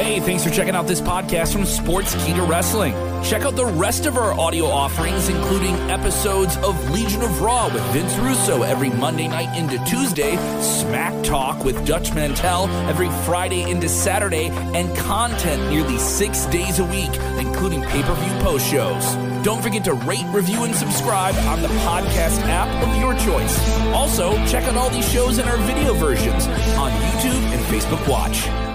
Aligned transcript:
Hey, 0.00 0.18
thanks 0.18 0.42
for 0.42 0.48
checking 0.48 0.74
out 0.74 0.86
this 0.86 1.02
podcast 1.02 1.52
from 1.52 1.64
Sportskeeda 1.64 2.48
Wrestling. 2.48 2.94
Check 3.22 3.42
out 3.42 3.54
the 3.54 3.66
rest 3.66 4.06
of 4.06 4.16
our 4.16 4.32
audio 4.32 4.64
offerings, 4.64 5.28
including 5.28 5.74
episodes 5.90 6.56
of 6.56 6.90
Legion 6.90 7.20
of 7.20 7.42
Raw 7.42 7.68
with 7.68 7.82
Vince 7.92 8.16
Russo 8.16 8.62
every 8.62 8.88
Monday 8.88 9.28
night 9.28 9.54
into 9.58 9.76
Tuesday, 9.84 10.36
Smack 10.62 11.22
Talk 11.22 11.66
with 11.66 11.86
Dutch 11.86 12.14
Mantel 12.14 12.66
every 12.88 13.10
Friday 13.26 13.70
into 13.70 13.90
Saturday, 13.90 14.48
and 14.74 14.96
content 14.96 15.70
nearly 15.70 15.98
six 15.98 16.46
days 16.46 16.78
a 16.78 16.84
week, 16.84 17.14
including 17.38 17.82
pay 17.82 18.02
per 18.02 18.14
view 18.14 18.42
post 18.42 18.66
shows. 18.70 19.04
Don't 19.44 19.62
forget 19.62 19.84
to 19.84 19.92
rate, 19.92 20.24
review, 20.32 20.64
and 20.64 20.74
subscribe 20.74 21.34
on 21.44 21.60
the 21.60 21.68
podcast 21.84 22.40
app 22.48 22.68
of 22.82 22.98
your 22.98 23.12
choice. 23.16 23.54
Also, 23.92 24.32
check 24.46 24.64
out 24.64 24.76
all 24.76 24.88
these 24.88 25.12
shows 25.12 25.36
in 25.36 25.46
our 25.46 25.58
video 25.58 25.92
versions 25.92 26.46
on 26.78 26.90
YouTube 26.90 27.42
and 27.52 27.62
Facebook 27.66 28.08
Watch. 28.08 28.69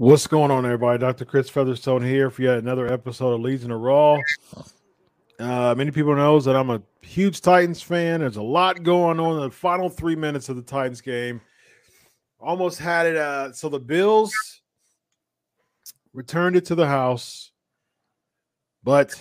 What's 0.00 0.26
going 0.26 0.50
on, 0.50 0.64
everybody? 0.64 0.98
Dr. 0.98 1.26
Chris 1.26 1.50
Featherstone 1.50 2.02
here 2.02 2.30
for 2.30 2.40
yet 2.40 2.56
another 2.56 2.90
episode 2.90 3.34
of 3.34 3.40
Legion 3.42 3.70
of 3.70 3.82
Raw. 3.82 4.16
Uh, 5.38 5.74
many 5.76 5.90
people 5.90 6.16
knows 6.16 6.46
that 6.46 6.56
I'm 6.56 6.70
a 6.70 6.80
huge 7.02 7.42
Titans 7.42 7.82
fan. 7.82 8.20
There's 8.20 8.36
a 8.36 8.42
lot 8.42 8.82
going 8.82 9.20
on 9.20 9.36
in 9.36 9.42
the 9.42 9.50
final 9.50 9.90
three 9.90 10.16
minutes 10.16 10.48
of 10.48 10.56
the 10.56 10.62
Titans 10.62 11.02
game. 11.02 11.42
Almost 12.40 12.78
had 12.78 13.08
it. 13.08 13.16
Uh, 13.18 13.52
so 13.52 13.68
the 13.68 13.78
Bills 13.78 14.32
returned 16.14 16.56
it 16.56 16.64
to 16.64 16.74
the 16.74 16.86
house, 16.86 17.50
but 18.82 19.14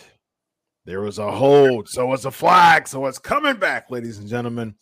there 0.85 1.01
was 1.01 1.19
a 1.19 1.29
hold. 1.29 1.89
So 1.89 2.13
it's 2.13 2.23
a 2.23 2.31
flag. 2.31 2.87
So 2.87 3.05
it's 3.05 3.19
coming 3.19 3.57
back, 3.57 3.91
ladies 3.91 4.19
and 4.19 4.29
gentlemen. 4.29 4.75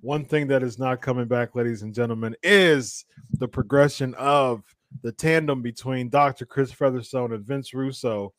One 0.00 0.24
thing 0.24 0.48
that 0.48 0.64
is 0.64 0.76
not 0.76 1.02
coming 1.02 1.26
back, 1.26 1.54
ladies 1.54 1.82
and 1.82 1.94
gentlemen, 1.94 2.34
is 2.42 3.04
the 3.30 3.46
progression 3.46 4.12
of 4.14 4.64
the 5.02 5.12
tandem 5.12 5.62
between 5.62 6.08
Dr. 6.08 6.46
Chris 6.46 6.72
Featherstone 6.72 7.32
and 7.32 7.44
Vince 7.44 7.74
Russo. 7.74 8.32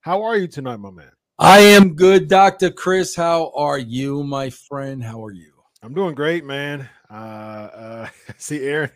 How 0.00 0.22
are 0.22 0.36
you 0.36 0.48
tonight, 0.48 0.78
my 0.78 0.90
man? 0.90 1.10
I 1.38 1.58
am 1.58 1.94
good, 1.94 2.28
Dr. 2.28 2.70
Chris. 2.70 3.16
How 3.16 3.52
are 3.54 3.78
you, 3.78 4.22
my 4.24 4.50
friend? 4.50 5.02
How 5.02 5.24
are 5.24 5.32
you? 5.32 5.52
I'm 5.82 5.94
doing 5.94 6.14
great, 6.14 6.44
man. 6.44 6.88
Uh, 7.10 7.14
uh 7.14 8.08
see 8.38 8.64
Aaron 8.64 8.90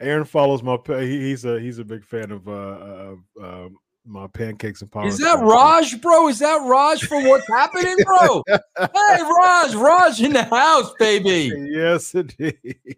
Aaron 0.00 0.24
follows 0.24 0.62
my 0.62 0.78
he's 0.86 1.44
a 1.44 1.60
he's 1.60 1.78
a 1.78 1.84
big 1.84 2.04
fan 2.04 2.30
of 2.30 2.48
uh, 2.48 2.52
of 2.52 3.18
uh, 3.42 3.68
my 4.06 4.26
pancakes 4.26 4.82
and 4.82 4.90
power. 4.90 5.06
Is 5.06 5.18
that 5.18 5.40
Raj, 5.40 6.00
bro? 6.00 6.28
Is 6.28 6.38
that 6.40 6.56
Raj 6.66 7.04
from 7.04 7.24
what's 7.24 7.48
happening, 7.48 7.96
bro? 8.04 8.42
hey, 8.48 9.22
Raj, 9.22 9.74
Raj 9.74 10.22
in 10.22 10.32
the 10.32 10.44
house, 10.44 10.92
baby. 10.98 11.52
Yes, 11.70 12.14
indeed. 12.14 12.56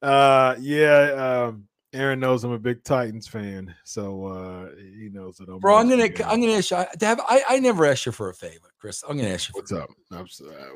Uh, 0.00 0.54
yeah. 0.60 1.48
Um, 1.48 1.67
Aaron 1.94 2.20
knows 2.20 2.44
I'm 2.44 2.52
a 2.52 2.58
big 2.58 2.84
Titans 2.84 3.26
fan, 3.26 3.74
so 3.84 4.26
uh, 4.26 4.68
he 4.76 5.08
knows 5.08 5.38
that 5.38 5.48
I'm. 5.48 5.58
Bro, 5.58 5.76
I'm 5.76 5.88
gonna 5.88 6.08
I'm 6.26 6.40
gonna 6.40 6.52
ask 6.52 6.70
you. 6.70 6.76
Have, 7.00 7.20
I 7.26 7.42
I 7.48 7.58
never 7.60 7.86
asked 7.86 8.04
you 8.04 8.12
for 8.12 8.28
a 8.28 8.34
favor, 8.34 8.72
Chris. 8.78 9.02
I'm 9.08 9.16
gonna 9.16 9.30
ask 9.30 9.48
you. 9.48 9.54
What's 9.58 9.72
up? 9.72 9.88
Uh, 10.12 10.22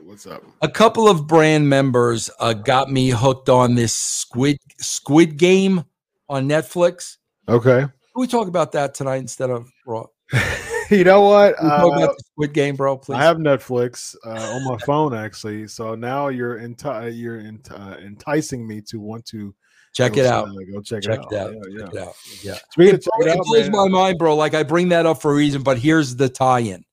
what's 0.04 0.26
up? 0.26 0.42
A 0.62 0.68
couple 0.68 1.08
of 1.08 1.26
brand 1.26 1.68
members 1.68 2.30
uh, 2.40 2.54
got 2.54 2.90
me 2.90 3.10
hooked 3.10 3.50
on 3.50 3.74
this 3.74 3.94
Squid 3.94 4.56
Squid 4.78 5.36
Game 5.36 5.84
on 6.30 6.48
Netflix. 6.48 7.18
Okay. 7.46 7.80
Can 7.80 7.90
we 8.16 8.26
talk 8.26 8.48
about 8.48 8.72
that 8.72 8.94
tonight 8.94 9.18
instead 9.18 9.50
of 9.50 9.70
Raw? 9.86 10.06
you 10.90 11.04
know 11.04 11.20
what? 11.20 11.54
Uh, 11.58 11.76
talk 11.76 11.96
about 11.96 12.16
the 12.16 12.24
Squid 12.32 12.54
Game, 12.54 12.74
bro. 12.74 12.96
Please. 12.96 13.16
I 13.16 13.22
have 13.22 13.36
Netflix 13.36 14.16
uh, 14.24 14.30
on 14.30 14.64
my 14.64 14.78
phone 14.86 15.14
actually, 15.14 15.68
so 15.68 15.94
now 15.94 16.28
you're 16.28 16.58
enti- 16.58 17.14
you're 17.14 17.38
ent- 17.38 17.70
uh, 17.70 17.96
enticing 18.02 18.66
me 18.66 18.80
to 18.82 18.98
want 18.98 19.26
to 19.26 19.54
Check 19.92 20.16
it 20.16 20.24
out. 20.24 20.48
Go 20.72 20.80
check, 20.80 21.02
check 21.02 21.20
it 21.30 21.36
out. 21.36 21.52
Yeah, 21.52 21.60
yeah. 21.68 21.78
Check 21.78 21.94
it 21.94 21.98
out. 21.98 22.14
Yeah. 22.42 22.52
It, 22.52 22.94
it, 22.94 23.06
it, 23.06 23.26
it 23.26 23.38
blows 23.44 23.70
my 23.70 23.88
mind, 23.88 24.18
bro. 24.18 24.34
Like 24.34 24.54
I 24.54 24.62
bring 24.62 24.88
that 24.88 25.04
up 25.04 25.20
for 25.20 25.32
a 25.32 25.34
reason, 25.34 25.62
but 25.62 25.78
here's 25.78 26.16
the 26.16 26.28
tie-in. 26.28 26.84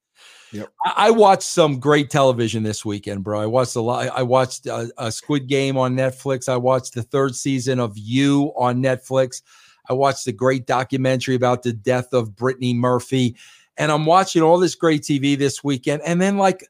Yep. 0.51 0.69
I, 0.85 0.93
I 0.97 1.11
watched 1.11 1.43
some 1.43 1.79
great 1.79 2.09
television 2.09 2.63
this 2.63 2.83
weekend, 2.83 3.23
bro. 3.23 3.39
I 3.39 3.45
watched 3.45 3.75
a 3.75 3.81
lot. 3.81 4.09
I 4.09 4.23
watched 4.23 4.65
a, 4.65 4.91
a 4.97 5.11
Squid 5.11 5.47
Game 5.47 5.77
on 5.77 5.95
Netflix. 5.95 6.49
I 6.49 6.57
watched 6.57 6.93
the 6.93 7.03
third 7.03 7.35
season 7.35 7.79
of 7.79 7.97
You 7.97 8.51
on 8.57 8.81
Netflix. 8.81 9.41
I 9.89 9.93
watched 9.93 10.25
the 10.25 10.33
great 10.33 10.67
documentary 10.67 11.35
about 11.35 11.63
the 11.63 11.73
death 11.73 12.13
of 12.13 12.35
Brittany 12.35 12.73
Murphy, 12.73 13.35
and 13.77 13.91
I'm 13.91 14.05
watching 14.05 14.41
all 14.41 14.59
this 14.59 14.75
great 14.75 15.01
TV 15.01 15.37
this 15.37 15.63
weekend. 15.63 16.01
And 16.03 16.21
then, 16.21 16.37
like, 16.37 16.67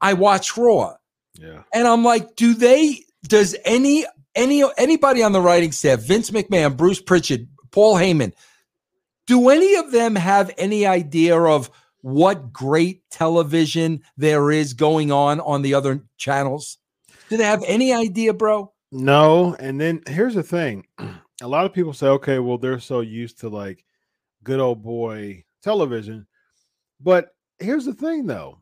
I 0.00 0.14
watch 0.14 0.56
Raw. 0.56 0.94
Yeah. 1.34 1.62
And 1.72 1.86
I'm 1.88 2.04
like, 2.04 2.36
do 2.36 2.54
they? 2.54 3.04
Does 3.26 3.56
any 3.64 4.04
any 4.34 4.64
anybody 4.76 5.22
on 5.22 5.32
the 5.32 5.40
writing 5.40 5.72
staff, 5.72 6.00
Vince 6.00 6.30
McMahon, 6.30 6.76
Bruce 6.76 7.00
Pritchard, 7.00 7.48
Paul 7.70 7.96
Heyman, 7.96 8.32
do 9.26 9.48
any 9.48 9.76
of 9.76 9.92
them 9.92 10.16
have 10.16 10.50
any 10.58 10.86
idea 10.86 11.40
of 11.40 11.70
what 12.00 12.52
great 12.52 13.02
television 13.10 14.02
there 14.16 14.50
is 14.50 14.74
going 14.74 15.12
on 15.12 15.40
on 15.40 15.62
the 15.62 15.74
other 15.74 16.02
channels? 16.16 16.78
Do 17.28 17.36
they 17.36 17.44
have 17.44 17.64
any 17.66 17.92
idea, 17.92 18.34
bro? 18.34 18.72
No. 18.90 19.56
And 19.58 19.80
then 19.80 20.02
here's 20.06 20.34
the 20.34 20.42
thing: 20.42 20.86
a 21.42 21.48
lot 21.48 21.66
of 21.66 21.72
people 21.72 21.92
say, 21.92 22.08
okay, 22.08 22.38
well, 22.38 22.58
they're 22.58 22.80
so 22.80 23.00
used 23.00 23.40
to 23.40 23.48
like 23.48 23.84
good 24.42 24.60
old 24.60 24.82
boy 24.82 25.44
television, 25.62 26.26
but 27.00 27.34
here's 27.58 27.84
the 27.84 27.94
thing, 27.94 28.26
though 28.26 28.61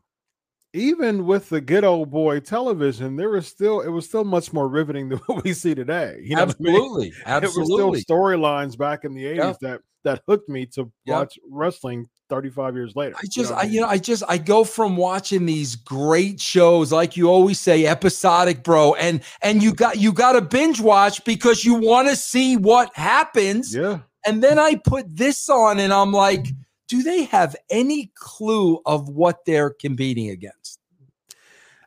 even 0.73 1.25
with 1.25 1.49
the 1.49 1.61
good 1.61 1.83
old 1.83 2.11
boy 2.11 2.39
television, 2.39 3.15
there 3.15 3.29
was 3.29 3.47
still 3.47 3.81
it 3.81 3.89
was 3.89 4.05
still 4.05 4.23
much 4.23 4.53
more 4.53 4.67
riveting 4.67 5.09
than 5.09 5.17
what 5.25 5.43
we 5.43 5.53
see 5.53 5.75
today. 5.75 6.19
You 6.21 6.35
know 6.35 6.43
absolutely, 6.43 7.13
I 7.25 7.39
mean? 7.39 7.43
absolutely. 7.43 7.83
It 7.83 7.89
was 7.89 8.01
still 8.01 8.17
storylines 8.17 8.77
back 8.77 9.03
in 9.03 9.13
the 9.13 9.25
eighties 9.25 9.57
that 9.61 9.81
that 10.03 10.21
hooked 10.27 10.49
me 10.49 10.65
to 10.65 10.91
yep. 11.05 11.17
watch 11.17 11.39
wrestling 11.49 12.07
35 12.31 12.75
years 12.75 12.95
later. 12.95 13.13
I 13.17 13.27
just, 13.29 13.37
you 13.37 13.43
know, 13.43 13.55
I, 13.55 13.63
you 13.63 13.81
know, 13.81 13.87
I 13.87 13.97
just, 13.97 14.23
I 14.27 14.37
go 14.37 14.63
from 14.63 14.95
watching 14.95 15.45
these 15.45 15.75
great 15.75 16.39
shows, 16.39 16.91
like 16.91 17.17
you 17.17 17.29
always 17.29 17.59
say, 17.59 17.85
episodic, 17.85 18.63
bro, 18.63 18.95
and 18.95 19.21
and 19.41 19.61
you 19.61 19.73
got 19.73 19.97
you 19.97 20.13
got 20.13 20.31
to 20.33 20.41
binge 20.41 20.79
watch 20.79 21.23
because 21.25 21.65
you 21.65 21.75
want 21.75 22.07
to 22.07 22.15
see 22.15 22.55
what 22.55 22.95
happens. 22.95 23.75
Yeah. 23.75 23.99
And 24.25 24.41
then 24.41 24.57
I 24.57 24.75
put 24.75 25.05
this 25.15 25.49
on, 25.49 25.79
and 25.79 25.91
I'm 25.91 26.13
like 26.13 26.47
do 26.91 27.01
they 27.03 27.23
have 27.23 27.55
any 27.69 28.11
clue 28.15 28.81
of 28.85 29.07
what 29.07 29.45
they're 29.45 29.69
competing 29.69 30.29
against? 30.29 30.77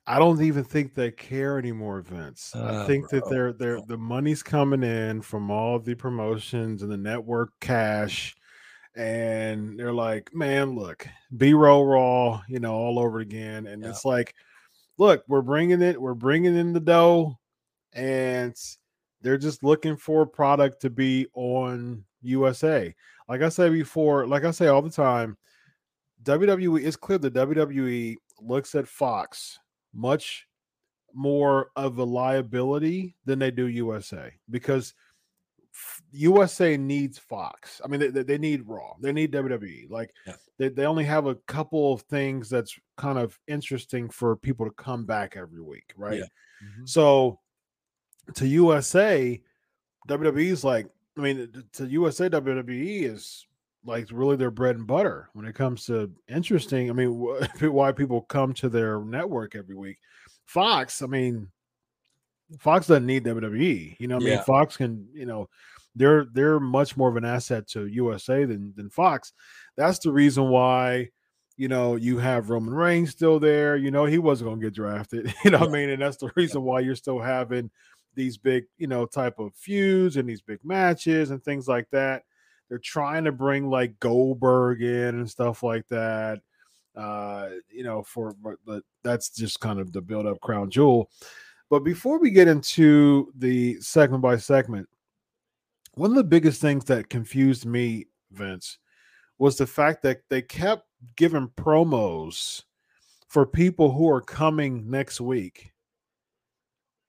I 0.06 0.18
don't 0.18 0.40
even 0.40 0.64
think 0.64 0.94
they 0.94 1.10
care 1.10 1.58
anymore, 1.58 2.00
Vince. 2.00 2.52
I 2.54 2.84
oh, 2.84 2.86
think 2.86 3.10
bro. 3.10 3.20
that 3.20 3.28
they're 3.28 3.52
they're 3.52 3.80
the 3.86 3.98
money's 3.98 4.42
coming 4.42 4.82
in 4.82 5.20
from 5.20 5.50
all 5.50 5.78
the 5.78 5.94
promotions 5.94 6.82
and 6.82 6.90
the 6.90 6.96
network 6.96 7.50
cash, 7.60 8.34
and 8.96 9.78
they're 9.78 9.92
like, 9.92 10.34
man, 10.34 10.74
look, 10.74 11.06
B 11.36 11.52
roll 11.52 11.84
raw, 11.84 12.40
you 12.48 12.58
know, 12.58 12.72
all 12.72 12.98
over 12.98 13.18
again, 13.20 13.66
and 13.66 13.82
yeah. 13.82 13.90
it's 13.90 14.06
like, 14.06 14.34
look, 14.96 15.22
we're 15.28 15.42
bringing 15.42 15.82
it, 15.82 16.00
we're 16.00 16.14
bringing 16.14 16.56
in 16.56 16.72
the 16.72 16.80
dough, 16.80 17.38
and 17.92 18.54
they're 19.20 19.36
just 19.36 19.62
looking 19.62 19.98
for 19.98 20.22
a 20.22 20.26
product 20.26 20.80
to 20.80 20.88
be 20.90 21.26
on 21.34 22.04
USA 22.22 22.94
like 23.28 23.42
I 23.42 23.48
say 23.48 23.68
before, 23.70 24.26
like 24.26 24.44
I 24.44 24.50
say 24.50 24.66
all 24.66 24.82
the 24.82 24.90
time, 24.90 25.36
WWE 26.22 26.84
it's 26.84 26.96
clear 26.96 27.18
that 27.18 27.34
WWE 27.34 28.16
looks 28.40 28.74
at 28.74 28.88
Fox 28.88 29.58
much 29.92 30.46
more 31.14 31.70
of 31.76 31.98
a 31.98 32.04
liability 32.04 33.16
than 33.24 33.38
they 33.38 33.50
do 33.50 33.68
USA 33.68 34.32
because 34.50 34.94
USA 36.12 36.76
needs 36.76 37.18
Fox. 37.18 37.80
I 37.84 37.88
mean, 37.88 38.12
they, 38.12 38.22
they 38.22 38.38
need 38.38 38.66
Raw. 38.66 38.94
They 39.00 39.12
need 39.12 39.32
WWE. 39.32 39.90
Like 39.90 40.12
yeah. 40.26 40.34
they, 40.58 40.68
they 40.68 40.86
only 40.86 41.04
have 41.04 41.26
a 41.26 41.34
couple 41.34 41.92
of 41.92 42.02
things 42.02 42.48
that's 42.48 42.78
kind 42.96 43.18
of 43.18 43.38
interesting 43.48 44.08
for 44.08 44.36
people 44.36 44.66
to 44.66 44.72
come 44.72 45.04
back 45.04 45.36
every 45.36 45.60
week, 45.60 45.92
right? 45.96 46.18
Yeah. 46.18 46.24
Mm-hmm. 46.64 46.86
So 46.86 47.40
to 48.34 48.46
USA, 48.46 49.40
WWE's 50.08 50.64
like, 50.64 50.86
I 51.16 51.20
mean, 51.20 51.64
to 51.74 51.86
USA 51.86 52.28
WWE 52.28 53.02
is 53.04 53.46
like 53.84 54.08
really 54.10 54.36
their 54.36 54.50
bread 54.50 54.76
and 54.76 54.86
butter 54.86 55.28
when 55.32 55.46
it 55.46 55.54
comes 55.54 55.86
to 55.86 56.10
interesting. 56.28 56.90
I 56.90 56.92
mean, 56.92 57.10
why 57.60 57.92
people 57.92 58.22
come 58.22 58.52
to 58.54 58.68
their 58.68 59.00
network 59.00 59.54
every 59.54 59.76
week. 59.76 59.98
Fox, 60.46 61.02
I 61.02 61.06
mean, 61.06 61.48
Fox 62.58 62.86
doesn't 62.86 63.06
need 63.06 63.24
WWE. 63.24 63.96
You 63.98 64.08
know, 64.08 64.16
I 64.16 64.20
mean, 64.20 64.42
Fox 64.42 64.76
can, 64.76 65.08
you 65.12 65.26
know, 65.26 65.48
they're 65.94 66.26
they're 66.32 66.60
much 66.60 66.96
more 66.96 67.08
of 67.08 67.16
an 67.16 67.24
asset 67.24 67.68
to 67.68 67.86
USA 67.86 68.44
than 68.44 68.72
than 68.76 68.90
Fox. 68.90 69.32
That's 69.76 69.98
the 70.00 70.12
reason 70.12 70.48
why, 70.48 71.10
you 71.56 71.68
know, 71.68 71.96
you 71.96 72.18
have 72.18 72.50
Roman 72.50 72.74
Reigns 72.74 73.10
still 73.10 73.38
there. 73.38 73.76
You 73.76 73.90
know, 73.90 74.04
he 74.04 74.18
wasn't 74.18 74.48
going 74.48 74.60
to 74.60 74.66
get 74.66 74.74
drafted. 74.74 75.32
You 75.44 75.52
know, 75.52 75.60
yeah. 75.60 75.64
I 75.64 75.68
mean, 75.68 75.90
and 75.90 76.02
that's 76.02 76.16
the 76.16 76.32
reason 76.36 76.62
why 76.62 76.80
you're 76.80 76.96
still 76.96 77.20
having 77.20 77.70
these 78.14 78.36
big, 78.36 78.64
you 78.78 78.86
know, 78.86 79.06
type 79.06 79.38
of 79.38 79.54
feuds 79.54 80.16
and 80.16 80.28
these 80.28 80.40
big 80.42 80.60
matches 80.64 81.30
and 81.30 81.42
things 81.42 81.68
like 81.68 81.88
that. 81.90 82.24
they're 82.68 82.78
trying 82.78 83.24
to 83.24 83.32
bring 83.32 83.68
like 83.68 83.98
Goldberg 84.00 84.82
in 84.82 85.16
and 85.16 85.30
stuff 85.30 85.62
like 85.62 85.86
that. 85.88 86.40
Uh, 86.96 87.48
you 87.70 87.82
know, 87.82 88.02
for 88.02 88.34
but 88.64 88.82
that's 89.02 89.30
just 89.30 89.60
kind 89.60 89.80
of 89.80 89.92
the 89.92 90.00
build 90.00 90.26
up 90.26 90.40
crown 90.40 90.70
jewel. 90.70 91.10
But 91.70 91.80
before 91.80 92.18
we 92.18 92.30
get 92.30 92.48
into 92.48 93.32
the 93.36 93.80
segment 93.80 94.22
by 94.22 94.36
segment, 94.36 94.88
one 95.94 96.10
of 96.10 96.16
the 96.16 96.24
biggest 96.24 96.60
things 96.60 96.84
that 96.86 97.08
confused 97.08 97.66
me, 97.66 98.06
Vince, 98.30 98.78
was 99.38 99.56
the 99.56 99.66
fact 99.66 100.02
that 100.02 100.22
they 100.30 100.42
kept 100.42 100.86
giving 101.16 101.48
promos 101.56 102.62
for 103.28 103.44
people 103.44 103.90
who 103.90 104.08
are 104.08 104.20
coming 104.20 104.88
next 104.88 105.20
week. 105.20 105.72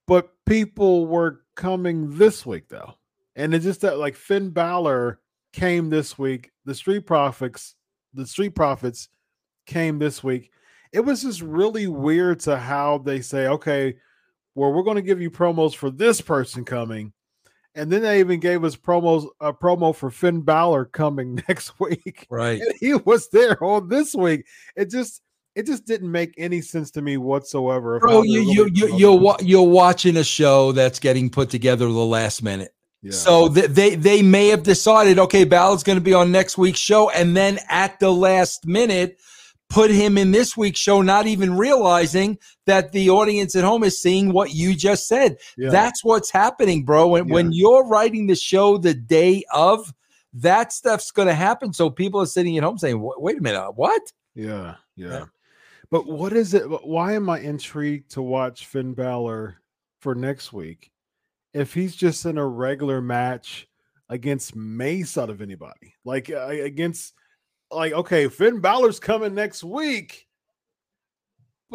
But 0.07 0.31
people 0.45 1.07
were 1.07 1.41
coming 1.55 2.17
this 2.17 2.45
week 2.45 2.69
though. 2.69 2.95
And 3.35 3.53
it's 3.53 3.65
just 3.65 3.81
that 3.81 3.97
like 3.97 4.15
Finn 4.15 4.49
Balor 4.49 5.19
came 5.53 5.89
this 5.89 6.17
week, 6.17 6.51
the 6.65 6.75
Street 6.75 7.05
Profits, 7.05 7.75
the 8.13 8.25
Street 8.25 8.55
Profits 8.55 9.09
came 9.65 9.99
this 9.99 10.23
week. 10.23 10.51
It 10.91 11.01
was 11.01 11.23
just 11.23 11.41
really 11.41 11.87
weird 11.87 12.39
to 12.41 12.57
how 12.57 12.99
they 12.99 13.21
say, 13.21 13.47
okay, 13.47 13.95
well, 14.53 14.71
we're 14.71 14.83
going 14.83 14.95
to 14.95 15.01
give 15.01 15.21
you 15.21 15.29
promos 15.29 15.75
for 15.75 15.89
this 15.89 16.21
person 16.21 16.63
coming. 16.63 17.11
And 17.73 17.91
then 17.91 18.03
they 18.03 18.21
even 18.21 18.39
gave 18.39 18.63
us 18.63 18.77
promos 18.77 19.27
a 19.41 19.51
promo 19.51 19.93
for 19.93 20.09
Finn 20.09 20.41
Balor 20.41 20.85
coming 20.85 21.35
next 21.49 21.77
week. 21.79 22.25
Right. 22.29 22.61
And 22.61 22.73
he 22.79 22.93
was 22.93 23.29
there 23.29 23.61
on 23.61 23.89
this 23.89 24.15
week. 24.15 24.45
It 24.77 24.89
just 24.89 25.21
it 25.55 25.65
just 25.65 25.85
didn't 25.85 26.11
make 26.11 26.33
any 26.37 26.61
sense 26.61 26.91
to 26.91 27.01
me 27.01 27.17
whatsoever. 27.17 27.99
Bro, 27.99 28.23
you 28.23 28.41
you 28.41 28.69
you 28.73 28.95
you're, 28.97 29.35
you're 29.41 29.67
watching 29.67 30.17
a 30.17 30.23
show 30.23 30.71
that's 30.71 30.99
getting 30.99 31.29
put 31.29 31.49
together 31.49 31.85
the 31.85 31.91
last 31.91 32.43
minute. 32.43 32.73
Yeah. 33.01 33.11
So 33.11 33.49
th- 33.49 33.67
they 33.67 33.95
they 33.95 34.21
may 34.21 34.47
have 34.49 34.63
decided, 34.63 35.19
okay, 35.19 35.43
Balor's 35.43 35.83
going 35.83 35.97
to 35.97 36.03
be 36.03 36.13
on 36.13 36.31
next 36.31 36.57
week's 36.57 36.79
show, 36.79 37.09
and 37.09 37.35
then 37.35 37.59
at 37.69 37.99
the 37.99 38.11
last 38.11 38.65
minute, 38.67 39.17
put 39.69 39.91
him 39.91 40.17
in 40.17 40.31
this 40.31 40.57
week's 40.57 40.79
show, 40.79 41.01
not 41.01 41.27
even 41.27 41.55
realizing 41.55 42.37
that 42.65 42.91
the 42.91 43.09
audience 43.09 43.55
at 43.55 43.63
home 43.63 43.83
is 43.83 44.01
seeing 44.01 44.31
what 44.31 44.53
you 44.53 44.75
just 44.75 45.07
said. 45.07 45.37
Yeah. 45.57 45.69
That's 45.69 46.03
what's 46.03 46.31
happening, 46.31 46.83
bro. 46.83 47.07
When, 47.07 47.27
yeah. 47.27 47.33
when 47.33 47.51
you're 47.51 47.85
writing 47.85 48.27
the 48.27 48.35
show 48.35 48.77
the 48.77 48.93
day 48.93 49.43
of, 49.53 49.93
that 50.33 50.73
stuff's 50.73 51.11
going 51.11 51.27
to 51.27 51.33
happen. 51.33 51.73
So 51.73 51.89
people 51.89 52.21
are 52.21 52.25
sitting 52.25 52.57
at 52.57 52.63
home 52.63 52.77
saying, 52.77 52.99
wait 52.99 53.37
a 53.37 53.41
minute, 53.41 53.71
what? 53.75 54.01
Yeah, 54.33 54.75
yeah. 54.95 55.25
But 55.91 56.07
what 56.07 56.33
is 56.33 56.53
it? 56.53 56.63
Why 56.63 57.13
am 57.13 57.29
I 57.29 57.39
intrigued 57.39 58.11
to 58.11 58.21
watch 58.21 58.65
Finn 58.65 58.93
Balor 58.93 59.61
for 59.99 60.15
next 60.15 60.53
week 60.53 60.91
if 61.53 61.73
he's 61.73 61.95
just 61.95 62.25
in 62.25 62.37
a 62.37 62.45
regular 62.45 63.01
match 63.01 63.67
against 64.09 64.55
Mace 64.55 65.17
out 65.17 65.29
of 65.29 65.41
anybody? 65.41 65.95
Like 66.03 66.29
uh, 66.29 66.47
against 66.47 67.13
like, 67.71 67.93
okay, 67.93 68.27
Finn 68.27 68.59
Balor's 68.59 68.99
coming 68.99 69.33
next 69.33 69.63
week, 69.63 70.24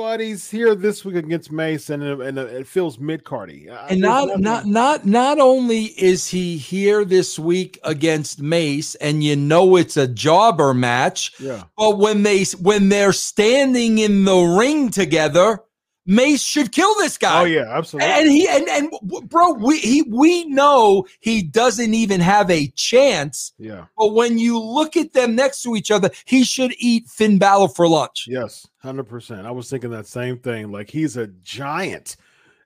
but 0.01 0.19
he's 0.19 0.49
here 0.51 0.75
this 0.75 1.05
week 1.05 1.17
against 1.17 1.53
Mason, 1.53 2.01
and, 2.01 2.39
it 2.39 2.67
feels 2.67 2.99
mid 2.99 3.23
cardy. 3.23 3.69
And 3.91 4.01
not 4.01 4.41
not 4.41 4.65
not 4.65 5.05
not 5.05 5.39
only 5.39 5.85
is 5.85 6.27
he 6.27 6.57
here 6.57 7.05
this 7.05 7.39
week 7.39 7.79
against 7.85 8.41
Mace, 8.41 8.95
and 8.95 9.23
you 9.23 9.37
know 9.37 9.77
it's 9.77 9.99
a 9.99 10.09
jobber 10.09 10.73
match, 10.73 11.39
yeah. 11.39 11.65
But 11.77 11.99
when 11.99 12.23
they 12.23 12.45
when 12.63 12.89
they're 12.89 13.13
standing 13.13 13.99
in 13.99 14.25
the 14.25 14.39
ring 14.39 14.89
together, 14.89 15.63
Mace 16.07 16.43
should 16.43 16.73
kill 16.73 16.95
this 16.97 17.19
guy. 17.19 17.43
Oh 17.43 17.45
yeah, 17.45 17.67
absolutely. 17.69 18.11
And 18.11 18.29
he 18.29 18.49
and 18.49 18.69
and 18.69 19.29
bro, 19.29 19.53
we 19.53 19.79
he 19.79 20.03
we 20.03 20.45
know 20.47 21.07
he 21.21 21.43
doesn't 21.43 21.95
even 21.95 22.21
have 22.21 22.51
a 22.51 22.69
chance. 22.69 23.53
Yeah. 23.59 23.87
But 23.97 24.15
when 24.15 24.39
you 24.39 24.59
look 24.59 24.97
at 24.97 25.13
them 25.13 25.35
next 25.35 25.63
to 25.63 25.77
each 25.77 25.91
other, 25.91 26.11
he 26.25 26.43
should 26.45 26.75
eat 26.79 27.07
Finn 27.09 27.39
Balor 27.39 27.69
for 27.69 27.87
lunch. 27.87 28.25
Yes, 28.27 28.67
hundred 28.79 29.05
percent. 29.05 29.47
I 29.47 29.51
was 29.51 29.69
thinking 29.69 29.91
that 29.91 30.07
same 30.07 30.39
thing. 30.39 30.73
Like 30.73 30.91
he's 30.91 31.17
a 31.17 31.27
giant, 31.27 32.17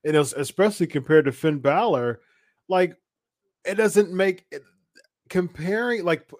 and 0.05 0.17
especially 0.17 0.87
compared 0.87 1.25
to 1.25 1.33
Finn 1.33 1.59
Balor, 1.59 2.21
like 2.69 2.97
it 3.65 3.75
doesn't 3.75 4.13
make 4.13 4.47
it, 4.53 4.63
comparing 5.29 6.05
like 6.05 6.31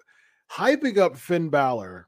hyping 0.49 0.97
up 0.97 1.17
Finn 1.17 1.49
Balor, 1.49 2.07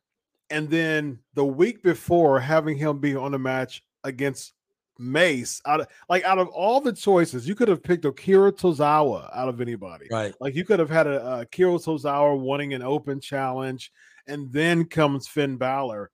and 0.50 0.70
then 0.70 1.20
the 1.34 1.46
week 1.46 1.84
before 1.84 2.40
having 2.40 2.78
him 2.78 3.00
be 3.00 3.16
on 3.18 3.34
a 3.34 3.40
match 3.40 3.84
against 4.04 4.54
Mace 5.00 5.62
out 5.66 5.82
of 5.82 5.88
like 6.10 6.24
out 6.24 6.40
of 6.40 6.48
all 6.50 6.82
the 6.82 6.94
choices, 6.94 7.48
you 7.48 7.56
could 7.56 7.68
have 7.68 7.84
picked 7.84 8.06
Akira 8.06 8.52
Tozawa 8.52 9.30
out 9.36 9.50
of 9.50 9.62
anybody. 9.62 10.08
Right. 10.12 10.34
Like 10.40 10.56
you 10.56 10.66
could 10.66 10.80
have 10.80 10.90
had 10.90 11.08
a, 11.08 11.26
a 11.26 11.40
Akira 11.42 11.74
Tozawa 11.74 12.40
wanting 12.40 12.74
an 12.74 12.82
open 12.82 13.20
challenge, 13.20 13.92
and 14.28 14.52
then 14.52 14.86
comes 14.86 15.28
Finn 15.28 15.58
Balor. 15.58 16.12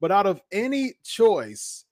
But 0.00 0.12
out 0.12 0.26
of 0.26 0.40
any 0.52 0.94
choice, 1.04 1.84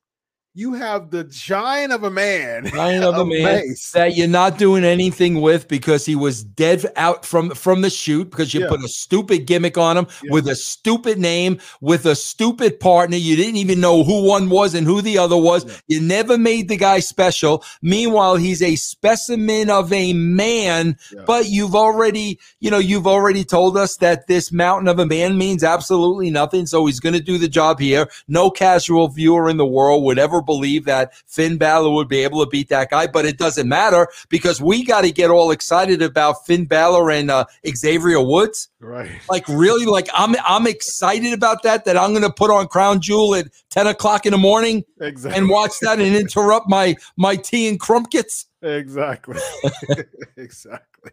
you 0.55 0.75
have 0.75 1.11
the 1.11 1.25
giant 1.25 1.95
of 1.95 2.05
a 2.05 2.11
man, 2.11 2.67
giant 2.67 3.05
of 3.05 3.17
a 3.17 3.25
man 3.25 3.43
Mace. 3.43 3.91
that 3.93 4.17
you're 4.17 4.29
not 4.29 4.59
doing 4.59 4.85
anything 4.85 5.41
with 5.41 5.67
because 5.67 6.05
he 6.05 6.15
was 6.15 6.45
dead 6.45 6.85
out 6.97 7.25
from 7.25 7.51
from 7.53 7.81
the 7.81 7.89
shoot 7.89 8.31
because 8.31 8.53
you 8.53 8.61
yeah. 8.61 8.69
put 8.69 8.85
a 8.85 8.89
stupid 8.89 9.47
gimmick 9.47 9.79
on 9.79 9.97
him 9.97 10.07
yeah. 10.23 10.31
with 10.31 10.47
a 10.49 10.55
stupid 10.55 11.19
name 11.19 11.59
with 11.81 12.05
a 12.05 12.15
stupid 12.15 12.79
partner. 12.81 13.17
You 13.17 13.35
didn't 13.35 13.57
even 13.57 13.81
know 13.81 14.05
who 14.05 14.25
one 14.25 14.51
was 14.51 14.75
and 14.75 14.87
who 14.87 15.01
the 15.01 15.17
other 15.17 15.39
was. 15.39 15.65
Yeah. 15.65 15.77
You 15.89 16.01
never 16.03 16.37
made 16.37 16.69
the 16.69 16.77
guy 16.77 17.01
special. 17.01 17.65
Meanwhile, 17.81 18.37
he's 18.37 18.61
a 18.61 18.77
specimen 18.77 19.71
of 19.71 19.91
a 19.91 20.13
man, 20.13 20.99
but 21.27 21.49
you've 21.49 21.75
already, 21.75 22.39
you 22.61 22.71
know, 22.71 22.79
you've 22.79 23.07
already 23.07 23.45
told 23.45 23.79
us 23.79 23.97
that 23.99 24.27
this 24.27 24.53
mountain 24.53 24.89
of 24.89 24.99
a 24.99 25.07
man 25.07 25.39
means 25.39 25.65
absolutely 25.65 26.31
nothing. 26.31 26.67
So 26.67 26.85
he's 26.85 27.01
going 27.01 27.15
to 27.15 27.21
do 27.21 27.39
the 27.39 27.49
job 27.49 27.81
here. 27.81 28.07
No 28.29 28.51
casual 28.51 29.09
viewer 29.09 29.49
in 29.49 29.57
the 29.57 29.67
world 29.67 30.05
would 30.05 30.19
ever 30.19 30.42
believe 30.45 30.85
that 30.85 31.15
Finn 31.27 31.57
Balor 31.57 31.91
would 31.91 32.09
be 32.09 32.19
able 32.19 32.45
to 32.45 32.49
beat 32.49 32.69
that 32.69 32.91
guy, 32.91 33.07
but 33.07 33.25
it 33.25 33.39
doesn't 33.39 33.69
matter 33.69 34.09
because 34.29 34.61
we 34.61 34.85
got 34.85 35.03
to 35.03 35.11
get 35.11 35.31
all 35.31 35.51
excited 35.51 36.03
about 36.03 36.45
Finn 36.47 36.65
Balor 36.65 37.11
and 37.11 37.31
uh, 37.31 37.45
Xavier 37.67 38.21
Woods. 38.21 38.69
Right. 38.81 39.11
Like 39.31 39.47
really, 39.49 39.87
like 39.87 40.09
I'm 40.15 40.35
I'm 40.45 40.67
excited 40.67 41.33
about 41.33 41.63
that. 41.63 41.85
That 41.85 41.97
I'm 41.97 42.11
going 42.11 42.23
to 42.23 42.33
put 42.33 42.51
on 42.51 42.69
Crown 42.69 43.01
Jewel 43.01 43.35
at 43.35 43.47
10 43.71 43.87
o'clock 43.87 44.27
in 44.27 44.33
the 44.33 44.39
morning 44.39 44.85
exactly. 45.01 45.39
and 45.39 45.49
watch 45.49 45.73
that 45.83 46.01
and 46.01 46.15
interrupt 46.17 46.69
my 46.69 46.97
my 47.17 47.37
tea 47.37 47.69
and 47.69 47.79
crumpets. 47.79 48.47
Exactly. 48.63 49.41
exactly. 50.37 51.11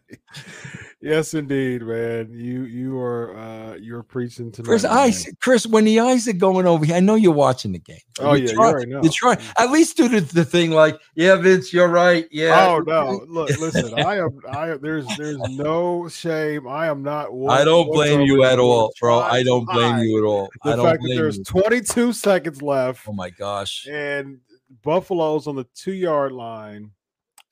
Yes, 1.01 1.34
indeed, 1.34 1.81
man. 1.81 2.31
You 2.31 2.63
you 2.66 3.00
are 3.00 3.36
uh 3.36 3.75
you're 3.75 4.04
preaching 4.04 4.51
tonight. 4.51 4.68
Chris, 4.68 4.86
eyes, 4.86 5.28
Chris, 5.42 5.66
when 5.66 5.86
the 5.86 6.00
eyes 6.00 6.28
are 6.28 6.34
going 6.34 6.68
over 6.68 6.86
here, 6.86 6.96
I 6.96 7.00
know 7.00 7.16
you're 7.16 7.31
watching 7.31 7.72
the 7.72 7.80
game. 7.80 7.98
Oh 8.20 8.34
you 8.34 8.46
yeah, 8.46 8.53
try, 8.53 8.68
you 8.68 8.74
already 8.74 8.91
know. 8.91 9.01
You 9.01 9.10
try 9.10 9.38
at 9.58 9.72
least 9.72 9.98
do 9.98 10.08
the, 10.08 10.20
the 10.20 10.46
thing 10.46 10.72
like, 10.72 11.00
yeah, 11.15 11.36
Vince, 11.38 11.74
you're 11.74 11.88
right. 11.88 12.27
Yeah. 12.32 12.68
Oh 12.68 12.79
no, 12.79 13.25
look, 13.27 13.50
listen, 13.60 13.94
I 14.00 14.18
am. 14.18 14.39
I 14.51 14.75
there's 14.75 15.08
there's 15.18 15.39
no 15.50 16.08
shame. 16.08 16.68
I 16.68 16.88
am 16.88 17.01
not. 17.01 17.29
I 17.50 17.63
don't 17.63 17.91
blame 17.91 18.22
you 18.22 18.44
at 18.44 18.60
all, 18.60 18.94
bro. 19.00 19.20
I 19.20 19.41
don't 19.41 19.65
blame 19.65 20.00
you 20.00 20.20
at 20.20 20.24
all. 20.24 20.50
The 20.63 20.74
I 20.74 20.75
don't 20.75 20.86
fact 20.86 21.01
that 21.01 21.13
there's 21.15 21.38
you. 21.38 21.44
22 21.46 22.13
seconds 22.13 22.62
left. 22.62 23.08
Oh 23.08 23.13
my 23.13 23.32
gosh. 23.32 23.88
And 23.88 24.39
Buffalo's 24.84 25.48
on 25.48 25.56
the 25.56 25.65
two 25.74 25.94
yard 25.94 26.32
line. 26.32 26.91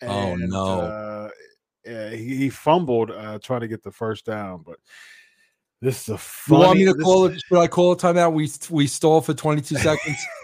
And, 0.02 0.12
oh 0.12 0.36
no. 0.36 0.82
Uh, 0.82 1.30
uh, 1.90 2.10
he, 2.10 2.36
he, 2.36 2.50
fumbled 2.50 3.12
uh, 3.12 3.40
trying 3.42 3.62
to 3.62 3.68
get 3.68 3.82
the 3.82 3.92
first 3.92 4.26
down, 4.26 4.62
but 4.66 4.78
this 5.82 6.04
is 6.04 6.10
a 6.10 6.18
funny. 6.18 6.60
You 6.60 6.66
want 6.66 6.80
me 6.80 6.86
to 6.86 6.94
call 6.96 7.26
it? 7.26 7.42
Should 7.48 7.60
I 7.60 7.68
call 7.68 7.92
a 7.92 7.98
timeout? 7.98 8.34
We 8.34 8.50
we 8.70 8.88
stall 8.88 9.22
for 9.22 9.34
22 9.34 9.76
seconds. 9.78 10.18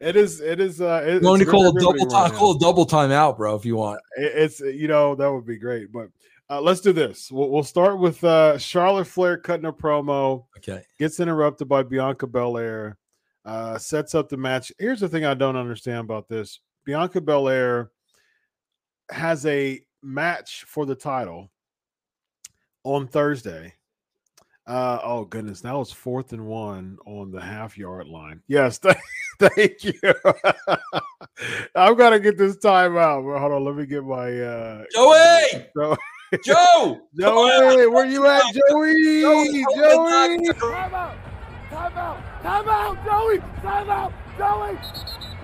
it 0.00 0.16
is. 0.16 0.40
It 0.40 0.60
is. 0.60 0.80
Uh, 0.80 1.02
it, 1.04 1.22
you 1.22 1.28
want 1.28 1.42
to 1.42 1.46
call 1.46 1.68
a 1.68 1.80
double 1.80 2.06
time? 2.06 2.30
Call 2.30 2.56
a 2.56 2.58
double 2.58 2.86
timeout, 2.86 3.36
bro, 3.36 3.56
if 3.56 3.64
you 3.64 3.76
want. 3.76 4.00
It, 4.16 4.32
it's 4.34 4.60
you 4.60 4.88
know 4.88 5.14
that 5.16 5.30
would 5.30 5.44
be 5.44 5.58
great, 5.58 5.92
but 5.92 6.08
uh, 6.48 6.60
let's 6.60 6.80
do 6.80 6.92
this. 6.92 7.30
We'll, 7.30 7.50
we'll 7.50 7.64
start 7.64 7.98
with 7.98 8.22
uh, 8.22 8.58
Charlotte 8.58 9.06
Flair 9.06 9.36
cutting 9.36 9.66
a 9.66 9.72
promo. 9.72 10.46
Okay. 10.58 10.82
Gets 10.98 11.20
interrupted 11.20 11.68
by 11.68 11.82
Bianca 11.82 12.26
Belair. 12.26 12.96
Uh, 13.44 13.78
sets 13.78 14.14
up 14.14 14.28
the 14.28 14.36
match. 14.36 14.72
Here's 14.78 15.00
the 15.00 15.08
thing 15.08 15.24
I 15.24 15.34
don't 15.34 15.56
understand 15.56 16.00
about 16.00 16.28
this. 16.28 16.60
Bianca 16.84 17.20
Belair 17.20 17.90
has 19.10 19.44
a 19.46 19.80
match 20.02 20.64
for 20.66 20.86
the 20.86 20.94
title 20.94 21.50
on 22.84 23.06
Thursday. 23.06 23.74
Uh, 24.66 24.98
oh 25.04 25.24
goodness, 25.24 25.60
that 25.60 25.74
was 25.74 25.92
fourth 25.92 26.32
and 26.32 26.44
one 26.44 26.98
on 27.06 27.30
the 27.30 27.40
half 27.40 27.78
yard 27.78 28.08
line. 28.08 28.42
Yes, 28.48 28.78
th- 28.80 28.96
thank 29.38 29.84
you. 29.84 29.92
I've 31.74 31.96
got 31.96 32.10
to 32.10 32.18
get 32.20 32.36
this 32.36 32.56
time 32.56 32.96
out. 32.96 33.22
Hold 33.22 33.52
on, 33.52 33.64
let 33.64 33.76
me 33.76 33.86
get 33.86 34.04
my 34.04 34.40
uh 34.40 34.84
Joey. 34.92 35.66
So- 35.76 35.96
Joe, 36.44 37.00
Joey, 37.16 37.86
where 37.86 38.04
you 38.04 38.26
at, 38.26 38.42
Joey? 38.52 39.20
Joey, 39.20 39.64
Joey. 39.76 40.52
Time 40.54 40.92
out, 40.92 41.16
time 41.70 41.96
out, 41.96 42.42
time 42.42 42.68
out, 42.68 43.04
Joey, 43.04 43.38
time 43.62 43.88
out, 43.88 44.12
Joey. 44.36 45.35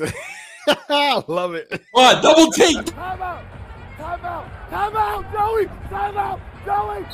I 0.00 1.22
love 1.28 1.54
it. 1.54 1.82
What? 1.92 2.22
Double 2.22 2.50
team. 2.52 2.82
Time 2.84 3.22
out. 3.22 3.44
Time 3.98 4.24
out! 4.24 4.70
Time 4.70 4.96
out, 4.96 5.32
Joey! 5.32 5.66
Time 5.88 6.16
out, 6.16 6.40
Joey! 6.64 7.04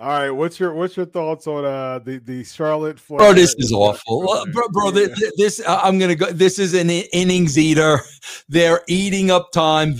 All 0.00 0.08
right, 0.08 0.30
what's 0.30 0.60
your 0.60 0.74
what's 0.74 0.96
your 0.96 1.06
thoughts 1.06 1.48
on 1.48 1.64
uh 1.64 1.98
the 1.98 2.18
the 2.18 2.44
Charlotte? 2.44 3.00
Flair? 3.00 3.18
Bro, 3.18 3.32
this 3.32 3.54
is 3.58 3.72
awful, 3.72 4.30
uh, 4.30 4.44
bro. 4.52 4.68
Bro, 4.68 4.86
yeah. 4.90 5.08
this, 5.16 5.32
this 5.36 5.62
I'm 5.66 5.98
gonna 5.98 6.14
go. 6.14 6.26
This 6.26 6.60
is 6.60 6.74
an 6.74 6.88
innings 6.88 7.58
eater. 7.58 8.00
They're 8.48 8.82
eating 8.86 9.30
up 9.32 9.50
time. 9.50 9.96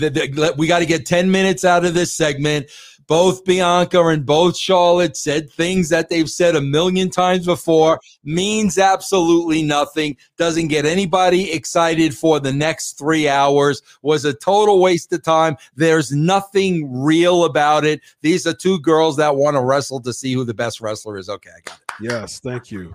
We 0.57 0.67
got 0.67 0.79
to 0.79 0.85
get 0.85 1.05
ten 1.05 1.29
minutes 1.29 1.65
out 1.65 1.83
of 1.83 1.93
this 1.93 2.13
segment 2.13 2.67
both 3.09 3.43
Bianca 3.43 4.05
and 4.05 4.23
both 4.23 4.55
Charlotte 4.55 5.17
said 5.17 5.51
things 5.51 5.89
that 5.89 6.09
they've 6.09 6.29
said 6.29 6.55
a 6.55 6.61
million 6.61 7.09
times 7.09 7.45
before, 7.45 7.99
means 8.23 8.77
absolutely 8.77 9.63
nothing, 9.63 10.15
doesn't 10.37 10.67
get 10.67 10.85
anybody 10.85 11.51
excited 11.51 12.15
for 12.15 12.39
the 12.39 12.53
next 12.53 12.99
three 12.99 13.27
hours, 13.27 13.81
was 14.03 14.25
a 14.25 14.33
total 14.33 14.79
waste 14.79 15.11
of 15.11 15.23
time. 15.23 15.57
There's 15.75 16.11
nothing 16.11 17.01
real 17.01 17.45
about 17.45 17.83
it. 17.83 17.99
These 18.21 18.45
are 18.45 18.53
two 18.53 18.79
girls 18.79 19.17
that 19.17 19.35
want 19.35 19.55
to 19.55 19.61
wrestle 19.61 19.99
to 20.01 20.13
see 20.13 20.33
who 20.33 20.45
the 20.45 20.53
best 20.53 20.79
wrestler 20.79 21.17
is. 21.17 21.29
Okay, 21.29 21.49
I 21.49 21.61
got 21.65 21.79
it. 21.79 21.91
Yes, 21.99 22.39
thank 22.39 22.69
you. 22.71 22.93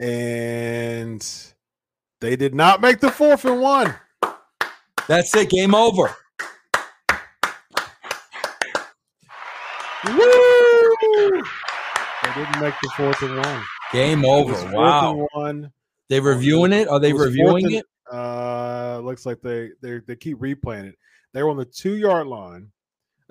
And 0.00 1.26
they 2.20 2.36
did 2.36 2.54
not 2.54 2.82
make 2.82 3.00
the 3.00 3.10
fourth 3.10 3.46
and 3.46 3.62
one. 3.62 3.94
That's 5.08 5.34
it. 5.34 5.48
Game 5.48 5.74
over. 5.74 6.14
Woo! 10.06 11.42
They 12.22 12.32
didn't 12.34 12.60
make 12.60 12.74
the 12.82 12.90
fourth 12.96 13.22
and 13.22 13.36
one. 13.36 13.62
Game 13.92 14.24
over. 14.24 14.74
Wow. 14.74 15.26
one. 15.32 15.72
They 16.08 16.20
reviewing 16.20 16.72
it? 16.72 16.88
Are 16.88 16.98
they 16.98 17.10
it 17.10 17.16
reviewing 17.16 17.66
and, 17.66 17.74
it? 17.74 17.86
Uh, 18.10 19.00
looks 19.04 19.26
like 19.26 19.40
they 19.42 19.70
they 19.82 20.00
they 20.06 20.16
keep 20.16 20.38
replaying 20.38 20.88
it. 20.88 20.94
They 21.32 21.42
were 21.42 21.50
on 21.50 21.56
the 21.56 21.64
two 21.64 21.96
yard 21.96 22.26
line. 22.26 22.70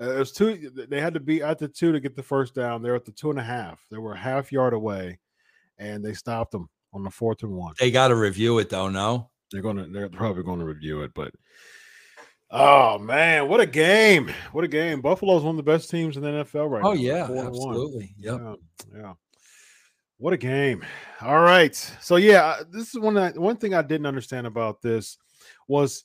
Uh, 0.00 0.12
it 0.12 0.18
was 0.18 0.32
two. 0.32 0.70
They 0.88 1.00
had 1.00 1.14
to 1.14 1.20
be 1.20 1.42
at 1.42 1.58
the 1.58 1.68
two 1.68 1.92
to 1.92 2.00
get 2.00 2.16
the 2.16 2.22
first 2.22 2.54
down. 2.54 2.82
They're 2.82 2.94
at 2.94 3.04
the 3.04 3.12
two 3.12 3.30
and 3.30 3.38
a 3.38 3.44
half. 3.44 3.84
They 3.90 3.98
were 3.98 4.14
a 4.14 4.18
half 4.18 4.52
yard 4.52 4.72
away, 4.72 5.18
and 5.78 6.04
they 6.04 6.14
stopped 6.14 6.52
them 6.52 6.68
on 6.92 7.02
the 7.02 7.10
fourth 7.10 7.42
and 7.42 7.52
one. 7.52 7.74
They 7.78 7.90
got 7.90 8.08
to 8.08 8.16
review 8.16 8.58
it 8.60 8.70
though. 8.70 8.88
No, 8.88 9.30
they're 9.50 9.62
gonna. 9.62 9.88
They're 9.88 10.08
probably 10.08 10.42
going 10.42 10.60
to 10.60 10.64
review 10.64 11.02
it, 11.02 11.12
but 11.14 11.32
Oh 12.52 12.98
man, 12.98 13.48
what 13.48 13.60
a 13.60 13.66
game! 13.66 14.32
What 14.50 14.64
a 14.64 14.68
game! 14.68 15.00
Buffalo's 15.00 15.44
one 15.44 15.52
of 15.52 15.56
the 15.56 15.62
best 15.62 15.88
teams 15.88 16.16
in 16.16 16.22
the 16.24 16.28
NFL 16.28 16.68
right 16.68 16.82
oh, 16.82 16.88
now. 16.88 16.88
Oh 16.88 16.92
yeah, 16.92 17.22
absolutely. 17.46 18.14
Yep. 18.18 18.40
Yeah, 18.40 18.54
yeah. 18.96 19.12
What 20.18 20.32
a 20.32 20.36
game! 20.36 20.84
All 21.20 21.40
right, 21.40 21.74
so 22.00 22.16
yeah, 22.16 22.44
uh, 22.44 22.64
this 22.68 22.88
is 22.88 22.98
one 22.98 23.14
one 23.36 23.56
thing 23.56 23.72
I 23.72 23.82
didn't 23.82 24.06
understand 24.06 24.48
about 24.48 24.82
this 24.82 25.16
was 25.68 26.04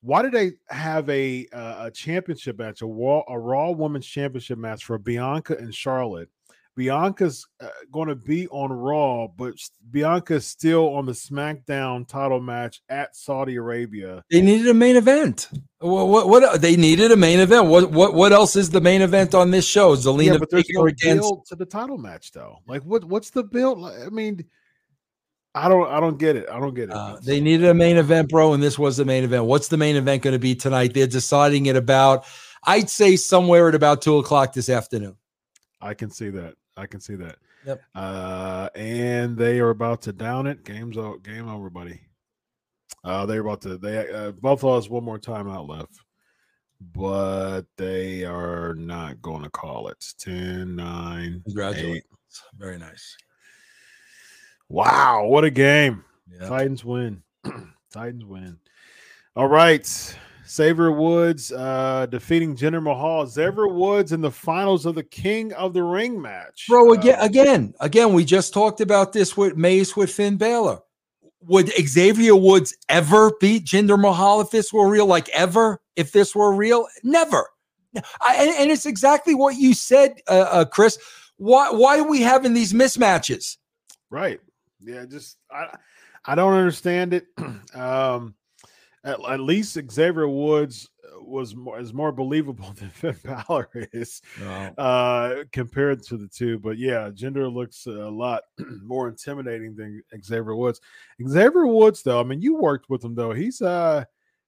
why 0.00 0.22
did 0.22 0.32
they 0.32 0.52
have 0.68 1.08
a 1.08 1.46
uh, 1.52 1.86
a 1.86 1.90
championship 1.92 2.58
match, 2.58 2.82
a 2.82 2.86
Raw 2.86 3.22
a 3.28 3.38
Raw 3.38 3.70
Women's 3.70 4.06
Championship 4.06 4.58
match 4.58 4.84
for 4.84 4.98
Bianca 4.98 5.56
and 5.56 5.72
Charlotte, 5.72 6.28
Bianca's 6.76 7.46
uh, 7.60 7.68
going 7.92 8.08
to 8.08 8.16
be 8.16 8.48
on 8.48 8.72
Raw, 8.72 9.28
but 9.28 9.54
Bianca's 9.90 10.46
still 10.46 10.94
on 10.94 11.06
the 11.06 11.12
SmackDown 11.12 12.06
title 12.06 12.40
match 12.40 12.82
at 12.88 13.14
Saudi 13.14 13.56
Arabia. 13.56 14.24
They 14.30 14.40
needed 14.40 14.68
a 14.68 14.74
main 14.74 14.96
event. 14.96 15.48
What, 15.78 16.08
what, 16.08 16.28
what 16.28 16.60
they 16.60 16.76
needed 16.76 17.12
a 17.12 17.16
main 17.16 17.40
event. 17.40 17.66
What 17.66 17.90
what 17.90 18.14
what 18.14 18.32
else 18.32 18.56
is 18.56 18.70
the 18.70 18.80
main 18.80 19.02
event 19.02 19.34
on 19.34 19.50
this 19.50 19.66
show? 19.66 19.94
Zelina 19.94 20.32
yeah, 20.32 20.38
but 20.38 20.50
there's 20.50 20.68
no 20.70 20.86
against... 20.86 21.22
build 21.22 21.46
to 21.46 21.54
the 21.56 21.66
title 21.66 21.98
match 21.98 22.32
though. 22.32 22.58
Like 22.66 22.82
what 22.82 23.04
what's 23.04 23.30
the 23.30 23.44
build? 23.44 23.84
I 23.84 24.08
mean, 24.08 24.44
I 25.54 25.68
don't 25.68 25.88
I 25.88 26.00
don't 26.00 26.18
get 26.18 26.36
it. 26.36 26.48
I 26.50 26.58
don't 26.58 26.74
get 26.74 26.88
it. 26.88 26.96
Uh, 26.96 27.18
they 27.22 27.40
needed 27.40 27.68
a 27.68 27.74
main 27.74 27.96
event, 27.96 28.30
bro, 28.30 28.54
and 28.54 28.62
this 28.62 28.78
was 28.78 28.96
the 28.96 29.04
main 29.04 29.22
event. 29.22 29.44
What's 29.44 29.68
the 29.68 29.76
main 29.76 29.94
event 29.94 30.22
going 30.22 30.32
to 30.32 30.40
be 30.40 30.54
tonight? 30.54 30.94
They're 30.94 31.06
deciding 31.06 31.66
it 31.66 31.76
about. 31.76 32.24
I'd 32.66 32.88
say 32.88 33.16
somewhere 33.16 33.68
at 33.68 33.74
about 33.74 34.02
two 34.02 34.16
o'clock 34.16 34.54
this 34.54 34.68
afternoon. 34.70 35.16
I 35.80 35.92
can 35.92 36.10
see 36.10 36.30
that. 36.30 36.54
I 36.76 36.86
can 36.86 37.00
see 37.00 37.14
that. 37.16 37.36
Yep. 37.66 37.82
Uh, 37.94 38.68
and 38.74 39.36
they 39.36 39.60
are 39.60 39.70
about 39.70 40.02
to 40.02 40.12
down 40.12 40.46
it. 40.46 40.64
Game's 40.64 40.98
out. 40.98 41.22
Game 41.22 41.48
over, 41.48 41.70
buddy. 41.70 42.00
Uh, 43.04 43.26
they're 43.26 43.40
about 43.40 43.60
to. 43.62 43.76
They 43.76 44.10
uh, 44.10 44.32
Buffalo 44.32 44.76
has 44.76 44.88
one 44.88 45.04
more 45.04 45.18
timeout 45.18 45.68
left, 45.68 45.98
but 46.94 47.62
they 47.76 48.24
are 48.24 48.74
not 48.74 49.20
going 49.22 49.42
to 49.42 49.50
call 49.50 49.88
it. 49.88 50.04
10, 50.18 50.74
9, 50.76 51.42
Congratulations. 51.44 51.96
Eight. 51.96 52.04
Very 52.58 52.78
nice. 52.78 53.16
Wow, 54.68 55.26
what 55.26 55.44
a 55.44 55.50
game! 55.50 56.04
Yep. 56.32 56.48
Titans 56.48 56.84
win. 56.84 57.22
Titans 57.92 58.24
win. 58.24 58.58
All 59.36 59.46
right. 59.46 60.16
Xavier 60.46 60.90
Woods 60.90 61.52
uh, 61.52 62.06
defeating 62.06 62.56
Jinder 62.56 62.82
Mahal. 62.82 63.26
Xavier 63.26 63.68
Woods 63.68 64.12
in 64.12 64.20
the 64.20 64.30
finals 64.30 64.86
of 64.86 64.94
the 64.94 65.02
King 65.02 65.52
of 65.54 65.72
the 65.72 65.82
Ring 65.82 66.20
match. 66.20 66.66
Bro, 66.68 66.92
again, 66.92 67.18
uh, 67.18 67.24
again, 67.24 67.74
again, 67.80 68.12
we 68.12 68.24
just 68.24 68.52
talked 68.52 68.80
about 68.80 69.12
this 69.12 69.36
with 69.36 69.56
Mace 69.56 69.96
with 69.96 70.12
Finn 70.12 70.36
Balor. 70.36 70.80
Would 71.42 71.70
Xavier 71.86 72.36
Woods 72.36 72.76
ever 72.88 73.32
beat 73.40 73.64
Jinder 73.64 74.00
Mahal 74.00 74.40
if 74.40 74.50
this 74.50 74.72
were 74.72 74.88
real? 74.88 75.06
Like 75.06 75.28
ever? 75.30 75.80
If 75.96 76.12
this 76.12 76.34
were 76.34 76.54
real? 76.54 76.86
Never. 77.02 77.48
I, 78.20 78.36
and, 78.36 78.50
and, 78.58 78.70
it's 78.70 78.86
exactly 78.86 79.34
what 79.34 79.56
you 79.56 79.72
said, 79.72 80.20
uh, 80.28 80.46
uh, 80.50 80.64
Chris. 80.64 80.98
Why 81.36 81.70
why 81.70 81.98
are 81.98 82.08
we 82.08 82.22
having 82.22 82.54
these 82.54 82.72
mismatches? 82.72 83.56
Right. 84.10 84.40
Yeah. 84.80 85.04
Just 85.04 85.36
I 85.50 85.76
I 86.24 86.34
don't 86.34 86.54
understand 86.54 87.14
it. 87.14 87.26
um, 87.74 88.34
at, 89.04 89.18
at 89.28 89.40
least 89.40 89.78
Xavier 89.90 90.28
Woods 90.28 90.88
uh, 91.04 91.22
was 91.22 91.54
more 91.54 91.78
is 91.78 91.92
more 91.92 92.12
believable 92.12 92.72
than 92.76 92.90
Finn 92.90 93.16
Balor 93.22 93.68
is 93.92 94.22
uh, 94.78 95.36
compared 95.52 96.02
to 96.04 96.16
the 96.16 96.28
two. 96.28 96.58
But 96.58 96.78
yeah, 96.78 97.10
Jinder 97.10 97.52
looks 97.52 97.86
a 97.86 97.90
lot 97.90 98.42
more 98.82 99.08
intimidating 99.08 99.76
than 99.76 100.02
Xavier 100.24 100.56
Woods. 100.56 100.80
Xavier 101.26 101.66
Woods, 101.66 102.02
though, 102.02 102.20
I 102.20 102.24
mean, 102.24 102.40
you 102.40 102.56
worked 102.56 102.88
with 102.88 103.04
him 103.04 103.14
though. 103.14 103.32
He's 103.32 103.62
uh 103.62 104.04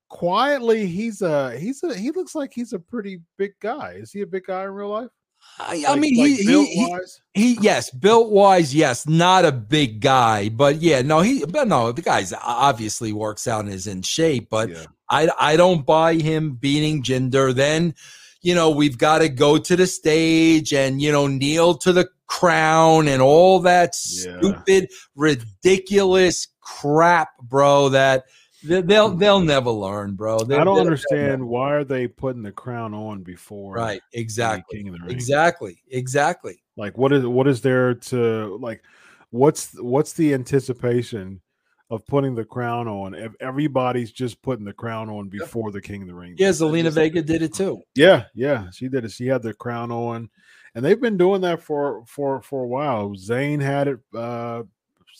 quietly 0.09 0.87
he's 0.87 1.21
a 1.21 1.59
he's 1.59 1.83
a 1.83 1.93
he 1.93 2.13
looks 2.13 2.37
like 2.37 2.53
he's 2.53 2.73
a 2.73 2.79
pretty 2.79 3.21
big 3.37 3.53
guy. 3.61 3.93
Is 3.93 4.13
he 4.13 4.23
a 4.23 4.27
big 4.27 4.45
guy 4.47 4.65
in 4.65 4.71
real 4.71 4.89
life? 4.91 5.11
I, 5.59 5.85
I 5.89 5.97
mean, 5.97 6.17
like 6.17 6.39
he, 6.39 6.67
he, 6.67 6.99
he, 7.33 7.59
yes, 7.61 7.91
built 7.91 8.31
wise, 8.31 8.75
yes, 8.75 9.09
not 9.09 9.45
a 9.45 9.53
big 9.53 10.01
guy, 10.01 10.51
but 10.51 10.83
yeah, 10.83 11.03
no, 11.03 11.21
he, 11.21 11.45
but 11.47 11.67
no, 11.67 11.93
the 11.93 12.03
guy's 12.03 12.33
obviously 12.33 13.13
works 13.13 13.49
out 13.49 13.65
and 13.65 13.73
is 13.73 13.87
in 13.87 14.03
shape, 14.03 14.49
but 14.51 14.69
yeah. 14.69 14.85
I, 15.09 15.29
I 15.39 15.57
don't 15.57 15.87
buy 15.87 16.15
him 16.15 16.55
beating 16.55 17.03
Jinder. 17.03 17.55
Then, 17.55 17.95
you 18.43 18.55
know, 18.55 18.71
we've 18.71 18.99
got 18.99 19.19
to 19.19 19.29
go 19.29 19.57
to 19.57 19.77
the 19.77 19.87
stage 19.87 20.75
and, 20.75 21.01
you 21.01 21.11
know, 21.11 21.27
kneel 21.27 21.75
to 21.79 21.93
the 21.93 22.09
crown 22.27 23.09
and 23.09 23.23
all 23.23 23.61
that 23.61 23.95
yeah. 24.11 24.39
stupid, 24.39 24.91
ridiculous 25.15 26.49
crap, 26.61 27.31
bro, 27.39 27.89
that, 27.91 28.25
They'll 28.67 29.11
they'll 29.11 29.41
never 29.41 29.71
learn, 29.71 30.15
bro. 30.15 30.41
They'll, 30.41 30.61
I 30.61 30.65
don't 30.65 30.81
understand 30.81 31.47
why 31.47 31.73
are 31.73 31.85
they 31.85 32.07
putting 32.09 32.43
the 32.43 32.53
crown 32.53 32.95
on 32.95 33.23
before. 33.23 33.75
Right. 33.75 34.01
Exactly. 34.13 34.85
Exactly. 35.09 35.83
Exactly. 35.91 36.63
Like 36.77 36.99
what 36.99 37.13
is 37.13 37.25
what 37.27 37.47
is 37.47 37.61
there 37.61 37.95
to 37.95 38.59
like? 38.61 38.83
What's 39.31 39.73
what's 39.81 40.13
the 40.13 40.35
anticipation 40.35 41.41
of 41.89 42.05
putting 42.07 42.35
the 42.35 42.45
crown 42.45 42.89
on 42.89 43.15
if 43.15 43.33
everybody's 43.41 44.11
just 44.11 44.43
putting 44.43 44.65
the 44.65 44.73
crown 44.73 45.09
on 45.09 45.29
before 45.29 45.71
the 45.71 45.81
King 45.81 46.03
of 46.03 46.09
the 46.09 46.15
Ring? 46.15 46.35
Yeah, 46.39 46.51
Zelina 46.51 46.91
Vega 46.91 47.23
did 47.23 47.43
it 47.43 47.55
too. 47.55 47.83
Yeah, 47.95 48.25
yeah, 48.35 48.71
she 48.71 48.89
did 48.89 49.05
it. 49.05 49.13
She 49.13 49.27
had 49.27 49.43
the 49.43 49.55
crown 49.55 49.91
on, 49.93 50.29
and 50.75 50.85
they've 50.85 51.01
been 51.01 51.17
doing 51.17 51.41
that 51.43 51.63
for 51.63 52.05
for 52.07 52.43
for 52.43 52.65
a 52.65 52.69
while. 52.69 53.11
Zayn 53.11 53.61
had 53.61 53.89
it. 53.89 53.99
uh 54.15 54.65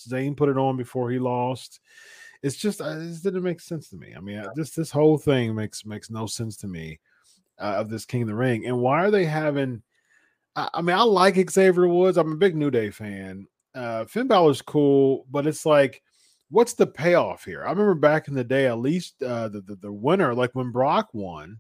Zayn 0.09 0.37
put 0.37 0.51
it 0.51 0.59
on 0.59 0.77
before 0.77 1.11
he 1.11 1.19
lost 1.19 1.81
it's 2.47 2.57
just 2.57 2.81
uh, 2.81 2.97
it 3.01 3.23
didn't 3.25 3.43
make 3.43 3.61
sense 3.61 3.89
to 3.91 3.97
me. 3.97 4.15
I 4.17 4.21
mean, 4.21 4.41
just 4.57 4.77
this 4.77 4.93
whole 4.93 5.19
thing 5.19 5.55
makes 5.55 5.85
makes 5.85 6.11
no 6.11 6.27
sense 6.27 6.57
to 6.59 6.69
me 6.69 7.01
uh, 7.59 7.75
of 7.79 7.91
this 7.91 8.05
King 8.05 8.23
of 8.23 8.29
the 8.29 8.37
Ring. 8.37 8.67
And 8.67 8.79
why 8.79 9.05
are 9.05 9.11
they 9.11 9.25
having? 9.25 9.83
I, 10.55 10.69
I, 10.75 10.83
mean, 10.83 10.97
I 10.97 11.03
like 11.03 11.51
Xavier 11.51 11.89
Woods. 11.89 12.17
I'm 12.17 12.33
a 12.33 12.37
big 12.37 12.55
New 12.55 12.71
Day 12.71 12.91
fan. 12.91 13.49
Uh, 13.75 14.05
Finn 14.05 14.29
Balor's 14.29 14.63
cool, 14.63 15.27
but 15.29 15.47
it's 15.49 15.67
like, 15.67 16.03
what's 16.51 16.75
the 16.75 16.87
payoff 16.87 17.45
here? 17.45 17.65
I 17.65 17.71
remember 17.71 17.95
back 17.97 18.29
in 18.29 18.35
the 18.35 18.45
day, 18.45 18.69
at 18.69 18.79
least 18.79 19.21
uh, 19.25 19.49
the, 19.49 19.61
the 19.63 19.75
the 19.77 19.93
winner, 19.93 20.33
like 20.33 20.55
when 20.55 20.71
Brock 20.71 21.09
won, 21.13 21.59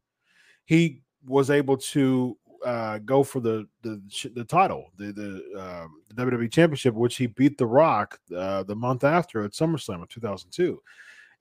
he 0.66 1.02
was 1.26 1.50
able 1.50 1.78
to 1.78 2.38
uh, 2.66 2.98
go 2.98 3.22
for 3.22 3.38
the 3.38 3.66
the 3.82 4.02
the 4.34 4.44
title, 4.44 4.90
the 4.98 5.12
the, 5.12 5.60
um, 5.60 6.02
the 6.08 6.22
WWE 6.22 6.50
Championship, 6.50 6.94
which 6.94 7.16
he 7.16 7.28
beat 7.28 7.56
The 7.56 7.66
Rock 7.66 8.18
uh, 8.36 8.64
the 8.64 8.74
month 8.74 9.04
after 9.04 9.44
at 9.44 9.52
SummerSlam 9.52 10.02
of 10.02 10.08
2002. 10.08 10.82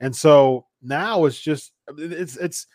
And 0.01 0.15
so 0.15 0.67
now 0.84 1.25
it's 1.25 1.39
just 1.41 1.74
it's 1.98 2.38
it's 2.38 2.67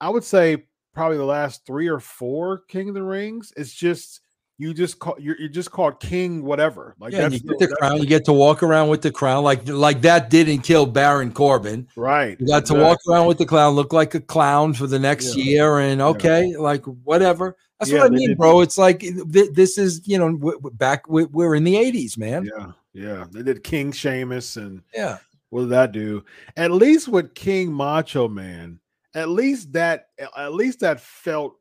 I 0.00 0.08
would 0.08 0.24
say 0.24 0.64
probably 0.94 1.18
the 1.18 1.24
last 1.24 1.66
three 1.66 1.88
or 1.88 2.00
four 2.00 2.62
King 2.68 2.88
of 2.88 2.94
the 2.94 3.02
Rings. 3.02 3.52
It's 3.54 3.74
just 3.74 4.22
you 4.56 4.72
just 4.72 4.98
call 4.98 5.16
you're, 5.18 5.38
you're 5.38 5.48
just 5.48 5.70
called 5.72 5.98
king 5.98 6.44
whatever 6.44 6.94
like 7.00 7.12
yeah, 7.12 7.28
that's 7.28 7.42
you 7.42 7.48
get 7.48 7.58
the 7.58 7.76
crown 7.76 7.98
you 7.98 8.06
get 8.06 8.24
to 8.24 8.32
walk 8.32 8.62
around 8.62 8.88
with 8.88 9.02
the 9.02 9.10
crown 9.10 9.42
like 9.42 9.66
like 9.68 10.00
that 10.02 10.30
didn't 10.30 10.60
kill 10.60 10.86
baron 10.86 11.32
corbin 11.32 11.88
right 11.96 12.38
you 12.40 12.46
got 12.46 12.60
exactly. 12.60 12.76
to 12.76 12.82
walk 12.84 12.98
around 13.10 13.26
with 13.26 13.38
the 13.38 13.44
clown 13.44 13.74
look 13.74 13.92
like 13.92 14.14
a 14.14 14.20
clown 14.20 14.72
for 14.72 14.86
the 14.86 14.98
next 14.98 15.36
yeah. 15.36 15.44
year 15.44 15.78
and 15.80 16.00
okay 16.00 16.46
yeah. 16.52 16.58
like 16.58 16.84
whatever 16.84 17.56
that's 17.78 17.90
yeah, 17.90 17.98
what 17.98 18.06
i 18.06 18.10
mean 18.10 18.34
bro 18.34 18.60
it's 18.60 18.78
like 18.78 19.00
th- 19.00 19.50
this 19.52 19.78
is 19.78 20.06
you 20.06 20.18
know 20.18 20.36
back 20.74 21.08
we're 21.08 21.54
in 21.54 21.64
the 21.64 21.74
80s 21.74 22.16
man 22.18 22.48
yeah 22.56 22.72
yeah 22.92 23.24
they 23.30 23.42
did 23.42 23.64
king 23.64 23.92
Sheamus 23.92 24.56
and 24.56 24.82
yeah 24.94 25.18
what 25.50 25.62
did 25.62 25.70
that 25.70 25.92
do 25.92 26.24
at 26.56 26.70
least 26.70 27.08
with 27.08 27.34
king 27.34 27.72
macho 27.72 28.28
man 28.28 28.78
at 29.14 29.28
least 29.28 29.72
that 29.72 30.08
at 30.36 30.52
least 30.52 30.80
that 30.80 31.00
felt 31.00 31.56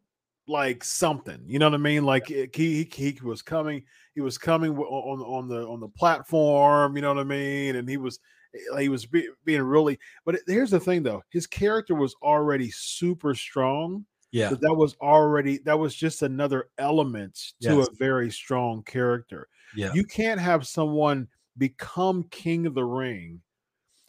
like 0.47 0.83
something. 0.83 1.39
You 1.45 1.59
know 1.59 1.67
what 1.67 1.75
I 1.75 1.77
mean? 1.77 2.03
Like 2.03 2.27
he, 2.27 2.49
he 2.53 2.89
he 2.93 3.19
was 3.21 3.41
coming, 3.41 3.83
he 4.15 4.21
was 4.21 4.37
coming 4.37 4.77
on 4.77 5.19
on 5.21 5.47
the 5.47 5.67
on 5.67 5.79
the 5.79 5.87
platform. 5.89 6.95
You 6.95 7.01
know 7.01 7.13
what 7.13 7.21
I 7.21 7.23
mean? 7.23 7.75
And 7.75 7.87
he 7.87 7.97
was 7.97 8.19
eh, 8.55 8.81
he 8.81 8.89
was 8.89 9.05
be, 9.05 9.27
being 9.45 9.61
really. 9.61 9.99
But 10.25 10.39
here's 10.47 10.71
the 10.71 10.79
thing, 10.79 11.03
though, 11.03 11.23
his 11.29 11.47
character 11.47 11.95
was 11.95 12.15
already 12.21 12.71
super 12.71 13.35
strong. 13.35 14.05
Yeah, 14.33 14.49
that 14.49 14.73
was 14.73 14.95
already 15.01 15.59
that 15.59 15.77
was 15.77 15.95
just 15.95 16.23
another 16.23 16.69
element 16.77 17.35
to 17.61 17.77
yes. 17.77 17.87
a 17.87 17.95
very 17.95 18.31
strong 18.31 18.83
character. 18.83 19.47
Yeah, 19.75 19.93
you 19.93 20.03
can't 20.03 20.41
have 20.41 20.67
someone 20.67 21.27
become 21.57 22.23
king 22.31 22.65
of 22.65 22.73
the 22.73 22.83
ring 22.83 23.41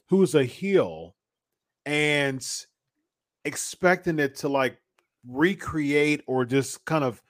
who's 0.08 0.34
a 0.34 0.44
heel 0.44 1.14
and 1.86 2.46
expecting 3.44 4.18
it 4.18 4.36
to 4.36 4.48
like 4.48 4.78
recreate 5.28 6.22
or 6.26 6.44
just 6.44 6.84
kind 6.84 7.04
of 7.04 7.22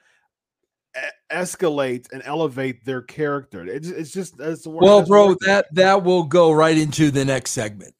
escalate 1.31 2.11
and 2.11 2.21
elevate 2.25 2.85
their 2.85 3.01
character. 3.01 3.65
It's, 3.65 3.89
it's 3.89 4.11
just 4.11 4.39
it's 4.39 4.65
well, 4.65 5.05
bro. 5.05 5.35
That 5.45 5.67
that 5.73 6.03
will 6.03 6.23
go 6.23 6.51
right 6.51 6.77
into 6.77 7.11
the 7.11 7.25
next 7.25 7.51
segment. 7.51 7.93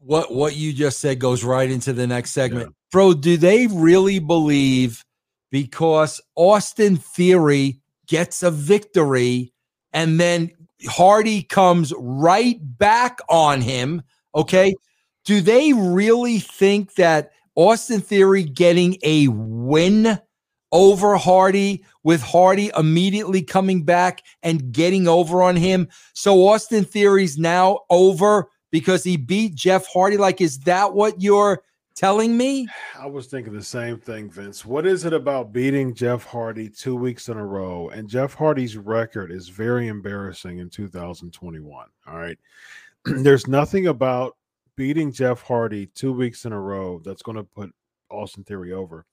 What 0.00 0.34
what 0.34 0.56
you 0.56 0.72
just 0.72 0.98
said 0.98 1.18
goes 1.18 1.44
right 1.44 1.70
into 1.70 1.92
the 1.92 2.06
next 2.06 2.32
segment, 2.32 2.66
yeah. 2.66 2.83
Bro. 2.94 3.12
Do 3.12 3.36
they 3.36 3.66
really 3.66 4.20
believe 4.20 5.04
because 5.50 6.20
Austin 6.36 6.96
Theory 6.96 7.80
gets 8.06 8.44
a 8.44 8.52
victory 8.52 9.52
and 9.92 10.20
then 10.20 10.52
Hardy 10.86 11.42
comes 11.42 11.92
right 11.98 12.56
back 12.62 13.18
on 13.28 13.62
him? 13.62 14.00
Okay, 14.36 14.76
do 15.24 15.40
they 15.40 15.72
really 15.72 16.38
think 16.38 16.94
that? 16.94 17.32
Austin 17.56 18.00
Theory 18.00 18.44
getting 18.44 18.96
a 19.02 19.26
win 19.28 20.20
over 20.70 21.16
Hardy, 21.16 21.84
with 22.04 22.22
Hardy 22.22 22.70
immediately 22.76 23.42
coming 23.42 23.84
back 23.84 24.22
and 24.44 24.72
getting 24.72 25.08
over 25.08 25.42
on 25.42 25.56
him. 25.56 25.88
So 26.12 26.46
Austin 26.46 26.84
Theory's 26.84 27.38
now 27.38 27.80
over 27.90 28.50
because 28.70 29.02
he 29.02 29.16
beat 29.16 29.56
Jeff 29.56 29.84
Hardy. 29.92 30.16
Like, 30.16 30.40
is 30.40 30.60
that 30.60 30.94
what 30.94 31.20
you're 31.20 31.62
telling 31.94 32.36
me? 32.36 32.66
I 32.98 33.06
was 33.06 33.26
thinking 33.26 33.52
the 33.52 33.62
same 33.62 33.98
thing, 33.98 34.30
Vince. 34.30 34.64
What 34.64 34.86
is 34.86 35.04
it 35.04 35.12
about 35.12 35.52
beating 35.52 35.94
Jeff 35.94 36.24
Hardy 36.24 36.68
two 36.68 36.96
weeks 36.96 37.28
in 37.28 37.36
a 37.36 37.46
row? 37.46 37.88
And 37.90 38.08
Jeff 38.08 38.34
Hardy's 38.34 38.76
record 38.76 39.30
is 39.30 39.48
very 39.48 39.88
embarrassing 39.88 40.58
in 40.58 40.70
2021. 40.70 41.86
All 42.06 42.16
right. 42.16 42.38
There's 43.04 43.46
nothing 43.46 43.86
about 43.86 44.36
beating 44.76 45.12
Jeff 45.12 45.42
Hardy 45.42 45.86
two 45.86 46.12
weeks 46.12 46.44
in 46.44 46.52
a 46.52 46.60
row, 46.60 47.00
that's 47.04 47.22
going 47.22 47.36
to 47.36 47.44
put 47.44 47.72
Austin 48.10 48.44
Theory 48.44 48.72
over. 48.72 49.06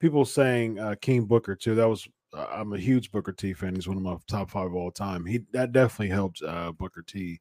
People 0.00 0.24
saying 0.24 0.78
uh, 0.78 0.94
King 1.00 1.24
Booker 1.24 1.54
too. 1.54 1.74
That 1.74 1.88
was 1.88 2.06
uh, 2.34 2.46
I'm 2.52 2.72
a 2.72 2.78
huge 2.78 3.10
Booker 3.10 3.32
T 3.32 3.54
fan. 3.54 3.74
He's 3.74 3.88
one 3.88 3.96
of 3.96 4.02
my 4.02 4.16
top 4.28 4.50
five 4.50 4.66
of 4.66 4.74
all 4.74 4.90
time. 4.90 5.24
He 5.24 5.40
that 5.52 5.72
definitely 5.72 6.08
helped 6.08 6.42
uh, 6.42 6.72
Booker 6.72 7.02
T. 7.02 7.40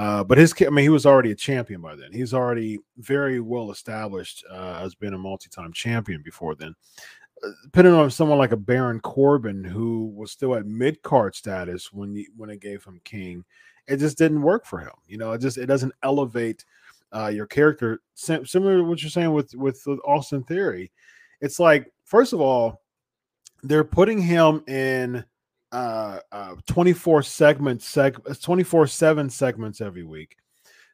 Uh, 0.00 0.24
but 0.24 0.38
his, 0.38 0.54
I 0.62 0.70
mean, 0.70 0.82
he 0.82 0.88
was 0.88 1.04
already 1.04 1.30
a 1.30 1.34
champion 1.34 1.82
by 1.82 1.94
then. 1.94 2.10
He's 2.10 2.32
already 2.32 2.78
very 2.96 3.38
well 3.38 3.70
established 3.70 4.42
uh, 4.50 4.80
as 4.82 4.94
being 4.94 5.12
a 5.12 5.18
multi-time 5.18 5.74
champion 5.74 6.22
before 6.22 6.54
then. 6.54 6.74
Uh, 7.44 7.50
depending 7.64 7.92
on 7.92 8.10
someone 8.10 8.38
like 8.38 8.52
a 8.52 8.56
Baron 8.56 9.00
Corbin, 9.00 9.62
who 9.62 10.06
was 10.06 10.32
still 10.32 10.54
at 10.54 10.64
mid 10.64 11.02
card 11.02 11.34
status 11.34 11.92
when 11.92 12.16
you, 12.16 12.24
when 12.34 12.48
it 12.48 12.60
gave 12.60 12.82
him 12.82 12.98
King, 13.04 13.44
it 13.88 13.98
just 13.98 14.16
didn't 14.16 14.40
work 14.40 14.64
for 14.64 14.78
him. 14.78 14.94
You 15.06 15.18
know, 15.18 15.32
it 15.32 15.42
just 15.42 15.58
it 15.58 15.66
doesn't 15.66 15.92
elevate 16.02 16.64
uh, 17.12 17.28
your 17.28 17.46
character. 17.46 18.00
Similar 18.14 18.78
to 18.78 18.84
what 18.84 19.02
you're 19.02 19.10
saying 19.10 19.34
with, 19.34 19.54
with 19.54 19.82
with 19.84 20.00
Austin 20.06 20.44
Theory, 20.44 20.90
it's 21.42 21.60
like 21.60 21.92
first 22.04 22.32
of 22.32 22.40
all, 22.40 22.80
they're 23.64 23.84
putting 23.84 24.22
him 24.22 24.64
in 24.66 25.26
uh, 25.72 26.20
uh 26.32 26.54
24 26.66 27.22
segments, 27.22 27.92
seg- 27.92 28.42
24 28.42 28.86
seven 28.86 29.30
segments 29.30 29.80
every 29.80 30.04
week. 30.04 30.36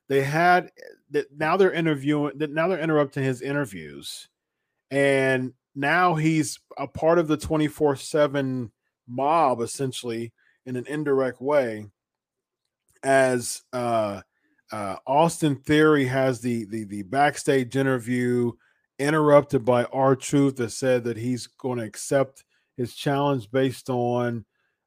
They 0.08 0.22
had 0.22 0.70
that 1.10 1.26
now 1.36 1.56
they're 1.56 1.72
interviewing 1.72 2.38
that 2.38 2.50
now 2.50 2.68
they're 2.68 2.78
interrupting 2.78 3.24
his 3.24 3.42
interviews, 3.42 4.28
and 4.90 5.52
now 5.74 6.14
he's 6.14 6.58
a 6.78 6.86
part 6.86 7.18
of 7.18 7.28
the 7.28 7.36
24 7.36 7.96
7 7.96 8.70
mob 9.08 9.60
essentially 9.60 10.32
in 10.64 10.74
an 10.74 10.86
indirect 10.88 11.40
way 11.40 11.86
as 13.04 13.62
uh 13.72 14.20
uh, 14.72 14.96
Austin 15.06 15.56
Theory 15.56 16.06
has 16.06 16.40
the 16.40 16.64
the 16.66 16.84
the 16.84 17.02
backstage 17.02 17.76
interview 17.76 18.52
interrupted 18.98 19.64
by 19.64 19.84
R-Truth 19.84 20.56
that 20.56 20.70
said 20.70 21.04
that 21.04 21.16
he's 21.16 21.46
going 21.46 21.78
to 21.78 21.84
accept 21.84 22.44
his 22.76 22.94
challenge 22.94 23.50
based 23.50 23.90
on 23.90 24.44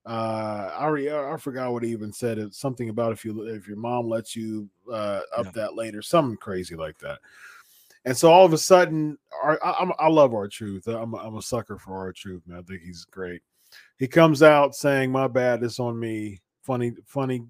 uh 0.10 0.72
I 0.78 1.34
I 1.34 1.38
forgot 1.38 1.72
what 1.72 1.84
he 1.84 1.92
even 1.92 2.12
said 2.12 2.38
it's 2.40 2.60
something 2.60 2.90
about 2.90 3.12
if 3.12 3.24
you 3.24 3.44
if 3.44 3.68
your 3.68 3.78
mom 3.78 4.10
lets 4.10 4.36
you 4.36 4.68
uh 4.92 5.22
up 5.36 5.46
yeah. 5.46 5.52
that 5.56 5.76
later 5.76 6.02
something 6.02 6.38
crazy 6.38 6.76
like 6.76 6.98
that 7.00 7.20
and 8.06 8.18
so 8.18 8.32
all 8.32 8.46
of 8.46 8.54
a 8.54 8.58
sudden 8.58 9.18
I, 9.44 9.56
I, 9.64 9.92
I 10.00 10.08
love 10.08 10.34
R-Truth. 10.34 10.88
I'm, 10.88 11.14
I'm 11.14 11.36
a 11.36 11.42
sucker 11.42 11.78
for 11.78 11.96
R-Truth, 11.96 12.44
man 12.48 12.60
I 12.60 12.62
think 12.64 12.82
he's 12.82 13.06
great 13.06 13.42
he 13.98 14.08
comes 14.08 14.42
out 14.42 14.76
saying 14.76 15.12
my 15.12 15.28
bad 15.28 15.64
it's 15.64 15.80
on 15.80 16.00
me 16.00 16.40
funny 16.64 16.94
funny 17.06 17.44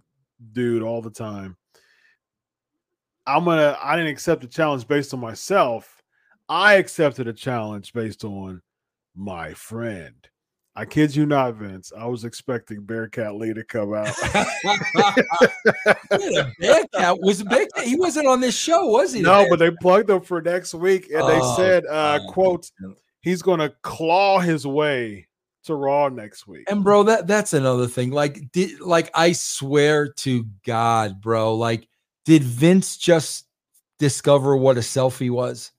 dude 0.51 0.83
all 0.83 1.01
the 1.01 1.09
time 1.09 1.55
I'm 3.29 3.45
gonna 3.45 3.77
I 3.81 3.95
didn't 3.95 4.11
accept 4.11 4.43
a 4.43 4.47
challenge 4.47 4.87
based 4.87 5.13
on 5.13 5.19
myself. 5.19 6.01
I 6.47 6.75
accepted 6.75 7.27
a 7.27 7.33
challenge 7.33 7.93
based 7.93 8.23
on 8.23 8.61
my 9.15 9.53
friend. 9.53 10.15
I 10.79 10.85
kid 10.85 11.13
you 11.13 11.25
not, 11.25 11.55
Vince. 11.55 11.91
I 11.95 12.05
was 12.05 12.23
expecting 12.23 12.83
Bearcat 12.83 13.35
Lee 13.35 13.53
to 13.53 13.65
come 13.65 13.93
out. 13.93 14.15
Bearcat 16.57 17.19
was 17.19 17.43
Bearcat. 17.43 17.83
He 17.83 17.97
wasn't 17.97 18.27
on 18.27 18.39
this 18.39 18.57
show, 18.57 18.85
was 18.85 19.11
he? 19.11 19.21
No, 19.21 19.45
but 19.49 19.59
they 19.59 19.71
plugged 19.71 20.09
him 20.09 20.21
for 20.21 20.41
next 20.41 20.73
week, 20.73 21.09
and 21.09 21.21
oh, 21.21 21.27
they 21.27 21.61
said, 21.61 21.85
uh, 21.85 22.19
"quote 22.29 22.71
He's 23.19 23.41
going 23.41 23.59
to 23.59 23.73
claw 23.81 24.39
his 24.39 24.65
way 24.65 25.27
to 25.65 25.75
Raw 25.75 26.07
next 26.07 26.47
week." 26.47 26.71
And 26.71 26.81
bro, 26.81 27.03
that 27.03 27.27
that's 27.27 27.51
another 27.51 27.87
thing. 27.87 28.11
Like, 28.11 28.49
did 28.53 28.79
like 28.79 29.11
I 29.13 29.33
swear 29.33 30.07
to 30.19 30.45
God, 30.65 31.19
bro, 31.19 31.55
like 31.55 31.89
did 32.23 32.41
Vince 32.41 32.95
just 32.95 33.47
discover 33.97 34.55
what 34.55 34.77
a 34.77 34.81
selfie 34.81 35.29
was? 35.29 35.73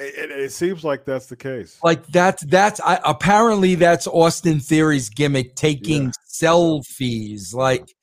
It, 0.00 0.30
it, 0.30 0.52
seems 0.52 0.82
like 0.82 1.04
that's 1.04 1.26
the 1.26 1.36
case. 1.36 1.78
Like 1.82 2.06
that's 2.06 2.42
that's 2.44 2.80
I, 2.80 2.98
apparently 3.04 3.74
that's 3.74 4.06
Austin 4.06 4.58
Theory's 4.58 5.10
gimmick, 5.10 5.56
taking 5.56 6.04
yeah. 6.04 6.10
selfies. 6.26 7.52
Like, 7.52 7.94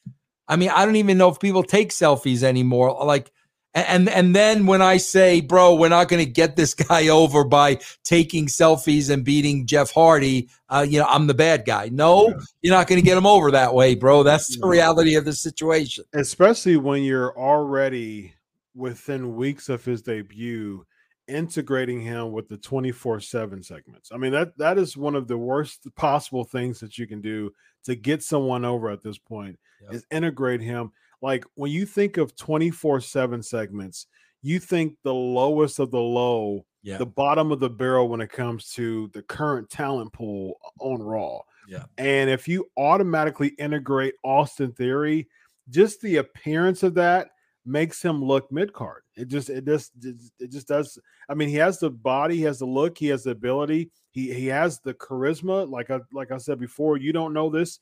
I 0.48 0.58
mean, 0.58 0.70
I 0.70 0.86
don't 0.86 0.98
even 0.98 1.18
know 1.18 1.30
if 1.30 1.40
people 1.40 1.64
take 1.64 1.90
selfies 1.90 2.44
anymore. 2.44 3.04
Like, 3.04 3.32
and 3.74 4.08
and 4.10 4.36
then 4.36 4.68
when 4.68 4.84
I 4.84 4.98
say, 4.98 5.42
bro, 5.42 5.74
we're 5.74 5.90
not 5.90 6.08
going 6.08 6.24
to 6.24 6.32
get 6.32 6.56
this 6.56 6.74
guy 6.76 7.08
over 7.08 7.44
by 7.44 7.80
taking 8.04 8.46
selfies 8.46 9.10
and 9.10 9.26
beating 9.26 9.66
Jeff 9.66 9.90
Hardy, 9.90 10.50
uh, 10.70 10.86
you 10.88 11.00
know, 11.00 11.08
I'm 11.08 11.26
the 11.26 11.34
bad 11.34 11.66
guy. 11.66 11.90
No, 11.92 12.28
yeah. 12.28 12.36
you're 12.62 12.76
not 12.76 12.86
going 12.86 13.02
to 13.02 13.06
get 13.06 13.18
him 13.18 13.26
over 13.26 13.50
that 13.50 13.74
way, 13.74 13.96
bro. 13.96 14.22
That's 14.22 14.56
the 14.56 14.68
reality 14.68 15.16
of 15.16 15.26
the 15.26 15.34
situation. 15.34 16.04
Especially 16.14 16.78
when 16.78 17.02
you're 17.02 17.36
already 17.36 18.36
within 18.76 19.36
weeks 19.36 19.68
of 19.68 19.84
his 19.84 20.04
debut 20.04 20.86
integrating 21.28 22.02
him 22.02 22.32
with 22.32 22.48
the 22.48 22.58
24/7 22.58 23.64
segments. 23.64 24.12
I 24.12 24.18
mean 24.18 24.32
that 24.32 24.58
that 24.58 24.78
is 24.78 24.98
one 24.98 25.16
of 25.16 25.28
the 25.28 25.38
worst 25.38 25.88
possible 25.96 26.44
things 26.44 26.80
that 26.80 26.98
you 26.98 27.08
can 27.08 27.22
do 27.22 27.52
to 27.86 27.96
get 27.96 28.24
someone 28.24 28.66
over 28.66 28.90
at 28.90 29.02
this 29.02 29.18
point 29.18 29.58
yep. 29.82 29.94
is 29.94 30.06
integrate 30.12 30.62
him 30.62 30.92
like 31.22 31.46
when 31.56 31.72
you 31.72 31.86
think 31.86 32.18
of 32.18 32.36
24 32.36 33.02
7 33.02 33.42
segments, 33.42 34.08
you 34.42 34.60
think 34.60 34.96
the 35.04 35.14
lowest 35.14 35.80
of 35.80 35.92
the 35.92 36.00
low, 36.00 36.66
the 36.98 37.06
bottom 37.06 37.52
of 37.52 37.60
the 37.60 37.70
barrel 37.70 38.08
when 38.08 38.22
it 38.22 38.32
comes 38.32 38.72
to 38.74 39.10
the 39.14 39.22
current 39.24 39.70
talent 39.70 40.14
pool 40.14 40.60
on 40.80 41.02
Raw. 41.02 41.40
Yeah. 41.68 41.84
And 41.98 42.30
if 42.30 42.48
you 42.48 42.70
automatically 42.78 43.50
integrate 43.58 44.14
Austin 44.24 44.72
Theory, 44.72 45.28
just 45.70 46.00
the 46.02 46.18
appearance 46.18 46.84
of 46.84 46.94
that 46.94 47.32
makes 47.68 48.02
him 48.02 48.24
look 48.24 48.52
mid 48.52 48.74
card. 48.74 49.04
It 49.16 49.28
just 49.28 49.50
it 49.50 49.66
just 49.66 49.92
it 50.40 50.52
just 50.52 50.68
does. 50.68 50.98
I 51.30 51.34
mean, 51.34 51.50
he 51.50 51.56
has 51.56 51.80
the 51.80 51.90
body, 51.90 52.38
he 52.38 52.44
has 52.44 52.60
the 52.60 52.66
look, 52.66 52.98
he 52.98 53.08
has 53.08 53.24
the 53.24 53.32
ability, 53.32 53.92
he 54.12 54.34
he 54.34 54.48
has 54.48 54.80
the 54.80 54.94
charisma. 54.94 55.70
Like 55.70 55.92
I 55.92 56.00
like 56.14 56.32
I 56.32 56.38
said 56.38 56.60
before, 56.60 56.98
you 56.98 57.14
don't 57.14 57.34
know 57.34 57.50
this, 57.50 57.80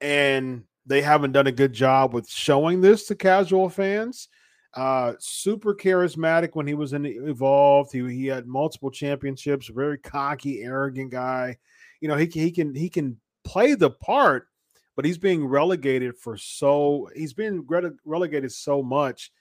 and 0.00 0.64
they 0.86 1.02
haven't 1.02 1.32
done 1.32 1.46
a 1.46 1.52
good 1.52 1.72
job 1.72 2.14
with 2.14 2.28
showing 2.28 2.80
this 2.80 3.06
to 3.08 3.14
casual 3.14 3.68
fans. 3.68 4.28
Uh, 4.74 5.14
super 5.20 5.72
charismatic 5.74 6.50
when 6.54 6.66
he 6.66 6.74
was 6.74 6.92
in 6.92 7.06
Evolve. 7.06 7.90
He 7.92 8.02
he 8.12 8.26
had 8.26 8.46
multiple 8.46 8.90
championships. 8.90 9.68
Very 9.68 9.98
cocky, 9.98 10.62
arrogant 10.62 11.10
guy. 11.10 11.56
You 12.00 12.08
know 12.08 12.16
he 12.16 12.26
he 12.26 12.50
can 12.50 12.74
he 12.74 12.88
can 12.88 13.18
play 13.44 13.74
the 13.74 13.90
part 13.90 14.48
but 14.96 15.04
he's 15.04 15.18
being 15.18 15.44
relegated 15.44 16.16
for 16.16 16.36
so 16.36 17.08
he's 17.14 17.32
been 17.32 17.66
relegated 18.04 18.52
so 18.52 18.82
much 18.82 19.32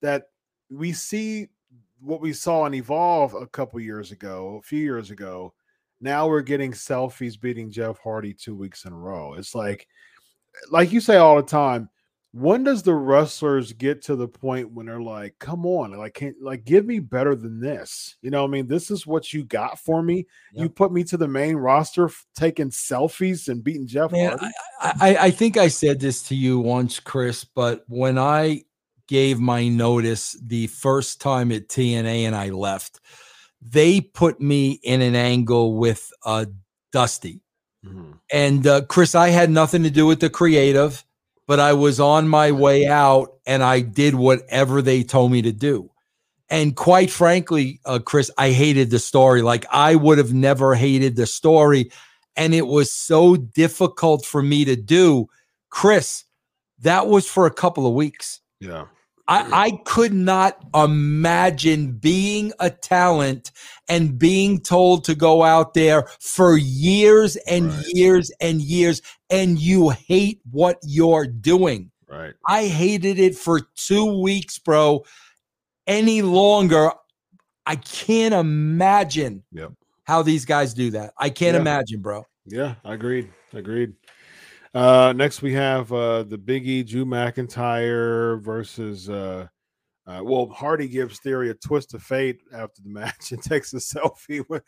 that 0.00 0.28
we 0.70 0.92
see 0.92 1.48
what 2.00 2.20
we 2.20 2.32
saw 2.32 2.64
in 2.66 2.74
Evolve 2.74 3.34
a 3.34 3.46
couple 3.46 3.78
years 3.80 4.12
ago, 4.12 4.58
a 4.58 4.62
few 4.62 4.80
years 4.80 5.10
ago. 5.10 5.52
Now 6.00 6.28
we're 6.28 6.40
getting 6.40 6.72
selfies 6.72 7.38
beating 7.38 7.70
Jeff 7.70 7.98
Hardy 7.98 8.32
two 8.32 8.54
weeks 8.54 8.84
in 8.84 8.92
a 8.92 8.96
row. 8.96 9.34
It's 9.34 9.54
like, 9.54 9.86
like 10.70 10.92
you 10.92 11.00
say 11.00 11.16
all 11.16 11.36
the 11.36 11.42
time, 11.42 11.90
when 12.32 12.62
does 12.62 12.84
the 12.84 12.94
wrestlers 12.94 13.72
get 13.72 14.02
to 14.02 14.14
the 14.14 14.28
point 14.28 14.72
when 14.72 14.86
they're 14.86 15.02
like, 15.02 15.34
come 15.40 15.66
on, 15.66 15.92
like, 15.92 16.14
can 16.14 16.34
like 16.40 16.64
give 16.64 16.86
me 16.86 17.00
better 17.00 17.34
than 17.34 17.60
this? 17.60 18.16
You 18.22 18.30
know, 18.30 18.44
I 18.44 18.46
mean, 18.46 18.68
this 18.68 18.90
is 18.90 19.06
what 19.06 19.32
you 19.32 19.42
got 19.44 19.80
for 19.80 20.00
me. 20.00 20.26
Yep. 20.52 20.62
You 20.62 20.68
put 20.68 20.92
me 20.92 21.02
to 21.04 21.16
the 21.16 21.26
main 21.26 21.56
roster, 21.56 22.06
f- 22.06 22.26
taking 22.36 22.70
selfies 22.70 23.48
and 23.48 23.64
beating 23.64 23.88
Jeff 23.88 24.12
Man, 24.12 24.38
Hardy. 24.38 24.54
I, 24.80 24.92
I, 25.00 25.16
I 25.24 25.30
think 25.32 25.56
I 25.56 25.66
said 25.66 25.98
this 25.98 26.22
to 26.24 26.36
you 26.36 26.60
once, 26.60 27.00
Chris, 27.00 27.42
but 27.42 27.84
when 27.88 28.16
I 28.16 28.62
gave 29.08 29.40
my 29.40 29.66
notice 29.66 30.38
the 30.40 30.68
first 30.68 31.20
time 31.20 31.50
at 31.50 31.66
TNA 31.66 32.22
and 32.22 32.36
I 32.36 32.50
left, 32.50 33.00
they 33.60 34.00
put 34.00 34.40
me 34.40 34.78
in 34.84 35.02
an 35.02 35.16
angle 35.16 35.76
with 35.76 36.08
uh, 36.24 36.46
Dusty. 36.92 37.42
Mm-hmm. 37.84 38.12
And 38.32 38.66
uh, 38.68 38.82
Chris, 38.82 39.16
I 39.16 39.30
had 39.30 39.50
nothing 39.50 39.82
to 39.82 39.90
do 39.90 40.06
with 40.06 40.20
the 40.20 40.30
creative 40.30 41.04
but 41.50 41.58
I 41.58 41.72
was 41.72 41.98
on 41.98 42.28
my 42.28 42.52
way 42.52 42.86
out 42.86 43.32
and 43.44 43.60
I 43.64 43.80
did 43.80 44.14
whatever 44.14 44.80
they 44.80 45.02
told 45.02 45.32
me 45.32 45.42
to 45.42 45.50
do. 45.50 45.90
And 46.48 46.76
quite 46.76 47.10
frankly, 47.10 47.80
uh, 47.84 47.98
Chris, 47.98 48.30
I 48.38 48.52
hated 48.52 48.90
the 48.90 49.00
story. 49.00 49.42
Like 49.42 49.66
I 49.68 49.96
would 49.96 50.18
have 50.18 50.32
never 50.32 50.76
hated 50.76 51.16
the 51.16 51.26
story. 51.26 51.90
And 52.36 52.54
it 52.54 52.68
was 52.68 52.92
so 52.92 53.34
difficult 53.34 54.24
for 54.24 54.44
me 54.44 54.64
to 54.64 54.76
do. 54.76 55.26
Chris, 55.70 56.22
that 56.82 57.08
was 57.08 57.26
for 57.26 57.46
a 57.46 57.52
couple 57.52 57.84
of 57.84 57.94
weeks. 57.94 58.38
Yeah. 58.60 58.84
I, 59.30 59.66
I 59.66 59.70
could 59.84 60.12
not 60.12 60.58
imagine 60.74 61.92
being 61.92 62.52
a 62.58 62.68
talent 62.68 63.52
and 63.88 64.18
being 64.18 64.60
told 64.60 65.04
to 65.04 65.14
go 65.14 65.44
out 65.44 65.72
there 65.72 66.08
for 66.18 66.56
years 66.56 67.36
and 67.36 67.72
right. 67.72 67.84
years 67.90 68.32
and 68.40 68.60
years, 68.60 69.02
and 69.30 69.56
you 69.56 69.90
hate 69.90 70.40
what 70.50 70.78
you're 70.82 71.28
doing. 71.28 71.92
Right. 72.08 72.34
I 72.48 72.66
hated 72.66 73.20
it 73.20 73.36
for 73.36 73.60
two 73.76 74.20
weeks, 74.20 74.58
bro. 74.58 75.04
Any 75.86 76.22
longer, 76.22 76.90
I 77.66 77.76
can't 77.76 78.34
imagine 78.34 79.44
yep. 79.52 79.72
how 80.04 80.22
these 80.22 80.44
guys 80.44 80.74
do 80.74 80.90
that. 80.90 81.14
I 81.18 81.30
can't 81.30 81.54
yeah. 81.54 81.60
imagine, 81.60 82.00
bro. 82.00 82.26
Yeah, 82.46 82.74
I 82.84 82.94
agreed. 82.94 83.30
Agreed. 83.52 83.92
Uh, 84.72 85.12
next 85.16 85.42
we 85.42 85.52
have 85.52 85.92
uh, 85.92 86.22
the 86.22 86.38
Biggie 86.38 86.86
Drew 86.86 87.04
McIntyre 87.04 88.40
versus 88.40 89.10
uh, 89.10 89.48
uh, 90.06 90.20
well 90.22 90.48
Hardy 90.50 90.86
gives 90.86 91.18
Theory 91.18 91.50
a 91.50 91.54
twist 91.54 91.92
of 91.94 92.02
fate 92.02 92.40
after 92.54 92.82
the 92.82 92.88
match 92.90 93.32
and 93.32 93.42
takes 93.42 93.72
a 93.74 93.78
selfie. 93.78 94.44
With, 94.48 94.62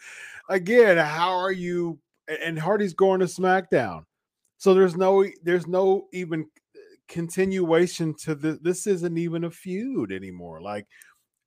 again, 0.49 0.97
how 0.99 1.31
are 1.31 1.53
you? 1.53 2.01
And 2.27 2.59
Hardy's 2.59 2.95
going 2.95 3.21
to 3.21 3.27
SmackDown, 3.27 4.05
so 4.59 4.75
there's 4.75 4.97
no 4.97 5.25
there's 5.45 5.69
no 5.69 6.09
even 6.13 6.47
continuation 7.09 8.15
to 8.25 8.35
this. 8.35 8.59
This 8.61 8.87
isn't 8.89 9.19
even 9.19 9.45
a 9.45 9.51
feud 9.51 10.11
anymore. 10.11 10.61
Like 10.61 10.87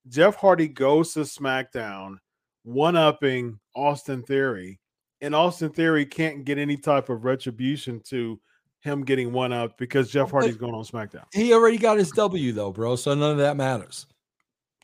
Jeff 0.08 0.36
Hardy 0.36 0.70
goes 0.70 1.14
to 1.14 1.22
SmackDown, 1.22 2.18
one 2.64 2.96
upping 2.96 3.60
Austin 3.76 4.24
Theory 4.24 4.80
and 5.26 5.34
Austin 5.34 5.72
Theory 5.72 6.06
can't 6.06 6.46
get 6.46 6.60
any 6.60 6.78
type 6.78 7.10
of 7.10 7.26
retribution 7.26 8.00
to 8.10 8.40
him 8.82 9.04
getting 9.04 9.34
one 9.34 9.52
up 9.52 9.76
because 9.80 10.12
Jeff 10.12 10.30
Hardy's 10.30 10.56
going 10.56 10.76
on 10.76 10.84
SmackDown. 10.84 11.24
He 11.34 11.52
already 11.52 11.80
got 11.80 11.98
his 11.98 12.12
W 12.12 12.52
though, 12.52 12.72
bro. 12.72 12.96
So 12.96 13.16
none 13.16 13.32
of 13.32 13.38
that 13.40 13.58
matters. 13.58 14.06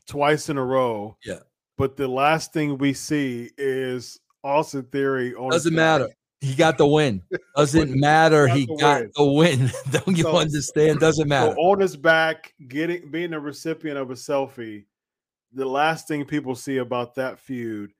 Twice 0.08 0.48
in 0.48 0.58
a 0.58 0.64
row. 0.64 1.16
Yeah. 1.24 1.38
But 1.78 1.96
the 1.96 2.08
last 2.08 2.52
thing 2.52 2.76
we 2.76 2.92
see 2.92 3.50
is 3.56 4.18
Austin 4.42 4.82
Theory 4.90 5.32
on 5.36 5.50
Doesn't 5.50 5.74
matter. 5.74 6.08
He 6.40 6.56
got 6.56 6.76
the 6.76 6.88
win. 6.88 7.22
Doesn't 7.56 7.94
matter. 7.94 8.48
He 8.48 8.66
got, 8.80 9.04
the, 9.14 9.24
win. 9.24 9.70
Don't 9.92 10.16
you 10.16 10.24
so, 10.24 10.36
understand? 10.38 10.98
Doesn't 10.98 11.28
matter. 11.28 11.52
So 11.52 11.60
on 11.60 11.78
his 11.78 11.96
back, 11.96 12.52
getting 12.66 13.12
being 13.12 13.32
a 13.32 13.38
recipient 13.38 13.96
of 13.96 14.10
a 14.10 14.14
selfie, 14.14 14.86
the 15.52 15.66
last 15.66 16.08
thing 16.08 16.24
people 16.24 16.56
see 16.56 16.78
about 16.78 17.14
that 17.14 17.38
feud 17.38 17.92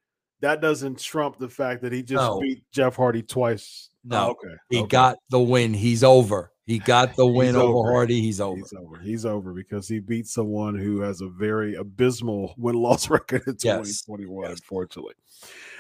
that 0.43 0.61
doesn't 0.61 0.99
trump 0.99 1.39
the 1.39 1.49
fact 1.49 1.83
that 1.83 1.93
he 1.93 2.03
just 2.03 2.21
no. 2.21 2.41
beat 2.41 2.65
Jeff 2.73 2.97
Hardy 2.97 3.23
twice. 3.23 3.89
No, 4.05 4.27
oh, 4.27 4.31
okay. 4.31 4.55
He 4.69 4.79
okay. 4.81 4.89
got 4.89 5.19
the 5.31 5.41
win. 5.41 5.73
He's 5.73 6.05
over. 6.05 6.53
He 6.67 6.79
got 6.79 7.17
the 7.17 7.27
win 7.27 7.57
over. 7.57 7.79
over. 7.79 7.93
Hardy. 7.93 8.21
He's 8.21 8.41
over. 8.41 8.57
He's 8.57 8.73
over. 8.73 8.99
He's 8.99 9.25
over 9.25 9.53
because 9.53 9.89
he 9.89 10.01
beat 10.01 10.27
someone 10.27 10.75
who 10.75 11.01
has 11.01 11.21
a 11.21 11.29
very 11.29 11.77
abysmal 11.77 12.55
win 12.59 12.75
loss 12.75 13.09
record 13.09 13.45
in 13.47 13.57
2021, 13.57 14.43
yes. 14.43 14.59
unfortunately. 14.59 15.15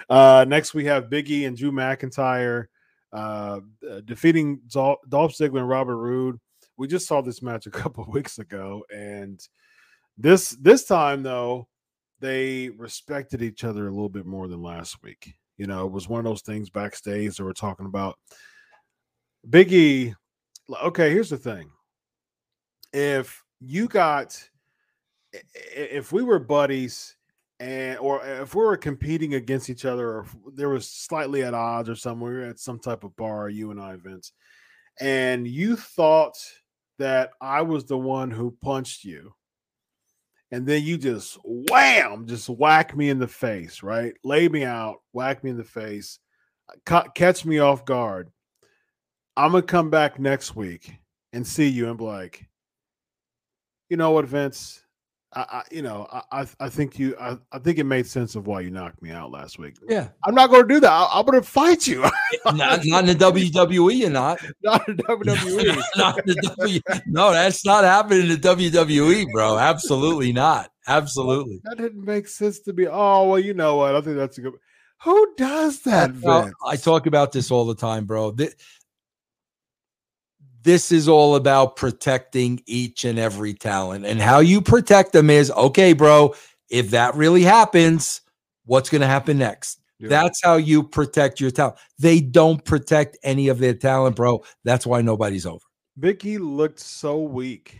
Uh, 0.08 0.44
next, 0.48 0.74
we 0.74 0.84
have 0.84 1.10
Biggie 1.10 1.46
and 1.46 1.56
Drew 1.56 1.72
McIntyre 1.72 2.66
uh, 3.12 3.60
uh, 3.88 4.00
defeating 4.04 4.60
Dolph 4.68 5.00
Ziggler 5.10 5.58
and 5.58 5.68
Robert 5.68 5.96
Roode. 5.96 6.38
We 6.76 6.86
just 6.86 7.06
saw 7.06 7.20
this 7.20 7.42
match 7.42 7.66
a 7.66 7.70
couple 7.72 8.04
weeks 8.08 8.38
ago, 8.38 8.84
and 8.94 9.40
this 10.16 10.50
this 10.50 10.84
time 10.84 11.22
though, 11.22 11.66
they 12.22 12.70
respected 12.70 13.42
each 13.42 13.64
other 13.64 13.86
a 13.86 13.90
little 13.90 14.08
bit 14.08 14.24
more 14.24 14.46
than 14.46 14.62
last 14.62 15.02
week. 15.02 15.34
You 15.58 15.66
know, 15.66 15.84
it 15.84 15.92
was 15.92 16.08
one 16.08 16.20
of 16.20 16.24
those 16.24 16.42
things 16.42 16.70
backstage 16.70 17.36
that 17.36 17.44
we're 17.44 17.52
talking 17.52 17.84
about. 17.84 18.16
Biggie, 19.50 20.14
okay, 20.84 21.10
here's 21.10 21.30
the 21.30 21.36
thing. 21.36 21.70
If 22.92 23.42
you 23.60 23.88
got, 23.88 24.40
if 25.74 26.12
we 26.12 26.22
were 26.22 26.38
buddies 26.38 27.16
and, 27.58 27.98
or 27.98 28.22
uh, 28.22 28.42
if 28.42 28.54
we 28.54 28.62
were 28.64 28.76
competing 28.76 29.34
against 29.34 29.68
each 29.68 29.84
other, 29.84 30.08
or 30.08 30.26
there 30.54 30.68
was 30.68 30.88
slightly 30.88 31.42
at 31.42 31.54
odds 31.54 31.88
or 31.88 32.14
were 32.14 32.42
at 32.42 32.60
some 32.60 32.78
type 32.78 33.02
of 33.02 33.16
bar, 33.16 33.48
you 33.48 33.72
and 33.72 33.80
I, 33.80 33.96
Vince, 33.96 34.32
and 35.00 35.46
you 35.46 35.74
thought 35.74 36.36
that 36.98 37.30
I 37.40 37.62
was 37.62 37.84
the 37.84 37.98
one 37.98 38.30
who 38.30 38.56
punched 38.62 39.04
you 39.04 39.34
and 40.52 40.66
then 40.66 40.82
you 40.82 40.98
just 40.98 41.38
wham, 41.44 42.26
just 42.26 42.48
whack 42.48 42.94
me 42.94 43.08
in 43.08 43.18
the 43.18 43.26
face, 43.26 43.82
right? 43.82 44.12
Lay 44.22 44.48
me 44.48 44.64
out, 44.64 45.00
whack 45.12 45.42
me 45.42 45.50
in 45.50 45.56
the 45.56 45.64
face, 45.64 46.18
uh, 46.86 47.02
catch 47.14 47.44
me 47.46 47.58
off 47.58 47.86
guard. 47.86 48.30
I'm 49.34 49.52
gonna 49.52 49.62
come 49.62 49.88
back 49.88 50.20
next 50.20 50.54
week 50.54 50.92
and 51.32 51.46
see 51.46 51.68
you 51.68 51.88
and 51.88 51.96
be 51.96 52.04
like, 52.04 52.46
you 53.88 53.96
know 53.96 54.10
what, 54.10 54.26
Vince? 54.26 54.84
I, 55.34 55.40
I 55.40 55.62
you 55.70 55.82
know, 55.82 56.06
I, 56.30 56.46
I 56.60 56.68
think 56.68 56.98
you, 56.98 57.16
I, 57.18 57.38
I 57.52 57.58
think 57.58 57.78
it 57.78 57.84
made 57.84 58.06
sense 58.06 58.34
of 58.34 58.46
why 58.46 58.60
you 58.60 58.70
knocked 58.70 59.02
me 59.02 59.10
out 59.10 59.30
last 59.30 59.58
week. 59.58 59.76
Yeah, 59.88 60.08
I'm 60.26 60.34
not 60.34 60.50
going 60.50 60.62
to 60.62 60.74
do 60.74 60.80
that. 60.80 60.90
I, 60.90 61.18
am 61.18 61.24
going 61.26 61.40
to 61.40 61.46
fight 61.46 61.86
you. 61.86 62.02
not, 62.46 62.80
not, 62.84 63.08
in 63.08 63.18
the 63.18 63.24
WWE, 63.24 63.96
you're 63.96 64.10
not. 64.10 64.40
Not 64.62 64.88
in 64.88 64.96
WWE. 64.98 65.82
not 65.96 66.18
in 66.18 66.34
the 66.34 66.54
w, 66.58 66.80
no, 67.06 67.32
that's 67.32 67.64
not 67.64 67.84
happening 67.84 68.22
in 68.22 68.28
the 68.28 68.36
WWE, 68.36 69.26
bro. 69.32 69.58
Absolutely 69.58 70.32
not. 70.32 70.70
Absolutely. 70.86 71.60
That 71.64 71.78
didn't 71.78 72.04
make 72.04 72.28
sense 72.28 72.58
to 72.60 72.72
me. 72.72 72.86
Oh 72.90 73.28
well, 73.28 73.38
you 73.38 73.54
know 73.54 73.76
what? 73.76 73.94
I 73.94 74.00
think 74.00 74.16
that's 74.16 74.38
a 74.38 74.42
good. 74.42 74.54
Who 75.04 75.34
does 75.36 75.80
that? 75.82 76.14
Well, 76.20 76.50
I 76.64 76.76
talk 76.76 77.06
about 77.06 77.32
this 77.32 77.50
all 77.50 77.64
the 77.64 77.74
time, 77.74 78.04
bro 78.04 78.32
this 80.62 80.92
is 80.92 81.08
all 81.08 81.34
about 81.36 81.76
protecting 81.76 82.62
each 82.66 83.04
and 83.04 83.18
every 83.18 83.54
talent. 83.54 84.06
And 84.06 84.20
how 84.20 84.40
you 84.40 84.60
protect 84.60 85.12
them 85.12 85.30
is 85.30 85.50
okay, 85.50 85.92
bro, 85.92 86.34
if 86.70 86.90
that 86.90 87.14
really 87.14 87.42
happens, 87.42 88.20
what's 88.64 88.88
going 88.88 89.00
to 89.00 89.06
happen 89.06 89.38
next? 89.38 89.80
Yeah. 89.98 90.08
That's 90.08 90.42
how 90.42 90.56
you 90.56 90.82
protect 90.82 91.40
your 91.40 91.50
talent. 91.50 91.76
They 91.98 92.20
don't 92.20 92.64
protect 92.64 93.18
any 93.22 93.48
of 93.48 93.58
their 93.58 93.74
talent, 93.74 94.16
bro. 94.16 94.44
That's 94.64 94.86
why 94.86 95.02
nobody's 95.02 95.46
over. 95.46 95.64
Biggie 96.00 96.40
looked 96.40 96.80
so 96.80 97.20
weak 97.20 97.78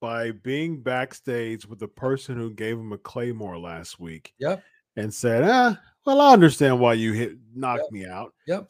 by 0.00 0.32
being 0.32 0.82
backstage 0.82 1.66
with 1.66 1.78
the 1.78 1.88
person 1.88 2.36
who 2.36 2.52
gave 2.52 2.78
him 2.78 2.92
a 2.92 2.98
claymore 2.98 3.58
last 3.58 3.98
week. 3.98 4.34
Yep. 4.38 4.62
And 4.96 5.12
said, 5.12 5.42
ah, 5.44 5.80
well, 6.06 6.20
I 6.20 6.32
understand 6.32 6.78
why 6.78 6.92
you 6.92 7.12
hit 7.12 7.36
knocked 7.54 7.84
yep. 7.84 7.92
me 7.92 8.06
out. 8.06 8.32
Yep 8.46 8.68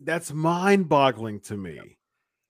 that's 0.00 0.32
mind 0.32 0.88
boggling 0.88 1.40
to 1.40 1.56
me. 1.56 1.80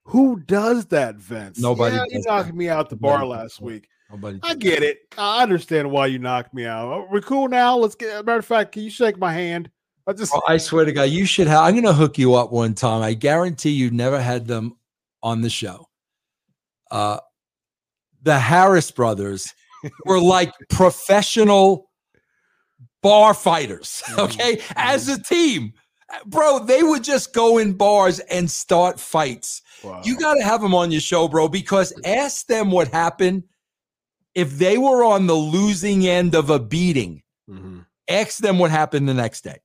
Who 0.05 0.41
does 0.41 0.87
that, 0.87 1.17
Vince? 1.17 1.59
Nobody. 1.59 1.97
Yeah, 1.97 2.05
you 2.09 2.23
knocked 2.25 2.55
me 2.55 2.69
out 2.69 2.89
the 2.89 2.97
bar 2.97 3.27
last 3.27 3.61
week. 3.61 3.89
Nobody. 4.11 4.41
I 4.43 4.55
get 4.55 4.83
it. 4.83 5.01
I 5.19 5.43
understand 5.43 5.91
why 5.91 6.07
you 6.07 6.19
knocked 6.19 6.55
me 6.55 6.65
out. 6.65 7.11
We're 7.11 7.21
cool 7.21 7.49
now. 7.49 7.77
Let's 7.77 7.95
get. 7.95 8.25
Matter 8.25 8.39
of 8.39 8.47
fact, 8.47 8.73
can 8.73 8.83
you 8.83 8.91
shake 8.91 9.19
my 9.19 9.33
hand? 9.33 9.71
I 10.07 10.15
just. 10.15 10.33
Oh, 10.35 10.41
I 10.49 10.57
swear 10.57 10.87
to 10.87 10.93
God, 10.93 11.11
you 11.11 11.27
should 11.27 11.47
have. 11.47 11.61
I'm 11.61 11.75
going 11.75 11.85
to 11.85 11.93
hook 11.93 12.17
you 12.17 12.35
up 12.35 12.51
one 12.51 12.75
time. 12.75 13.03
I 13.03 13.13
guarantee 13.13 13.71
you 13.71 13.91
never 13.91 14.21
had 14.21 14.47
them 14.47 14.79
on 15.23 15.43
the 15.43 15.51
show. 15.51 15.89
Uh, 16.91 17.19
the 18.23 18.39
Harris 18.39 18.91
brothers 18.91 19.53
were 20.07 20.21
like 20.21 20.53
professional 20.71 21.91
bar 23.03 23.35
fighters. 23.35 24.03
Okay, 24.19 24.61
as 24.75 25.09
a 25.09 25.23
team, 25.23 25.75
bro, 26.27 26.61
they 26.61 26.83
would 26.83 27.05
just 27.05 27.33
go 27.33 27.59
in 27.59 27.73
bars 27.73 28.19
and 28.21 28.51
start 28.51 28.99
fights. 28.99 29.63
Wow. 29.83 30.03
You 30.05 30.19
got 30.19 30.35
to 30.35 30.43
have 30.43 30.61
them 30.61 30.75
on 30.75 30.91
your 30.91 31.01
show, 31.01 31.29
bro, 31.29 31.49
because 31.49 31.93
ask 32.05 32.47
them 32.47 32.71
what 32.71 32.89
happened 32.89 33.45
if 34.35 34.59
they 34.59 34.79
were 34.79 35.05
on 35.05 35.27
the 35.27 35.35
losing 35.35 36.07
end 36.07 36.35
of 36.35 36.51
a 36.51 36.59
beating. 36.59 37.23
Mhm. 37.49 37.87
Ask 38.09 38.39
them 38.39 38.59
what 38.59 38.71
happened 38.71 39.09
the 39.09 39.15
next 39.15 39.43
day. 39.43 39.59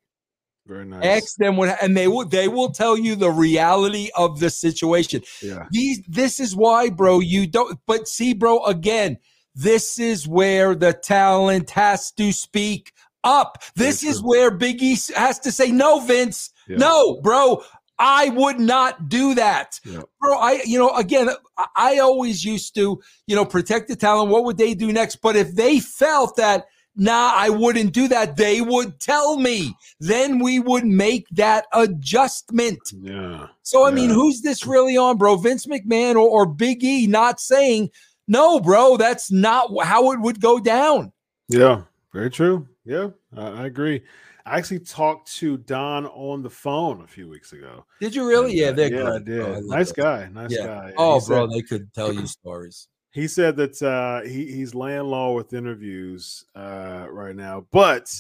Very 0.66 0.86
nice. 0.86 1.24
Ask 1.24 1.36
them 1.36 1.58
what, 1.58 1.78
and 1.82 1.96
they 1.96 2.08
will 2.08 2.26
they 2.26 2.48
will 2.48 2.72
tell 2.72 2.98
you 2.98 3.16
the 3.16 3.32
reality 3.32 4.10
of 4.16 4.40
the 4.40 4.50
situation. 4.50 5.22
Yeah. 5.42 5.66
These 5.72 6.04
this 6.08 6.40
is 6.40 6.56
why, 6.56 6.90
bro. 6.90 7.20
You 7.20 7.48
don't. 7.48 7.80
But 7.86 8.08
see, 8.08 8.34
bro. 8.34 8.64
Again, 8.64 9.18
this 9.56 10.00
is 10.00 10.28
where 10.28 10.74
the 10.74 10.94
talent 10.94 11.72
has 11.72 12.12
to 12.14 12.32
speak 12.32 12.94
up. 13.24 13.64
This 13.76 14.04
is 14.04 14.22
where 14.22 14.52
Big 14.52 14.82
E 14.82 14.98
has 15.16 15.40
to 15.40 15.52
say, 15.52 15.72
"No, 15.72 16.00
Vince. 16.00 16.52
Yeah. 16.68 16.78
No, 16.78 17.20
bro. 17.22 17.64
I 18.00 18.30
would 18.30 18.60
not 18.60 19.08
do 19.08 19.36
that, 19.36 19.80
Yeah. 19.86 20.02
bro. 20.20 20.38
I, 20.38 20.62
you 20.66 20.80
know, 20.80 20.90
again, 20.96 21.30
I- 21.76 22.00
always 22.00 22.44
used 22.44 22.74
to, 22.76 23.00
you 23.28 23.36
know, 23.36 23.46
protect 23.46 23.88
the 23.88 23.96
talent. 23.96 24.32
What 24.32 24.44
would 24.46 24.58
they 24.58 24.74
do 24.74 24.92
next? 24.92 25.18
But 25.18 25.36
if 25.36 25.56
they 25.56 25.80
felt 25.80 26.36
that." 26.38 26.66
Nah, 26.96 27.34
I 27.36 27.50
wouldn't 27.50 27.92
do 27.92 28.08
that. 28.10 28.38
They 28.38 28.62
would 28.62 29.00
tell 29.00 29.38
me. 29.38 29.76
Then 30.00 30.38
we 30.38 30.60
would 30.60 30.86
make 30.86 31.26
that 31.32 31.66
adjustment. 31.74 32.78
Yeah. 33.02 33.48
So 33.64 33.88
I 33.88 33.90
mean, 33.90 34.12
who's 34.12 34.42
this 34.42 34.68
really 34.68 34.96
on, 34.96 35.18
bro? 35.18 35.36
Vince 35.38 35.66
McMahon 35.66 36.14
or, 36.14 36.30
or 36.30 36.46
Big 36.46 36.84
E 36.84 37.08
not 37.08 37.40
saying 37.40 37.90
no, 38.28 38.60
bro? 38.60 38.98
That's 38.98 39.32
not 39.32 39.72
how 39.84 40.12
it 40.12 40.22
would 40.22 40.40
go 40.40 40.60
down. 40.60 41.12
Yeah. 41.50 41.82
Very 42.14 42.30
true. 42.30 42.68
Yeah, 42.86 43.10
I, 43.36 43.66
agree. 43.66 44.02
I 44.46 44.58
actually 44.58 44.80
talked 44.80 45.32
to 45.38 45.58
Don 45.58 46.06
on 46.08 46.42
the 46.44 46.50
phone 46.50 47.02
a 47.02 47.08
few 47.08 47.30
weeks 47.30 47.54
ago. 47.54 47.86
Did 48.02 48.14
you 48.14 48.28
really? 48.28 48.52
And, 48.52 48.60
Yeah, 48.60 48.68
uh, 48.68 48.72
they're 48.74 48.94
yeah, 48.94 49.14
I 49.14 49.20
good. 49.20 49.54
I 49.58 49.60
nice 49.78 49.92
guy. 49.92 50.30
Nice 50.34 50.52
Yeah. 50.52 50.66
guy. 50.66 50.94
Oh, 50.98 51.20
He 51.20 51.26
bro, 51.28 51.48
said- 51.48 51.56
they 51.56 51.62
could 51.62 51.94
tell 51.94 52.12
you 52.12 52.28
stories. 52.42 52.88
he 53.12 53.28
said 53.28 53.56
that 53.56 53.82
uh, 53.82 54.28
he 54.28 54.52
he's 54.52 54.76
laying 54.76 55.04
low 55.04 55.34
with 55.34 55.54
interviews 55.54 56.44
uh, 56.56 57.06
right 57.10 57.36
now, 57.36 57.66
but 57.72 58.14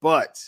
but 0.00 0.38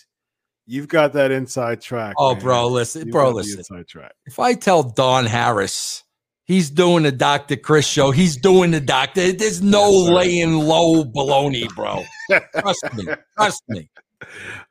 you've 0.66 0.88
got 0.88 1.12
that 1.14 1.31
inside 1.31 1.81
track. 1.81 2.14
Oh, 2.18 2.35
man. 2.35 2.42
bro, 2.42 2.66
listen, 2.68 3.07
You've 3.07 3.12
bro, 3.12 3.31
listen. 3.31 3.59
inside 3.59 3.88
track. 3.88 4.12
If 4.26 4.38
I 4.38 4.55
tell 4.55 4.83
Don 4.83 5.24
Harris 5.26 6.05
he's 6.46 6.70
doing 6.70 7.02
the 7.02 7.12
Dr. 7.12 7.56
Chris 7.56 7.87
show, 7.87 8.11
he's 8.11 8.37
doing 8.37 8.70
the 8.70 8.80
doctor. 8.80 9.32
There's 9.32 9.61
no 9.62 9.90
Yes, 9.90 10.09
laying 10.11 10.54
low 10.54 11.04
baloney, 11.04 11.68
bro. 11.74 12.02
Trust 12.59 12.85
me. 12.94 13.04
Trust 13.37 13.62
me. 13.68 13.88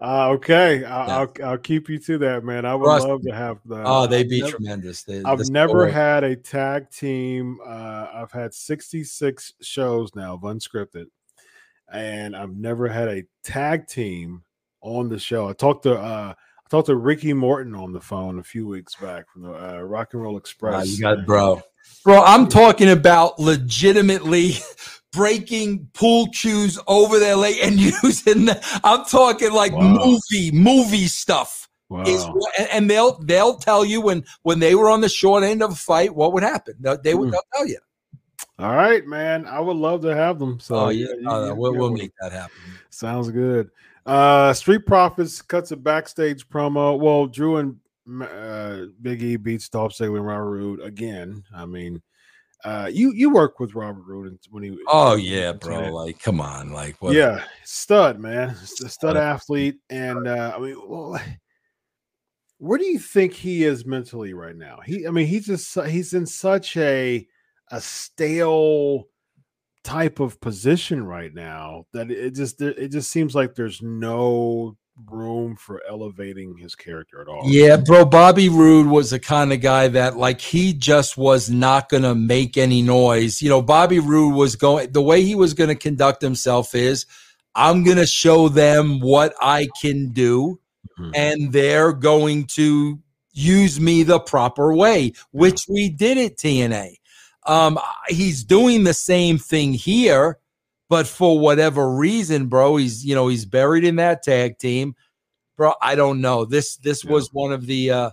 Uh, 0.01 0.29
okay, 0.29 0.83
I'll, 0.83 1.07
Yeah. 1.07 1.17
I'll 1.17 1.49
I'll 1.51 1.57
keep 1.59 1.87
you 1.87 1.99
to 1.99 2.17
that, 2.17 2.43
man. 2.43 2.65
I 2.65 2.73
would 2.73 2.85
Trust 2.85 3.07
love 3.07 3.21
to 3.21 3.31
have 3.31 3.59
that. 3.65 3.83
Oh, 3.85 4.07
they'd 4.07 4.27
be 4.27 4.41
tremendous. 4.41 5.03
They- 5.03 5.23
I've 5.23 5.47
never 5.49 5.87
had 5.87 6.23
a 6.23 6.35
tag 6.35 6.89
team. 6.89 7.59
Uh, 7.65 8.07
I've 8.13 8.31
had 8.31 8.53
66 8.55 9.53
shows 9.61 10.09
now 10.15 10.33
of 10.33 10.41
unscripted, 10.41 11.05
and 11.93 12.35
I've 12.35 12.55
never 12.55 12.87
had 12.87 13.07
a 13.07 13.23
tag 13.43 13.87
team 13.87 14.43
on 14.81 15.09
the 15.09 15.19
show. 15.19 15.47
I 15.47 15.53
talked 15.53 15.83
to 15.83 15.95
uh, 15.95 16.33
I 16.65 16.69
talked 16.69 16.87
to 16.87 16.95
Ricky 16.95 17.31
Morton 17.33 17.75
on 17.75 17.93
the 17.93 18.01
phone 18.01 18.39
a 18.39 18.43
few 18.43 18.65
weeks 18.67 18.95
back 18.95 19.29
from 19.31 19.43
the 19.43 19.53
uh, 19.53 19.81
Rock 19.81 20.13
and 20.13 20.23
Roll 20.23 20.33
Wow, 20.33 20.37
Express. 20.39 20.87
you 20.97 20.99
got 21.01 21.25
bro. 21.25 21.61
Bro, 22.03 22.23
I'm 22.23 22.47
talking 22.47 22.89
about 22.89 23.37
legitimately 23.39 24.53
breaking 25.11 25.87
pool 25.93 26.27
cues 26.29 26.79
over 26.87 27.19
their 27.19 27.35
leg 27.35 27.57
and 27.61 27.79
using 28.03 28.45
the, 28.45 28.79
I'm 28.83 29.05
talking 29.05 29.51
like 29.53 29.73
Wow. 29.73 29.81
movie, 30.03 30.51
movie 30.51 31.05
stuff. 31.05 31.69
wow. 31.89 32.01
Is 32.03 32.23
and, 32.57 32.67
and 32.71 32.89
they'll 32.89 33.19
they'll 33.19 33.57
tell 33.57 33.85
you 33.85 34.01
when 34.01 34.25
when 34.41 34.57
they 34.57 34.73
were 34.73 34.89
on 34.89 35.01
the 35.01 35.09
short 35.09 35.43
end 35.43 35.61
of 35.61 35.71
a 35.73 35.75
fight 35.75 36.15
what 36.15 36.33
would 36.33 36.41
happen. 36.43 36.73
They, 36.79 36.95
they 37.03 37.13
would 37.13 37.27
Hmm. 37.27 37.31
they'll 37.31 37.41
tell 37.53 37.67
you. 37.67 37.77
All 38.57 38.75
right, 38.75 39.05
man. 39.05 39.45
I 39.45 39.59
would 39.59 39.77
love 39.77 40.01
to 40.01 40.15
have 40.15 40.39
them. 40.39 40.59
So 40.59 40.75
oh 40.75 40.89
yeah, 40.89 41.07
you- 41.19 41.29
uh, 41.29 41.45
you- 41.49 41.55
we'll, 41.55 41.73
you 41.73 41.79
we'll 41.79 41.91
make 41.91 42.11
that 42.21 42.31
happen. 42.31 42.57
Sounds 42.89 43.29
good. 43.29 43.69
Uh 44.05 44.53
Street 44.53 44.85
Profits 44.85 45.41
cuts 45.41 45.71
a 45.71 45.75
backstage 45.77 46.47
promo. 46.47 46.99
Well, 46.99 47.25
Drew 47.27 47.57
and 47.57 47.77
uh 48.21 48.85
Big 49.01 49.23
E 49.23 49.35
beats 49.35 49.67
Dolph 49.69 49.93
Ziggler 49.93 50.17
and 50.17 50.27
Robert 50.27 50.51
Roode 50.51 50.81
again. 50.81 51.43
I 51.55 51.65
mean, 51.65 52.01
uh 52.63 52.87
you 52.91 53.11
you 53.13 53.31
work 53.31 53.59
with 53.59 53.73
Robert 53.73 54.03
Roode 54.05 54.37
when 54.51 54.61
he 54.63 54.77
Oh 54.87 55.15
yeah, 55.15 55.53
bro. 55.53 55.91
Like, 55.91 56.19
come 56.19 56.39
on, 56.39 56.71
like 56.71 57.01
what? 57.01 57.13
yeah, 57.13 57.43
stud 57.63 58.19
man, 58.19 58.55
stud 58.57 58.91
Stud. 58.91 59.17
athlete, 59.17 59.77
and 59.89 60.27
uh, 60.27 60.53
I 60.55 60.59
mean, 60.59 60.77
well, 60.87 61.19
where 62.59 62.77
do 62.77 62.85
you 62.85 62.99
think 62.99 63.33
he 63.33 63.63
is 63.63 63.85
mentally 63.85 64.33
right 64.33 64.55
now? 64.55 64.79
He, 64.85 65.05
I 65.07 65.11
mean, 65.11 65.25
he's 65.27 65.47
just 65.47 65.77
he's 65.87 66.13
in 66.13 66.25
such 66.25 66.77
a 66.77 67.27
a 67.71 67.81
stale 67.81 69.07
type 69.85 70.19
of 70.19 70.41
position 70.41 71.05
right 71.05 71.33
now 71.33 71.85
that 71.93 72.09
it 72.09 72.31
just 72.31 72.61
it 72.61 72.91
just 72.91 73.09
seems 73.11 73.35
like 73.35 73.55
there's 73.55 73.81
no 73.81 74.75
room 75.11 75.55
for 75.57 75.81
elevating 75.89 76.57
his 76.57 76.73
character 76.73 77.21
at 77.21 77.27
all. 77.27 77.43
Yeah, 77.45 77.77
bro. 77.77 78.05
Bobby 78.05 78.49
Roode 78.49 78.87
was 78.87 79.11
the 79.11 79.19
kind 79.19 79.51
of 79.53 79.61
guy 79.61 79.89
that, 79.89 80.15
like, 80.17 80.39
he 80.39 80.73
just 80.73 81.17
was 81.17 81.49
not 81.49 81.89
going 81.89 82.03
to 82.03 82.15
make 82.15 82.57
any 82.57 82.81
noise. 82.81 83.41
You 83.41 83.49
know, 83.49 83.61
Bobby 83.61 83.99
Roode 83.99 84.35
was 84.35 84.55
going, 84.55 84.91
the 84.93 85.01
way 85.01 85.21
he 85.21 85.35
was 85.35 85.53
going 85.53 85.67
to 85.67 85.75
conduct 85.75 86.21
himself 86.21 86.73
is, 86.73 87.05
I'm 87.55 87.83
going 87.83 87.97
to 87.97 88.05
show 88.05 88.47
them 88.47 89.01
what 89.01 89.33
I 89.41 89.67
can 89.81 90.13
do, 90.13 90.59
Mhm. 90.97 91.11
and 91.13 91.51
they're 91.51 91.91
going 91.91 92.45
to 92.55 92.99
use 93.33 93.81
me 93.81 94.03
the 94.03 94.21
proper 94.21 94.73
way, 94.73 95.11
which 95.31 95.65
we 95.67 95.89
did 95.89 96.17
at 96.17 96.37
TNA. 96.37 96.95
Um, 97.45 97.79
he's 98.07 98.43
doing 98.43 98.83
the 98.83 98.93
same 98.93 99.37
thing 99.37 99.73
here, 99.73 100.39
but 100.89 101.07
for 101.07 101.37
whatever 101.39 101.89
reason, 101.91 102.47
bro, 102.47 102.77
he's 102.77 103.05
you 103.05 103.15
know 103.15 103.27
he's 103.27 103.45
buried 103.45 103.83
in 103.83 103.95
that 103.97 104.23
tag 104.23 104.57
team, 104.57 104.95
bro. 105.57 105.73
I 105.81 105.95
don't 105.95 106.21
know. 106.21 106.45
This 106.45 106.77
this 106.77 107.03
Yeah. 107.03 107.11
was 107.11 107.29
one 107.33 107.51
of 107.53 107.65
the, 107.65 107.91
uh, 107.91 108.09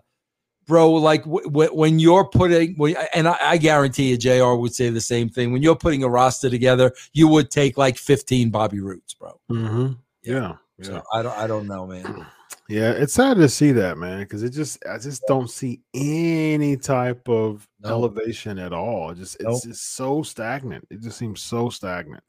bro. 0.66 0.90
Like 0.92 1.24
w- 1.24 1.44
w- 1.46 1.70
when 1.74 1.98
you're 1.98 2.24
putting, 2.28 2.74
when- 2.76 2.96
and 3.14 3.26
I, 3.28 3.36
I 3.42 3.56
guarantee 3.56 4.10
you, 4.10 4.16
Jr. 4.18 4.54
would 4.54 4.74
say 4.74 4.90
the 4.90 5.00
same 5.00 5.28
thing. 5.28 5.52
When 5.52 5.62
you're 5.62 5.76
putting 5.76 6.02
a 6.04 6.08
roster 6.08 6.50
together, 6.50 6.92
you 7.12 7.26
would 7.28 7.50
take 7.50 7.76
like 7.78 7.96
15 7.98 8.50
Bobby 8.50 8.80
Roodes, 8.80 9.14
bro. 9.14 9.38
Mhm. 9.50 9.96
Yeah. 10.22 10.34
yeah, 10.34 10.52
yeah. 10.78 10.84
So 10.84 11.02
I 11.12 11.22
don't 11.22 11.38
I 11.38 11.46
don't 11.46 11.66
know, 11.66 11.86
man. 11.86 12.26
Yeah, 12.72 12.92
it's 12.92 13.12
sad 13.12 13.36
to 13.36 13.50
see 13.50 13.70
that, 13.72 13.98
man, 13.98 14.20
because 14.20 14.42
it 14.42 14.48
just 14.50 14.82
I 14.86 14.96
just 14.96 15.22
don't 15.28 15.50
see 15.50 15.82
any 15.92 16.78
type 16.78 17.28
of 17.28 17.68
No. 17.80 17.90
elevation 17.90 18.58
at 18.58 18.72
all. 18.72 19.10
It 19.10 19.16
just 19.16 19.34
it's 19.34 19.44
Nope. 19.44 19.62
just 19.64 19.94
so 19.94 20.22
stagnant. 20.22 20.86
It 20.90 21.02
just 21.02 21.18
seems 21.18 21.42
so 21.42 21.68
stagnant. 21.68 22.24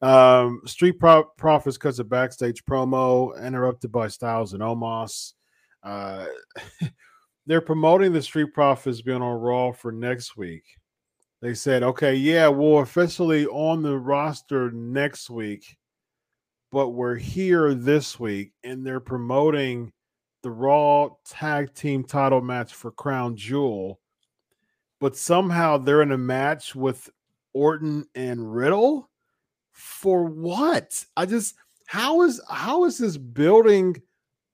Um, 0.00 0.62
Street 0.64 0.98
Pro- 0.98 1.24
Profits 1.36 1.76
cuts 1.76 1.98
a 1.98 2.04
backstage 2.04 2.64
promo 2.64 3.38
interrupted 3.44 3.92
by 3.92 4.08
Styles 4.08 4.54
and 4.54 4.62
Omos. 4.62 5.34
Uh, 5.82 6.24
they're 7.46 7.60
promoting 7.60 8.14
the 8.14 8.22
Street 8.22 8.54
Profits 8.54 9.02
being 9.02 9.20
on 9.20 9.40
Raw 9.40 9.72
for 9.72 9.92
next 9.92 10.38
week. 10.38 10.64
They 11.42 11.52
said, 11.52 11.82
okay, 11.82 12.14
yeah, 12.14 12.48
we're 12.48 12.82
officially 12.82 13.44
on 13.46 13.82
the 13.82 13.98
roster 13.98 14.70
next 14.70 15.28
week 15.28 15.76
but 16.72 16.90
we're 16.90 17.16
here 17.16 17.74
this 17.74 18.18
week 18.18 18.52
and 18.64 18.86
they're 18.86 19.00
promoting 19.00 19.92
the 20.42 20.50
Raw 20.50 21.10
tag 21.24 21.74
team 21.74 22.04
title 22.04 22.40
match 22.40 22.74
for 22.74 22.90
Crown 22.90 23.36
Jewel. 23.36 24.00
But 25.00 25.16
somehow 25.16 25.78
they're 25.78 26.02
in 26.02 26.12
a 26.12 26.18
match 26.18 26.74
with 26.74 27.10
Orton 27.52 28.06
and 28.14 28.54
Riddle. 28.54 29.10
For 29.72 30.24
what? 30.24 31.04
I 31.16 31.26
just 31.26 31.54
how 31.86 32.22
is 32.22 32.40
how 32.48 32.84
is 32.84 32.98
this 32.98 33.16
building 33.16 34.00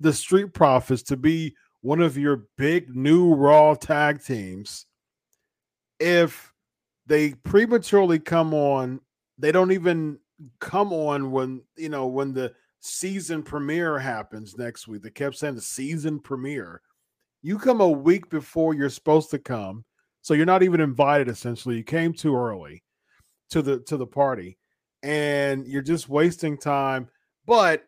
the 0.01 0.13
Street 0.13 0.53
Profits 0.53 1.03
to 1.05 1.17
be 1.17 1.55
one 1.81 2.01
of 2.01 2.19
your 2.19 2.47
big 2.57 2.95
new 2.95 3.35
Raw 3.35 3.75
tag 3.75 4.23
teams 4.23 4.87
if 6.03 6.53
they 7.07 7.33
prematurely 7.33 8.19
come 8.19 8.53
on, 8.53 9.01
they 9.39 9.53
don't 9.53 9.71
even 9.71 10.19
come 10.61 10.93
on 10.93 11.31
when 11.31 11.63
you 11.77 11.89
know 11.89 12.07
when 12.07 12.33
the 12.33 12.53
season 12.81 13.43
premiere 13.43 13.99
happens 13.99 14.57
next 14.57 14.89
week. 14.89 15.03
They 15.03 15.11
kept 15.11 15.37
saying 15.37 15.55
the 15.55 15.61
season 15.61 16.19
premiere. 16.19 16.83
You 17.43 17.59
come 17.59 17.81
a 17.81 17.89
week 17.89 18.31
before 18.31 18.75
you're 18.75 18.91
supposed 18.91 19.31
to 19.31 19.39
come. 19.39 19.85
So 20.21 20.35
you're 20.35 20.47
not 20.47 20.63
even 20.63 20.81
invited 20.81 21.29
essentially. 21.29 21.77
You 21.77 21.85
came 21.85 22.13
too 22.13 22.37
early 22.37 22.83
to 23.51 23.63
the 23.63 23.81
to 23.81 23.97
the 23.97 24.07
party 24.07 24.59
and 25.03 25.67
you're 25.67 25.83
just 25.83 26.09
wasting 26.09 26.57
time. 26.57 27.09
But 27.47 27.85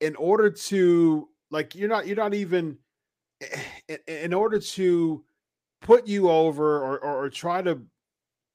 in 0.00 0.16
order 0.16 0.50
to 0.50 1.28
like 1.50 1.74
you're 1.74 1.88
not 1.88 2.06
you're 2.06 2.16
not 2.16 2.34
even 2.34 2.78
in, 3.88 3.98
in 4.06 4.34
order 4.34 4.58
to 4.58 5.24
put 5.82 6.06
you 6.06 6.30
over 6.30 6.78
or, 6.78 6.98
or, 6.98 7.24
or 7.24 7.30
try 7.30 7.62
to 7.62 7.80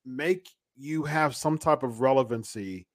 make 0.06 0.50
you 0.76 1.04
have 1.04 1.36
some 1.36 1.58
type 1.58 1.84
of 1.84 2.02
relevancy 2.02 2.88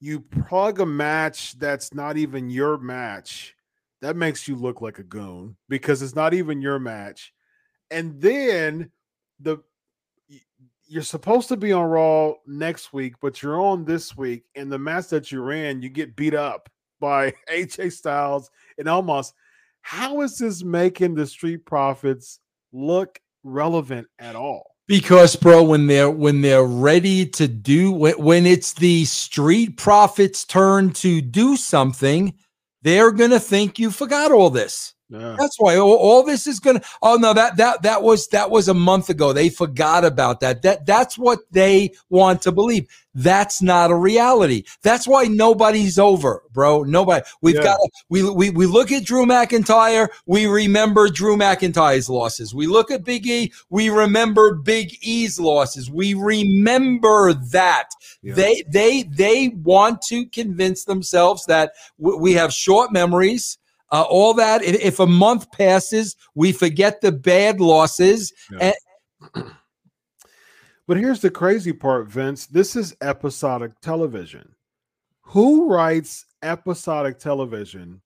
you 0.00 0.20
plug 0.20 0.80
a 0.80 0.86
match 0.86 1.58
that's 1.58 1.94
not 1.94 2.16
even 2.16 2.50
your 2.50 2.76
match 2.76 3.54
that 4.04 4.16
makes 4.16 4.46
you 4.46 4.54
look 4.54 4.82
like 4.82 4.98
a 4.98 5.02
goon 5.02 5.56
because 5.70 6.02
it's 6.02 6.14
not 6.14 6.34
even 6.34 6.60
your 6.60 6.78
match. 6.78 7.32
And 7.90 8.20
then 8.20 8.90
the 9.40 9.58
you're 10.86 11.02
supposed 11.02 11.48
to 11.48 11.56
be 11.56 11.72
on 11.72 11.86
raw 11.86 12.34
next 12.46 12.92
week 12.92 13.14
but 13.22 13.42
you're 13.42 13.58
on 13.58 13.86
this 13.86 14.14
week 14.14 14.44
and 14.54 14.70
the 14.70 14.78
match 14.78 15.08
that 15.08 15.32
you're 15.32 15.52
in 15.52 15.80
you 15.80 15.88
get 15.88 16.14
beat 16.14 16.34
up 16.34 16.68
by 17.00 17.32
aj 17.50 17.90
styles 17.90 18.50
and 18.76 18.86
Omos 18.86 19.32
how 19.80 20.20
is 20.20 20.36
this 20.36 20.62
making 20.62 21.14
the 21.14 21.26
street 21.26 21.64
profits 21.64 22.38
look 22.72 23.18
relevant 23.42 24.06
at 24.18 24.36
all 24.36 24.73
because 24.86 25.36
bro 25.36 25.62
when 25.62 25.86
they're 25.86 26.10
when 26.10 26.40
they're 26.40 26.64
ready 26.64 27.26
to 27.26 27.48
do 27.48 27.90
when, 27.92 28.14
when 28.14 28.46
it's 28.46 28.72
the 28.74 29.04
street 29.04 29.76
profits 29.76 30.44
turn 30.44 30.92
to 30.92 31.20
do 31.20 31.56
something 31.56 32.34
they're 32.82 33.10
gonna 33.10 33.40
think 33.40 33.78
you 33.78 33.90
forgot 33.90 34.30
all 34.32 34.50
this 34.50 34.93
yeah. 35.10 35.36
That's 35.38 35.56
why 35.58 35.76
all, 35.76 35.96
all, 35.96 36.22
this 36.22 36.46
is 36.46 36.58
gonna. 36.60 36.80
Oh 37.02 37.16
no, 37.16 37.34
that 37.34 37.58
that 37.58 37.82
that 37.82 38.02
was 38.02 38.26
that 38.28 38.50
was 38.50 38.68
a 38.68 38.74
month 38.74 39.10
ago. 39.10 39.34
They 39.34 39.50
forgot 39.50 40.02
about 40.02 40.40
that. 40.40 40.62
That 40.62 40.86
that's 40.86 41.18
what 41.18 41.40
they 41.50 41.92
want 42.08 42.40
to 42.42 42.52
believe. 42.52 42.88
That's 43.14 43.60
not 43.60 43.90
a 43.90 43.96
reality. 43.96 44.64
That's 44.82 45.06
why 45.06 45.24
nobody's 45.24 45.98
over, 45.98 46.42
bro. 46.52 46.84
Nobody. 46.84 47.22
We've 47.42 47.56
yeah. 47.56 47.62
got. 47.62 47.80
We 48.08 48.28
we 48.30 48.48
we 48.48 48.64
look 48.64 48.90
at 48.92 49.04
Drew 49.04 49.26
McIntyre. 49.26 50.08
We 50.24 50.46
remember 50.46 51.10
Drew 51.10 51.36
McIntyre's 51.36 52.08
losses. 52.08 52.54
We 52.54 52.66
look 52.66 52.90
at 52.90 53.04
Big 53.04 53.26
E. 53.26 53.52
We 53.68 53.90
remember 53.90 54.54
Big 54.54 54.96
E's 55.02 55.38
losses. 55.38 55.90
We 55.90 56.14
remember 56.14 57.34
that. 57.34 57.90
Yeah. 58.22 58.34
They 58.34 58.64
they 58.68 59.02
they 59.02 59.48
want 59.48 60.00
to 60.02 60.24
convince 60.26 60.84
themselves 60.84 61.44
that 61.44 61.72
w- 62.00 62.18
we 62.18 62.32
have 62.32 62.54
short 62.54 62.90
memories 62.90 63.58
uh, 63.92 64.02
all 64.02 64.34
that. 64.34 64.62
If, 64.62 64.98
a 64.98 65.06
month 65.06 65.50
passes, 65.52 66.16
we 66.34 66.52
forget 66.52 67.00
the 67.00 67.12
bad 67.12 67.60
losses. 67.60 68.32
Yeah. 68.50 68.72
And- 69.34 69.44
but 70.86 70.96
here's 70.98 71.20
the 71.20 71.30
crazy 71.30 71.72
part, 71.72 72.08
Vince. 72.08 72.46
This 72.46 72.76
is 72.76 72.96
episodic 73.00 73.80
television. 73.80 74.54
Who 75.22 75.68
writes 75.70 76.26
episodic 76.42 77.18
television 77.18 78.02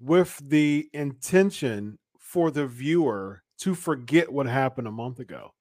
with 0.00 0.40
the 0.42 0.88
intention 0.94 1.98
for 2.18 2.50
the 2.50 2.66
viewer 2.66 3.42
to 3.58 3.74
forget 3.74 4.32
what 4.32 4.46
happened 4.46 4.88
a 4.88 4.92
month 4.92 5.18
ago? 5.18 5.52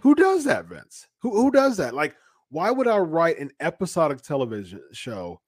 Who 0.00 0.14
does 0.14 0.44
that, 0.44 0.64
Vince? 0.64 1.06
Who 1.20 1.30
who 1.30 1.50
does 1.50 1.76
that? 1.76 1.94
Like, 1.94 2.16
why 2.48 2.70
would 2.70 2.88
I 2.88 2.98
write 2.98 3.38
an 3.38 3.50
episodic 3.60 4.22
television 4.22 4.80
show 4.92 5.40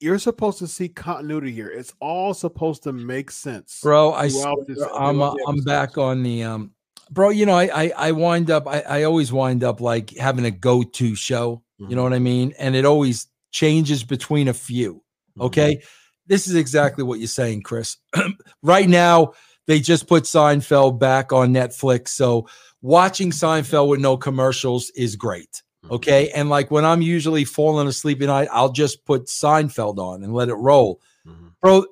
you're 0.00 0.18
supposed 0.18 0.58
to 0.58 0.66
see 0.66 0.88
continuity 0.88 1.52
here. 1.52 1.68
It's 1.68 1.94
all 2.00 2.34
supposed 2.34 2.82
to 2.84 2.92
make 2.92 3.30
sense, 3.30 3.80
bro. 3.82 4.12
I 4.12 4.28
this, 4.28 4.84
I'm 4.94 5.20
uh, 5.20 5.34
I'm 5.46 5.62
back 5.62 5.98
on 5.98 6.22
the 6.22 6.42
um, 6.42 6.72
bro. 7.10 7.28
You 7.28 7.46
know, 7.46 7.56
I 7.56 7.84
I, 7.84 7.92
I 7.96 8.12
wind 8.12 8.50
up 8.50 8.66
I, 8.66 8.80
I 8.80 9.02
always 9.04 9.32
wind 9.32 9.62
up 9.62 9.80
like 9.80 10.16
having 10.16 10.46
a 10.46 10.50
go 10.50 10.82
to 10.82 11.14
show. 11.14 11.62
Mm-hmm. 11.80 11.90
You 11.90 11.96
know 11.96 12.02
mm-hmm. 12.02 12.10
what 12.10 12.16
I 12.16 12.20
mean? 12.20 12.54
And 12.58 12.74
it 12.74 12.84
always 12.84 13.28
changes 13.52 14.02
between 14.02 14.48
a 14.48 14.54
few. 14.54 14.94
Mm-hmm. 14.94 15.42
Okay, 15.42 15.74
mm-hmm. 15.76 15.86
this 16.26 16.48
is 16.48 16.54
exactly 16.54 17.04
what 17.04 17.18
you're 17.18 17.28
saying, 17.28 17.62
Chris. 17.62 17.98
right 18.62 18.88
now, 18.88 19.34
they 19.66 19.80
just 19.80 20.08
put 20.08 20.24
Seinfeld 20.24 20.98
back 20.98 21.32
on 21.32 21.52
Netflix, 21.52 22.08
so 22.08 22.48
watching 22.80 23.30
Seinfeld 23.30 23.88
with 23.88 24.00
no 24.00 24.16
commercials 24.16 24.90
is 24.96 25.14
great. 25.14 25.62
Mm-hmm. 25.84 25.94
Okay. 25.94 26.30
And 26.30 26.50
like 26.50 26.70
when 26.70 26.84
I'm 26.84 27.02
usually 27.02 27.44
falling 27.44 27.88
asleep 27.88 28.20
at 28.22 28.26
night, 28.26 28.48
I'll 28.52 28.72
just 28.72 29.04
put 29.04 29.26
Seinfeld 29.26 29.98
on 29.98 30.22
and 30.22 30.34
let 30.34 30.48
it 30.48 30.54
roll. 30.54 31.00
Mm-hmm. 31.26 31.48
Bro, 31.60 31.86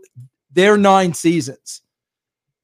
they're 0.52 0.76
nine 0.76 1.14
seasons. 1.14 1.82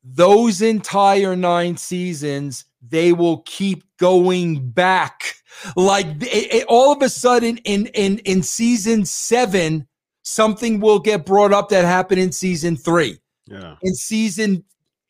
Those 0.02 0.60
entire 0.60 1.34
nine 1.34 1.76
seasons, 1.76 2.66
they 2.86 3.12
will 3.12 3.38
keep 3.46 3.84
going 3.98 4.70
back. 4.70 5.36
Like 5.76 6.06
it, 6.20 6.54
it, 6.54 6.66
all 6.68 6.92
of 6.92 7.00
a 7.00 7.08
sudden 7.08 7.58
in, 7.58 7.86
in, 7.86 8.18
in 8.18 8.42
season 8.42 9.06
seven, 9.06 9.86
something 10.22 10.80
will 10.80 10.98
get 10.98 11.24
brought 11.24 11.52
up 11.52 11.68
that 11.70 11.84
happened 11.84 12.20
in 12.20 12.32
season 12.32 12.76
three. 12.76 13.18
Yeah. 13.46 13.76
In 13.82 13.94
season 13.94 14.64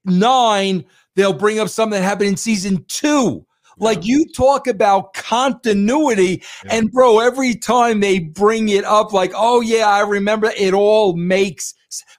nine, 0.05 0.85
they'll 1.17 1.33
bring 1.33 1.59
up 1.59 1.69
something 1.69 1.99
that 1.99 2.07
happened 2.07 2.29
in 2.29 2.37
season 2.37 2.85
two. 2.89 3.47
Like 3.79 4.05
you 4.05 4.27
talk 4.35 4.67
about 4.67 5.15
continuity, 5.15 6.43
yeah. 6.65 6.77
and 6.77 6.91
bro, 6.91 7.19
every 7.21 7.55
time 7.55 8.01
they 8.01 8.19
bring 8.19 8.69
it 8.69 8.85
up, 8.85 9.13
like, 9.13 9.33
oh 9.35 9.61
yeah, 9.61 9.89
I 9.89 10.01
remember 10.01 10.51
it 10.57 10.75
all 10.75 11.17
makes 11.17 11.75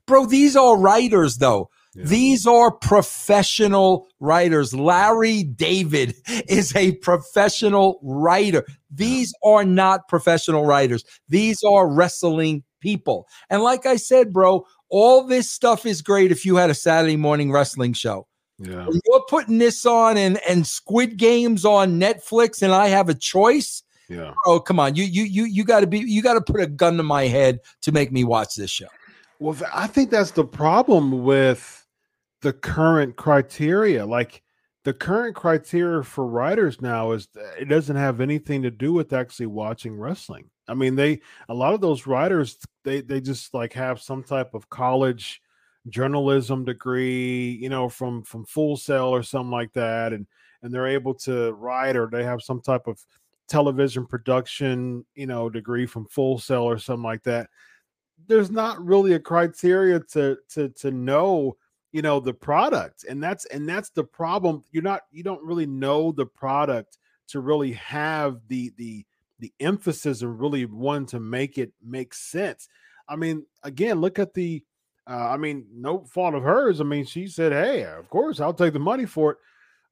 bro, 0.06 0.26
these 0.26 0.56
are 0.56 0.78
writers 0.78 1.38
though. 1.38 1.70
Yeah. 1.96 2.06
These 2.06 2.46
are 2.46 2.72
professional 2.72 4.08
writers. 4.20 4.74
Larry 4.74 5.44
David 5.44 6.16
is 6.50 6.76
a 6.76 6.94
professional 6.98 8.00
writer. 8.04 8.66
These 8.92 9.34
are 9.44 9.64
not 9.64 10.08
professional 10.08 10.66
writers. 10.66 11.04
These 11.30 11.64
are 11.64 11.88
wrestling 11.88 12.64
people. 12.82 13.28
And 13.50 13.64
like 13.64 13.86
I 13.86 13.96
said, 13.96 14.34
bro, 14.34 14.66
all 14.90 15.26
this 15.26 15.50
stuff 15.50 15.86
is 15.86 16.02
great 16.02 16.32
if 16.32 16.46
you 16.46 16.58
had 16.58 16.70
a 16.70 16.76
Saturday 16.76 17.18
morning 17.18 17.52
wrestling 17.52 17.94
show. 17.94 18.28
Yeah. 18.58 18.86
When 18.86 19.02
you're 19.06 19.26
putting 19.28 19.58
this 19.58 19.86
on 19.86 20.18
and 20.18 20.40
and 20.48 20.66
Squid 20.66 21.18
Games 21.18 21.66
on 21.66 22.00
Netflix 22.00 22.62
and 22.62 22.72
I 22.72 22.88
have 22.88 23.10
a 23.10 23.14
choice. 23.14 23.84
Yeah. 24.10 24.34
Oh, 24.46 24.60
come 24.60 24.80
on. 24.80 24.96
You 24.96 25.04
you 25.04 25.24
you 25.24 25.46
you 25.46 25.64
got 25.64 25.82
to 25.82 25.88
be 25.88 26.00
you 26.00 26.22
got 26.22 26.36
to 26.36 26.42
put 26.42 26.62
a 26.62 26.68
gun 26.68 26.98
to 26.98 27.04
my 27.04 27.26
head 27.26 27.60
to 27.82 27.92
make 27.92 28.12
me 28.12 28.24
watch 28.24 28.56
this 28.56 28.72
show. 28.72 28.88
Well, 29.40 29.58
I 29.74 29.88
think 29.88 30.10
that's 30.10 30.32
the 30.32 30.46
problem 30.46 31.24
with 31.24 31.86
the 32.42 32.54
current 32.54 33.18
criteria. 33.18 34.06
Like 34.06 34.42
the 34.86 34.94
current 34.94 35.36
criteria 35.36 36.04
for 36.04 36.26
writers 36.26 36.80
now 36.80 37.12
is 37.12 37.28
it 37.60 37.68
doesn't 37.68 37.96
have 37.96 38.22
anything 38.22 38.62
to 38.62 38.72
do 38.72 38.94
with 38.94 39.12
actually 39.12 39.48
watching 39.48 39.98
wrestling. 39.98 40.50
I 40.68 40.76
mean, 40.76 40.96
they 40.96 41.22
a 41.50 41.54
lot 41.54 41.74
of 41.74 41.82
those 41.82 42.08
writers 42.08 42.58
they 42.84 43.02
they 43.02 43.20
just 43.20 43.54
like 43.54 43.74
have 43.74 44.02
some 44.02 44.24
type 44.24 44.54
of 44.54 44.70
college 44.70 45.42
journalism 45.90 46.66
degree, 46.66 47.52
you 47.62 47.70
know, 47.70 47.90
from 47.90 48.24
from 48.24 48.46
Full 48.46 48.78
Sail 48.78 49.06
or 49.06 49.24
something 49.24 49.52
like 49.52 49.74
that, 49.74 50.14
and 50.14 50.26
and 50.62 50.74
they're 50.74 50.88
able 50.88 51.14
to 51.14 51.54
write 51.54 51.96
or 51.96 52.08
they 52.08 52.24
have 52.24 52.42
some 52.42 52.62
type 52.62 52.88
of 52.88 53.04
television 53.48 54.06
production, 54.06 55.06
you 55.14 55.28
know, 55.28 55.50
degree 55.50 55.86
from 55.86 56.06
Full 56.08 56.40
Sail 56.40 56.64
or 56.64 56.78
something 56.78 57.04
like 57.04 57.24
that. 57.24 57.50
There's 58.28 58.50
not 58.50 58.84
really 58.84 59.14
a 59.14 59.20
criteria 59.20 60.00
to 60.12 60.38
to 60.50 60.70
to 60.70 60.92
know, 60.92 61.58
you 61.92 62.02
know, 62.02 62.20
the 62.20 62.34
product, 62.34 63.06
and 63.08 63.22
that's 63.22 63.46
and 63.46 63.68
that's 63.68 63.90
the 63.90 64.04
problem. 64.04 64.64
You're 64.72 64.84
not 64.84 65.02
you 65.12 65.24
don't 65.24 65.44
really 65.44 65.68
know 65.68 66.12
the 66.12 66.26
product 66.26 66.98
to 67.28 67.40
really 67.40 67.74
have 67.74 68.40
the 68.48 68.72
the 68.78 69.06
the 69.40 69.54
emphasis 69.60 70.22
and 70.22 70.40
really 70.40 70.66
one 70.66 71.06
to 71.08 71.20
make 71.20 71.58
it 71.58 71.74
make 71.84 72.14
sense. 72.14 72.68
I 73.08 73.16
mean, 73.16 73.46
again, 73.64 74.02
look 74.02 74.18
at 74.18 74.34
the 74.34 74.64
uh, 75.08 75.30
I 75.30 75.38
mean, 75.38 75.66
no 75.72 76.04
fault 76.06 76.34
of 76.34 76.44
hers. 76.44 76.82
I 76.82 76.84
mean, 76.84 77.06
she 77.06 77.28
said, 77.28 77.52
"Hey, 77.52 77.84
of 77.86 78.10
course, 78.10 78.40
I'll 78.40 78.54
take 78.54 78.74
the 78.74 78.80
money 78.80 79.06
for 79.06 79.32
it." 79.32 79.38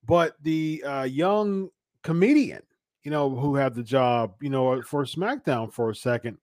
But 0.06 0.36
the 0.42 0.84
uh, 0.86 1.04
young 1.04 1.70
comedian, 2.02 2.64
you 3.04 3.12
know, 3.12 3.30
who 3.30 3.56
had 3.56 3.76
the 3.76 3.84
job, 3.84 4.34
you 4.42 4.50
know, 4.50 4.82
for 4.82 5.06
SmackDown 5.06 5.72
for 5.72 5.90
a 5.92 5.96
second, 5.96 6.38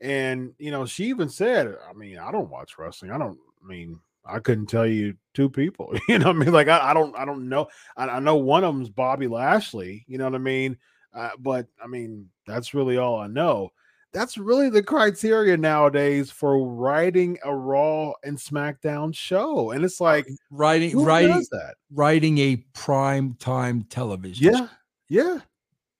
and 0.00 0.52
you 0.58 0.70
know, 0.70 0.84
she 0.84 1.06
even 1.06 1.30
said, 1.30 1.74
"I 1.88 1.94
mean, 1.94 2.18
I 2.18 2.30
don't 2.30 2.50
watch 2.50 2.78
wrestling. 2.78 3.10
I 3.10 3.18
don't. 3.18 3.38
I 3.62 3.66
mean, 3.66 3.98
I 4.24 4.38
couldn't 4.38 4.66
tell 4.66 4.86
you 4.86 5.16
two 5.34 5.48
people. 5.48 5.94
You 6.08 6.18
know, 6.18 6.30
I 6.30 6.32
mean, 6.32 6.52
like 6.52 6.68
I, 6.68 6.90
I 6.90 6.94
don't, 6.94 7.16
I 7.16 7.24
don't 7.24 7.48
know. 7.48 7.68
I, 7.96 8.06
I, 8.06 8.20
know 8.20 8.36
one 8.36 8.64
of 8.64 8.74
them's 8.74 8.90
Bobby 8.90 9.28
Lashley. 9.28 10.04
You 10.08 10.18
know 10.18 10.24
what 10.24 10.34
I 10.34 10.38
mean? 10.38 10.76
Uh, 11.14 11.30
but 11.38 11.66
I 11.82 11.86
mean, 11.86 12.28
that's 12.46 12.74
really 12.74 12.98
all 12.98 13.18
I 13.18 13.28
know 13.28 13.70
that's 14.12 14.36
really 14.36 14.70
the 14.70 14.82
criteria 14.82 15.56
nowadays 15.56 16.30
for 16.30 16.66
writing 16.66 17.38
a 17.44 17.54
Raw 17.54 18.12
and 18.24 18.36
SmackDown 18.36 19.14
show. 19.14 19.70
And 19.70 19.84
it's 19.84 20.00
uh, 20.00 20.04
like 20.04 20.28
writing 20.50 20.98
writing 21.02 21.46
that 21.52 21.74
writing 21.92 22.38
a 22.38 22.56
prime 22.74 23.34
time 23.34 23.84
television. 23.84 24.52
Yeah, 24.52 24.58
show. 24.58 24.68
yeah, 25.08 25.38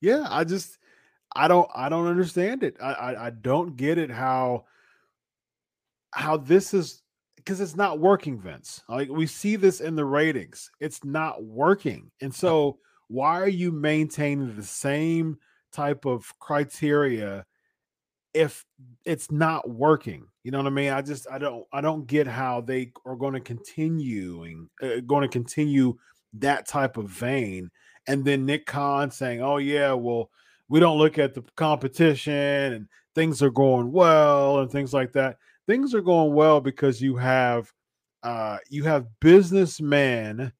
yeah. 0.00 0.26
I 0.28 0.44
just 0.44 0.78
I 1.36 1.48
don't 1.48 1.70
I 1.74 1.88
don't 1.88 2.06
understand 2.06 2.62
it. 2.62 2.76
I, 2.82 2.92
I 2.92 3.26
I 3.26 3.30
don't 3.30 3.76
get 3.76 3.98
it 3.98 4.10
how 4.10 4.64
how 6.12 6.36
this 6.36 6.74
is 6.74 7.02
because 7.36 7.60
it's 7.60 7.76
not 7.76 8.00
working, 8.00 8.38
Vince. 8.38 8.82
Like 8.88 9.08
we 9.08 9.26
see 9.26 9.56
this 9.56 9.80
in 9.80 9.94
the 9.94 10.04
ratings, 10.04 10.70
it's 10.80 11.04
not 11.04 11.42
working. 11.44 12.10
And 12.20 12.34
so, 12.34 12.78
why 13.08 13.40
are 13.40 13.48
you 13.48 13.72
maintaining 13.72 14.54
the 14.56 14.62
same 14.62 15.38
type 15.72 16.04
of 16.04 16.32
criteria 16.40 17.44
if 18.34 18.64
it's 19.04 19.30
not 19.30 19.68
working? 19.68 20.26
You 20.42 20.50
know 20.50 20.58
what 20.58 20.66
I 20.66 20.70
mean? 20.70 20.92
I 20.92 21.02
just 21.02 21.26
I 21.30 21.38
don't 21.38 21.66
I 21.72 21.80
don't 21.80 22.06
get 22.06 22.26
how 22.26 22.60
they 22.60 22.92
are 23.04 23.16
going 23.16 23.34
to 23.34 23.40
continuing 23.40 24.68
uh, 24.82 25.00
going 25.06 25.22
to 25.22 25.28
continue 25.28 25.96
that 26.34 26.66
type 26.66 26.96
of 26.96 27.08
vein. 27.10 27.70
And 28.06 28.24
then 28.24 28.46
Nick 28.46 28.66
Khan 28.66 29.10
saying, 29.10 29.42
"Oh 29.42 29.58
yeah, 29.58 29.92
well." 29.92 30.30
We 30.72 30.78
don't 30.78 30.98
look 30.98 31.18
at 31.18 31.34
the 31.34 31.42
competition 31.56 32.32
and 32.32 32.86
things 33.16 33.42
are 33.42 33.50
going 33.50 33.90
well 33.90 34.60
and 34.60 34.70
things 34.70 34.94
like 34.94 35.12
that 35.14 35.36
things 35.70 35.94
are 35.94 36.00
going 36.00 36.34
well 36.34 36.60
because 36.60 37.00
you 37.00 37.16
have 37.16 37.72
uh 38.24 38.58
you 38.68 38.82
have 38.82 39.06
businessmen 39.20 40.52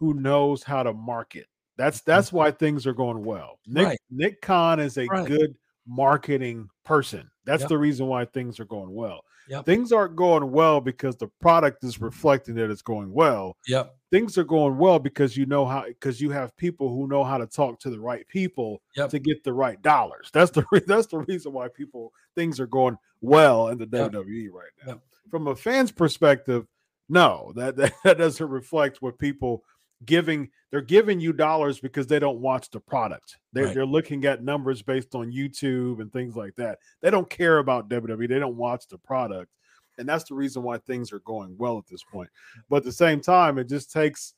who 0.00 0.14
knows 0.14 0.62
how 0.62 0.82
to 0.82 0.94
market. 0.94 1.46
That's 1.76 2.00
that's 2.00 2.32
why 2.32 2.50
things 2.50 2.86
are 2.86 2.94
going 2.94 3.22
well. 3.22 3.58
Nick 3.66 3.86
right. 3.86 3.98
Nick 4.10 4.40
Khan 4.40 4.80
is 4.80 4.96
a 4.96 5.06
right. 5.06 5.26
good 5.26 5.54
marketing 5.86 6.68
person. 6.84 7.30
That's 7.44 7.62
yep. 7.62 7.68
the 7.68 7.78
reason 7.78 8.06
why 8.06 8.24
things 8.24 8.58
are 8.60 8.64
going 8.64 8.92
well. 8.92 9.22
Yep. 9.48 9.66
Things 9.66 9.92
aren't 9.92 10.16
going 10.16 10.50
well 10.50 10.80
because 10.80 11.16
the 11.16 11.28
product 11.40 11.84
is 11.84 12.00
reflecting 12.00 12.54
that 12.54 12.70
it's 12.70 12.82
going 12.82 13.12
well. 13.12 13.56
Yep. 13.66 13.94
Things 14.10 14.38
are 14.38 14.44
going 14.44 14.78
well 14.78 14.98
because 14.98 15.36
you 15.36 15.44
know 15.44 15.66
how 15.66 15.84
because 15.86 16.20
you 16.20 16.30
have 16.30 16.56
people 16.56 16.88
who 16.88 17.06
know 17.06 17.24
how 17.24 17.36
to 17.36 17.46
talk 17.46 17.78
to 17.80 17.90
the 17.90 18.00
right 18.00 18.26
people 18.28 18.80
yep. 18.96 19.10
to 19.10 19.18
get 19.18 19.44
the 19.44 19.52
right 19.52 19.80
dollars. 19.82 20.30
That's 20.32 20.50
the 20.50 20.64
re- 20.72 20.82
that's 20.86 21.08
the 21.08 21.18
reason 21.18 21.52
why 21.52 21.68
people 21.68 22.12
things 22.34 22.58
are 22.58 22.66
going 22.66 22.96
well 23.20 23.68
in 23.68 23.78
the 23.78 23.86
WWE 23.86 24.48
right 24.50 24.70
now. 24.86 25.00
From 25.30 25.48
a 25.48 25.56
fan's 25.56 25.92
perspective, 25.92 26.66
no, 27.08 27.52
that, 27.56 27.76
that 27.76 27.92
that 28.04 28.18
doesn't 28.18 28.48
reflect 28.48 29.02
what 29.02 29.18
people 29.18 29.64
giving 30.06 30.50
they're 30.70 30.80
giving 30.80 31.20
you 31.20 31.32
dollars 31.32 31.78
because 31.78 32.06
they 32.06 32.18
don't 32.18 32.40
watch 32.40 32.68
the 32.70 32.80
product. 32.80 33.38
They're, 33.52 33.66
right. 33.66 33.74
they're 33.74 33.86
looking 33.86 34.24
at 34.24 34.42
numbers 34.42 34.82
based 34.82 35.14
on 35.14 35.30
YouTube 35.30 36.00
and 36.00 36.12
things 36.12 36.34
like 36.34 36.56
that. 36.56 36.78
They 37.00 37.10
don't 37.10 37.30
care 37.30 37.58
about 37.58 37.88
WWE. 37.88 38.28
They 38.28 38.40
don't 38.40 38.56
watch 38.56 38.88
the 38.88 38.98
product. 38.98 39.52
And 39.98 40.08
that's 40.08 40.24
the 40.24 40.34
reason 40.34 40.64
why 40.64 40.78
things 40.78 41.12
are 41.12 41.20
going 41.20 41.54
well 41.56 41.78
at 41.78 41.86
this 41.86 42.02
point. 42.02 42.28
But 42.68 42.78
at 42.78 42.84
the 42.84 42.92
same 42.92 43.20
time, 43.20 43.58
it 43.58 43.68
just 43.68 43.92
takes 43.92 44.34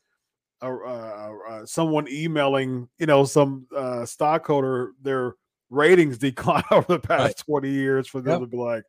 a, 0.60 0.70
uh, 0.70 1.64
someone 1.64 2.06
emailing, 2.08 2.88
you 2.98 3.06
know, 3.06 3.24
some 3.24 3.66
uh, 3.74 4.04
stockholder 4.04 4.92
their 5.00 5.36
ratings 5.70 6.18
decline 6.18 6.64
over 6.70 6.94
the 6.94 6.98
past 6.98 7.22
right. 7.22 7.62
20 7.62 7.70
years 7.70 8.08
for 8.08 8.20
them 8.20 8.40
yep. 8.40 8.40
to 8.40 8.46
be 8.46 8.56
like, 8.56 8.84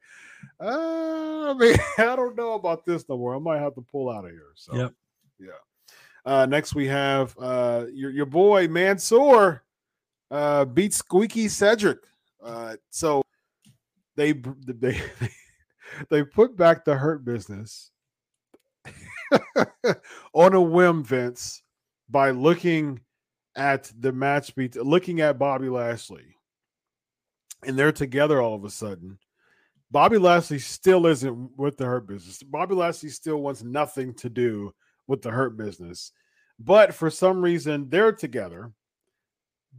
uh, 0.60 1.52
I 1.52 1.54
mean, 1.54 1.78
I 1.98 2.16
don't 2.16 2.36
know 2.36 2.54
about 2.54 2.86
this 2.86 3.08
no 3.08 3.18
more. 3.18 3.36
I 3.36 3.40
might 3.40 3.60
have 3.60 3.76
to 3.76 3.82
pull 3.82 4.10
out 4.10 4.26
of 4.26 4.32
here. 4.32 4.52
So, 4.56 4.76
yep. 4.76 4.94
yeah. 5.40 5.48
Uh, 6.28 6.46
next, 6.46 6.76
we 6.76 6.86
have 6.88 7.34
uh, 7.40 7.86
your 7.94 8.12
your 8.12 8.26
boy 8.26 8.68
Mansoor 8.68 9.64
uh, 10.30 10.66
beat 10.66 10.94
Squeaky 10.94 11.48
Cedric. 11.48 12.00
Uh, 12.44 12.76
so 12.90 13.22
they 14.18 14.34
they 14.68 15.00
they 16.10 16.24
put 16.24 16.58
back 16.58 16.84
the 16.84 16.96
hurt 16.96 17.24
business 17.24 17.92
on 20.34 20.54
a 20.54 20.62
whim, 20.62 21.02
Vince, 21.02 21.64
by 22.10 22.32
looking 22.32 23.00
at 23.56 23.90
the 23.98 24.12
match 24.12 24.54
beat, 24.54 24.76
looking 24.76 25.22
at 25.22 25.40
Bobby 25.40 25.70
Lashley, 25.70 26.36
and 27.64 27.80
they're 27.80 27.94
together 27.94 28.42
all 28.42 28.54
of 28.54 28.66
a 28.66 28.70
sudden. 28.70 29.18
Bobby 29.92 30.18
Lashley 30.18 30.60
still 30.60 31.08
isn't 31.08 31.58
with 31.58 31.78
the 31.78 31.86
hurt 31.86 32.06
business. 32.06 32.44
Bobby 32.44 32.76
Lashley 32.76 33.08
still 33.08 33.38
wants 33.38 33.64
nothing 33.64 34.14
to 34.16 34.30
do 34.30 34.74
with 35.08 35.22
the 35.22 35.32
hurt 35.32 35.58
business. 35.58 36.12
But 36.60 36.94
for 36.94 37.10
some 37.10 37.42
reason, 37.42 37.90
they're 37.90 38.12
together, 38.12 38.72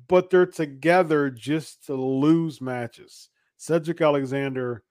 but 0.06 0.30
they're 0.30 0.46
together 0.46 1.30
just 1.30 1.86
to 1.86 1.94
lose 1.94 2.60
matches. 2.60 3.30
Cedric 3.56 4.00
Alexander 4.00 4.84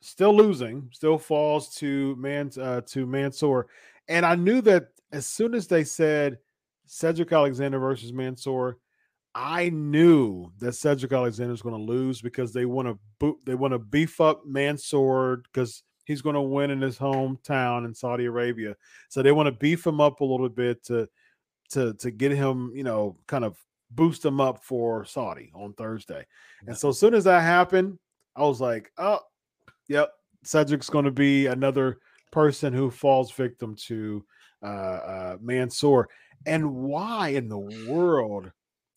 still 0.00 0.34
losing, 0.34 0.90
still 0.92 1.18
falls 1.18 1.74
to 1.76 2.16
man 2.16 2.50
uh, 2.60 2.80
to 2.82 3.06
Mansoor, 3.06 3.66
and 4.08 4.24
I 4.24 4.34
knew 4.34 4.60
that 4.62 4.88
as 5.12 5.26
soon 5.26 5.54
as 5.54 5.66
they 5.66 5.84
said 5.84 6.38
Cedric 6.86 7.32
Alexander 7.32 7.78
versus 7.78 8.12
Mansoor, 8.12 8.78
I 9.34 9.70
knew 9.70 10.52
that 10.58 10.74
Cedric 10.74 11.12
Alexander 11.12 11.52
is 11.52 11.62
going 11.62 11.74
to 11.74 11.92
lose 11.92 12.20
because 12.20 12.52
they 12.52 12.66
want 12.66 12.88
to 12.88 12.98
boot, 13.18 13.38
they 13.44 13.54
want 13.54 13.72
to 13.72 13.78
beef 13.78 14.20
up 14.20 14.46
Mansoor 14.46 15.42
because 15.52 15.82
he's 16.04 16.22
going 16.22 16.34
to 16.34 16.40
win 16.40 16.70
in 16.70 16.80
his 16.80 16.98
hometown 16.98 17.84
in 17.84 17.94
Saudi 17.94 18.26
Arabia. 18.26 18.76
So 19.08 19.22
they 19.22 19.32
want 19.32 19.46
to 19.46 19.52
beef 19.52 19.86
him 19.86 20.00
up 20.00 20.20
a 20.20 20.24
little 20.24 20.48
bit 20.48 20.84
to 20.84 21.08
to 21.70 21.94
to 21.94 22.10
get 22.10 22.32
him, 22.32 22.72
you 22.74 22.84
know, 22.84 23.16
kind 23.26 23.44
of 23.44 23.56
boost 23.90 24.24
him 24.24 24.40
up 24.40 24.62
for 24.62 25.04
Saudi 25.04 25.50
on 25.54 25.72
Thursday. 25.74 26.26
And 26.66 26.76
so 26.76 26.88
as 26.90 26.98
soon 26.98 27.14
as 27.14 27.24
that 27.24 27.42
happened, 27.42 27.98
I 28.36 28.42
was 28.42 28.60
like, 28.60 28.90
oh, 28.98 29.20
yep, 29.88 30.12
Cedric's 30.42 30.90
going 30.90 31.04
to 31.04 31.10
be 31.10 31.46
another 31.46 31.98
person 32.32 32.72
who 32.72 32.90
falls 32.90 33.30
victim 33.30 33.76
to 33.86 34.24
uh, 34.62 34.66
uh, 34.66 35.36
Mansoor. 35.40 36.08
And 36.46 36.74
why 36.74 37.28
in 37.28 37.48
the 37.48 37.86
world 37.88 38.50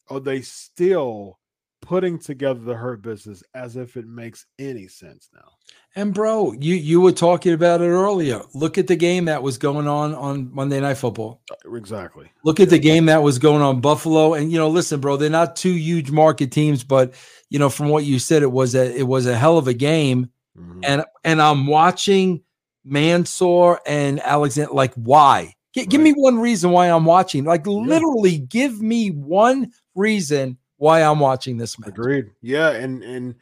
are 0.09 0.19
they 0.19 0.41
still 0.41 1.39
putting 1.87 2.19
together 2.19 2.59
the 2.59 2.75
hurt 2.75 3.01
business 3.01 3.41
as 3.55 3.77
if 3.77 3.95
it 3.95 4.05
makes 4.05 4.45
any 4.59 4.89
sense 4.89 5.29
now. 5.33 5.53
And 5.95 6.13
bro, 6.13 6.51
you 6.51 6.75
you 6.75 6.99
were 6.99 7.13
talking 7.13 7.53
about 7.53 7.79
it 7.81 7.85
earlier. 7.85 8.41
Look 8.53 8.77
at 8.77 8.87
the 8.87 8.97
game 8.97 9.25
that 9.25 9.41
was 9.41 9.57
going 9.57 9.87
on 9.87 10.13
on 10.13 10.53
Monday 10.53 10.81
Night 10.81 10.95
Football. 10.95 11.41
Uh, 11.49 11.75
exactly. 11.75 12.29
Look 12.43 12.59
at 12.59 12.69
the 12.69 12.77
game 12.77 13.05
that 13.05 13.23
was 13.23 13.39
going 13.39 13.61
on 13.61 13.79
Buffalo. 13.79 14.33
And 14.33 14.51
you 14.51 14.57
know, 14.57 14.67
listen, 14.67 14.99
bro, 14.99 15.15
they're 15.15 15.29
not 15.29 15.55
two 15.55 15.71
huge 15.71 16.11
market 16.11 16.51
teams, 16.51 16.83
but 16.83 17.13
you 17.49 17.57
know, 17.57 17.69
from 17.69 17.87
what 17.87 18.03
you 18.03 18.19
said, 18.19 18.43
it 18.43 18.51
was 18.51 18.75
a 18.75 18.93
it 18.93 19.07
was 19.07 19.25
a 19.25 19.37
hell 19.37 19.57
of 19.57 19.69
a 19.69 19.73
game. 19.73 20.29
Mm-hmm. 20.59 20.81
And 20.83 21.05
and 21.23 21.41
I'm 21.41 21.67
watching 21.67 22.43
Mansoor 22.83 23.79
and 23.87 24.19
Alexander. 24.19 24.73
Like, 24.73 24.93
why? 24.95 25.53
G- 25.73 25.81
right. 25.81 25.89
Give 25.89 26.01
me 26.01 26.11
one 26.11 26.37
reason 26.37 26.71
why 26.71 26.87
I'm 26.87 27.05
watching. 27.05 27.45
Like, 27.45 27.65
yeah. 27.65 27.71
literally, 27.71 28.39
give 28.39 28.81
me 28.81 29.09
one 29.09 29.71
reason 29.95 30.57
why 30.77 31.01
I'm 31.01 31.19
watching 31.19 31.57
this 31.57 31.77
match. 31.79 31.89
Agreed. 31.89 32.31
Yeah, 32.41 32.71
and 32.71 33.03
and 33.03 33.35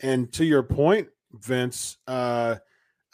and 0.00 0.32
to 0.34 0.44
your 0.44 0.62
point, 0.62 1.08
Vince, 1.32 1.96
uh 2.06 2.56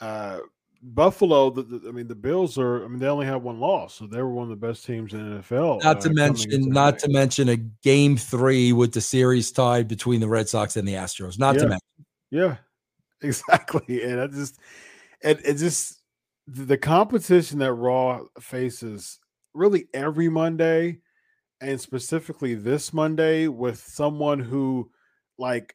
uh 0.01 0.41
Buffalo, 0.83 1.51
the, 1.51 1.63
the, 1.63 1.89
I 1.89 1.93
mean, 1.93 2.07
the 2.07 2.15
Bills 2.15 2.59
are. 2.59 2.85
I 2.85 2.89
mean, 2.89 2.99
they 2.99 3.09
only 3.09 3.27
have 3.27 3.43
one 3.43 3.59
loss, 3.59 3.95
so 3.95 4.07
they 4.07 4.19
were 4.19 4.31
one 4.31 4.45
of 4.45 4.61
the 4.61 4.67
best 4.67 4.85
teams 4.85 5.15
in 5.15 5.31
the 5.31 5.41
NFL. 5.41 5.83
Not 5.83 6.01
to 6.03 6.11
uh, 6.11 6.13
mention, 6.13 6.69
not 6.69 6.99
to 7.01 7.09
mention 7.09 7.49
a 7.49 7.57
game 7.57 8.17
three 8.17 8.73
with 8.73 8.93
the 8.93 9.01
series 9.01 9.51
tied 9.51 9.89
between 9.89 10.21
the 10.21 10.29
Red 10.29 10.49
Sox 10.49 10.77
and 10.77 10.87
the 10.87 10.95
Astros. 10.95 11.39
Not 11.39 11.57
yeah. 11.57 11.61
to 11.63 11.69
mention, 11.69 12.07
yeah, 12.31 12.57
exactly. 13.23 14.03
And 14.05 14.21
I 14.21 14.27
just, 14.29 14.59
it, 15.23 15.41
it 15.45 15.55
just 15.55 16.03
the 16.47 16.79
competition 16.79 17.59
that 17.59 17.73
Raw 17.73 18.21
faces 18.39 19.19
really 19.55 19.89
every 19.93 20.29
Monday 20.29 21.01
and 21.67 21.81
specifically 21.81 22.55
this 22.55 22.93
Monday 22.93 23.49
with 23.49 23.79
someone 23.79 24.39
who 24.39 24.89
like 25.37 25.75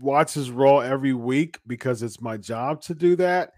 watches 0.00 0.50
Raw 0.50 0.78
every 0.78 1.12
week 1.12 1.58
because 1.66 2.02
it's 2.02 2.20
my 2.20 2.38
job 2.38 2.80
to 2.82 2.94
do 2.94 3.14
that. 3.16 3.52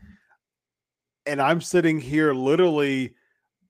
And 1.25 1.41
I'm 1.41 1.61
sitting 1.61 2.01
here 2.01 2.35
literally 2.35 3.15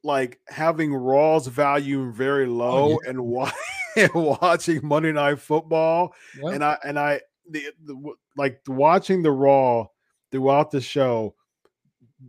like 0.03 0.41
having 0.49 0.95
Raw's 0.95 1.47
value 1.47 2.11
very 2.11 2.47
oh, 2.47 2.53
low 2.53 2.85
oh, 2.85 2.99
yeah. 3.05 3.11
and, 3.11 3.21
wa- 3.21 3.53
and 3.97 4.15
watching 4.15 4.81
Monday 4.83 5.13
Night 5.13 5.39
Football. 5.39 6.15
Yep. 6.43 6.55
And 6.55 6.65
I 6.65 6.79
and 6.83 6.99
I 6.99 7.21
the, 7.51 7.67
the 7.85 8.15
like 8.35 8.61
watching 8.67 9.23
the 9.23 9.31
Raw 9.31 9.89
throughout 10.31 10.71
the 10.71 10.81
show. 10.81 11.35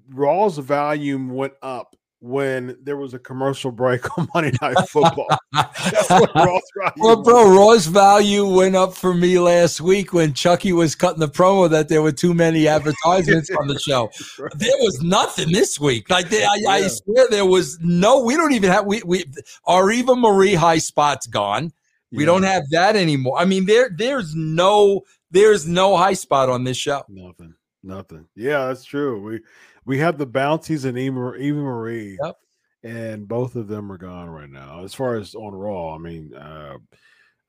Raw's 0.10 0.58
volume 0.58 1.30
went 1.30 1.54
up 1.62 1.96
when 2.24 2.78
there 2.82 2.96
was 2.96 3.14
a 3.14 3.20
commercial 3.20 3.70
break 3.70 4.18
on 4.18 4.30
Monday 4.34 4.54
Night 4.62 4.78
Football. 4.88 5.28
That's 5.52 6.10
what 6.10 6.34
value. 6.34 6.62
Well, 6.96 7.22
bro, 7.22 7.54
Raw's 7.54 7.86
value 7.86 8.48
went 8.48 8.78
up 8.78 8.94
for 8.94 9.14
me 9.14 9.38
last 9.40 9.82
week 9.82 10.14
when 10.14 10.34
Chucky 10.34 10.72
was 10.72 10.96
cutting 10.96 11.20
the 11.20 11.28
promo 11.28 11.70
that 11.70 11.90
there 11.90 12.02
were 12.02 12.14
too 12.14 12.34
many 12.34 12.66
advertisements 12.66 13.50
on 13.52 13.68
the 13.68 13.78
show. 13.78 14.10
There 14.56 14.78
was 14.80 15.02
nothing 15.02 15.52
this 15.52 15.80
week. 15.80 16.10
Like 16.10 16.30
they, 16.30 16.44
I, 16.44 16.56
yeah. 16.60 16.70
I, 16.70 16.88
swear 16.88 17.28
there 17.30 17.46
was 17.46 17.78
no. 17.82 18.24
We 18.24 18.36
don't 18.36 18.54
even 18.54 18.72
have 18.72 18.86
we 18.86 19.02
we 19.04 19.26
our 19.66 19.92
Eva 19.92 20.16
Marie 20.16 20.54
high 20.54 20.78
spot's 20.78 21.28
gone. 21.28 21.74
We 22.12 22.20
yeah. 22.20 22.28
don't 22.28 22.44
have 22.44 22.64
that 22.72 22.96
anymore. 22.96 23.38
I 23.38 23.46
mean, 23.46 23.66
there 23.66 23.90
there's 23.94 24.34
no 24.36 25.02
there's 25.32 25.68
no 25.68 25.98
high 25.98 26.14
spot 26.14 26.50
on 26.50 26.64
this 26.64 26.78
show. 26.78 27.04
Nothing. 27.10 27.56
Nothing. 27.84 28.28
Yeah, 28.36 28.68
that's 28.68 28.86
true. 28.86 29.22
We 29.22 29.42
we 29.86 29.98
have 30.00 30.18
the 30.18 30.26
bounties 30.26 30.86
and 30.86 30.98
Eva, 30.98 31.36
Eva 31.36 31.60
Marie, 31.60 32.18
yep. 32.24 32.36
and 32.84 33.28
both 33.28 33.56
of 33.56 33.68
them 33.68 33.92
are 33.92 33.98
gone 33.98 34.30
right 34.30 34.50
now. 34.50 34.84
As 34.84 34.94
far 34.94 35.16
as 35.16 35.36
on 35.36 35.54
Raw, 35.54 35.96
I 35.96 35.98
mean, 35.98 36.34
uh, 36.34 36.78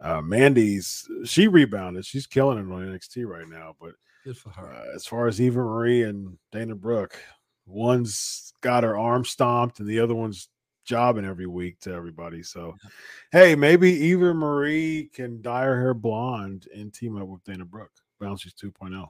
uh, 0.00 0.22
Mandy's 0.22 1.08
she 1.24 1.48
rebounded. 1.48 2.04
She's 2.04 2.26
killing 2.26 2.58
it 2.58 2.72
on 2.72 2.86
NXT 2.86 3.26
right 3.26 3.48
now. 3.48 3.74
But 3.80 3.92
good 4.24 4.36
for 4.36 4.50
her. 4.50 4.72
Uh, 4.72 4.94
as 4.94 5.06
far 5.06 5.26
as 5.26 5.40
Eva 5.40 5.60
Marie 5.60 6.02
and 6.02 6.36
Dana 6.52 6.74
Brooke, 6.74 7.18
One's 7.66 8.52
got 8.60 8.84
her 8.84 8.96
arm 8.96 9.24
stomped, 9.24 9.80
and 9.80 9.88
the 9.88 10.00
other 10.00 10.14
one's 10.14 10.48
jobbing 10.84 11.24
every 11.24 11.46
week 11.46 11.80
to 11.80 11.92
everybody. 11.92 12.42
So, 12.42 12.74
hey, 13.32 13.54
maybe 13.54 13.90
Eva 13.90 14.34
Marie 14.34 15.10
can 15.14 15.40
dye 15.40 15.64
her 15.64 15.80
hair 15.80 15.94
blonde 15.94 16.68
and 16.74 16.92
team 16.92 17.16
up 17.16 17.26
with 17.26 17.44
Dana 17.44 17.64
Brooke. 17.64 17.90
Bounces 18.24 18.54
2.0. 18.54 19.06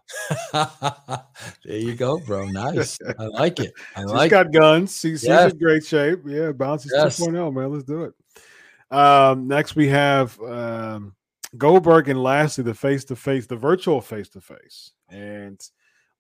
there 1.64 1.76
you 1.78 1.94
go, 1.94 2.18
bro. 2.18 2.46
Nice. 2.46 2.98
I 3.18 3.24
like 3.26 3.60
it. 3.60 3.72
I 3.96 4.00
she's 4.02 4.10
like 4.10 4.30
got 4.30 4.52
guns. 4.52 4.98
She's, 4.98 5.22
Yes. 5.24 5.52
in 5.52 5.58
great 5.58 5.84
shape. 5.86 6.20
Yeah, 6.26 6.50
bounces 6.52 6.92
Yes. 6.94 7.20
2.0, 7.20 7.54
man. 7.54 7.72
Let's 7.72 7.84
do 7.84 8.02
it. 8.04 8.14
Um, 8.96 9.46
next 9.48 9.76
we 9.76 9.88
have 9.88 10.38
um, 10.40 11.14
Goldberg 11.56 12.08
and 12.08 12.22
lastly 12.22 12.64
the 12.64 12.74
face 12.74 13.04
to 13.06 13.16
face, 13.16 13.46
the 13.46 13.56
virtual 13.56 14.00
face 14.00 14.28
to 14.30 14.40
face, 14.40 14.92
and 15.08 15.60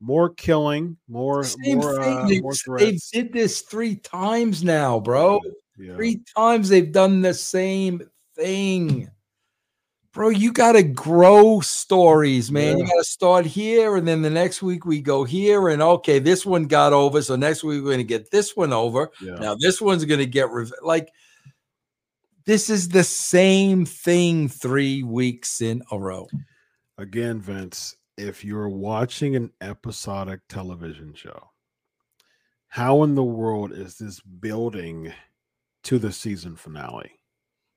more 0.00 0.30
killing, 0.30 0.96
more 1.08 1.44
Same 1.44 1.78
more, 1.78 2.02
thing. 2.02 2.16
uh, 2.18 2.26
They, 2.26 2.40
more 2.40 2.52
they 2.78 2.98
did 3.12 3.32
this 3.32 3.62
three 3.62 3.96
times 3.96 4.62
now, 4.64 5.00
bro. 5.00 5.40
Yeah. 5.78 5.94
Three 5.96 6.22
times 6.36 6.68
they've 6.68 6.92
done 6.92 7.22
the 7.22 7.34
same 7.34 8.02
thing. 8.36 9.08
Bro, 10.14 10.28
you 10.28 10.52
got 10.52 10.72
to 10.72 10.84
grow 10.84 11.58
stories, 11.58 12.52
man. 12.52 12.78
You 12.78 12.86
got 12.86 12.98
to 12.98 13.04
start 13.04 13.46
here, 13.46 13.96
and 13.96 14.06
then 14.06 14.22
the 14.22 14.30
next 14.30 14.62
week 14.62 14.86
we 14.86 15.00
go 15.00 15.24
here, 15.24 15.68
and 15.68 15.82
okay, 15.82 16.20
this 16.20 16.46
one 16.46 16.66
got 16.66 16.92
over, 16.92 17.20
so 17.20 17.34
next 17.34 17.64
week 17.64 17.82
we're 17.82 17.88
going 17.88 17.98
to 17.98 18.04
get 18.04 18.30
this 18.30 18.56
one 18.56 18.72
over. 18.72 19.10
yeah. 19.20 19.34
Now 19.34 19.56
this 19.56 19.80
one's 19.80 20.04
going 20.04 20.20
to 20.20 20.26
get 20.26 20.50
rev- 20.50 20.72
like 20.82 21.10
this 22.46 22.70
is 22.70 22.90
the 22.90 23.02
same 23.02 23.84
thing 23.84 24.48
three 24.48 25.02
weeks 25.02 25.60
in 25.60 25.82
a 25.90 25.98
row. 25.98 26.28
Again, 26.96 27.40
Vince, 27.40 27.96
if 28.16 28.44
you're 28.44 28.68
watching 28.68 29.34
an 29.34 29.50
episodic 29.60 30.42
television 30.48 31.14
show, 31.14 31.50
how 32.68 33.02
in 33.02 33.16
the 33.16 33.24
world 33.24 33.72
is 33.72 33.98
this 33.98 34.20
building 34.20 35.12
to 35.82 35.98
the 35.98 36.12
season 36.12 36.54
finale? 36.54 37.18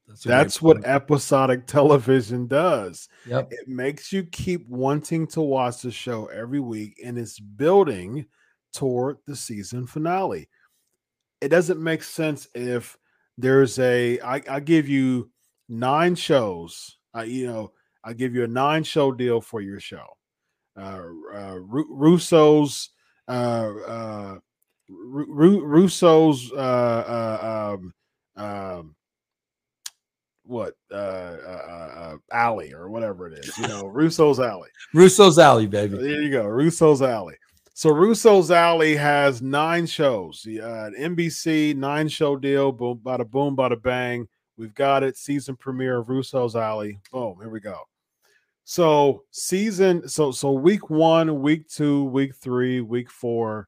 That's, 0.07 0.23
That's 0.23 0.61
what 0.61 0.77
point. 0.77 0.87
episodic 0.87 1.67
television 1.67 2.47
does. 2.47 3.09
Yep. 3.25 3.49
It 3.51 3.67
makes 3.67 4.13
you 4.13 4.23
keep 4.23 4.67
wanting 4.69 5.27
to 5.27 5.41
watch 5.41 5.81
the 5.81 5.91
show 5.91 6.27
every 6.27 6.61
week, 6.61 6.99
and 7.03 7.17
it's 7.17 7.39
building 7.39 8.25
toward 8.73 9.17
the 9.25 9.35
season 9.35 9.85
finale. 9.85 10.47
It 11.41 11.49
doesn't 11.49 11.83
make 11.83 12.03
sense 12.03 12.47
if 12.55 12.97
there's 13.37 13.77
a 13.79 14.19
I, 14.21 14.41
I 14.49 14.59
give 14.61 14.87
you 14.87 15.29
nine 15.67 16.15
shows. 16.15 16.97
I 17.13 17.23
you 17.23 17.47
know 17.47 17.73
I 18.03 18.13
give 18.13 18.33
you 18.33 18.45
a 18.45 18.47
nine 18.47 18.83
show 18.83 19.11
deal 19.11 19.41
for 19.41 19.59
your 19.59 19.79
show. 19.81 20.05
Uh, 20.79 21.01
uh, 21.33 21.55
Ru- 21.59 21.93
Russo's 21.93 22.89
uh, 23.27 23.71
uh, 23.87 24.37
Ru- 24.87 25.33
Ru- 25.33 25.65
Russo's 25.65 26.51
uh, 26.53 26.55
uh, 26.55 27.75
um, 27.75 27.93
um, 28.41 28.95
what 30.47 30.75
uh, 30.91 30.95
uh, 30.95 31.63
uh, 31.67 31.99
uh, 31.99 32.15
alley 32.31 32.73
or 32.73 32.89
whatever 32.89 33.27
it 33.27 33.39
is. 33.39 33.57
You 33.57 33.67
know, 33.67 33.85
Russo's 33.87 34.39
alley. 34.39 34.69
Russo's 34.93 35.37
Alley, 35.37 35.67
baby. 35.67 35.97
There 35.97 36.21
you 36.21 36.31
go, 36.31 36.45
Russo's 36.45 37.01
Alley. 37.01 37.35
So 37.73 37.91
Russo's 37.91 38.49
Alley 38.49 38.95
has 38.95 39.41
nine 39.41 39.85
shows. 39.85 40.41
The, 40.43 40.61
Uh, 40.61 40.89
NBC 40.97 41.75
nine 41.75 42.07
show 42.07 42.35
deal. 42.35 42.71
Boom, 42.71 42.99
bada 43.03 43.29
boom, 43.29 43.55
bada 43.55 43.79
bang. 43.81 44.27
We've 44.57 44.73
got 44.73 45.03
it. 45.03 45.17
Season 45.17 45.55
premiere 45.55 45.97
of 45.97 46.07
Russo's 46.09 46.55
Alley. 46.55 46.97
Boom, 47.11 47.37
here 47.39 47.49
we 47.49 47.59
go. 47.59 47.81
So 48.63 49.23
season, 49.31 50.09
so 50.09 50.31
so 50.31 50.51
week 50.51 50.89
one, 50.89 51.41
week 51.41 51.67
two, 51.69 52.05
week 52.05 52.35
three, 52.35 52.81
week 52.81 53.09
four, 53.11 53.67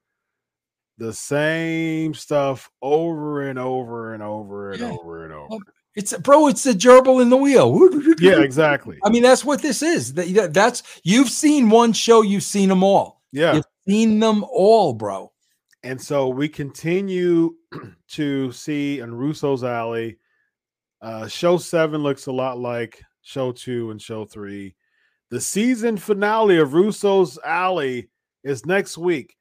the 0.98 1.14
same 1.14 2.14
stuff 2.14 2.70
over 2.82 3.48
and 3.48 3.58
over 3.58 4.14
and 4.14 4.22
over 4.24 4.72
and 4.72 4.82
over 5.00 5.24
and 5.26 5.34
over. 5.34 5.64
It's 6.00 6.16
bro, 6.18 6.48
it's 6.48 6.64
the 6.64 6.72
gerbil 6.72 7.22
in 7.22 7.30
the 7.30 7.38
wheel. 7.38 7.78
Yeah, 8.20 8.40
exactly. 8.40 8.98
I 9.04 9.10
mean, 9.10 9.24
that's 9.24 9.44
what 9.46 9.62
this 9.62 9.82
is. 9.82 10.14
That- 10.14 10.34
that- 10.34 10.54
That's 10.54 10.82
you've 11.04 11.30
seen 11.30 11.70
one 11.70 11.92
show, 11.94 12.22
you've 12.22 12.44
seen 12.44 12.70
them 12.70 12.84
all. 12.84 13.22
Yeah. 13.32 13.56
You've 13.56 13.66
seen 13.88 14.20
them 14.20 14.44
all, 14.50 14.94
bro. 14.94 15.32
And 15.84 16.02
so 16.02 16.28
we 16.30 16.48
continue 16.50 17.56
to 18.10 18.52
see 18.52 19.00
in 19.00 19.14
Russo's 19.14 19.64
Alley. 19.64 20.18
Uh, 21.02 21.28
show 21.28 21.58
seven 21.58 22.02
looks 22.04 22.26
a 22.28 22.32
lot 22.32 22.58
like 22.60 23.02
show 23.22 23.52
two 23.52 23.92
and 23.92 24.02
show 24.02 24.26
three. 24.26 24.76
The 25.32 25.40
season 25.42 25.96
finale 25.98 26.58
of 26.58 26.74
Russo's 26.74 27.38
Alley 27.46 28.10
is 28.44 28.66
next 28.66 28.98
week. 28.98 29.36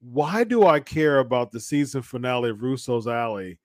Why 0.00 0.44
do 0.44 0.66
I 0.66 0.78
care 0.80 1.18
about 1.20 1.50
the 1.52 1.60
season 1.60 2.02
finale 2.02 2.50
of 2.50 2.62
Russo's 2.62 3.06
Alley 3.06 3.58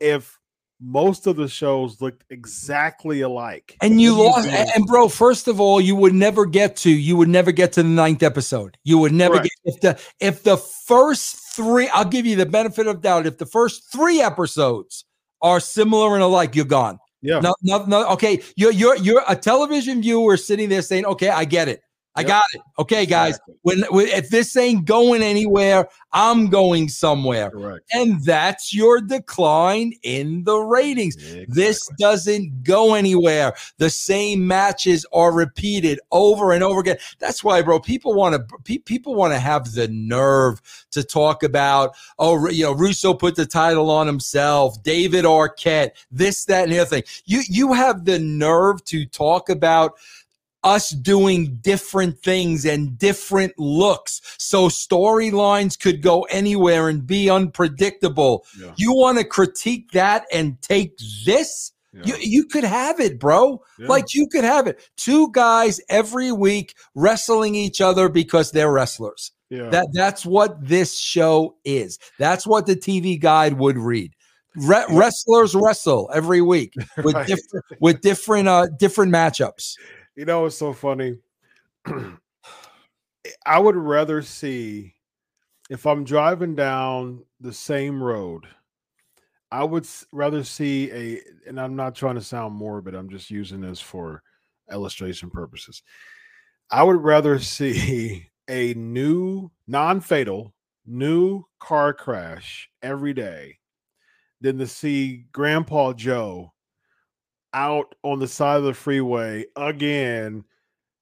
if 0.00 0.38
most 0.82 1.26
of 1.26 1.36
the 1.36 1.48
shows 1.48 2.00
looked 2.00 2.24
exactly 2.30 3.20
alike? 3.20 3.76
And 3.80 4.00
you 4.00 4.14
lost, 4.14 4.48
and, 4.48 4.68
and 4.74 4.86
bro. 4.86 5.08
First 5.08 5.46
of 5.48 5.60
all, 5.60 5.80
you 5.80 5.94
would 5.96 6.14
never 6.14 6.44
get 6.44 6.76
to 6.78 6.90
you 6.90 7.16
would 7.16 7.28
never 7.28 7.52
get 7.52 7.72
to 7.74 7.82
the 7.82 7.88
ninth 7.88 8.22
episode. 8.22 8.76
You 8.84 8.98
would 8.98 9.12
never 9.12 9.34
Correct. 9.38 9.50
get 9.64 9.74
if 9.74 9.80
the 9.80 10.00
if 10.20 10.42
the 10.42 10.56
first 10.56 11.36
three. 11.54 11.88
I'll 11.88 12.04
give 12.04 12.26
you 12.26 12.36
the 12.36 12.46
benefit 12.46 12.86
of 12.86 13.00
doubt. 13.00 13.26
If 13.26 13.38
the 13.38 13.46
first 13.46 13.90
three 13.92 14.20
episodes 14.20 15.04
are 15.40 15.60
similar 15.60 16.14
and 16.14 16.22
alike, 16.22 16.54
you're 16.54 16.64
gone. 16.64 16.98
yeah, 17.20 17.40
No, 17.40 17.54
no, 17.62 17.84
no. 17.86 18.08
Okay, 18.12 18.42
you're 18.56 18.72
you're 18.72 18.96
you're 18.96 19.22
a 19.28 19.36
television 19.36 20.02
viewer 20.02 20.36
sitting 20.36 20.68
there 20.68 20.82
saying, 20.82 21.06
"Okay, 21.06 21.28
I 21.28 21.44
get 21.44 21.68
it. 21.68 21.82
I 22.14 22.20
Yep. 22.20 22.28
got 22.28 22.44
it. 22.54 22.60
Okay, 22.78 23.06
guys. 23.06 23.36
exactly. 23.36 23.54
When, 23.62 23.80
when 23.90 24.06
if 24.08 24.28
this 24.28 24.54
ain't 24.56 24.84
going 24.84 25.22
anywhere, 25.22 25.88
I'm 26.12 26.48
going 26.48 26.88
somewhere." 26.88 27.50
correct. 27.50 27.86
And 27.92 28.22
that's 28.24 28.74
your 28.74 29.00
decline 29.00 29.94
in 30.02 30.44
the 30.44 30.58
ratings. 30.58 31.16
This 31.48 31.88
doesn't 31.98 32.64
go 32.64 32.94
anywhere. 32.94 33.54
The 33.78 33.88
same 33.88 34.46
matches 34.46 35.06
are 35.12 35.32
repeated 35.32 36.00
over 36.10 36.52
and 36.52 36.62
over 36.62 36.80
again. 36.80 36.98
That's 37.18 37.42
why, 37.42 37.62
bro. 37.62 37.80
People 37.80 38.12
want 38.14 38.34
to 38.34 38.58
pe- 38.64 38.78
people 38.78 39.14
want 39.14 39.32
to 39.32 39.38
have 39.38 39.72
the 39.72 39.88
nerve 39.88 40.60
to 40.90 41.02
talk 41.02 41.42
about. 41.42 41.94
Oh, 42.18 42.48
you 42.48 42.64
know, 42.64 42.72
Russo 42.72 43.14
put 43.14 43.36
the 43.36 43.46
title 43.46 43.90
on 43.90 44.06
himself. 44.06 44.82
David 44.82 45.24
Arquette. 45.24 45.92
This, 46.10 46.44
that, 46.44 46.64
and 46.64 46.72
the 46.72 46.80
other 46.80 46.90
thing. 46.90 47.04
You 47.24 47.40
you 47.48 47.72
have 47.72 48.04
the 48.04 48.18
nerve 48.18 48.84
to 48.86 49.06
talk 49.06 49.48
about 49.48 49.94
us 50.64 50.90
doing 50.90 51.58
different 51.60 52.18
things 52.20 52.64
and 52.64 52.96
different 52.98 53.52
looks 53.58 54.20
so 54.38 54.68
storylines 54.68 55.78
could 55.78 56.02
go 56.02 56.22
anywhere 56.24 56.88
and 56.88 57.06
be 57.06 57.28
unpredictable 57.30 58.44
Yeah. 58.60 58.72
you 58.76 58.92
want 58.92 59.18
to 59.18 59.24
critique 59.24 59.90
that 59.92 60.24
and 60.32 60.60
take 60.62 60.98
this 61.24 61.72
Yeah. 61.92 62.02
you, 62.06 62.14
you 62.20 62.44
could 62.46 62.64
have 62.64 63.00
it 63.00 63.18
bro 63.18 63.60
Yeah. 63.78 63.86
like 63.88 64.14
you 64.14 64.26
could 64.28 64.44
have 64.44 64.66
it 64.66 64.88
two 64.96 65.30
guys 65.32 65.80
every 65.88 66.32
week 66.32 66.74
wrestling 66.94 67.54
each 67.54 67.80
other 67.80 68.08
because 68.08 68.50
they're 68.52 68.72
wrestlers 68.72 69.32
yeah. 69.50 69.68
that 69.70 69.88
that's 69.92 70.24
what 70.24 70.56
this 70.66 70.96
show 70.98 71.56
is 71.64 71.98
that's 72.18 72.46
what 72.46 72.66
the 72.66 72.76
tv 72.76 73.20
guide 73.20 73.54
would 73.58 73.76
read 73.78 74.12
Re- 74.54 74.84
wrestlers 74.90 75.54
wrestle 75.54 76.10
every 76.14 76.42
week 76.42 76.74
with 77.02 77.14
Right. 77.14 77.26
different 77.26 77.64
with 77.80 78.00
different 78.00 78.48
uh 78.48 78.66
different 78.78 79.12
matchups 79.12 79.74
You 80.16 80.26
know 80.26 80.44
it's 80.46 80.58
so 80.58 80.72
funny? 80.72 81.16
I 83.46 83.58
would 83.58 83.76
rather 83.76 84.22
see 84.22 84.94
if 85.70 85.86
I'm 85.86 86.04
driving 86.04 86.54
down 86.54 87.24
the 87.40 87.52
same 87.52 88.02
road. 88.02 88.46
I 89.50 89.64
would 89.64 89.86
rather 90.12 90.44
see 90.44 90.90
a, 90.90 91.20
and 91.46 91.60
I'm 91.60 91.76
not 91.76 91.94
trying 91.94 92.16
to 92.16 92.20
sound 92.22 92.54
morbid. 92.54 92.94
I'm 92.94 93.08
just 93.08 93.30
using 93.30 93.60
this 93.60 93.80
for 93.80 94.22
illustration 94.70 95.30
purposes. 95.30 95.82
I 96.70 96.82
would 96.82 97.02
rather 97.02 97.38
see 97.38 98.28
a 98.48 98.74
new, 98.74 99.50
non-fatal, 99.66 100.54
new 100.86 101.44
car 101.58 101.94
crash 101.94 102.68
every 102.82 103.14
day 103.14 103.58
than 104.40 104.58
to 104.58 104.66
see 104.66 105.26
Grandpa 105.32 105.92
Joe 105.92 106.51
out 107.54 107.94
on 108.02 108.18
the 108.18 108.28
side 108.28 108.56
of 108.56 108.64
the 108.64 108.74
freeway 108.74 109.46
again, 109.56 110.44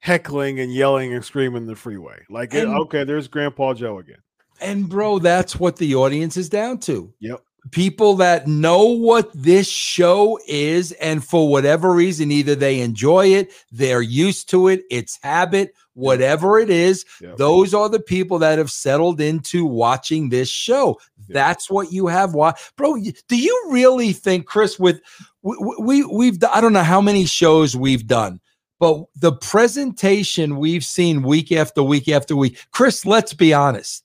heckling 0.01 0.61
and 0.61 0.73
yelling 0.73 1.13
and 1.15 1.25
screaming 1.25 1.67
the 1.67 1.77
freeway. 1.77 2.23
Like, 2.29 2.55
And- 2.55 2.69
okay, 2.71 3.05
there's 3.05 3.29
Grandpa 3.29 3.75
Joe 3.75 3.99
again. 3.99 4.19
And 4.61 4.89
bro, 4.89 5.19
that's 5.19 5.59
what 5.59 5.77
the 5.77 5.95
audience 5.95 6.37
is 6.37 6.49
down 6.51 6.79
to. 6.81 7.13
Yep. 7.21 7.43
People 7.71 8.15
that 8.17 8.47
know 8.47 8.85
what 8.85 9.31
this 9.35 9.69
show 9.69 10.39
is, 10.49 10.93
and 10.93 11.25
for 11.25 11.49
whatever 11.49 11.93
reason, 11.93 12.33
either 12.33 12.55
they 12.55 12.81
enjoy 12.81 13.27
it, 13.29 13.53
they're 13.71 14.03
used 14.03 14.49
to 14.51 14.69
it, 14.69 14.83
it's 14.91 15.19
habit, 15.23 15.75
whatever 15.95 16.59
it 16.59 16.71
is, 16.71 17.05
Yep. 17.21 17.37
those 17.37 17.75
are 17.75 17.89
the 17.89 18.01
people 18.01 18.39
that 18.39 18.59
have 18.59 18.71
settled 18.71 19.21
into 19.21 19.67
watching 19.67 20.29
this 20.31 20.49
show. 20.49 20.99
Yep. 21.19 21.35
That's 21.35 21.71
what 21.71 21.93
you 21.93 22.07
have. 22.07 22.35
Wa- 22.35 22.55
bro, 22.77 22.97
do 23.29 23.37
you 23.37 23.67
really 23.71 24.13
think, 24.13 24.47
Chris, 24.47 24.79
with 24.79 25.01
we, 25.43 25.57
we 25.79 26.05
we've 26.05 26.39
i 26.53 26.61
don't 26.61 26.73
know 26.75 26.83
how 26.83 27.01
many 27.01 27.25
shows 27.27 27.77
we've 27.77 28.07
done, 28.07 28.41
but 28.79 29.05
the 29.17 29.33
presentation 29.33 30.57
we've 30.57 30.85
seen 30.85 31.23
week 31.23 31.53
after 31.53 31.83
week 31.83 32.09
after 32.09 32.35
week, 32.37 32.59
Chris, 32.73 33.05
let's 33.07 33.33
be 33.35 33.53
honest 33.55 34.05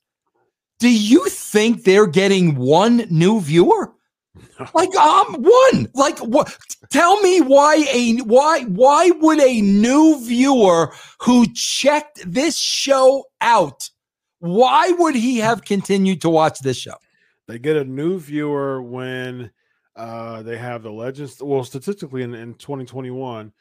Do 0.80 0.90
you 0.90 1.26
think 1.30 1.84
they're 1.84 2.08
getting 2.08 2.56
one 2.56 3.06
new 3.10 3.40
viewer? 3.40 3.94
Like 4.74 4.90
I'm 5.00 5.36
um 5.36 5.44
one. 5.44 5.90
Like 5.94 6.20
what 6.20 6.56
tell 6.90 7.22
me 7.22 7.42
why 7.42 7.86
a 7.92 8.18
why 8.18 8.64
why 8.64 9.10
would 9.10 9.40
a 9.40 9.62
new 9.62 10.22
viewer 10.26 10.94
who 11.22 11.46
checked 11.54 12.20
this 12.26 12.58
show 12.58 13.26
out 13.40 13.90
why 14.40 14.92
would 14.92 15.16
he 15.16 15.38
have 15.38 15.64
continued 15.64 16.22
to 16.22 16.30
watch 16.30 16.60
this 16.60 16.78
show? 16.78 16.96
They 17.48 17.60
get 17.60 17.78
a 17.78 17.84
new 17.84 18.20
viewer 18.20 18.82
when 18.82 19.52
uh, 19.96 20.44
they 20.44 20.58
have 20.58 20.84
the 20.84 20.92
legends. 20.92 21.42
Well, 21.42 21.64
statistically, 21.64 22.22
in, 22.22 22.34
in 22.34 22.56
2021, 22.56 23.54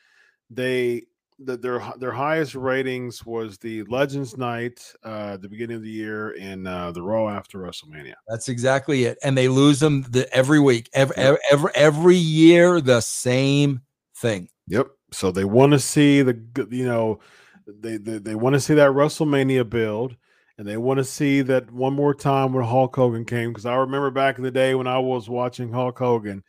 they 0.50 1.04
the, 1.38 1.56
their 1.56 1.82
their 1.98 2.12
highest 2.12 2.54
ratings 2.54 3.24
was 3.26 3.58
the 3.58 3.82
Legends 3.84 4.36
Night 4.36 4.80
uh, 5.02 5.36
the 5.36 5.48
beginning 5.48 5.76
of 5.76 5.82
the 5.82 5.90
year 5.90 6.36
and 6.40 6.66
uh, 6.66 6.92
the 6.92 7.02
Raw 7.02 7.28
after 7.28 7.58
WrestleMania. 7.58 8.14
That's 8.28 8.48
exactly 8.48 9.04
it. 9.04 9.18
And 9.22 9.36
they 9.36 9.48
lose 9.48 9.80
them 9.80 10.02
the, 10.08 10.32
every 10.32 10.60
week, 10.60 10.88
every, 10.92 11.16
yep. 11.16 11.38
every 11.50 11.70
every 11.74 12.16
year, 12.16 12.80
the 12.80 13.00
same 13.00 13.82
thing. 14.16 14.48
Yep. 14.68 14.88
So 15.12 15.30
they 15.30 15.44
want 15.44 15.72
to 15.72 15.78
see 15.78 16.22
the 16.22 16.40
you 16.70 16.86
know 16.86 17.20
they 17.66 17.96
they, 17.96 18.18
they 18.18 18.34
want 18.34 18.54
to 18.54 18.60
see 18.60 18.74
that 18.74 18.90
WrestleMania 18.90 19.68
build 19.68 20.16
and 20.58 20.66
they 20.66 20.76
want 20.76 20.98
to 20.98 21.04
see 21.04 21.42
that 21.42 21.70
one 21.72 21.94
more 21.94 22.14
time 22.14 22.52
when 22.52 22.64
Hulk 22.64 22.94
Hogan 22.94 23.24
came 23.24 23.50
because 23.50 23.66
I 23.66 23.74
remember 23.74 24.10
back 24.10 24.38
in 24.38 24.44
the 24.44 24.50
day 24.50 24.74
when 24.74 24.86
I 24.86 24.98
was 24.98 25.28
watching 25.28 25.72
Hulk 25.72 25.98
Hogan, 25.98 26.44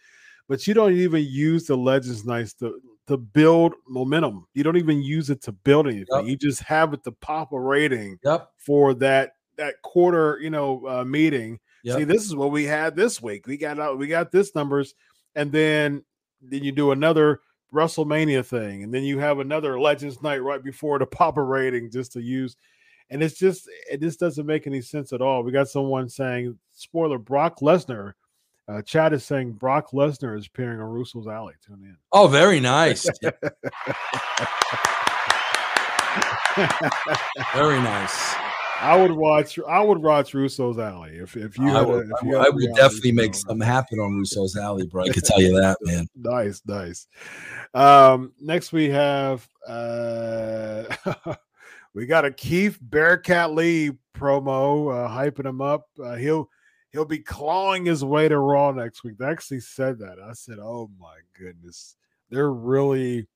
but 0.48 0.68
you 0.68 0.74
don't 0.74 0.94
even 0.94 1.24
use 1.24 1.66
the 1.66 1.76
Legends 1.76 2.24
Nights 2.24 2.54
to 2.56 2.80
to 3.08 3.18
build 3.18 3.74
momentum. 3.88 4.48
You 4.54 4.64
don't 4.64 4.78
even 4.78 5.02
use 5.02 5.30
it 5.30 5.42
to 5.44 5.52
build 5.52 5.88
anything. 5.88 6.08
Yep. 6.12 6.26
You 6.26 6.36
just 6.36 6.64
have 6.64 6.94
it 6.94 7.04
to 7.04 7.12
pop 7.12 7.54
a 7.54 7.60
rating 7.60 8.20
yep. 8.24 8.50
for 8.58 8.94
that 8.96 9.34
that 9.58 9.82
quarter, 9.84 10.40
you 10.42 10.50
know, 10.50 10.86
uh, 10.88 11.06
meeting. 11.06 11.60
Yep. 11.84 11.98
See, 11.98 12.04
this 12.04 12.26
is 12.26 12.36
what 12.36 12.52
we 12.52 12.66
had 12.66 12.96
this 12.96 13.22
week. 13.22 13.48
We 13.48 13.58
got 13.58 13.80
out, 13.80 13.98
we 13.98 14.08
got 14.08 14.32
this 14.32 14.56
numbers, 14.56 14.96
and 15.36 15.52
then 15.52 16.04
then 16.42 16.64
you 16.64 16.72
do 16.72 16.92
another 16.92 17.42
WrestleMania 17.74 18.46
thing, 18.46 18.84
and 18.84 18.94
then 18.94 19.04
you 19.04 19.20
have 19.20 19.40
another 19.40 19.80
Legends 19.80 20.22
Night 20.22 20.44
right 20.44 20.64
before 20.64 21.00
the 21.00 21.06
pop 21.06 21.38
a 21.38 21.44
rating 21.44 21.92
just 21.92 22.14
to 22.14 22.22
use 22.22 22.56
and 23.10 23.22
it's 23.22 23.38
just 23.38 23.70
it 23.90 24.02
just 24.02 24.20
doesn't 24.20 24.46
make 24.46 24.68
any 24.68 24.82
sense 24.82 25.14
at 25.14 25.22
all. 25.22 25.44
We 25.44 25.52
got 25.52 25.70
someone 25.70 26.10
saying, 26.10 26.58
spoiler, 26.72 27.18
Brock 27.18 27.60
Lesnar. 27.60 28.14
Uh, 28.68 28.82
Chad 28.82 29.14
is 29.14 29.24
saying 29.24 29.54
Brock 29.54 29.92
Lesnar 29.92 30.38
is 30.38 30.48
appearing 30.48 30.80
on 30.80 30.88
Russo's 30.88 31.28
Alley. 31.28 31.54
Tune 31.66 31.84
in. 31.84 31.96
Oh, 32.12 32.28
very 32.28 32.60
nice. 32.60 33.04
very 37.54 37.80
nice. 37.80 38.36
I 38.82 38.98
would 38.98 39.12
watch. 39.12 39.60
I 39.68 39.80
would 39.82 40.00
watch 40.00 40.34
Russo's 40.34 40.80
Alley 40.80 41.12
if 41.18 41.38
if 41.38 41.58
you. 41.58 41.70
I 41.70 41.82
would, 41.82 42.08
a, 42.08 42.10
if 42.10 42.24
you 42.24 42.38
I 42.38 42.50
would 42.50 42.76
definitely 42.76 43.12
make 43.12 43.36
something 43.36 43.66
happen 43.66 44.00
on 44.00 44.18
Russo's 44.18 44.58
Alley, 44.58 44.86
bro. 44.88 45.04
I 45.04 45.10
can 45.10 45.22
tell 45.22 45.42
you 45.42 45.56
that, 45.60 45.78
man. 45.82 46.08
nice, 46.16 46.62
nice. 46.66 47.08
Um, 47.74 48.34
next 48.40 48.74
we 48.74 48.90
have. 48.90 49.48
uh 49.68 50.84
we 51.94 52.06
got 52.06 52.26
a 52.26 52.32
Keith 52.32 52.78
Bearcat 52.82 53.54
Lee 53.54 53.92
promo 54.14 54.92
uh, 54.92 55.10
hyping 55.10 55.46
him 55.46 55.62
up. 55.62 55.88
Uh, 56.04 56.16
he'll 56.16 56.50
he'll 56.96 57.06
be 57.06 57.20
clawing 57.20 57.86
his 57.86 58.06
way 58.06 58.30
to 58.30 58.40
Raw 58.40 58.72
next 58.72 59.04
week. 59.04 59.18
They 59.18 59.26
actually 59.26 59.60
said 59.60 60.00
that. 60.00 60.18
I 60.20 60.32
said, 60.32 60.60
"Oh 60.60 60.90
my 61.00 61.18
goodness, 61.38 61.96
they're 62.30 62.52
really." 62.52 63.28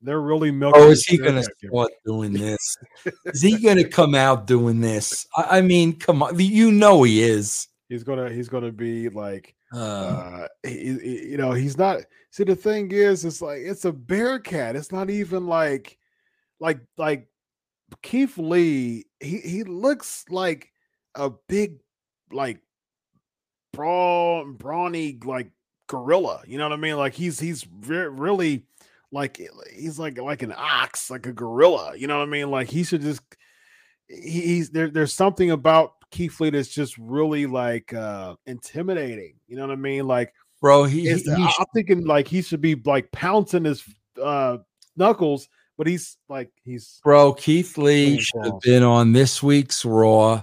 They're 0.00 0.20
really 0.20 0.52
milking. 0.52 0.80
Oh, 0.80 0.90
is 0.90 1.04
he 1.06 1.18
going 1.18 1.34
to 1.34 1.42
start 1.42 1.90
doing 2.06 2.32
this? 2.32 2.76
is 3.24 3.42
he 3.42 3.60
going 3.60 3.78
to 3.78 3.88
come 3.88 4.14
out 4.14 4.46
doing 4.46 4.80
this? 4.80 5.26
I, 5.36 5.58
I, 5.58 5.60
mean, 5.60 5.98
come 5.98 6.22
on, 6.22 6.38
you 6.38 6.70
know 6.70 7.02
he 7.02 7.20
is. 7.20 7.66
He's 7.88 8.04
gonna. 8.04 8.30
He's 8.30 8.48
gonna 8.48 8.70
be 8.70 9.08
like. 9.08 9.56
Uh, 9.74 9.78
uh 9.78 10.48
he, 10.62 10.98
he, 11.02 11.30
you 11.30 11.36
know, 11.36 11.50
he's 11.50 11.76
not. 11.76 12.02
See, 12.30 12.44
the 12.44 12.54
thing 12.54 12.92
is, 12.92 13.24
it's 13.24 13.42
like 13.42 13.58
it's 13.58 13.86
a 13.86 13.92
bear 13.92 14.38
cat. 14.38 14.76
It's 14.76 14.92
not 14.92 15.10
even 15.10 15.48
like, 15.48 15.98
like, 16.60 16.78
like 16.96 17.26
Keith 18.00 18.38
Lee, 18.38 19.06
he 19.18 19.38
he 19.38 19.64
looks 19.64 20.24
like 20.30 20.70
a 21.16 21.32
big, 21.48 21.80
like 22.30 22.60
brawn, 23.72 24.54
brawny, 24.54 25.18
like 25.24 25.50
gorilla. 25.86 26.42
You 26.46 26.58
know 26.58 26.64
what 26.64 26.72
I 26.72 26.80
mean? 26.80 26.96
Like 26.96 27.14
he's 27.14 27.40
he's 27.40 27.66
re- 27.86 28.08
really 28.08 28.64
like 29.12 29.40
he's 29.74 29.98
like 29.98 30.18
like 30.18 30.42
an 30.42 30.54
ox, 30.56 31.10
like 31.10 31.26
a 31.26 31.32
gorilla. 31.32 31.94
You 31.96 32.06
know 32.06 32.18
what 32.18 32.28
I 32.28 32.30
mean? 32.30 32.50
Like 32.50 32.68
he 32.68 32.84
should 32.84 33.02
just 33.02 33.22
he, 34.08 34.40
he's 34.40 34.70
there. 34.70 34.90
There's 34.90 35.12
something 35.12 35.50
about 35.50 35.94
Keith 36.10 36.40
Lee 36.40 36.50
that's 36.50 36.68
just 36.68 36.96
really 36.98 37.46
like 37.46 37.92
uh 37.92 38.36
intimidating. 38.46 39.34
You 39.46 39.56
know 39.56 39.66
what 39.66 39.72
I 39.72 39.76
mean? 39.76 40.06
Like, 40.06 40.32
bro, 40.60 40.84
he, 40.84 41.02
he 41.02 41.12
I'm 41.12 41.18
should... 41.18 41.66
thinking 41.74 42.04
like 42.04 42.28
he 42.28 42.42
should 42.42 42.60
be 42.60 42.74
like 42.74 43.10
pouncing 43.12 43.64
his 43.64 43.84
uh 44.22 44.58
knuckles 44.96 45.48
but 45.78 45.86
he's 45.86 46.18
like 46.28 46.50
he's 46.64 47.00
bro. 47.02 47.32
Keith 47.32 47.78
Lee 47.78 48.18
should 48.20 48.44
have 48.44 48.60
been 48.60 48.82
on 48.82 49.12
this 49.12 49.42
week's 49.42 49.84
Raw 49.84 50.42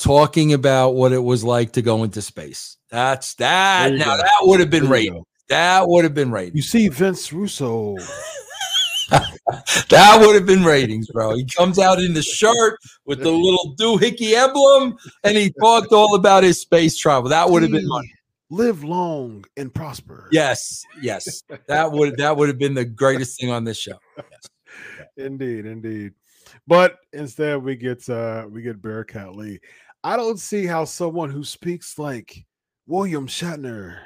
talking 0.00 0.52
about 0.52 0.90
what 0.90 1.12
it 1.12 1.22
was 1.22 1.44
like 1.44 1.72
to 1.72 1.82
go 1.82 2.02
into 2.02 2.22
space. 2.22 2.76
That's 2.90 3.34
that. 3.34 3.92
Now 3.92 4.16
go. 4.16 4.22
that 4.22 4.38
would 4.42 4.60
have 4.60 4.70
been 4.70 4.88
rated. 4.88 5.22
That 5.48 5.88
would 5.88 6.04
have 6.04 6.14
been 6.14 6.30
rated. 6.30 6.56
You 6.56 6.62
see 6.62 6.88
Vince 6.88 7.32
Russo. 7.32 7.96
that 9.10 10.18
would 10.20 10.34
have 10.34 10.46
been 10.46 10.64
ratings, 10.64 11.08
bro. 11.08 11.34
He 11.34 11.44
comes 11.44 11.78
out 11.78 12.00
in 12.00 12.14
the 12.14 12.22
shirt 12.22 12.78
with 13.04 13.20
the 13.20 13.30
little 13.30 13.74
doohickey 13.76 14.34
emblem, 14.34 14.96
and 15.24 15.36
he 15.36 15.52
talked 15.60 15.92
all 15.92 16.14
about 16.14 16.44
his 16.44 16.60
space 16.60 16.96
travel. 16.96 17.28
That 17.30 17.50
would 17.50 17.62
have 17.62 17.72
been 17.72 17.86
money 17.86 18.12
live 18.50 18.84
long 18.84 19.44
and 19.56 19.72
prosper. 19.72 20.28
Yes, 20.32 20.84
yes. 21.00 21.42
That 21.66 21.92
would 21.92 22.16
that 22.18 22.36
would 22.36 22.48
have 22.48 22.58
been 22.58 22.74
the 22.74 22.84
greatest 22.84 23.40
thing 23.40 23.50
on 23.50 23.64
this 23.64 23.78
show. 23.78 23.98
Yes. 24.16 25.06
Indeed, 25.16 25.66
indeed. 25.66 26.12
But 26.66 26.96
instead 27.12 27.62
we 27.62 27.76
get 27.76 28.08
uh 28.08 28.46
we 28.50 28.62
get 28.62 28.82
Bearcat 28.82 29.34
Lee. 29.34 29.60
I 30.02 30.16
don't 30.16 30.38
see 30.38 30.66
how 30.66 30.84
someone 30.84 31.30
who 31.30 31.44
speaks 31.44 31.98
like 31.98 32.44
William 32.86 33.26
Shatner 33.26 33.98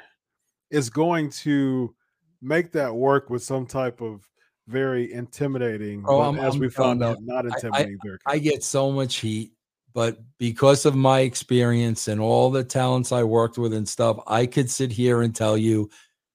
is 0.69 0.89
going 0.89 1.29
to 1.29 1.95
make 2.41 2.71
that 2.73 2.93
work 2.93 3.29
with 3.29 3.43
some 3.43 3.65
type 3.65 4.01
of 4.01 4.27
very 4.67 5.11
intimidating, 5.13 6.03
oh, 6.07 6.35
as 6.35 6.55
I'm 6.55 6.59
we 6.59 6.69
found 6.69 7.03
out, 7.03 7.17
not 7.21 7.45
intimidating 7.45 7.97
I, 8.03 8.31
I, 8.31 8.33
I, 8.33 8.39
get 8.39 8.63
so 8.63 8.91
much 8.91 9.17
heat, 9.17 9.51
but 9.93 10.17
because 10.37 10.85
of 10.85 10.95
my 10.95 11.19
experience 11.19 12.07
and 12.07 12.19
all 12.19 12.49
the 12.49 12.63
talents 12.63 13.11
I 13.11 13.23
worked 13.23 13.57
with 13.57 13.73
and 13.73 13.87
stuff, 13.87 14.19
I 14.27 14.47
could 14.47 14.69
sit 14.69 14.91
here 14.91 15.21
and 15.21 15.35
tell 15.35 15.57
you 15.57 15.89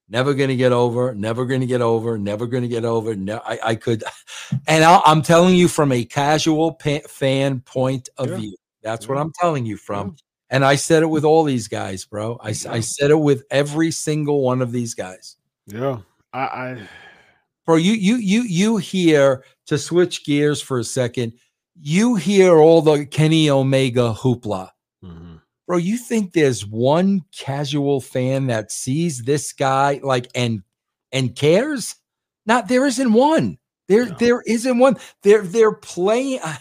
never 0.08 0.32
going 0.32 0.48
to 0.48 0.56
get 0.56 0.72
over, 0.72 1.14
never 1.14 1.44
going 1.44 1.60
to 1.60 1.66
get 1.66 1.82
over, 1.82 2.18
never 2.18 2.46
going 2.46 2.62
to 2.62 2.68
get 2.68 2.84
over. 2.84 3.14
No, 3.14 3.40
I, 3.44 3.58
I 3.62 3.74
could, 3.74 4.04
and 4.66 4.84
i 4.84 5.00
am 5.06 5.22
telling 5.22 5.54
you 5.54 5.68
from 5.68 5.92
a 5.92 6.04
casual 6.04 6.72
pa- 6.74 7.06
fan 7.08 7.60
point 7.60 8.08
of 8.16 8.30
yeah. 8.30 8.36
view. 8.36 8.56
That's 8.82 9.08
what 9.08 9.16
mm-hmm. 9.16 9.22
I'm 9.22 9.32
telling 9.40 9.66
you 9.66 9.76
from. 9.76 10.16
And 10.48 10.64
I 10.64 10.74
said 10.74 11.02
it 11.02 11.06
with 11.06 11.22
mm-hmm. 11.22 11.28
all 11.28 11.44
these 11.44 11.68
guys, 11.68 12.04
bro. 12.04 12.38
I, 12.42 12.48
I 12.48 12.80
said 12.80 13.10
it 13.10 13.20
with 13.20 13.44
every 13.50 13.90
single 13.90 14.42
one 14.42 14.62
of 14.62 14.72
these 14.72 14.94
guys. 14.94 15.36
Yeah, 15.66 15.98
I, 16.32 16.40
I, 16.40 16.88
bro. 17.66 17.76
You 17.76 17.92
you 17.92 18.16
you 18.16 18.42
you 18.42 18.76
hear 18.78 19.44
to 19.66 19.78
switch 19.78 20.24
gears 20.24 20.60
for 20.60 20.78
a 20.78 20.84
second. 20.84 21.34
You 21.80 22.16
hear 22.16 22.58
all 22.58 22.82
the 22.82 23.06
Kenny 23.06 23.48
Omega 23.48 24.12
hoopla. 24.12 24.70
Mm-hmm 25.04 25.36
bro, 25.70 25.76
you 25.76 25.96
think 25.96 26.32
there's 26.32 26.66
one 26.66 27.22
casual 27.30 28.00
fan 28.00 28.48
that 28.48 28.72
sees 28.72 29.22
this 29.22 29.52
guy 29.52 30.00
like 30.02 30.26
and 30.34 30.64
and 31.12 31.36
cares? 31.36 31.94
Not 32.44 32.66
there 32.66 32.86
isn't 32.86 33.12
one. 33.12 33.56
There 33.86 34.06
there 34.06 34.40
isn't 34.40 34.80
one. 34.80 34.96
They're 35.22 35.42
they're 35.42 35.70
playing. 35.70 36.40
Ah, 36.42 36.60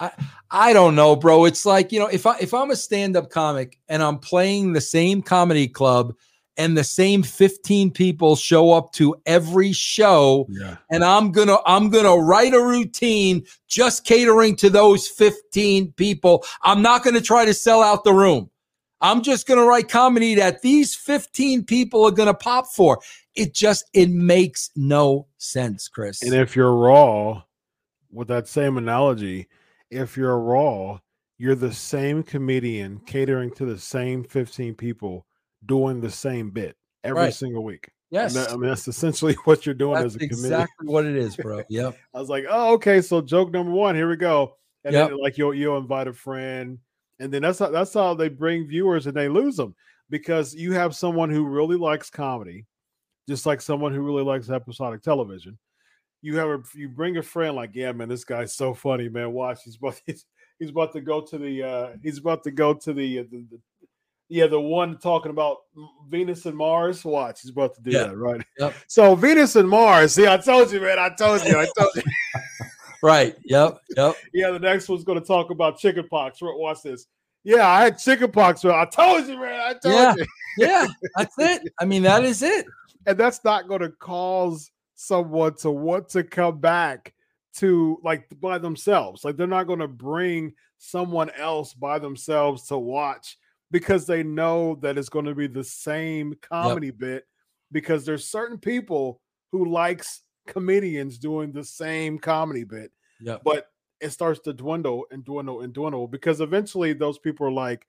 I, 0.00 0.10
I 0.50 0.72
don't 0.72 0.94
know, 0.94 1.16
bro. 1.16 1.44
It's 1.44 1.66
like 1.66 1.92
you 1.92 1.98
know, 1.98 2.06
if 2.06 2.26
I 2.26 2.38
if 2.38 2.54
I'm 2.54 2.70
a 2.70 2.76
stand 2.76 3.16
up 3.16 3.30
comic 3.30 3.78
and 3.88 4.02
I'm 4.02 4.18
playing 4.18 4.72
the 4.72 4.80
same 4.80 5.22
comedy 5.22 5.68
club 5.68 6.14
and 6.58 6.76
the 6.76 6.84
same 6.84 7.22
15 7.22 7.92
people 7.92 8.34
show 8.36 8.72
up 8.72 8.92
to 8.92 9.14
every 9.24 9.72
show 9.72 10.46
yeah. 10.50 10.76
and 10.90 11.02
i'm 11.02 11.32
gonna 11.32 11.56
i'm 11.64 11.88
gonna 11.88 12.16
write 12.16 12.52
a 12.52 12.60
routine 12.60 13.42
just 13.68 14.04
catering 14.04 14.56
to 14.56 14.68
those 14.68 15.08
15 15.08 15.92
people 15.92 16.44
i'm 16.64 16.82
not 16.82 17.02
gonna 17.02 17.20
try 17.20 17.44
to 17.44 17.54
sell 17.54 17.82
out 17.82 18.04
the 18.04 18.12
room 18.12 18.50
i'm 19.00 19.22
just 19.22 19.46
gonna 19.46 19.64
write 19.64 19.88
comedy 19.88 20.34
that 20.34 20.60
these 20.60 20.94
15 20.94 21.64
people 21.64 22.04
are 22.04 22.10
gonna 22.10 22.34
pop 22.34 22.66
for 22.66 22.98
it 23.34 23.54
just 23.54 23.88
it 23.94 24.10
makes 24.10 24.70
no 24.76 25.26
sense 25.38 25.88
chris 25.88 26.22
and 26.22 26.34
if 26.34 26.54
you're 26.54 26.74
raw 26.74 27.40
with 28.10 28.28
that 28.28 28.48
same 28.48 28.76
analogy 28.76 29.46
if 29.90 30.16
you're 30.16 30.32
a 30.32 30.38
raw 30.38 30.98
you're 31.38 31.54
the 31.54 31.72
same 31.72 32.22
comedian 32.22 33.00
catering 33.06 33.50
to 33.52 33.64
the 33.64 33.78
same 33.78 34.24
15 34.24 34.74
people 34.74 35.24
doing 35.64 36.00
the 36.00 36.10
same 36.10 36.50
bit 36.50 36.76
every 37.04 37.22
right. 37.22 37.34
single 37.34 37.62
week. 37.62 37.88
Yes, 38.10 38.34
that, 38.34 38.50
I 38.50 38.56
mean 38.56 38.68
that's 38.68 38.88
essentially 38.88 39.34
what 39.44 39.64
you're 39.64 39.74
doing 39.74 39.94
that's 39.94 40.06
as 40.06 40.16
a 40.16 40.18
comedian. 40.18 40.44
exactly 40.44 40.88
what 40.88 41.06
it 41.06 41.16
is, 41.16 41.36
bro. 41.36 41.62
Yep. 41.68 41.96
I 42.14 42.18
was 42.18 42.28
like, 42.28 42.44
oh, 42.48 42.74
okay. 42.74 43.00
So 43.00 43.20
joke 43.20 43.52
number 43.52 43.72
one, 43.72 43.94
here 43.94 44.08
we 44.08 44.16
go. 44.16 44.56
And 44.84 44.94
yep. 44.94 45.10
then 45.10 45.18
like 45.18 45.38
you'll 45.38 45.54
you'll 45.54 45.78
invite 45.78 46.08
a 46.08 46.12
friend, 46.12 46.78
and 47.18 47.32
then 47.32 47.42
that's 47.42 47.58
how 47.58 47.70
that's 47.70 47.94
how 47.94 48.14
they 48.14 48.28
bring 48.28 48.66
viewers 48.66 49.06
and 49.06 49.16
they 49.16 49.28
lose 49.28 49.56
them 49.56 49.74
because 50.10 50.54
you 50.54 50.72
have 50.72 50.96
someone 50.96 51.30
who 51.30 51.44
really 51.44 51.76
likes 51.76 52.08
comedy, 52.08 52.66
just 53.28 53.44
like 53.44 53.60
someone 53.60 53.92
who 53.92 54.00
really 54.00 54.24
likes 54.24 54.48
episodic 54.48 55.02
television. 55.02 55.58
You 56.20 56.36
have 56.36 56.48
a 56.48 56.62
you 56.74 56.88
bring 56.88 57.16
a 57.16 57.22
friend 57.22 57.54
like, 57.54 57.70
yeah, 57.74 57.92
man, 57.92 58.08
this 58.08 58.24
guy's 58.24 58.54
so 58.54 58.74
funny, 58.74 59.08
man. 59.08 59.32
Watch, 59.32 59.60
he's 59.64 59.76
about 59.76 60.00
he's, 60.06 60.24
he's 60.58 60.70
about 60.70 60.92
to 60.92 61.00
go 61.00 61.20
to 61.20 61.38
the 61.38 61.62
uh 61.62 61.88
he's 62.02 62.18
about 62.18 62.44
to 62.44 62.50
go 62.50 62.74
to 62.74 62.92
the, 62.92 63.20
uh, 63.20 63.24
the, 63.30 63.46
the 63.50 63.60
yeah, 64.30 64.46
the 64.46 64.60
one 64.60 64.98
talking 64.98 65.30
about 65.30 65.58
Venus 66.08 66.44
and 66.44 66.56
Mars. 66.56 67.04
Watch, 67.04 67.40
he's 67.42 67.50
about 67.50 67.74
to 67.76 67.82
do 67.82 67.92
that, 67.92 68.16
right? 68.16 68.42
Yep. 68.58 68.74
So 68.88 69.14
Venus 69.14 69.56
and 69.56 69.68
Mars. 69.68 70.12
See, 70.12 70.26
I 70.26 70.36
told 70.36 70.70
you, 70.70 70.80
man. 70.80 70.98
I 70.98 71.10
told 71.10 71.44
you. 71.44 71.58
I 71.58 71.66
told 71.78 71.94
you. 71.96 72.02
right. 73.02 73.34
Yep. 73.44 73.78
Yep. 73.96 74.16
Yeah. 74.34 74.50
The 74.50 74.58
next 74.58 74.88
one's 74.88 75.04
going 75.04 75.18
to 75.18 75.26
talk 75.26 75.50
about 75.50 75.78
chickenpox. 75.78 76.40
Watch 76.42 76.82
this. 76.82 77.06
Yeah, 77.44 77.66
I 77.66 77.84
had 77.84 77.98
chickenpox. 77.98 78.64
I 78.64 78.84
told 78.84 79.26
you, 79.26 79.40
man. 79.40 79.60
I 79.60 79.72
told 79.72 79.94
yeah. 79.94 80.14
you. 80.16 80.26
yeah, 80.58 80.86
that's 81.16 81.34
it. 81.38 81.72
I 81.80 81.86
mean, 81.86 82.02
that 82.02 82.24
is 82.24 82.42
it. 82.42 82.66
And 83.06 83.16
that's 83.16 83.42
not 83.44 83.68
going 83.68 83.80
to 83.80 83.90
cause 83.90 84.70
someone 85.00 85.54
to 85.54 85.70
want 85.70 86.08
to 86.08 86.24
come 86.24 86.58
back 86.58 87.14
to 87.54 88.00
like 88.02 88.28
by 88.40 88.58
themselves. 88.58 89.24
Like 89.24 89.36
they're 89.36 89.46
not 89.46 89.68
going 89.68 89.78
to 89.78 89.88
bring 89.88 90.54
someone 90.78 91.30
else 91.38 91.72
by 91.72 92.00
themselves 92.00 92.66
to 92.66 92.76
watch 92.76 93.38
because 93.70 94.06
they 94.06 94.24
know 94.24 94.74
that 94.82 94.98
it's 94.98 95.08
going 95.08 95.26
to 95.26 95.36
be 95.36 95.46
the 95.46 95.62
same 95.62 96.34
comedy 96.42 96.88
yep. 96.88 96.98
bit 96.98 97.24
because 97.70 98.04
there's 98.04 98.24
certain 98.24 98.58
people 98.58 99.20
who 99.52 99.70
likes 99.70 100.22
comedians 100.48 101.18
doing 101.18 101.52
the 101.52 101.64
same 101.64 102.18
comedy 102.18 102.64
bit. 102.64 102.90
Yeah. 103.20 103.38
But 103.44 103.68
it 104.00 104.10
starts 104.10 104.40
to 104.40 104.52
dwindle 104.52 105.04
and 105.12 105.24
dwindle 105.24 105.60
and 105.60 105.72
dwindle 105.72 106.08
because 106.08 106.40
eventually 106.40 106.92
those 106.92 107.18
people 107.18 107.46
are 107.46 107.52
like, 107.52 107.86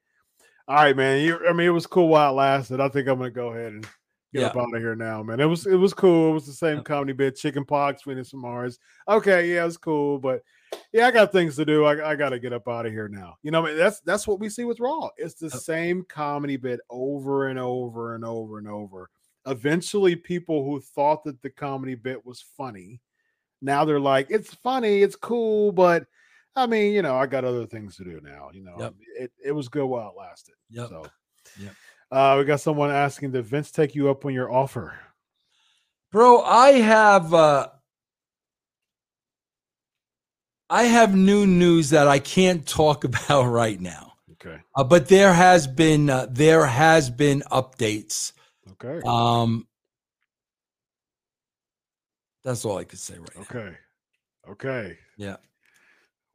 all 0.67 0.75
right, 0.75 0.95
man, 0.95 1.21
you, 1.21 1.39
I 1.47 1.53
mean, 1.53 1.65
it 1.65 1.71
was 1.71 1.87
cool 1.87 2.09
while 2.09 2.33
it 2.33 2.35
lasted. 2.35 2.79
I 2.79 2.89
think 2.89 3.07
I'm 3.07 3.17
going 3.17 3.31
to 3.31 3.35
go 3.35 3.49
ahead 3.49 3.73
and 3.73 3.87
get 4.33 4.41
yeah. 4.41 4.47
up 4.47 4.57
out 4.57 4.73
of 4.73 4.81
here 4.81 4.95
now, 4.95 5.23
man. 5.23 5.39
It 5.39 5.45
was 5.45 5.65
it 5.65 5.75
was 5.75 5.93
cool. 5.93 6.31
It 6.31 6.33
was 6.33 6.45
the 6.45 6.53
same 6.53 6.77
yeah. 6.77 6.83
comedy 6.83 7.13
bit, 7.13 7.35
chicken 7.35 7.65
pox, 7.65 8.03
Venus 8.03 8.33
and 8.33 8.41
Mars. 8.41 8.79
Okay, 9.07 9.53
yeah, 9.53 9.63
it 9.63 9.65
was 9.65 9.77
cool, 9.77 10.19
but 10.19 10.41
yeah, 10.91 11.07
I 11.07 11.11
got 11.11 11.31
things 11.31 11.55
to 11.55 11.65
do. 11.65 11.85
I, 11.85 12.11
I 12.11 12.15
got 12.15 12.29
to 12.29 12.39
get 12.39 12.53
up 12.53 12.67
out 12.67 12.85
of 12.85 12.91
here 12.91 13.07
now. 13.07 13.37
You 13.41 13.51
know, 13.51 13.63
I 13.63 13.69
mean, 13.69 13.77
that's 13.77 13.99
that's 14.01 14.27
what 14.27 14.39
we 14.39 14.49
see 14.49 14.63
with 14.63 14.79
Raw. 14.79 15.09
It's 15.17 15.35
the 15.35 15.47
uh, 15.47 15.57
same 15.57 16.05
comedy 16.07 16.57
bit 16.57 16.79
over 16.89 17.47
and 17.47 17.59
over 17.59 18.15
and 18.15 18.25
over 18.25 18.57
and 18.57 18.67
over. 18.67 19.09
Eventually, 19.45 20.15
people 20.15 20.63
who 20.63 20.79
thought 20.79 21.23
that 21.23 21.41
the 21.41 21.49
comedy 21.49 21.95
bit 21.95 22.25
was 22.25 22.43
funny, 22.57 23.01
now 23.61 23.85
they're 23.85 23.99
like, 23.99 24.27
it's 24.29 24.53
funny, 24.53 25.01
it's 25.01 25.15
cool, 25.15 25.71
but 25.71 26.05
I 26.55 26.67
mean, 26.67 26.93
you 26.93 27.01
know, 27.01 27.15
I 27.15 27.25
got 27.25 27.45
other 27.45 27.65
things 27.65 27.95
to 27.97 28.03
do 28.03 28.19
now. 28.21 28.49
You 28.53 28.63
know, 28.63 28.75
yep. 28.77 28.93
it, 29.17 29.31
it 29.43 29.51
was 29.51 29.69
good 29.69 29.85
while 29.85 30.09
it 30.09 30.19
lasted. 30.19 30.55
Yep. 30.69 30.89
So, 30.89 31.05
yep. 31.59 31.73
Uh, 32.11 32.35
we 32.39 32.45
got 32.45 32.59
someone 32.59 32.89
asking, 32.89 33.31
did 33.31 33.45
Vince 33.45 33.71
take 33.71 33.93
you 33.93 34.09
up 34.09 34.25
on 34.25 34.33
your 34.33 34.51
offer? 34.51 34.93
Bro, 36.11 36.41
I 36.41 36.71
have 36.71 37.33
uh 37.33 37.67
I 40.71 40.83
have 40.83 41.15
new 41.15 41.45
news 41.45 41.91
that 41.91 42.07
I 42.07 42.19
can't 42.19 42.67
talk 42.67 43.03
about 43.03 43.43
right 43.43 43.79
now. 43.79 44.13
Okay. 44.33 44.57
Uh, 44.75 44.83
but 44.83 45.07
there 45.07 45.33
has 45.33 45.67
been 45.67 46.09
uh, 46.09 46.27
there 46.29 46.65
has 46.65 47.09
been 47.09 47.41
updates. 47.51 48.33
Okay. 48.71 49.01
Um 49.05 49.67
that's 52.43 52.65
all 52.65 52.77
I 52.77 52.85
could 52.85 52.99
say 52.99 53.19
right 53.19 53.37
okay. 53.41 53.75
Now. 54.45 54.51
Okay. 54.53 54.97
Yeah. 55.17 55.35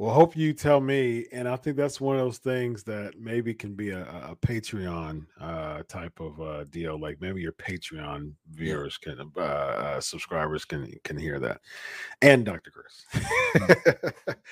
Well, 0.01 0.13
hope 0.13 0.37
you 0.37 0.53
tell 0.53 0.81
me, 0.81 1.25
and 1.31 1.49
I 1.49 1.55
think 1.55 1.77
that's 1.77 2.01
one 2.01 2.17
of 2.17 2.23
those 2.23 2.39
things 2.39 2.83
that 2.83 3.13
maybe 3.21 3.55
can 3.55 3.75
be 3.75 3.91
a, 3.91 4.03
a 4.03 4.37
Patreon 4.45 5.25
uh, 5.41 5.85
type 5.87 6.19
of 6.19 6.41
uh, 6.41 6.65
deal. 6.65 6.99
Like 6.99 7.21
maybe 7.21 7.41
your 7.41 7.53
Patreon 7.53 8.33
viewers 8.51 8.99
yeah. 9.07 9.15
can, 9.15 9.31
uh, 9.37 9.41
uh, 9.41 10.01
subscribers 10.01 10.65
can 10.65 10.93
can 11.05 11.17
hear 11.17 11.39
that, 11.39 11.61
and 12.23 12.45
Dr. 12.45 12.73
Chris. 12.73 13.05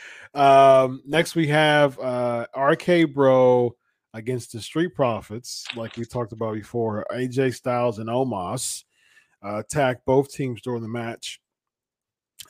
um, 0.34 1.02
next, 1.04 1.34
we 1.34 1.48
have 1.48 1.98
uh, 1.98 2.46
RK 2.56 3.12
Bro 3.12 3.74
against 4.14 4.52
the 4.52 4.60
Street 4.60 4.94
Profits, 4.94 5.66
like 5.74 5.96
we 5.96 6.04
talked 6.04 6.30
about 6.30 6.54
before. 6.54 7.04
AJ 7.10 7.54
Styles 7.56 7.98
and 7.98 8.08
Omos 8.08 8.84
uh, 9.44 9.58
attack 9.58 10.04
both 10.04 10.32
teams 10.32 10.62
during 10.62 10.82
the 10.82 10.88
match. 10.88 11.40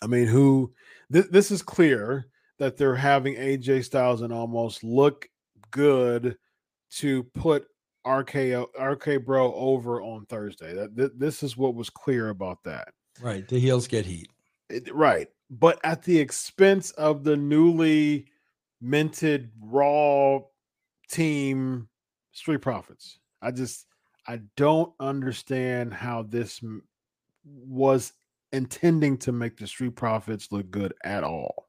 I 0.03 0.09
mean, 0.09 0.27
who? 0.27 0.75
Th- 1.11 1.31
this 1.31 1.51
is 1.51 1.63
clear 1.63 2.27
that 2.63 2.77
they're 2.77 2.95
having 2.95 3.35
AJ 3.35 3.85
Styles 3.85 4.23
and 4.23 4.33
Omos 4.33 4.79
look 4.85 5.29
good 5.73 6.37
to 6.93 7.25
put 7.35 7.67
RK 8.07 8.37
RK 8.79 9.25
Bro 9.27 9.53
over 9.55 10.01
on 10.01 10.27
Thursday. 10.27 10.73
That 10.73 10.97
th- 10.97 11.11
this 11.17 11.43
is 11.43 11.57
what 11.57 11.75
was 11.75 11.91
clear 11.91 12.29
about 12.29 12.63
that. 12.63 12.91
Right, 13.21 13.49
the 13.49 13.59
heels 13.59 13.89
get 13.89 14.07
heat. 14.07 14.29
It, 14.71 14.95
right, 14.95 15.27
but 15.51 15.81
at 15.83 16.05
the 16.05 16.21
expense 16.21 16.93
of 16.93 17.25
the 17.25 17.37
newly 17.37 18.27
minted 18.81 19.51
Raw 19.61 20.39
team 21.11 21.89
Street 22.31 22.63
Profits. 22.63 23.19
I 23.43 23.51
just 23.51 23.87
I 24.29 24.39
don't 24.57 24.93
understand 25.01 25.93
how 25.93 26.23
this 26.23 26.61
m- 26.63 26.85
was 27.45 28.13
intending 28.53 29.19
to 29.19 29.33
make 29.33 29.57
the 29.57 29.67
Street 29.67 29.97
Profits 29.97 30.53
look 30.53 30.71
good 30.71 30.95
at 31.03 31.25
all. 31.25 31.67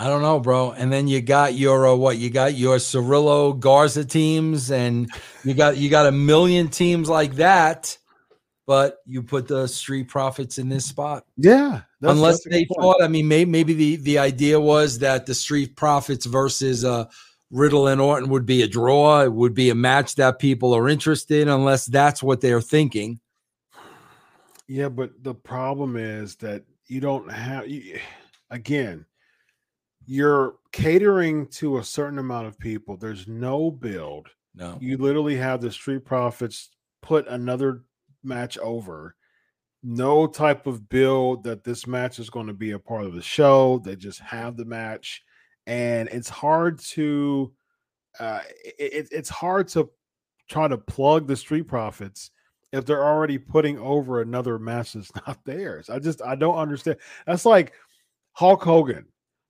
I 0.00 0.06
don't 0.06 0.22
know, 0.22 0.38
bro. 0.38 0.70
And 0.70 0.92
then 0.92 1.08
you 1.08 1.20
got 1.20 1.54
your 1.54 1.88
uh, 1.88 1.94
what? 1.96 2.18
You 2.18 2.30
got 2.30 2.54
your 2.54 2.78
Carrillo 2.78 3.52
Garza 3.52 4.04
teams, 4.04 4.70
and 4.70 5.10
you 5.44 5.54
got 5.54 5.76
you 5.76 5.90
got 5.90 6.06
a 6.06 6.12
million 6.12 6.68
teams 6.68 7.08
like 7.08 7.34
that. 7.34 7.98
But 8.64 8.98
you 9.06 9.24
put 9.24 9.48
the 9.48 9.66
Street 9.66 10.08
Profits 10.08 10.58
in 10.58 10.68
this 10.68 10.84
spot. 10.84 11.24
Yeah, 11.36 11.80
that's, 12.00 12.12
unless 12.12 12.44
that's 12.44 12.54
they 12.54 12.66
thought. 12.76 13.02
I 13.02 13.08
mean, 13.08 13.26
maybe 13.26 13.50
maybe 13.50 13.74
the 13.74 13.96
the 13.96 14.18
idea 14.18 14.60
was 14.60 15.00
that 15.00 15.26
the 15.26 15.34
Street 15.34 15.74
Profits 15.74 16.26
versus 16.26 16.84
uh, 16.84 17.06
Riddle 17.50 17.88
and 17.88 18.00
Orton 18.00 18.28
would 18.28 18.46
be 18.46 18.62
a 18.62 18.68
draw. 18.68 19.22
It 19.22 19.32
would 19.32 19.54
be 19.54 19.70
a 19.70 19.74
match 19.74 20.14
that 20.14 20.38
people 20.38 20.74
are 20.76 20.88
interested, 20.88 21.42
in, 21.42 21.48
unless 21.48 21.86
that's 21.86 22.22
what 22.22 22.40
they're 22.40 22.60
thinking. 22.60 23.18
Yeah, 24.68 24.90
but 24.90 25.24
the 25.24 25.34
problem 25.34 25.96
is 25.96 26.36
that 26.36 26.62
you 26.86 27.00
don't 27.00 27.32
have. 27.32 27.66
You, 27.66 27.98
again, 28.50 29.06
you're 30.10 30.54
catering 30.72 31.46
to 31.46 31.76
a 31.76 31.84
certain 31.84 32.18
amount 32.18 32.46
of 32.46 32.58
people. 32.58 32.96
There's 32.96 33.28
no 33.28 33.70
build. 33.70 34.28
No. 34.54 34.78
You 34.80 34.96
literally 34.96 35.36
have 35.36 35.60
the 35.60 35.70
Street 35.70 36.06
Profits 36.06 36.70
put 37.02 37.28
another 37.28 37.82
match 38.24 38.56
over. 38.56 39.14
No 39.82 40.26
type 40.26 40.66
of 40.66 40.88
build 40.88 41.44
that 41.44 41.62
this 41.62 41.86
match 41.86 42.18
is 42.18 42.30
going 42.30 42.46
to 42.46 42.54
be 42.54 42.70
a 42.70 42.78
part 42.78 43.04
of 43.04 43.12
the 43.12 43.20
show. 43.20 43.82
They 43.84 43.96
just 43.96 44.20
have 44.20 44.56
the 44.56 44.64
match, 44.64 45.22
and 45.66 46.08
it's 46.08 46.30
hard 46.30 46.78
to, 46.80 47.52
uh, 48.18 48.40
it, 48.64 49.08
it's 49.12 49.28
hard 49.28 49.68
to 49.68 49.90
try 50.48 50.68
to 50.68 50.78
plug 50.78 51.26
the 51.26 51.36
Street 51.36 51.68
Profits 51.68 52.30
if 52.72 52.86
they're 52.86 53.04
already 53.04 53.36
putting 53.36 53.78
over 53.78 54.22
another 54.22 54.58
match 54.58 54.94
that's 54.94 55.14
not 55.26 55.44
theirs. 55.44 55.90
I 55.90 55.98
just 55.98 56.22
I 56.22 56.34
don't 56.34 56.56
understand. 56.56 56.96
That's 57.26 57.44
like 57.44 57.74
Hulk 58.32 58.62
Hogan 58.64 59.04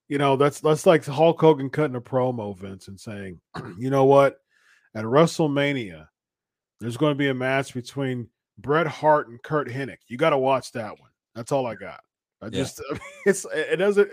you 0.08 0.18
know, 0.18 0.36
that's 0.36 0.60
that's 0.60 0.86
like 0.86 1.04
Hulk 1.04 1.40
Hogan 1.40 1.70
cutting 1.70 1.96
a 1.96 2.00
promo, 2.00 2.56
Vince, 2.56 2.88
and 2.88 2.98
saying, 2.98 3.40
you 3.78 3.90
know 3.90 4.04
what, 4.04 4.38
at 4.94 5.04
WrestleMania, 5.04 6.08
there's 6.80 6.96
going 6.96 7.12
to 7.12 7.18
be 7.18 7.28
a 7.28 7.34
match 7.34 7.74
between 7.74 8.28
Bret 8.56 8.86
Hart 8.86 9.28
and 9.28 9.42
Curt 9.42 9.68
Hennig. 9.68 9.98
You 10.08 10.16
got 10.16 10.30
to 10.30 10.38
watch 10.38 10.72
that 10.72 10.98
one. 10.98 11.10
That's 11.34 11.52
all 11.52 11.66
I 11.66 11.74
got. 11.74 12.00
I 12.42 12.46
yeah. 12.46 12.50
just 12.50 12.82
it's 13.26 13.46
it 13.52 13.76
doesn't. 13.76 14.10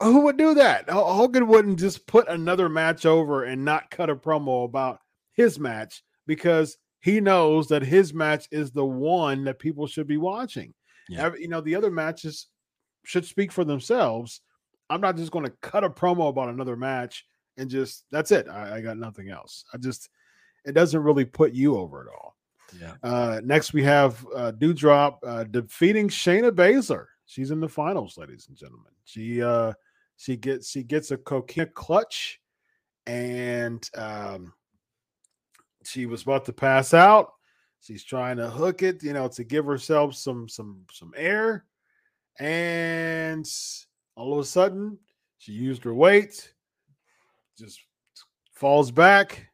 Who 0.00 0.22
would 0.22 0.36
do 0.36 0.54
that? 0.54 0.90
Hogan 0.90 1.46
wouldn't 1.46 1.78
just 1.78 2.08
put 2.08 2.26
another 2.28 2.68
match 2.68 3.06
over 3.06 3.44
and 3.44 3.64
not 3.64 3.90
cut 3.92 4.10
a 4.10 4.16
promo 4.16 4.64
about 4.64 4.98
his 5.34 5.60
match 5.60 6.02
because 6.26 6.76
he 7.00 7.20
knows 7.20 7.68
that 7.68 7.82
his 7.82 8.12
match 8.12 8.48
is 8.50 8.72
the 8.72 8.84
one 8.84 9.44
that 9.44 9.60
people 9.60 9.86
should 9.86 10.08
be 10.08 10.16
watching. 10.16 10.74
Yeah. 11.08 11.30
You 11.38 11.46
know, 11.46 11.60
the 11.60 11.76
other 11.76 11.90
matches 11.90 12.48
should 13.04 13.24
speak 13.24 13.52
for 13.52 13.64
themselves. 13.64 14.40
I'm 14.90 15.00
not 15.00 15.16
just 15.16 15.32
going 15.32 15.44
to 15.44 15.52
cut 15.62 15.84
a 15.84 15.90
promo 15.90 16.28
about 16.28 16.48
another 16.48 16.76
match 16.76 17.24
and 17.56 17.70
just 17.70 18.04
that's 18.10 18.30
it. 18.30 18.48
I, 18.48 18.76
I, 18.76 18.80
got 18.80 18.98
nothing 18.98 19.30
else. 19.30 19.64
I 19.72 19.78
just 19.78 20.08
it 20.64 20.72
doesn't 20.72 21.02
really 21.02 21.24
put 21.24 21.52
you 21.52 21.76
over 21.76 22.02
at 22.02 22.08
all. 22.08 22.36
Yeah. 22.80 22.94
Uh, 23.02 23.40
next 23.44 23.72
we 23.72 23.82
have 23.82 24.24
uh, 24.34 24.52
Doudrop 24.52 25.18
uh, 25.26 25.44
defeating 25.44 26.08
Shayna 26.08 26.50
Baszler. 26.50 27.06
She's 27.26 27.50
in 27.50 27.60
the 27.60 27.68
finals, 27.68 28.16
ladies 28.18 28.46
and 28.48 28.56
gentlemen. 28.56 28.92
She 29.04 29.42
uh 29.42 29.72
she 30.16 30.36
gets 30.36 30.70
she 30.70 30.82
gets 30.82 31.10
a 31.10 31.16
coquina 31.16 31.66
clutch, 31.66 32.40
and 33.06 33.88
um, 33.96 34.52
she 35.84 36.06
was 36.06 36.22
about 36.22 36.44
to 36.46 36.52
pass 36.52 36.94
out. 36.94 37.32
She's 37.80 38.04
trying 38.04 38.36
to 38.36 38.48
hook 38.48 38.82
it, 38.82 39.02
you 39.02 39.12
know, 39.12 39.28
to 39.28 39.44
give 39.44 39.64
herself 39.64 40.14
some 40.14 40.48
some 40.48 40.82
some 40.92 41.12
air 41.16 41.64
and 42.38 43.46
all 44.16 44.32
of 44.32 44.38
a 44.38 44.44
sudden, 44.44 44.98
she 45.38 45.52
used 45.52 45.84
her 45.84 45.94
weight, 45.94 46.52
just 47.58 47.80
falls 48.52 48.90
back, 48.90 49.48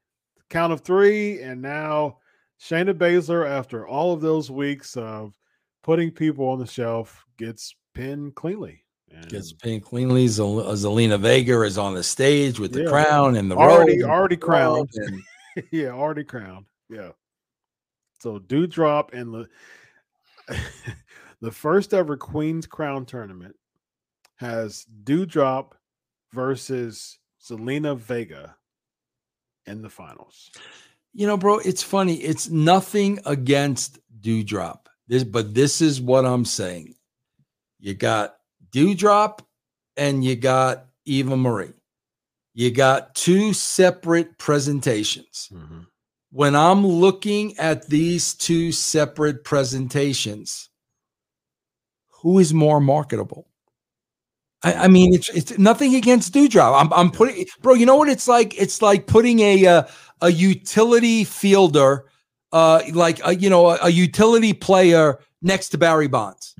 count 0.50 0.72
of 0.72 0.80
three, 0.80 1.40
and 1.40 1.60
now 1.62 2.18
Shayna 2.60 2.94
Baszler, 2.94 3.48
after 3.48 3.86
all 3.86 4.12
of 4.12 4.20
those 4.20 4.50
weeks 4.50 4.96
of 4.96 5.34
putting 5.82 6.10
people 6.10 6.48
on 6.48 6.58
the 6.58 6.66
shelf, 6.66 7.24
gets 7.38 7.74
pinned 7.94 8.34
cleanly. 8.34 8.84
And 9.10 9.28
gets 9.28 9.52
pinned 9.52 9.84
cleanly. 9.84 10.24
Uh, 10.24 10.74
Zelina 10.74 11.18
Vega 11.18 11.62
is 11.62 11.78
on 11.78 11.94
the 11.94 12.02
stage 12.02 12.58
with 12.58 12.72
the 12.72 12.82
yeah. 12.82 12.90
crown 12.90 13.36
and 13.36 13.50
the 13.50 13.56
already 13.56 14.02
robe 14.02 14.10
already 14.10 14.36
crowned. 14.36 14.90
and- 14.94 15.22
yeah, 15.70 15.88
already 15.88 16.24
crowned. 16.24 16.66
Yeah. 16.90 17.10
So 18.20 18.38
Doudrop 18.38 19.12
and 19.12 19.32
the 19.32 19.48
the 21.40 21.52
first 21.52 21.94
ever 21.94 22.16
Queen's 22.16 22.66
Crown 22.66 23.06
tournament 23.06 23.56
has 24.36 24.86
Doudrop 25.04 25.72
versus 26.32 27.18
Zelina 27.42 27.96
Vega 27.96 28.56
in 29.66 29.82
the 29.82 29.90
finals. 29.90 30.50
You 31.12 31.26
know, 31.26 31.36
bro, 31.36 31.58
it's 31.58 31.82
funny. 31.82 32.16
It's 32.16 32.48
nothing 32.48 33.20
against 33.24 33.98
Doudrop. 34.20 34.86
This, 35.06 35.24
but 35.24 35.54
this 35.54 35.80
is 35.80 36.00
what 36.00 36.24
I'm 36.24 36.44
saying. 36.44 36.94
You 37.80 37.94
got 37.94 38.36
Doudrop 38.70 39.40
and 39.96 40.24
you 40.24 40.36
got 40.36 40.86
Eva 41.04 41.36
Marie. 41.36 41.72
You 42.54 42.70
got 42.70 43.14
two 43.14 43.52
separate 43.52 44.38
presentations. 44.38 45.48
Mm-hmm. 45.52 45.80
When 46.30 46.54
I'm 46.54 46.86
looking 46.86 47.56
at 47.56 47.88
these 47.88 48.34
two 48.34 48.72
separate 48.72 49.44
presentations, 49.44 50.68
who 52.18 52.38
is 52.38 52.52
more 52.52 52.80
marketable? 52.80 53.46
I, 54.64 54.74
I 54.74 54.88
mean, 54.88 55.14
it's 55.14 55.28
it's 55.30 55.56
nothing 55.58 55.94
against 55.94 56.34
Doudrop. 56.34 56.80
I'm 56.80 56.92
I'm 56.92 57.10
putting, 57.10 57.46
bro. 57.62 57.74
You 57.74 57.86
know 57.86 57.96
what 57.96 58.08
it's 58.08 58.26
like? 58.26 58.60
It's 58.60 58.82
like 58.82 59.06
putting 59.06 59.40
a 59.40 59.66
uh, 59.66 59.82
a 60.20 60.30
utility 60.30 61.24
fielder, 61.24 62.06
uh, 62.52 62.82
like 62.92 63.20
a, 63.24 63.36
you 63.36 63.48
know 63.48 63.70
a, 63.70 63.78
a 63.82 63.88
utility 63.88 64.52
player 64.52 65.20
next 65.42 65.68
to 65.70 65.78
Barry 65.78 66.08
Bonds. 66.08 66.54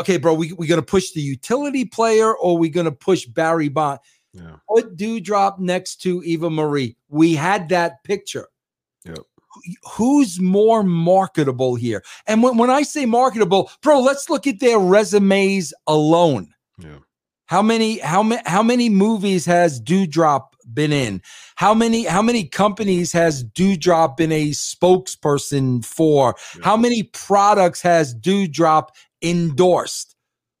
Okay, 0.00 0.18
bro, 0.18 0.34
we 0.34 0.52
we 0.52 0.66
gonna 0.66 0.82
push 0.82 1.12
the 1.12 1.22
utility 1.22 1.84
player 1.84 2.36
or 2.36 2.58
we 2.58 2.68
gonna 2.68 2.92
push 2.92 3.26
Barry 3.26 3.68
Bond? 3.68 4.00
Yeah. 4.32 4.56
Put 4.68 4.96
Doudrop 4.96 5.58
next 5.58 5.96
to 6.02 6.22
Eva 6.24 6.50
Marie. 6.50 6.96
We 7.08 7.34
had 7.34 7.68
that 7.70 8.04
picture. 8.04 8.46
Who's 9.96 10.40
more 10.40 10.82
marketable 10.82 11.74
here? 11.74 12.02
And 12.26 12.42
when, 12.42 12.56
when 12.56 12.70
I 12.70 12.82
say 12.82 13.06
marketable, 13.06 13.70
bro, 13.82 14.00
let's 14.00 14.30
look 14.30 14.46
at 14.46 14.60
their 14.60 14.78
resumes 14.78 15.72
alone. 15.86 16.54
Yeah. 16.78 16.98
How 17.46 17.62
many 17.62 17.98
how 17.98 18.22
many 18.22 18.42
how 18.46 18.62
many 18.62 18.88
movies 18.88 19.44
has 19.46 19.80
Doudrop 19.80 20.50
been 20.72 20.92
in? 20.92 21.20
How 21.56 21.74
many 21.74 22.04
how 22.04 22.22
many 22.22 22.44
companies 22.44 23.12
has 23.12 23.42
Doudrop 23.42 24.16
been 24.16 24.30
a 24.30 24.50
spokesperson 24.50 25.84
for? 25.84 26.36
How 26.62 26.76
many 26.76 27.02
products 27.02 27.82
has 27.82 28.14
Doudrop 28.14 28.90
endorsed? 29.20 30.14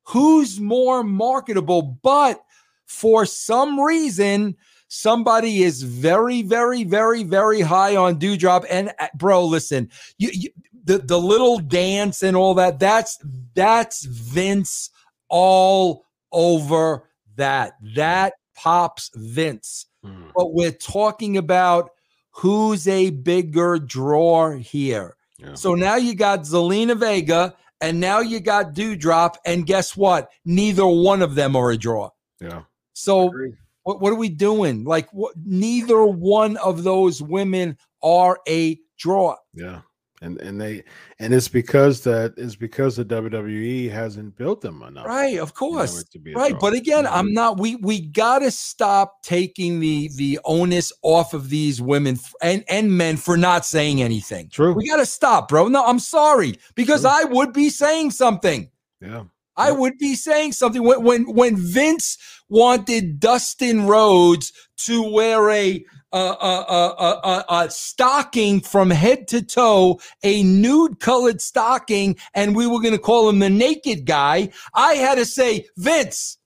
Who's 0.08 0.58
more 0.58 1.04
marketable? 1.04 1.82
But 2.02 2.42
for 2.86 3.24
some 3.24 3.78
reason, 3.78 4.56
somebody 4.90 5.62
is 5.62 5.82
very, 5.82 6.42
very, 6.42 6.84
very, 6.84 7.22
very 7.22 7.60
high 7.60 7.96
on 7.96 8.18
Doudrop. 8.18 8.66
And 8.68 8.92
uh, 8.98 9.06
bro, 9.14 9.44
listen, 9.46 9.88
you, 10.18 10.30
you 10.32 10.50
the 10.84 10.98
the 10.98 11.18
little 11.18 11.58
dance 11.58 12.22
and 12.22 12.36
all 12.36 12.54
that. 12.54 12.78
That's 12.78 13.18
that's 13.54 14.04
Vince 14.04 14.90
all 15.28 16.04
over 16.32 17.08
that. 17.36 17.74
That 17.94 18.34
pops 18.54 19.10
Vince. 19.14 19.86
But 20.34 20.54
we're 20.54 20.72
talking 20.72 21.36
about 21.36 21.90
who's 22.30 22.88
a 22.88 23.10
bigger 23.10 23.78
draw 23.78 24.52
here. 24.52 25.16
Yeah. 25.38 25.54
So 25.54 25.74
now 25.74 25.96
you 25.96 26.14
got 26.14 26.40
Zelina 26.40 26.96
Vega 26.98 27.54
and 27.80 28.00
now 28.00 28.20
you 28.20 28.40
got 28.40 28.74
Doudrop. 28.74 29.36
And 29.44 29.66
guess 29.66 29.96
what? 29.96 30.30
Neither 30.44 30.86
one 30.86 31.22
of 31.22 31.34
them 31.34 31.56
are 31.56 31.70
a 31.70 31.76
draw. 31.76 32.10
Yeah. 32.40 32.62
So 32.92 33.28
Agreed. 33.28 33.54
What, 33.84 34.00
what 34.00 34.12
are 34.12 34.16
we 34.16 34.28
doing? 34.28 34.84
Like 34.84 35.08
what 35.12 35.34
neither 35.44 36.04
one 36.04 36.56
of 36.58 36.82
those 36.84 37.22
women 37.22 37.76
are 38.02 38.38
a 38.48 38.78
draw. 38.98 39.36
Yeah. 39.54 39.80
And 40.22 40.38
and 40.42 40.60
they 40.60 40.84
and 41.18 41.32
it's 41.32 41.48
because 41.48 42.02
that 42.02 42.34
is 42.36 42.54
because 42.54 42.96
the 42.96 43.06
WWE 43.06 43.90
hasn't 43.90 44.36
built 44.36 44.60
them 44.60 44.82
enough. 44.82 45.06
Right, 45.06 45.38
of 45.38 45.54
course. 45.54 46.04
Right, 46.34 46.50
draw. 46.50 46.58
but 46.60 46.74
again, 46.74 47.04
Mhm. 47.06 47.10
I'm 47.10 47.32
not. 47.32 47.58
We 47.58 47.76
we 47.76 48.02
gotta 48.02 48.50
stop 48.50 49.22
taking 49.22 49.80
the 49.80 50.10
the 50.16 50.38
onus 50.44 50.92
off 51.00 51.32
of 51.32 51.48
these 51.48 51.80
women 51.80 52.18
and 52.42 52.64
and 52.68 52.92
men 52.94 53.16
for 53.16 53.38
not 53.38 53.64
saying 53.64 54.02
anything. 54.02 54.50
True. 54.50 54.74
We 54.74 54.86
gotta 54.86 55.06
stop, 55.06 55.48
bro. 55.48 55.68
No, 55.68 55.86
I'm 55.86 55.98
sorry 55.98 56.56
because 56.74 57.00
True. 57.00 57.12
I 57.14 57.24
would 57.24 57.54
be 57.54 57.70
saying 57.70 58.10
something. 58.10 58.70
Yeah. 59.00 59.24
I 59.60 59.70
would 59.72 59.98
be 59.98 60.14
saying 60.14 60.52
something 60.52 60.82
when 60.82 61.02
when 61.02 61.34
when 61.34 61.56
Vince 61.56 62.16
wanted 62.48 63.20
Dustin 63.20 63.86
Rhodes 63.86 64.52
to 64.86 65.02
wear 65.12 65.50
a 65.50 65.84
a, 66.12 66.18
a, 66.18 67.44
a, 67.48 67.70
stocking 67.70 68.60
from 68.60 68.90
head 68.90 69.28
to 69.28 69.42
toe, 69.42 70.00
a 70.24 70.42
nude 70.42 70.98
colored 70.98 71.40
stocking, 71.40 72.16
and 72.34 72.56
we 72.56 72.66
were 72.66 72.80
going 72.80 72.94
to 72.94 72.98
call 72.98 73.28
him 73.28 73.38
the 73.38 73.48
naked 73.50 74.06
guy. 74.06 74.50
I 74.74 74.94
had 74.94 75.16
to 75.16 75.24
say, 75.24 75.66
Vince, 75.76 76.38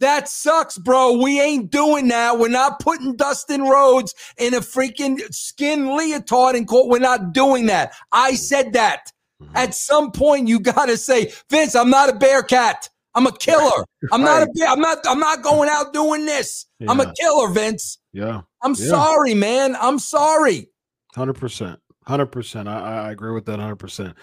that 0.00 0.28
sucks, 0.28 0.78
bro. 0.78 1.22
We 1.22 1.40
ain't 1.40 1.70
doing 1.70 2.08
that. 2.08 2.38
We're 2.38 2.48
not 2.48 2.80
putting 2.80 3.14
Dustin 3.14 3.62
Rhodes 3.62 4.14
in 4.36 4.52
a 4.54 4.60
freaking 4.60 5.20
skin 5.32 5.96
leotard 5.96 6.56
and 6.56 6.66
call. 6.66 6.88
We're 6.88 6.98
not 6.98 7.32
doing 7.32 7.66
that. 7.66 7.94
I 8.10 8.34
said 8.34 8.72
that. 8.72 9.12
Mhm. 9.42 9.50
At 9.54 9.74
some 9.74 10.10
point, 10.12 10.48
you 10.48 10.60
gotta 10.60 10.96
say, 10.96 11.32
Vince, 11.50 11.74
I'm 11.74 11.90
not 11.90 12.08
a 12.08 12.14
bear 12.14 12.42
cat. 12.42 12.88
I'm 13.14 13.26
a 13.26 13.32
killer. 13.38 13.84
I'm 14.12 14.22
not 14.22 14.42
a 14.42 14.46
bear. 14.54 14.68
I'm 14.68 14.80
not. 14.80 14.98
I'm 15.06 15.18
not 15.20 15.42
going 15.42 15.68
out 15.68 15.92
doing 15.92 16.24
this. 16.26 16.66
I'm 16.88 17.00
a 17.00 17.12
killer, 17.20 17.48
Vince. 17.48 17.98
Yeah. 18.12 18.42
I'm 18.62 18.74
Yeah. 18.74 18.88
sorry, 18.88 19.34
man. 19.34 19.76
I'm 19.80 19.98
sorry. 19.98 20.68
Hundred 21.14 21.34
percent, 21.34 21.78
hundred 22.06 22.26
percent. 22.26 22.68
I 22.68 23.06
I 23.06 23.10
agree 23.12 23.32
with 23.32 23.46
that. 23.46 23.58
Hundred 23.60 23.76
percent. 23.76 24.14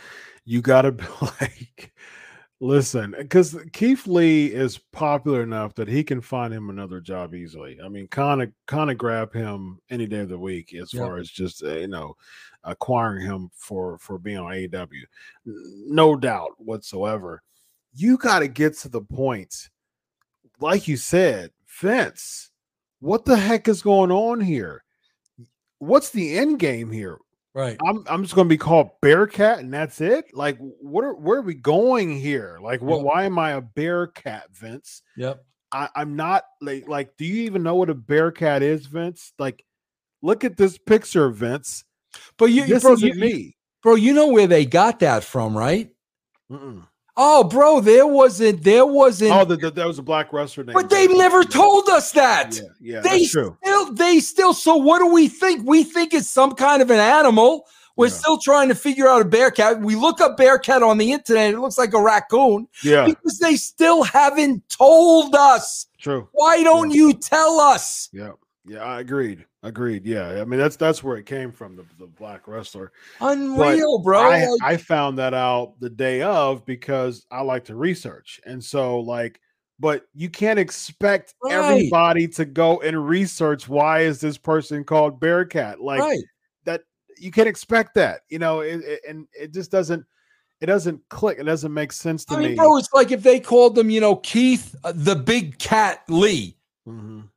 You 0.46 0.62
got 0.62 0.82
to 0.84 0.92
be 0.92 1.04
like, 1.22 1.91
listen, 2.62 3.14
because 3.18 3.58
Keith 3.74 4.08
Lee 4.08 4.46
is 4.46 4.78
popular 4.78 5.42
enough 5.44 5.74
that 5.76 5.90
he 5.90 6.04
can 6.04 6.22
find 6.22 6.54
him 6.54 6.70
another 6.70 7.02
job 7.02 7.34
easily. 7.36 7.78
I 7.84 7.90
mean, 7.90 8.08
kind 8.08 8.42
of 8.42 8.52
kind 8.68 8.90
of 8.90 8.98
grab 8.98 9.34
him 9.34 9.80
any 9.90 10.06
day 10.08 10.20
of 10.20 10.30
the 10.30 10.40
week 10.40 10.74
as 10.74 10.94
Yeah. 10.94 11.02
far 11.02 11.18
as 11.18 11.30
just 11.30 11.64
uh, 11.64 11.74
you 11.76 11.88
know 11.90 12.16
acquiring 12.64 13.26
him 13.26 13.50
for 13.56 13.98
for 13.98 14.18
being 14.20 14.38
on 14.38 14.52
AEW, 14.54 15.04
no 15.46 16.16
doubt 16.16 16.52
whatsoever. 16.58 17.42
You 17.94 18.18
got 18.18 18.40
to 18.40 18.48
get 18.48 18.78
to 18.80 18.90
the 18.90 19.02
point, 19.02 19.70
like 20.62 20.88
you 20.88 20.96
said, 20.96 21.52
Vince. 21.82 22.52
What 23.00 23.26
the 23.26 23.36
heck 23.36 23.68
is 23.68 23.82
going 23.82 24.12
on 24.12 24.40
here? 24.40 24.84
What's 25.80 26.12
the 26.12 26.38
end 26.38 26.60
game 26.60 26.92
here? 26.92 27.18
Right. 27.54 27.78
I'm 27.86 28.04
I'm 28.08 28.24
just 28.24 28.34
gonna 28.34 28.48
be 28.48 28.58
called 28.58 28.92
Bearcat 29.02 29.60
and 29.60 29.74
that's 29.74 30.00
it. 30.00 30.34
Like, 30.34 30.58
what 30.60 31.04
are 31.04 31.14
where 31.14 31.40
are 31.40 31.44
we 31.44 31.54
going 31.54 32.18
here? 32.18 32.60
Like, 32.62 32.82
what? 32.82 32.98
Yep. 32.98 33.06
Why 33.06 33.24
am 33.26 33.38
I 33.38 33.52
a 33.52 33.62
Bearcat, 33.62 34.46
Vince? 34.54 35.02
Yep. 35.18 35.44
I, 35.74 35.90
I'm 35.96 36.16
not 36.16 36.44
like 36.62 36.88
like. 36.88 37.18
Do 37.18 37.26
you 37.26 37.44
even 37.44 37.64
know 37.64 37.76
what 37.76 37.90
a 37.90 37.94
Bearcat 37.94 38.62
is, 38.62 38.86
Vince? 38.86 39.34
Like, 39.38 39.66
look 40.22 40.44
at 40.46 40.56
this 40.56 40.78
picture, 40.78 41.30
Vince. 41.30 41.84
But 42.38 42.46
you, 42.46 42.66
This 42.66 42.84
bro, 42.84 42.94
isn't 42.94 43.08
you, 43.08 43.20
me. 43.20 43.58
bro, 43.82 43.96
you 43.96 44.14
know 44.14 44.28
where 44.28 44.48
they 44.48 44.66
got 44.66 45.00
that 45.00 45.24
from, 45.24 45.58
right? 45.58 45.90
Mm-mm. 46.52 46.86
Oh, 47.18 47.44
bro, 47.44 47.82
there 47.82 48.08
wasn't. 48.08 48.64
There 48.64 48.86
wasn't. 48.86 49.32
Oh, 49.32 49.44
the, 49.46 49.58
the, 49.58 49.70
that 49.72 49.86
was 49.86 50.00
a 50.00 50.02
black 50.04 50.32
wrestler 50.32 50.64
name. 50.64 50.74
but 50.74 50.90
they've 50.90 51.12
never 51.12 51.44
told 51.44 51.90
us 51.90 52.12
that. 52.14 52.56
Yeah, 52.56 52.62
yeah, 52.80 53.00
they 53.02 53.20
that's 53.20 53.32
true. 53.32 53.58
still 53.62 53.94
they 53.94 54.20
still 54.20 54.54
so 54.54 54.76
what 54.78 55.00
do 55.00 55.08
we 55.08 55.28
think 55.28 55.68
we 55.68 55.84
think 55.84 56.14
it's 56.14 56.30
some 56.30 56.54
kind 56.54 56.82
of 56.82 56.90
an 56.90 57.00
animal 57.00 57.68
we're 57.98 58.08
Yeah. 58.08 58.14
still 58.14 58.38
trying 58.38 58.70
to 58.70 58.76
figure 58.76 59.08
out 59.08 59.22
a 59.22 59.26
bear 59.26 59.52
cat 59.52 59.82
we 59.82 59.96
look 59.96 60.22
up 60.22 60.38
bear 60.38 60.58
cat 60.58 60.82
on 60.82 60.98
the 60.98 61.12
internet 61.12 61.54
it 61.54 61.60
looks 61.60 61.78
like 61.78 61.94
a 61.94 62.02
raccoon 62.02 62.68
Yeah, 62.84 63.06
because 63.06 63.38
they 63.40 63.56
still 63.58 64.04
haven't 64.04 64.68
told 64.70 65.36
us 65.36 65.88
true. 66.00 66.30
why 66.32 66.64
don't 66.64 66.92
you 66.92 67.14
tell 67.14 67.60
us 67.60 68.10
Yeah, 68.14 68.32
yeah, 68.66 68.84
I 68.84 69.00
agreed. 69.00 69.46
Agreed. 69.64 70.06
Yeah, 70.06 70.42
I 70.42 70.46
mean 70.46 70.60
that's 70.60 70.76
that's 70.76 71.04
where 71.04 71.18
it 71.18 71.26
came 71.26 71.52
from. 71.52 71.76
The, 71.76 71.86
the 72.00 72.08
black 72.08 72.48
wrestler. 72.48 72.92
unreal 73.20 74.00
bro 74.00 74.20
I, 74.20 74.46
Like, 74.48 74.62
I 74.64 74.78
found 74.78 75.18
that 75.20 75.34
out 75.34 75.80
the 75.80 75.90
day 75.90 76.22
of 76.22 76.66
because 76.66 77.26
I 77.32 77.42
like 77.42 77.66
to 77.66 77.76
research. 77.76 78.40
And 78.46 78.64
so, 78.64 79.00
like, 79.00 79.40
but 79.80 80.06
you 80.14 80.30
can't 80.30 80.60
expect 80.60 81.34
Right. 81.44 81.54
everybody 81.54 82.28
to 82.30 82.46
go 82.46 82.82
and 82.82 83.08
research 83.08 83.68
why 83.70 84.02
is 84.02 84.20
this 84.20 84.38
person 84.38 84.84
called 84.84 85.20
Bearcat? 85.20 85.82
Like 85.82 86.00
right 86.02 86.20
that, 86.66 86.82
you 87.18 87.32
can't 87.32 87.48
expect 87.48 87.96
that, 87.96 88.22
you 88.30 88.40
know, 88.40 88.60
it, 88.62 88.82
it- 88.84 89.02
and 89.08 89.28
it 89.34 89.54
just 89.54 89.72
doesn't. 89.72 90.04
it 90.60 90.68
doesn't 90.68 91.02
click. 91.10 91.40
It 91.40 91.46
doesn't 91.46 91.74
make 91.74 91.92
sense 91.92 92.24
to 92.26 92.36
I 92.36 92.40
me. 92.40 92.56
bro, 92.56 92.78
it's 92.78 92.94
like 92.94 93.12
if 93.12 93.24
they 93.24 93.40
called 93.40 93.74
them, 93.76 93.90
you 93.90 94.00
know, 94.00 94.16
Keith 94.18 94.76
uh, 94.84 94.94
the 94.96 95.16
Big 95.16 95.58
Cat 95.58 96.04
Lee. 96.08 96.56
Mhm. 96.88 97.28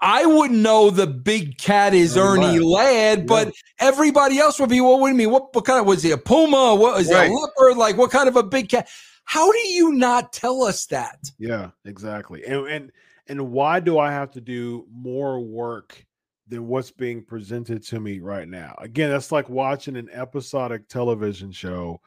I 0.00 0.26
wouldn't 0.26 0.60
know 0.60 0.90
the 0.90 1.06
big 1.06 1.56
cat 1.58 1.94
is 1.94 2.16
Ernie 2.16 2.44
Ernie 2.46 2.58
Ladd, 2.58 3.26
but 3.26 3.52
everybody 3.78 4.38
else 4.38 4.60
would 4.60 4.68
be. 4.68 4.80
Well, 4.80 5.00
what 5.00 5.06
do 5.06 5.12
you 5.12 5.18
mean? 5.18 5.30
What, 5.30 5.54
what 5.54 5.64
kind 5.64 5.80
of 5.80 5.86
was 5.86 6.02
he 6.02 6.10
a 6.10 6.18
puma? 6.18 6.74
What 6.74 7.00
is 7.00 7.08
Right. 7.10 7.28
he 7.28 7.32
a 7.32 7.36
leopard? 7.36 7.78
Like 7.78 7.96
what 7.96 8.10
kind 8.10 8.28
of 8.28 8.36
a 8.36 8.42
big 8.42 8.68
cat? 8.68 8.88
How 9.24 9.50
do 9.50 9.58
you 9.58 9.92
not 9.92 10.32
tell 10.32 10.62
us 10.62 10.86
that? 10.86 11.18
Yeah, 11.38 11.70
exactly. 11.84 12.44
And 12.44 12.66
and 12.68 12.92
and 13.26 13.50
why 13.50 13.80
do 13.80 13.98
I 13.98 14.12
have 14.12 14.30
to 14.32 14.40
do 14.40 14.86
more 14.92 15.40
work 15.40 16.04
than 16.46 16.68
what's 16.68 16.90
being 16.92 17.24
presented 17.24 17.82
to 17.84 17.98
me 17.98 18.20
right 18.20 18.46
now? 18.46 18.74
Again, 18.78 19.10
that's 19.10 19.32
like 19.32 19.48
watching 19.48 19.96
an 19.96 20.08
episodic 20.12 20.88
television 20.88 21.50
show 21.50 22.00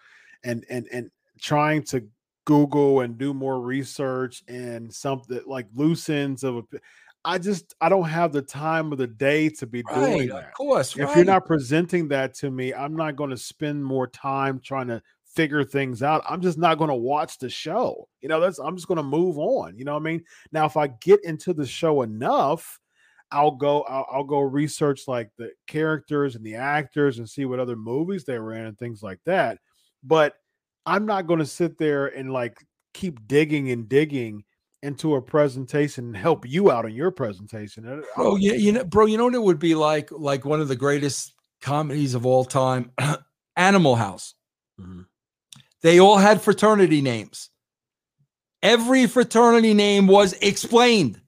and 0.44 0.64
and 0.70 0.88
and 0.94 1.10
trying 1.42 1.84
to 1.84 2.08
Google 2.46 3.02
and 3.02 3.18
do 3.18 3.34
more 3.34 3.60
research 3.62 4.44
and 4.48 4.94
something 4.94 5.42
like 5.46 5.68
loose 5.76 6.08
ends 6.10 6.44
of 6.44 6.58
a 6.58 6.64
I 7.26 7.38
just 7.38 7.76
I 7.82 7.90
don't 7.90 8.08
have 8.08 8.32
the 8.32 8.42
time 8.42 8.92
of 8.92 8.98
the 8.98 9.08
day 9.08 9.50
to 9.50 9.68
be 9.68 9.84
doing 9.84 10.30
that. 10.30 10.46
of 10.46 10.54
course. 10.54 10.96
If 10.96 11.08
right. 11.08 11.16
you're 11.18 11.26
not 11.26 11.46
presenting 11.46 12.08
that 12.10 12.34
to 12.36 12.50
me, 12.50 12.74
I'm 12.74 12.96
not 12.96 13.16
going 13.16 13.30
to 13.30 13.38
spend 13.38 13.84
more 13.84 14.08
time 14.08 14.60
trying 14.64 14.88
to 14.88 15.02
figure 15.26 15.64
things 15.64 16.02
out. 16.02 16.24
I'm 16.28 16.42
just 16.42 16.58
not 16.58 16.78
going 16.78 16.90
to 16.90 16.96
watch 16.96 17.38
the 17.38 17.50
show. 17.50 18.08
You 18.22 18.30
know, 18.30 18.40
that's 18.40 18.60
I'm 18.60 18.76
just 18.76 18.88
going 18.88 18.98
to 18.98 19.04
move 19.04 19.38
on. 19.38 19.78
You 19.78 19.86
know 19.86 19.94
what 19.94 20.02
I 20.02 20.04
mean? 20.04 20.24
Now, 20.52 20.66
if 20.66 20.78
I 20.78 20.88
get 20.88 21.24
into 21.24 21.54
the 21.54 21.66
show 21.66 22.02
enough, 22.02 22.80
I'll 23.32 23.52
go 23.52 23.82
I'll, 23.84 24.08
I'll 24.12 24.24
go 24.24 24.40
research 24.40 25.08
like 25.08 25.30
the 25.38 25.52
characters 25.68 26.36
and 26.36 26.44
the 26.44 26.56
actors 26.56 27.20
and 27.20 27.30
see 27.30 27.46
what 27.46 27.60
other 27.60 27.76
movies 27.76 28.24
they 28.24 28.40
were 28.40 28.54
in 28.54 28.66
and 28.66 28.78
things 28.78 29.04
like 29.04 29.20
that. 29.26 29.60
But 30.04 30.36
I'm 30.86 31.06
not 31.06 31.28
going 31.28 31.40
to 31.40 31.46
sit 31.46 31.78
there 31.78 32.08
and 32.08 32.32
like 32.32 32.58
keep 32.94 33.28
digging 33.28 33.72
and 33.72 33.88
digging 33.88 34.44
into 34.84 35.16
a 35.16 35.22
presentation 35.22 36.06
and 36.06 36.18
help 36.18 36.48
you 36.48 36.72
out 36.72 36.86
in 36.86 36.94
your 36.94 37.12
presentation. 37.12 37.88
Uh, 37.88 38.02
bro, 38.16 38.36
yeah, 38.38 38.54
you 38.54 38.72
know, 38.72 38.84
bro, 38.84 39.06
you 39.06 39.18
know 39.18 39.26
what 39.26 39.36
it 39.36 39.42
would 39.42 39.60
be 39.60 39.76
like? 39.76 40.10
Like 40.12 40.46
one 40.46 40.62
of 40.62 40.68
the 40.68 40.76
greatest 40.76 41.34
comedies 41.62 42.14
of 42.14 42.26
all 42.26 42.46
time, 42.46 42.92
Animal 43.56 43.96
House. 43.96 44.36
Mhm. 44.80 45.06
They 45.82 46.00
all 46.00 46.18
had 46.18 46.42
fraternity 46.42 47.02
names. 47.02 47.50
Every 48.62 49.08
fraternity 49.08 49.74
name 49.74 50.08
was 50.08 50.34
explained. 50.34 51.22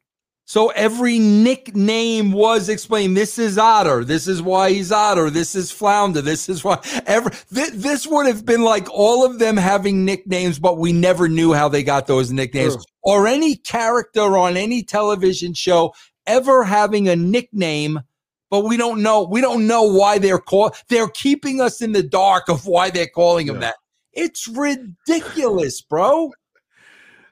So 0.51 0.67
every 0.71 1.17
nickname 1.17 2.33
was 2.33 2.67
explained. 2.67 3.15
This 3.15 3.39
is 3.39 3.57
Otter. 3.57 4.03
This 4.03 4.27
is 4.27 4.41
why 4.41 4.71
he's 4.73 4.91
Otter. 4.91 5.29
This 5.29 5.55
is 5.55 5.71
Flounder. 5.71 6.21
This 6.21 6.49
is 6.49 6.61
why 6.61 6.77
every 7.05 7.31
th- 7.55 7.71
this 7.71 8.05
would 8.05 8.25
have 8.25 8.45
been 8.45 8.61
like 8.61 8.89
all 8.91 9.25
of 9.25 9.39
them 9.39 9.55
having 9.55 10.03
nicknames, 10.03 10.59
but 10.59 10.77
we 10.77 10.91
never 10.91 11.29
knew 11.29 11.53
how 11.53 11.69
they 11.69 11.83
got 11.83 12.05
those 12.05 12.33
nicknames. 12.33 12.75
True. 12.75 12.83
Or 13.01 13.27
any 13.27 13.55
character 13.55 14.37
on 14.37 14.57
any 14.57 14.83
television 14.83 15.53
show 15.53 15.93
ever 16.27 16.65
having 16.65 17.07
a 17.07 17.15
nickname, 17.15 18.01
but 18.49 18.65
we 18.65 18.75
don't 18.75 19.01
know. 19.01 19.23
We 19.23 19.39
don't 19.39 19.67
know 19.67 19.83
why 19.83 20.17
they're 20.17 20.37
called. 20.37 20.75
They're 20.89 21.07
keeping 21.07 21.61
us 21.61 21.81
in 21.81 21.93
the 21.93 22.03
dark 22.03 22.49
of 22.49 22.65
why 22.65 22.89
they're 22.89 23.07
calling 23.07 23.47
him 23.47 23.55
Yeah. 23.55 23.61
that. 23.61 23.75
It's 24.11 24.49
ridiculous, 24.49 25.81
bro. 25.81 26.33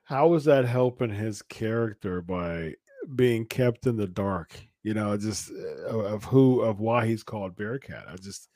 how 0.06 0.34
is 0.36 0.46
that 0.46 0.64
helping 0.64 1.10
his 1.10 1.42
character 1.42 2.22
by 2.22 2.76
being 3.16 3.46
kept 3.46 3.88
in 3.88 3.96
the 3.98 4.08
dark 4.08 4.60
you 4.84 4.94
know 4.94 5.16
just 5.18 5.52
uh, 5.52 5.88
of 5.88 6.06
of 6.06 6.24
who 6.24 6.62
of 6.62 6.80
why 6.80 7.06
he's 7.06 7.24
called 7.24 7.56
bearcat 7.56 8.06
i 8.12 8.16
just 8.16 8.50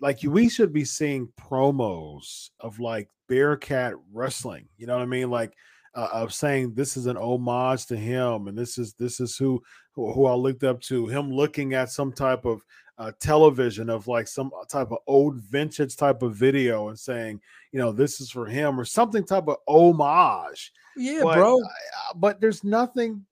like 0.00 0.18
we 0.22 0.48
should 0.48 0.72
be 0.72 0.84
seeing 0.84 1.28
promos 1.40 2.50
of 2.60 2.78
like 2.80 3.08
bearcat 3.28 3.94
wrestling 4.12 4.66
you 4.76 4.86
know 4.86 4.94
what 4.96 5.02
i 5.02 5.06
mean 5.06 5.30
like 5.30 5.54
uh, 5.94 6.08
of 6.12 6.32
saying 6.32 6.72
this 6.74 6.96
is 6.96 7.06
an 7.06 7.16
homage 7.16 7.86
to 7.86 7.96
him 7.96 8.46
and 8.48 8.56
this 8.56 8.78
is 8.78 8.94
this 8.94 9.20
is 9.20 9.36
who 9.36 9.60
who, 9.92 10.12
who 10.12 10.26
i 10.26 10.34
looked 10.34 10.64
up 10.64 10.80
to 10.80 11.06
him 11.06 11.30
looking 11.32 11.74
at 11.74 11.90
some 11.90 12.12
type 12.12 12.44
of 12.44 12.62
uh, 12.98 13.12
television 13.20 13.88
of 13.88 14.08
like 14.08 14.26
some 14.26 14.50
type 14.68 14.90
of 14.90 14.98
old 15.06 15.36
vintage 15.36 15.96
type 15.96 16.22
of 16.22 16.34
video 16.34 16.88
and 16.88 16.98
saying 16.98 17.40
you 17.72 17.78
know 17.78 17.92
this 17.92 18.20
is 18.20 18.30
for 18.30 18.46
him 18.46 18.78
or 18.78 18.84
something 18.84 19.24
type 19.24 19.46
of 19.46 19.56
homage 19.68 20.72
Yeah, 20.96 21.20
but, 21.22 21.36
bro. 21.36 21.60
uh, 21.62 22.14
but 22.16 22.40
there's 22.40 22.64
nothing. 22.64 23.24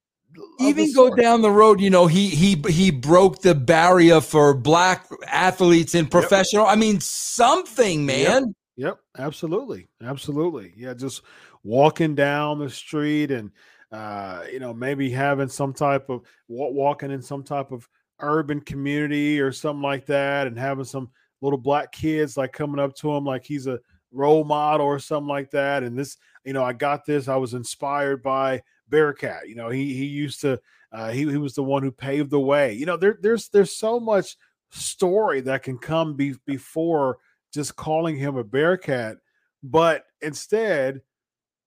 Even 0.60 0.92
go 0.92 1.14
down 1.14 1.42
the 1.42 1.50
road 1.50 1.80
you 1.80 1.90
know 1.90 2.06
he 2.06 2.28
he 2.28 2.62
he 2.68 2.90
broke 2.90 3.42
the 3.42 3.54
barrier 3.54 4.20
for 4.20 4.54
black 4.54 5.06
athletes 5.28 5.94
in 5.94 6.06
professional 6.06 6.66
i 6.66 6.74
mean 6.74 7.00
something 7.00 8.04
man 8.04 8.54
Yep, 8.76 8.98
absolutely, 9.18 9.88
absolutely. 10.02 10.72
Yeah, 10.76 10.92
just 10.92 11.22
walking 11.64 12.14
down 12.14 12.58
the 12.58 12.68
street 12.68 13.30
and 13.30 13.50
uh, 13.90 14.44
you 14.52 14.60
know 14.60 14.74
maybe 14.74 15.10
having 15.10 15.48
some 15.48 15.72
type 15.72 16.10
of 16.10 16.22
walking 16.48 17.10
in 17.10 17.22
some 17.22 17.42
type 17.42 17.72
of 17.72 17.88
urban 18.20 18.60
community 18.60 19.40
or 19.40 19.50
something 19.50 19.82
like 19.82 20.06
that, 20.06 20.46
and 20.46 20.58
having 20.58 20.84
some 20.84 21.10
little 21.40 21.58
black 21.58 21.90
kids 21.90 22.36
like 22.36 22.52
coming 22.52 22.78
up 22.80 22.94
to 22.96 23.10
him 23.10 23.24
like 23.24 23.44
he's 23.44 23.66
a 23.66 23.80
role 24.12 24.44
model 24.44 24.86
or 24.86 24.98
something 24.98 25.28
like 25.28 25.50
that. 25.50 25.82
And 25.82 25.98
this, 25.98 26.18
you 26.44 26.52
know, 26.52 26.64
I 26.64 26.72
got 26.74 27.06
this. 27.06 27.28
I 27.28 27.36
was 27.36 27.54
inspired 27.54 28.22
by 28.22 28.62
Bearcat. 28.88 29.48
You 29.48 29.54
know, 29.56 29.68
he 29.68 29.94
he 29.94 30.04
used 30.04 30.40
to 30.42 30.60
uh, 30.92 31.10
he 31.10 31.30
he 31.30 31.36
was 31.36 31.54
the 31.54 31.62
one 31.62 31.82
who 31.82 31.92
paved 31.92 32.30
the 32.30 32.40
way. 32.40 32.72
You 32.72 32.86
know, 32.86 32.96
there 32.96 33.18
there's 33.20 33.48
there's 33.48 33.76
so 33.76 34.00
much 34.00 34.36
story 34.70 35.40
that 35.42 35.62
can 35.62 35.78
come 35.78 36.14
be, 36.14 36.34
before 36.46 37.18
just 37.52 37.76
calling 37.76 38.16
him 38.16 38.36
a 38.36 38.44
Bearcat, 38.44 39.16
but 39.62 40.04
instead 40.20 41.00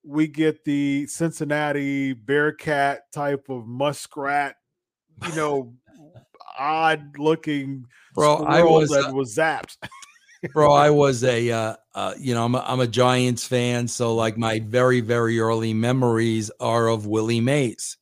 we 0.04 0.28
get 0.28 0.64
the 0.64 1.08
Cincinnati 1.08 2.14
Bearcat 2.14 3.12
type 3.12 3.50
of 3.50 3.68
muskrat, 3.68 4.56
you 5.28 5.36
know, 5.36 5.74
odd 6.60 7.18
looking 7.18 7.86
Bro, 8.14 8.46
I 8.46 8.64
was, 8.64 8.90
that 8.90 9.10
uh, 9.10 9.14
was 9.14 9.36
zapped. 9.36 9.78
Bro 10.54 10.72
i 10.72 10.90
was 10.90 11.24
a 11.24 11.52
uh, 11.52 11.76
uh 11.96 12.14
you 12.18 12.34
know 12.34 12.46
I'm 12.46 12.56
a, 12.56 12.64
I'm 12.66 12.80
a 12.80 12.88
giants 12.88 13.46
fan 13.46 13.88
so 13.88 14.16
like 14.16 14.38
my 14.38 14.60
very 14.60 15.02
very 15.02 15.40
early 15.40 15.74
memories 15.74 16.50
are 16.60 16.88
of 16.88 17.06
willie 17.06 17.42
mays. 17.42 17.98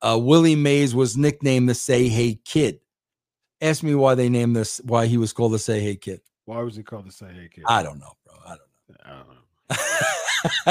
Uh 0.00 0.18
willie 0.20 0.56
mays 0.56 0.94
was 0.94 1.16
nicknamed 1.16 1.68
the 1.68 1.74
say 1.74 2.08
hey 2.08 2.34
kid. 2.44 2.80
Ask 3.60 3.82
me 3.82 3.94
why 3.94 4.14
they 4.16 4.28
named 4.28 4.56
this 4.56 4.80
why 4.84 5.06
he 5.06 5.16
was 5.18 5.32
called 5.32 5.52
the 5.52 5.58
say 5.58 5.80
hey 5.80 5.96
kid. 5.96 6.20
Why 6.44 6.60
was 6.62 6.76
he 6.76 6.82
called 6.82 7.06
the 7.06 7.12
Say 7.12 7.32
Hey 7.32 7.48
Kid? 7.52 7.64
i 7.68 7.82
don't 7.82 7.98
know 7.98 8.12
bro 8.26 8.34
i 8.44 8.48
don't 8.48 8.58
know. 8.88 8.96
I 9.04 9.10
don't 9.10 9.28
know. 9.28 9.41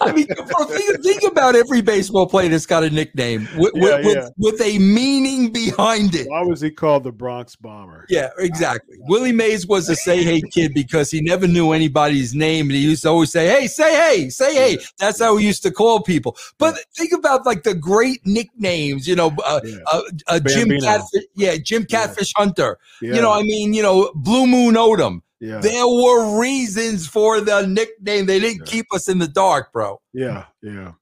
I 0.00 0.12
mean, 0.14 0.26
think, 0.26 1.02
think 1.02 1.22
about 1.24 1.54
every 1.56 1.80
baseball 1.80 2.26
player 2.26 2.48
that's 2.48 2.66
got 2.66 2.82
a 2.84 2.90
nickname 2.90 3.48
with, 3.56 3.72
Yeah, 3.74 3.96
with, 3.96 4.16
yeah. 4.16 4.28
with, 4.36 4.60
a 4.60 4.78
meaning 4.78 5.52
behind 5.52 6.14
it. 6.14 6.26
Why 6.28 6.42
was 6.42 6.60
he 6.60 6.70
called 6.70 7.04
the 7.04 7.12
Bronx 7.12 7.56
Bomber? 7.56 8.06
Yeah, 8.08 8.30
exactly. 8.38 8.96
Willie 9.02 9.32
Mays 9.32 9.66
was 9.66 9.88
a 9.88 9.96
say 9.96 10.22
hey 10.22 10.42
kid 10.52 10.74
because 10.74 11.10
he 11.10 11.20
never 11.20 11.46
knew 11.46 11.72
anybody's 11.72 12.34
name 12.34 12.66
and 12.66 12.72
he 12.72 12.78
used 12.78 13.02
to 13.02 13.08
always 13.10 13.32
say, 13.32 13.46
Hey, 13.48 13.66
say 13.66 13.92
hey, 13.94 14.28
say 14.28 14.54
hey. 14.54 14.78
That's 14.98 15.20
how 15.20 15.36
he 15.36 15.46
used 15.46 15.62
to 15.62 15.70
call 15.70 16.02
people. 16.02 16.36
But 16.58 16.78
think 16.96 17.12
about 17.12 17.46
like 17.46 17.62
the 17.62 17.74
great 17.74 18.20
nicknames, 18.26 19.06
you 19.08 19.16
know, 19.16 19.34
uh, 19.44 19.60
Yeah. 19.64 19.76
uh, 19.92 20.02
uh, 20.26 20.40
Jim 20.40 20.68
Catfish, 20.80 21.24
yeah, 21.34 21.56
Jim 21.56 21.86
Yeah. 21.88 22.06
Catfish 22.06 22.32
Hunter. 22.36 22.78
Yeah. 23.00 23.14
You 23.14 23.22
know, 23.22 23.32
I 23.32 23.42
mean, 23.42 23.72
you 23.72 23.82
know, 23.82 24.10
Blue 24.14 24.46
Moon 24.46 24.74
Odom. 24.74 25.20
Yeah. 25.40 25.58
There 25.60 25.86
were 25.86 26.40
reasons 26.40 27.06
for 27.06 27.40
the 27.40 27.66
nickname. 27.66 28.26
They 28.26 28.40
didn't 28.40 28.66
Yeah. 28.66 28.70
keep 28.72 28.86
us 28.92 29.08
in 29.08 29.18
the 29.18 29.28
dark, 29.28 29.72
bro. 29.72 30.00
yeah. 30.12 30.46
Yeah. 30.62 30.92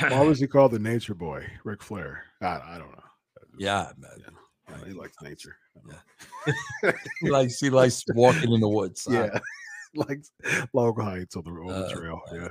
Why 0.00 0.20
was 0.22 0.40
he 0.40 0.46
called 0.48 0.72
the 0.72 0.78
Nature 0.80 1.14
Boy, 1.14 1.46
Ric 1.64 1.82
Flair? 1.82 2.24
I, 2.42 2.46
I 2.46 2.78
don't 2.78 2.90
know. 2.90 3.02
Yeah, 3.58 3.90
man. 3.96 4.10
Yeah, 4.68 4.84
he 4.86 4.92
likes 4.92 5.16
nature. 5.22 5.56
He 7.22 7.30
likes 7.30 7.58
he 7.60 7.70
likes 7.70 8.04
walking 8.14 8.52
in 8.52 8.60
the 8.60 8.68
woods. 8.68 9.06
Yeah. 9.08 9.38
like 9.94 10.20
log 10.74 11.00
heights 11.00 11.36
on 11.36 11.44
the, 11.44 11.50
on 11.50 11.66
the 11.68 11.86
Uh, 11.86 11.92
trail. 11.94 12.20
Yeah. 12.34 12.48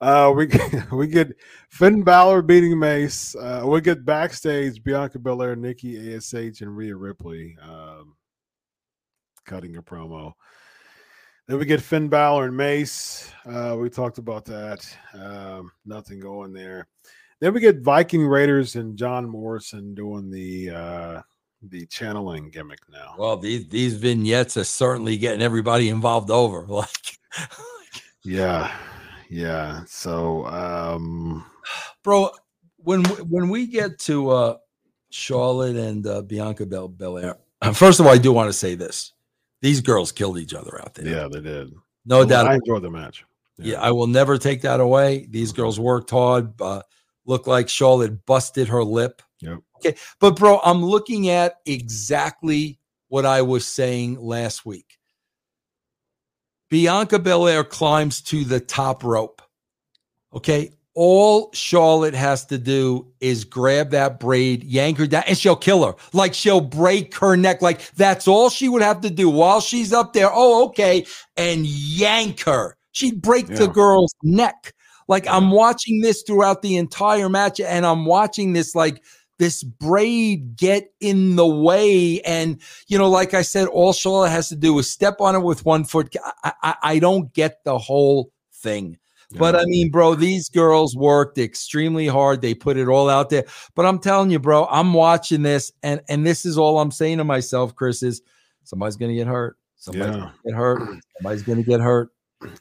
uh 0.00 0.32
we 0.34 0.46
get- 0.46 0.92
we 0.92 1.06
get 1.06 1.32
Finn 1.70 2.02
Balor 2.02 2.42
beating 2.42 2.78
Mace. 2.78 3.34
Uh 3.34 3.62
we 3.66 3.80
get 3.80 4.04
backstage 4.04 4.82
Bianca 4.82 5.18
Belair, 5.18 5.54
Nikki 5.56 6.14
Ash, 6.14 6.32
and 6.32 6.76
Rhea 6.76 6.96
Ripley 6.96 7.56
um 7.62 8.14
cutting 9.44 9.76
a 9.76 9.82
promo. 9.82 10.32
Then 11.48 11.58
we 11.58 11.66
get 11.66 11.82
Finn 11.82 12.08
Balor 12.08 12.46
and 12.46 12.56
Mace. 12.56 13.32
Uh 13.44 13.76
we 13.78 13.90
talked 13.90 14.18
about 14.18 14.44
that. 14.46 14.86
Um 15.14 15.72
nothing 15.84 16.20
going 16.20 16.52
there. 16.52 16.86
Then 17.40 17.52
we 17.54 17.60
get 17.60 17.80
Viking 17.82 18.26
Raiders 18.26 18.76
and 18.76 18.96
John 18.96 19.28
Morrison 19.28 19.94
doing 19.94 20.30
the 20.30 20.70
uh 20.70 21.22
the 21.62 21.86
channeling 21.86 22.50
gimmick 22.50 22.80
now. 22.90 23.14
Well, 23.18 23.36
these 23.36 23.68
these 23.68 23.94
vignettes 23.94 24.56
are 24.56 24.64
certainly 24.64 25.16
getting 25.16 25.42
everybody 25.42 25.88
involved 25.88 26.30
over. 26.30 26.66
Like, 26.68 27.18
Yeah. 28.24 28.72
Yeah. 29.28 29.82
So 29.86 30.46
um 30.46 31.44
bro, 32.04 32.30
when 32.76 33.04
when 33.04 33.48
we 33.48 33.66
get 33.66 33.98
to 34.00 34.30
uh 34.30 34.56
Charlotte 35.10 35.76
and 35.76 36.06
uh, 36.06 36.22
Bianca 36.22 36.66
Bel 36.66 36.88
Belair, 36.88 37.36
first 37.74 38.00
of 38.00 38.06
all, 38.06 38.12
I 38.12 38.18
do 38.18 38.32
want 38.32 38.48
to 38.48 38.52
say 38.52 38.74
this: 38.74 39.12
These 39.62 39.80
girls 39.80 40.12
killed 40.12 40.38
each 40.38 40.52
other 40.52 40.78
out 40.82 40.94
there. 40.94 41.06
Yeah, 41.06 41.28
they 41.28 41.40
did. 41.40 41.72
No 42.04 42.22
I, 42.22 42.24
doubt. 42.26 42.48
I 42.48 42.54
enjoyed 42.56 42.82
the 42.82 42.90
match. 42.90 43.24
Yeah. 43.58 43.80
I 43.80 43.92
will 43.92 44.08
never 44.08 44.36
take 44.36 44.62
that 44.62 44.80
away. 44.80 45.26
These 45.30 45.52
girls 45.52 45.78
worked 45.78 46.10
hard. 46.10 46.60
Uh, 46.60 46.82
looked 47.24 47.46
like 47.46 47.68
Charlotte 47.68 48.26
busted 48.26 48.68
her 48.68 48.82
lip. 48.82 49.22
Yep. 49.40 49.58
Okay. 49.76 49.96
But, 50.18 50.36
bro, 50.36 50.60
I'm 50.64 50.84
looking 50.84 51.28
at 51.28 51.60
exactly 51.64 52.80
what 53.08 53.24
I 53.24 53.42
was 53.42 53.66
saying 53.66 54.20
last 54.20 54.66
week. 54.66 54.98
Bianca 56.68 57.18
Belair 57.18 57.62
climbs 57.62 58.20
to 58.22 58.44
the 58.44 58.58
top 58.58 59.04
rope. 59.04 59.42
Okay. 60.34 60.72
All 60.94 61.50
Charlotte 61.54 62.14
has 62.14 62.44
to 62.46 62.58
do 62.58 63.06
is 63.20 63.44
grab 63.44 63.90
that 63.90 64.20
braid, 64.20 64.62
yank 64.64 64.98
her 64.98 65.06
down, 65.06 65.24
and 65.26 65.38
she'll 65.38 65.56
kill 65.56 65.86
her. 65.86 65.94
Like 66.12 66.34
she'll 66.34 66.60
break 66.60 67.14
her 67.16 67.36
neck. 67.36 67.62
Like 67.62 67.90
that's 67.92 68.28
all 68.28 68.50
she 68.50 68.68
would 68.68 68.82
have 68.82 69.00
to 69.00 69.10
do 69.10 69.30
while 69.30 69.60
she's 69.60 69.92
up 69.92 70.12
there. 70.12 70.30
Oh, 70.30 70.66
okay. 70.66 71.06
And 71.36 71.64
yank 71.66 72.40
her. 72.40 72.76
She'd 72.92 73.22
break 73.22 73.46
the 73.46 73.68
girl's 73.68 74.12
neck. 74.22 74.74
Like 75.08 75.26
I'm 75.26 75.50
watching 75.50 76.00
this 76.00 76.22
throughout 76.22 76.62
the 76.62 76.76
entire 76.76 77.28
match, 77.28 77.58
and 77.58 77.86
I'm 77.86 78.04
watching 78.04 78.52
this 78.52 78.74
like 78.74 79.02
this 79.38 79.62
braid 79.62 80.56
get 80.56 80.92
in 81.00 81.36
the 81.36 81.46
way. 81.46 82.20
And 82.20 82.60
you 82.86 82.98
know, 82.98 83.08
like 83.08 83.34
I 83.34 83.42
said, 83.42 83.68
all 83.68 83.92
Charlotte 83.92 84.30
has 84.30 84.48
to 84.50 84.56
do 84.56 84.78
is 84.78 84.90
step 84.90 85.20
on 85.20 85.34
it 85.34 85.42
with 85.42 85.64
one 85.64 85.84
foot. 85.84 86.14
I, 86.44 86.52
I, 86.62 86.74
I 86.82 86.98
don't 86.98 87.32
get 87.32 87.64
the 87.64 87.78
whole 87.78 88.30
thing. 88.52 88.98
But 89.38 89.56
I 89.56 89.64
mean, 89.66 89.90
bro, 89.90 90.14
these 90.14 90.48
girls 90.48 90.96
worked 90.96 91.38
extremely 91.38 92.06
hard. 92.06 92.42
They 92.42 92.54
put 92.54 92.76
it 92.76 92.88
all 92.88 93.08
out 93.08 93.30
there. 93.30 93.44
But 93.74 93.86
I'm 93.86 93.98
telling 93.98 94.30
you, 94.30 94.38
bro, 94.38 94.66
I'm 94.66 94.92
watching 94.92 95.42
this, 95.42 95.72
and 95.82 96.00
and 96.08 96.26
this 96.26 96.44
is 96.44 96.58
all 96.58 96.78
I'm 96.80 96.90
saying 96.90 97.18
to 97.18 97.24
myself, 97.24 97.74
Chris, 97.74 98.02
is 98.02 98.22
somebody's 98.64 98.96
gonna 98.96 99.14
get 99.14 99.26
hurt. 99.26 99.56
Somebody's 99.76 100.14
Yeah. 100.16 100.20
gonna 100.20 100.34
get 100.44 100.54
hurt. 100.54 100.98
Somebody's 101.18 101.42
gonna 101.42 101.62
get 101.62 101.80
hurt. 101.80 102.10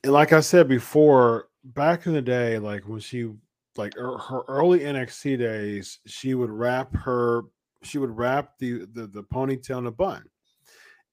and 0.04 0.14
like 0.14 0.32
I 0.34 0.40
said 0.42 0.68
before, 0.68 1.48
back 1.64 2.06
in 2.06 2.14
the 2.14 2.22
day, 2.22 2.58
like 2.60 2.88
when 2.88 3.00
she 3.00 3.32
like 3.78 3.94
her, 3.96 4.18
her 4.18 4.42
early 4.48 4.80
NXT 4.82 5.38
days, 5.38 6.00
she 6.06 6.34
would 6.34 6.50
wrap 6.50 6.94
her 6.96 7.44
she 7.84 7.98
would 7.98 8.16
wrap 8.16 8.60
the, 8.60 8.86
the 8.94 9.08
the 9.08 9.24
ponytail 9.24 9.80
in 9.80 9.88
a 9.88 9.92
bun. 9.92 10.24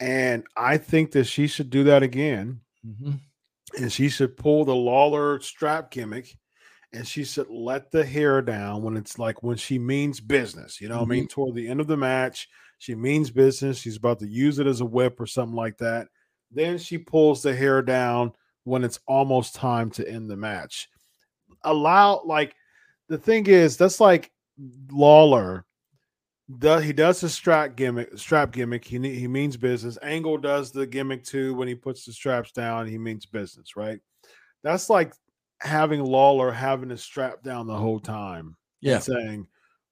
And 0.00 0.44
I 0.56 0.76
think 0.76 1.12
that 1.12 1.24
she 1.24 1.46
should 1.46 1.70
do 1.70 1.82
that 1.84 2.02
again. 2.02 2.60
Mhm. 2.86 3.20
And 3.76 3.92
she 3.92 4.08
should 4.08 4.36
pull 4.36 4.64
the 4.64 4.74
Lawler 4.74 5.40
strap 5.40 5.90
gimmick 5.90 6.36
and 6.92 7.06
she 7.06 7.24
should 7.24 7.48
let 7.50 7.90
the 7.90 8.04
hair 8.04 8.40
down 8.40 8.82
when 8.82 8.96
it's 8.96 9.18
like 9.18 9.42
when 9.42 9.56
she 9.56 9.78
means 9.78 10.20
business. 10.20 10.80
You 10.80 10.88
know 10.88 10.96
what 10.96 11.04
I 11.04 11.08
mean? 11.08 11.24
Mm-hmm. 11.24 11.28
Toward 11.28 11.54
the 11.54 11.68
end 11.68 11.80
of 11.80 11.86
the 11.86 11.96
match, 11.96 12.48
she 12.78 12.94
means 12.94 13.30
business. 13.30 13.78
She's 13.78 13.96
about 13.96 14.20
to 14.20 14.26
use 14.26 14.58
it 14.58 14.66
as 14.66 14.80
a 14.80 14.86
whip 14.86 15.20
or 15.20 15.26
something 15.26 15.56
like 15.56 15.76
that. 15.78 16.08
Then 16.50 16.78
she 16.78 16.96
pulls 16.96 17.42
the 17.42 17.54
hair 17.54 17.82
down 17.82 18.32
when 18.64 18.84
it's 18.84 19.00
almost 19.06 19.54
time 19.54 19.90
to 19.92 20.08
end 20.08 20.30
the 20.30 20.36
match. 20.36 20.88
Allow 21.62 22.22
like 22.24 22.54
the 23.08 23.18
thing 23.18 23.46
is 23.46 23.76
that's 23.76 24.00
like 24.00 24.30
Lawler. 24.90 25.64
Does 26.58 26.82
he 26.84 26.92
does 26.94 27.20
the 27.20 27.28
strap 27.28 27.76
gimmick? 27.76 28.16
Strap 28.16 28.52
gimmick. 28.52 28.84
He 28.84 28.98
he 29.14 29.28
means 29.28 29.56
business. 29.56 29.98
Angle 30.02 30.38
does 30.38 30.70
the 30.70 30.86
gimmick 30.86 31.22
too 31.24 31.54
when 31.54 31.68
he 31.68 31.74
puts 31.74 32.04
the 32.06 32.12
straps 32.12 32.52
down. 32.52 32.86
He 32.86 32.96
means 32.96 33.26
business, 33.26 33.76
right? 33.76 34.00
That's 34.62 34.88
like 34.88 35.12
having 35.60 36.02
Lawler 36.02 36.50
having 36.50 36.88
his 36.90 37.02
strap 37.02 37.42
down 37.42 37.66
the 37.66 37.76
whole 37.76 38.00
time. 38.00 38.56
Yeah. 38.80 39.00
saying, 39.00 39.46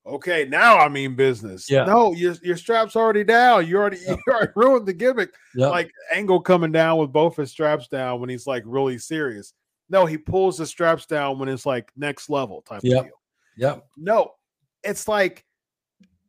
"Okay, 0.07 0.47
now 0.49 0.79
I 0.79 0.89
mean 0.89 1.15
business." 1.15 1.69
Yeah. 1.71 1.85
No, 1.85 2.13
your 2.15 2.35
your 2.43 2.57
strap's 2.57 2.97
already 2.97 3.23
down. 3.25 3.67
You 3.67 3.77
already 3.77 3.99
you 4.09 4.17
already 4.29 4.53
ruined 4.57 4.87
the 4.87 4.95
gimmick 4.95 5.35
Yep. 5.57 5.71
like 5.71 5.91
Angle 6.15 6.41
coming 6.41 6.73
down 6.73 6.97
with 6.99 7.13
both 7.13 7.37
his 7.37 7.51
straps 7.51 7.87
down 7.89 8.19
when 8.21 8.31
he's 8.31 8.47
like 8.47 8.63
really 8.65 8.97
serious. 8.97 9.53
No, 9.91 10.07
he 10.07 10.17
pulls 10.19 10.57
the 10.57 10.67
straps 10.67 11.05
down 11.05 11.39
when 11.39 11.49
it's 11.51 11.67
like 11.67 11.93
next 11.97 12.31
level 12.31 12.63
type 12.63 12.79
of 12.79 12.83
deal. 12.83 13.09
yep. 13.59 13.87
No, 13.97 14.33
it's 14.83 15.07
like 15.07 15.45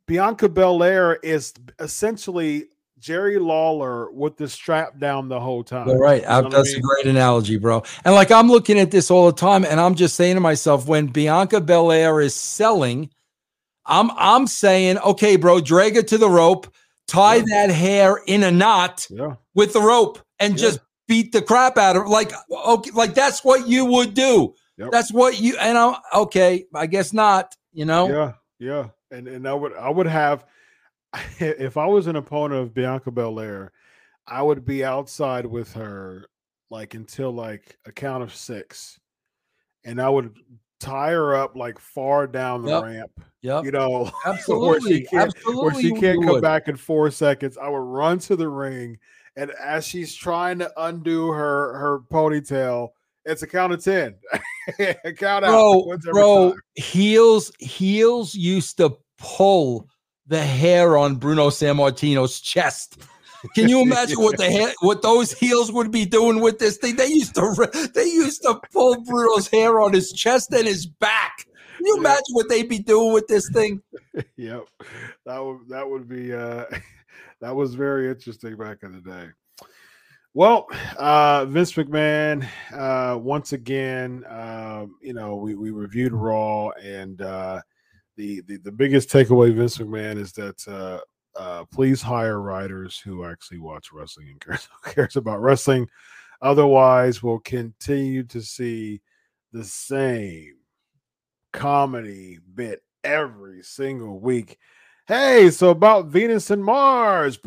Bianca 0.08 0.48
Belair 0.48 1.16
is 1.16 1.52
essentially 1.78 2.64
Jerry 2.98 3.38
Lawler 3.38 4.10
with 4.10 4.38
the 4.38 4.48
strap 4.48 4.98
down 4.98 5.28
the 5.28 5.38
whole 5.38 5.62
time. 5.62 5.86
You're 5.86 5.98
right. 5.98 6.22
You 6.22 6.28
know 6.28 6.34
uh, 6.34 6.42
what 6.44 6.54
I 6.54 6.56
That's 6.56 6.74
a 6.74 6.80
great 6.80 7.06
analogy, 7.06 7.58
bro. 7.58 7.84
And 8.04 8.14
like 8.14 8.32
I'm 8.32 8.48
looking 8.48 8.78
at 8.80 8.90
this 8.90 9.10
all 9.10 9.26
the 9.26 9.36
time, 9.36 9.64
and 9.64 9.78
I'm 9.78 9.94
just 9.94 10.16
saying 10.16 10.34
to 10.34 10.40
myself, 10.40 10.88
when 10.88 11.06
Bianca 11.08 11.60
Belair 11.60 12.20
is 12.20 12.34
selling, 12.34 13.10
I'm 13.84 14.10
I'm 14.16 14.46
saying, 14.46 14.98
okay, 14.98 15.36
bro, 15.36 15.60
drag 15.60 15.96
it 15.96 16.08
to 16.08 16.18
the 16.18 16.28
rope, 16.28 16.72
tie 17.06 17.36
Yeah. 17.36 17.44
that 17.50 17.70
hair 17.70 18.20
in 18.26 18.42
a 18.42 18.50
knot 18.50 19.06
Yeah, 19.10 19.34
with 19.54 19.74
the 19.74 19.82
rope, 19.82 20.18
and 20.40 20.54
Yeah. 20.54 20.68
just 20.68 20.80
beat 21.06 21.32
the 21.32 21.42
crap 21.42 21.76
out 21.76 21.96
of 21.96 22.02
her. 22.02 22.08
Like, 22.08 22.32
okay, 22.50 22.90
like 22.92 23.14
that's 23.14 23.44
what 23.44 23.68
you 23.68 23.84
would 23.84 24.14
do. 24.14 24.54
Yep. 24.78 24.90
That's 24.90 25.12
what 25.12 25.38
you 25.38 25.58
and 25.58 25.76
I'm 25.76 25.96
okay. 26.14 26.64
I 26.74 26.86
guess 26.86 27.12
not. 27.12 27.54
You 27.72 27.84
know. 27.84 28.08
yeah, 28.08 28.32
yeah. 28.58 28.88
And 29.10 29.26
and 29.28 29.48
I 29.48 29.54
would 29.54 29.74
I 29.74 29.88
would 29.90 30.06
have 30.06 30.44
if 31.38 31.76
I 31.76 31.86
was 31.86 32.06
an 32.06 32.16
opponent 32.16 32.60
of 32.60 32.74
Bianca 32.74 33.10
Belair, 33.10 33.72
I 34.26 34.42
would 34.42 34.64
be 34.64 34.84
outside 34.84 35.46
with 35.46 35.72
her 35.74 36.26
like 36.70 36.94
until 36.94 37.32
like 37.32 37.78
a 37.86 37.92
count 37.92 38.22
of 38.22 38.34
six, 38.34 39.00
and 39.84 40.00
I 40.00 40.08
would 40.08 40.36
tie 40.80 41.10
her 41.12 41.34
up 41.34 41.56
like 41.56 41.78
far 41.78 42.26
down 42.26 42.62
the 42.62 42.72
Yep. 42.72 42.82
ramp. 42.84 43.10
Yep. 43.40 43.64
You 43.64 43.70
know, 43.70 44.04
where 44.24 44.34
Absolutely. 44.34 44.92
she 44.98 45.04
can't, 45.06 45.34
Absolutely. 45.34 45.64
where 45.64 45.74
she 45.80 45.92
can't 45.92 46.22
come 46.22 46.34
would. 46.34 46.42
back 46.42 46.68
in 46.68 46.76
four 46.76 47.10
seconds. 47.10 47.56
I 47.56 47.68
would 47.68 47.78
run 47.78 48.18
to 48.20 48.36
the 48.36 48.48
ring, 48.48 48.98
and 49.36 49.50
as 49.52 49.86
she's 49.86 50.14
trying 50.14 50.58
to 50.58 50.70
undo 50.76 51.28
her 51.28 51.78
her 51.78 52.00
ponytail, 52.00 52.90
it's 53.28 53.42
a 53.42 53.46
count 53.46 53.72
of 53.72 53.82
ten. 53.82 54.14
a 54.78 55.12
count 55.12 55.44
out. 55.44 55.50
bro, 55.50 55.92
every 55.92 56.12
bro, 56.12 56.50
time. 56.50 56.60
heels 56.74 57.52
heels 57.58 58.34
used 58.34 58.76
to 58.78 58.96
pull 59.18 59.88
the 60.26 60.42
hair 60.42 60.96
on 60.96 61.16
Bruno 61.16 61.48
Sammartino's 61.48 62.40
chest. 62.40 63.02
Can 63.54 63.68
you 63.68 63.80
imagine 63.82 64.18
what 64.20 64.36
the 64.36 64.44
hair, 64.50 64.72
what 64.80 65.02
those 65.02 65.32
heels 65.32 65.70
would 65.70 65.92
be 65.92 66.04
doing 66.04 66.40
with 66.40 66.58
this 66.58 66.76
thing? 66.76 66.96
They 66.96 67.06
used 67.06 67.34
to 67.36 67.90
they 67.94 68.04
used 68.04 68.42
to 68.42 68.60
pull 68.72 69.00
Bruno's 69.02 69.48
hair 69.48 69.80
on 69.80 69.92
his 69.92 70.10
chest 70.10 70.52
and 70.52 70.66
his 70.66 70.86
back. 70.86 71.46
Can 71.76 71.86
you 71.86 71.96
imagine 71.98 72.32
what 72.32 72.48
they'd 72.48 72.68
be 72.68 72.80
doing 72.80 73.12
with 73.12 73.28
this 73.28 73.48
thing? 73.52 73.80
yep 74.36 74.66
that 75.26 75.38
would 75.38 75.68
that 75.68 75.88
would 75.88 76.08
be 76.08 76.32
uh 76.34 76.64
that 77.40 77.54
was 77.54 77.74
very 77.74 78.08
interesting 78.08 78.56
back 78.56 78.78
in 78.82 78.92
the 78.92 79.00
day 79.00 79.28
well 80.38 80.68
uh 80.98 81.44
vince 81.46 81.72
mcmahon 81.72 82.46
uh 82.72 83.18
once 83.18 83.52
again 83.52 84.22
um 84.28 84.94
you 85.02 85.12
know 85.12 85.34
we, 85.34 85.56
we 85.56 85.72
reviewed 85.72 86.12
raw 86.12 86.68
and 86.80 87.22
uh 87.22 87.60
the, 88.16 88.40
the 88.42 88.56
the 88.58 88.70
biggest 88.70 89.08
takeaway 89.08 89.52
vince 89.52 89.78
mcmahon 89.78 90.16
is 90.16 90.30
that 90.30 90.68
uh 90.68 91.00
uh 91.36 91.64
please 91.72 92.00
hire 92.00 92.40
writers 92.40 93.00
who 93.00 93.24
actually 93.24 93.58
watch 93.58 93.88
wrestling 93.92 94.28
and 94.28 94.40
cares, 94.46 94.68
cares 94.84 95.16
about 95.16 95.42
wrestling 95.42 95.88
otherwise 96.40 97.20
we'll 97.20 97.40
continue 97.40 98.22
to 98.22 98.40
see 98.40 99.00
the 99.52 99.64
same 99.64 100.54
comedy 101.52 102.38
bit 102.54 102.80
every 103.04 103.62
single 103.62 104.20
week. 104.20 104.58
Hey, 105.08 105.48
so 105.48 105.70
about 105.70 106.08
Venus 106.08 106.50
and 106.50 106.62
Mars, 106.62 107.38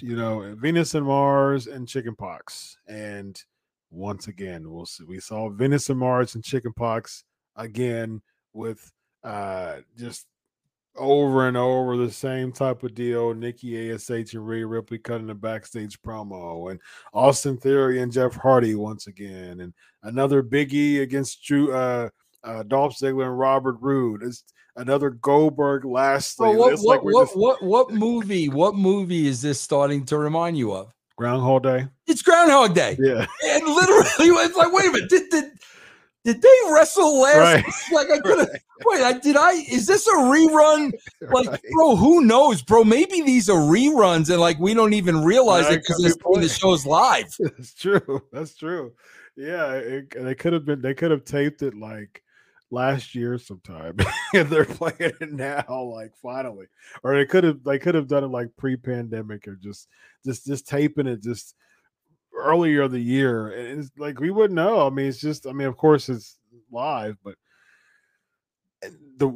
you 0.00 0.14
know, 0.14 0.54
Venus 0.58 0.94
and 0.94 1.06
Mars 1.06 1.66
and 1.66 1.88
chickenpox. 1.88 2.76
And 2.86 3.42
once 3.90 4.28
again, 4.28 4.70
we'll 4.70 4.84
see. 4.84 5.04
We 5.04 5.18
saw 5.18 5.48
Venus 5.48 5.88
and 5.88 5.98
Mars 5.98 6.34
and 6.34 6.44
chickenpox 6.44 7.24
again 7.56 8.20
with 8.52 8.92
uh 9.24 9.76
just 9.96 10.26
over 10.94 11.48
and 11.48 11.56
over 11.56 11.96
the 11.96 12.10
same 12.10 12.52
type 12.52 12.82
of 12.82 12.94
deal. 12.94 13.32
Nikki 13.32 13.90
Ash 13.90 14.10
and 14.10 14.46
Rhea 14.46 14.66
Ripley 14.66 14.98
cutting 14.98 15.30
a 15.30 15.34
backstage 15.34 15.98
promo, 16.02 16.70
and 16.70 16.78
Austin 17.14 17.56
Theory 17.56 18.02
and 18.02 18.12
Jeff 18.12 18.34
Hardy 18.34 18.74
once 18.74 19.06
again, 19.06 19.60
and 19.60 19.72
another 20.02 20.42
Biggie 20.42 21.00
against 21.00 21.42
Drew, 21.44 21.72
uh, 21.72 22.10
uh, 22.44 22.62
Dolph 22.64 22.98
Ziggler 22.98 23.24
and 23.24 23.38
Robert 23.38 23.78
Roode. 23.80 24.22
It's 24.22 24.44
another 24.78 25.10
Goldberg 25.10 25.84
Lashley. 25.84 26.50
Bro, 26.50 26.58
what, 26.58 26.72
it's 26.72 26.84
what, 26.84 27.04
like 27.04 27.14
what, 27.14 27.26
just 27.26 27.36
what, 27.36 27.62
what 27.62 27.90
movie? 27.90 28.48
What 28.48 28.74
movie 28.74 29.26
is 29.26 29.42
this 29.42 29.60
starting 29.60 30.04
to 30.06 30.18
remind 30.18 30.56
you 30.56 30.72
of? 30.72 30.94
Groundhog 31.16 31.64
Day. 31.64 31.88
It's 32.06 32.22
Groundhog 32.22 32.74
Day. 32.74 32.96
Yeah, 32.98 33.26
And 33.44 33.66
literally, 33.66 34.04
it's 34.44 34.56
like, 34.56 34.72
wait 34.72 34.86
a 34.86 34.92
minute, 34.92 35.10
did 35.10 35.28
did, 35.30 35.44
did 36.24 36.42
they 36.42 36.72
wrestle 36.72 37.20
last? 37.20 37.36
right. 37.38 37.64
Like 37.92 38.10
I 38.10 38.20
could 38.24 38.38
have. 38.38 38.48
Wait, 38.84 39.02
I, 39.02 39.12
did 39.18 39.36
I? 39.36 39.52
Is 39.52 39.86
this 39.86 40.06
a 40.06 40.12
rerun? 40.12 40.92
Like, 41.20 41.46
right. 41.48 41.60
bro, 41.72 41.96
who 41.96 42.24
knows, 42.24 42.62
bro? 42.62 42.84
Maybe 42.84 43.20
these 43.20 43.50
are 43.50 43.58
reruns, 43.58 44.30
and 44.30 44.40
like 44.40 44.58
we 44.58 44.72
don't 44.72 44.94
even 44.94 45.24
realize 45.24 45.68
it 45.68 45.82
because 45.82 46.16
be 46.16 46.40
the 46.40 46.48
show's 46.48 46.86
live. 46.86 47.26
That's 47.38 47.74
true. 47.74 48.22
That's 48.32 48.54
true. 48.54 48.92
Yeah, 49.36 49.72
it, 49.74 50.14
they 50.16 50.34
could 50.34 50.52
have 50.52 50.64
been. 50.64 50.80
They 50.80 50.94
could 50.94 51.10
have 51.10 51.24
taped 51.24 51.62
it 51.62 51.74
like, 51.74 52.22
last 52.70 53.14
year 53.14 53.38
sometime 53.38 53.96
and 54.34 54.48
they're 54.48 54.64
playing 54.64 54.96
it 55.20 55.32
now 55.32 55.82
like 55.94 56.12
finally. 56.22 56.66
Or 57.02 57.16
they 57.16 57.26
could 57.26 57.44
have 57.44 57.64
they 57.64 57.78
could 57.78 57.94
have 57.94 58.08
done 58.08 58.24
it 58.24 58.28
like 58.28 58.48
pre-pandemic 58.56 59.48
or 59.48 59.56
just 59.56 59.88
just 60.24 60.46
just 60.46 60.66
taping 60.66 61.06
it 61.06 61.22
just 61.22 61.54
earlier 62.34 62.86
the 62.86 63.00
year 63.00 63.48
and 63.48 63.80
it's 63.80 63.90
like 63.96 64.20
we 64.20 64.30
wouldn't 64.30 64.54
know. 64.54 64.86
I 64.86 64.90
mean 64.90 65.06
it's 65.06 65.20
just 65.20 65.46
i 65.46 65.52
mean 65.52 65.66
of 65.66 65.76
course 65.76 66.08
it's 66.08 66.38
live 66.70 67.16
but 67.24 67.34
the 69.16 69.32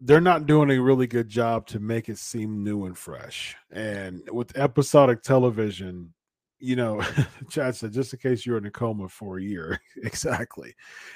they're 0.00 0.20
not 0.20 0.46
doing 0.46 0.70
a 0.70 0.80
really 0.80 1.06
good 1.06 1.28
job 1.28 1.66
to 1.66 1.80
make 1.80 2.10
it 2.10 2.18
seem 2.18 2.62
new 2.62 2.84
and 2.84 2.98
fresh. 2.98 3.56
And 3.70 4.22
with 4.30 4.56
episodic 4.56 5.22
television 5.22 6.12
you 6.58 6.74
know 6.74 7.02
chad 7.50 7.76
said 7.76 7.92
just 7.92 8.14
in 8.14 8.18
case 8.18 8.46
you're 8.46 8.56
in 8.56 8.66
a 8.66 8.70
coma 8.70 9.08
for 9.08 9.38
a 9.38 9.42
year. 9.42 9.80
Exactly. 10.02 10.74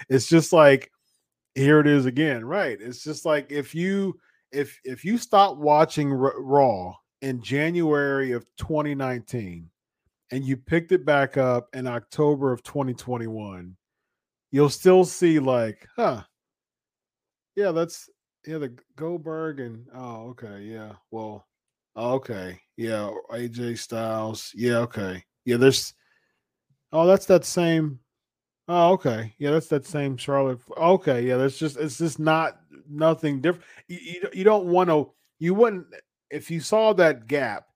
It's 0.08 0.28
just 0.28 0.52
like 0.52 0.90
here 1.60 1.78
it 1.78 1.86
is 1.86 2.06
again 2.06 2.44
right 2.44 2.78
it's 2.80 3.04
just 3.04 3.26
like 3.26 3.52
if 3.52 3.74
you 3.74 4.18
if 4.50 4.80
if 4.84 5.04
you 5.04 5.18
stop 5.18 5.56
watching 5.58 6.10
R- 6.10 6.40
raw 6.40 6.94
in 7.20 7.42
january 7.42 8.32
of 8.32 8.46
2019 8.56 9.68
and 10.30 10.44
you 10.44 10.56
picked 10.56 10.92
it 10.92 11.04
back 11.04 11.36
up 11.36 11.68
in 11.74 11.86
october 11.86 12.50
of 12.50 12.62
2021 12.62 13.76
you'll 14.50 14.70
still 14.70 15.04
see 15.04 15.38
like 15.38 15.86
huh. 15.96 16.22
Yeah 17.56 17.72
that's 17.72 18.08
yeah 18.46 18.58
the 18.58 18.74
goldberg 18.96 19.60
and 19.60 19.86
oh 19.94 20.28
okay 20.30 20.62
yeah 20.62 20.92
well 21.10 21.46
oh, 21.94 22.14
okay 22.14 22.58
yeah 22.78 23.10
aj 23.32 23.78
styles 23.78 24.50
yeah 24.54 24.78
okay 24.78 25.22
yeah 25.44 25.58
there's 25.58 25.92
oh 26.92 27.06
that's 27.06 27.26
that 27.26 27.44
same 27.44 27.98
Oh, 28.72 28.92
okay. 28.92 29.34
Yeah, 29.38 29.50
that's 29.50 29.66
that 29.66 29.84
same 29.84 30.16
Charlotte. 30.16 30.60
Okay, 30.76 31.22
yeah, 31.22 31.36
that's 31.38 31.58
just 31.58 31.76
it's 31.76 31.98
just 31.98 32.20
not 32.20 32.60
nothing 32.88 33.40
different. 33.40 33.64
You, 33.88 33.98
you, 34.00 34.28
you 34.32 34.44
don't 34.44 34.66
want 34.66 34.90
to. 34.90 35.10
You 35.40 35.54
wouldn't 35.54 35.86
if 36.30 36.52
you 36.52 36.60
saw 36.60 36.92
that 36.92 37.26
gap. 37.26 37.66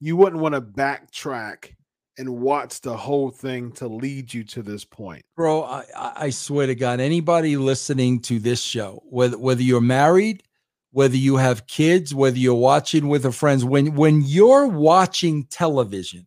You 0.00 0.18
wouldn't 0.18 0.42
want 0.42 0.54
to 0.54 0.60
backtrack 0.60 1.72
and 2.18 2.28
watch 2.28 2.82
the 2.82 2.94
whole 2.94 3.30
thing 3.30 3.72
to 3.72 3.88
lead 3.88 4.34
you 4.34 4.44
to 4.44 4.62
this 4.62 4.84
point, 4.84 5.24
bro. 5.34 5.62
I, 5.62 5.84
I 5.96 6.30
swear 6.30 6.66
to 6.66 6.74
God, 6.74 7.00
anybody 7.00 7.56
listening 7.56 8.20
to 8.22 8.38
this 8.38 8.60
show, 8.60 9.02
whether 9.06 9.38
whether 9.38 9.62
you're 9.62 9.80
married, 9.80 10.42
whether 10.90 11.16
you 11.16 11.36
have 11.36 11.66
kids, 11.66 12.14
whether 12.14 12.36
you're 12.36 12.54
watching 12.54 13.08
with 13.08 13.24
a 13.24 13.32
friends, 13.32 13.64
when 13.64 13.94
when 13.94 14.20
you're 14.20 14.66
watching 14.66 15.44
television 15.44 16.26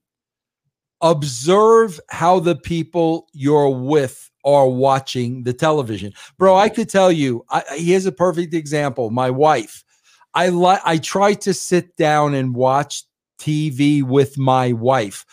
observe 1.02 2.00
how 2.10 2.40
the 2.40 2.56
people 2.56 3.28
you're 3.34 3.70
with 3.70 4.30
are 4.44 4.68
watching 4.68 5.44
the 5.44 5.54
television. 5.54 6.14
Bro, 6.38 6.56
I 6.56 6.70
could 6.70 6.90
tell 6.90 7.12
you, 7.12 7.46
I, 7.50 7.64
here's 7.76 8.06
a 8.06 8.12
perfect 8.12 8.54
example. 8.54 9.10
My 9.10 9.30
wife, 9.30 9.84
I 10.34 10.50
like 10.50 10.82
I 10.86 10.98
try 10.98 11.34
to 11.36 11.54
sit 11.54 11.96
down 11.98 12.34
and 12.34 12.56
watch 12.56 13.04
TV 13.40 14.04
with 14.04 14.38
my 14.38 14.72
wife. 14.72 15.26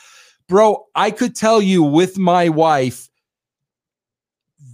Bro, 0.49 0.87
I 0.95 1.11
could 1.11 1.35
tell 1.35 1.63
you 1.63 1.83
with 1.83 2.19
my 2.19 2.49
wife 2.49 3.09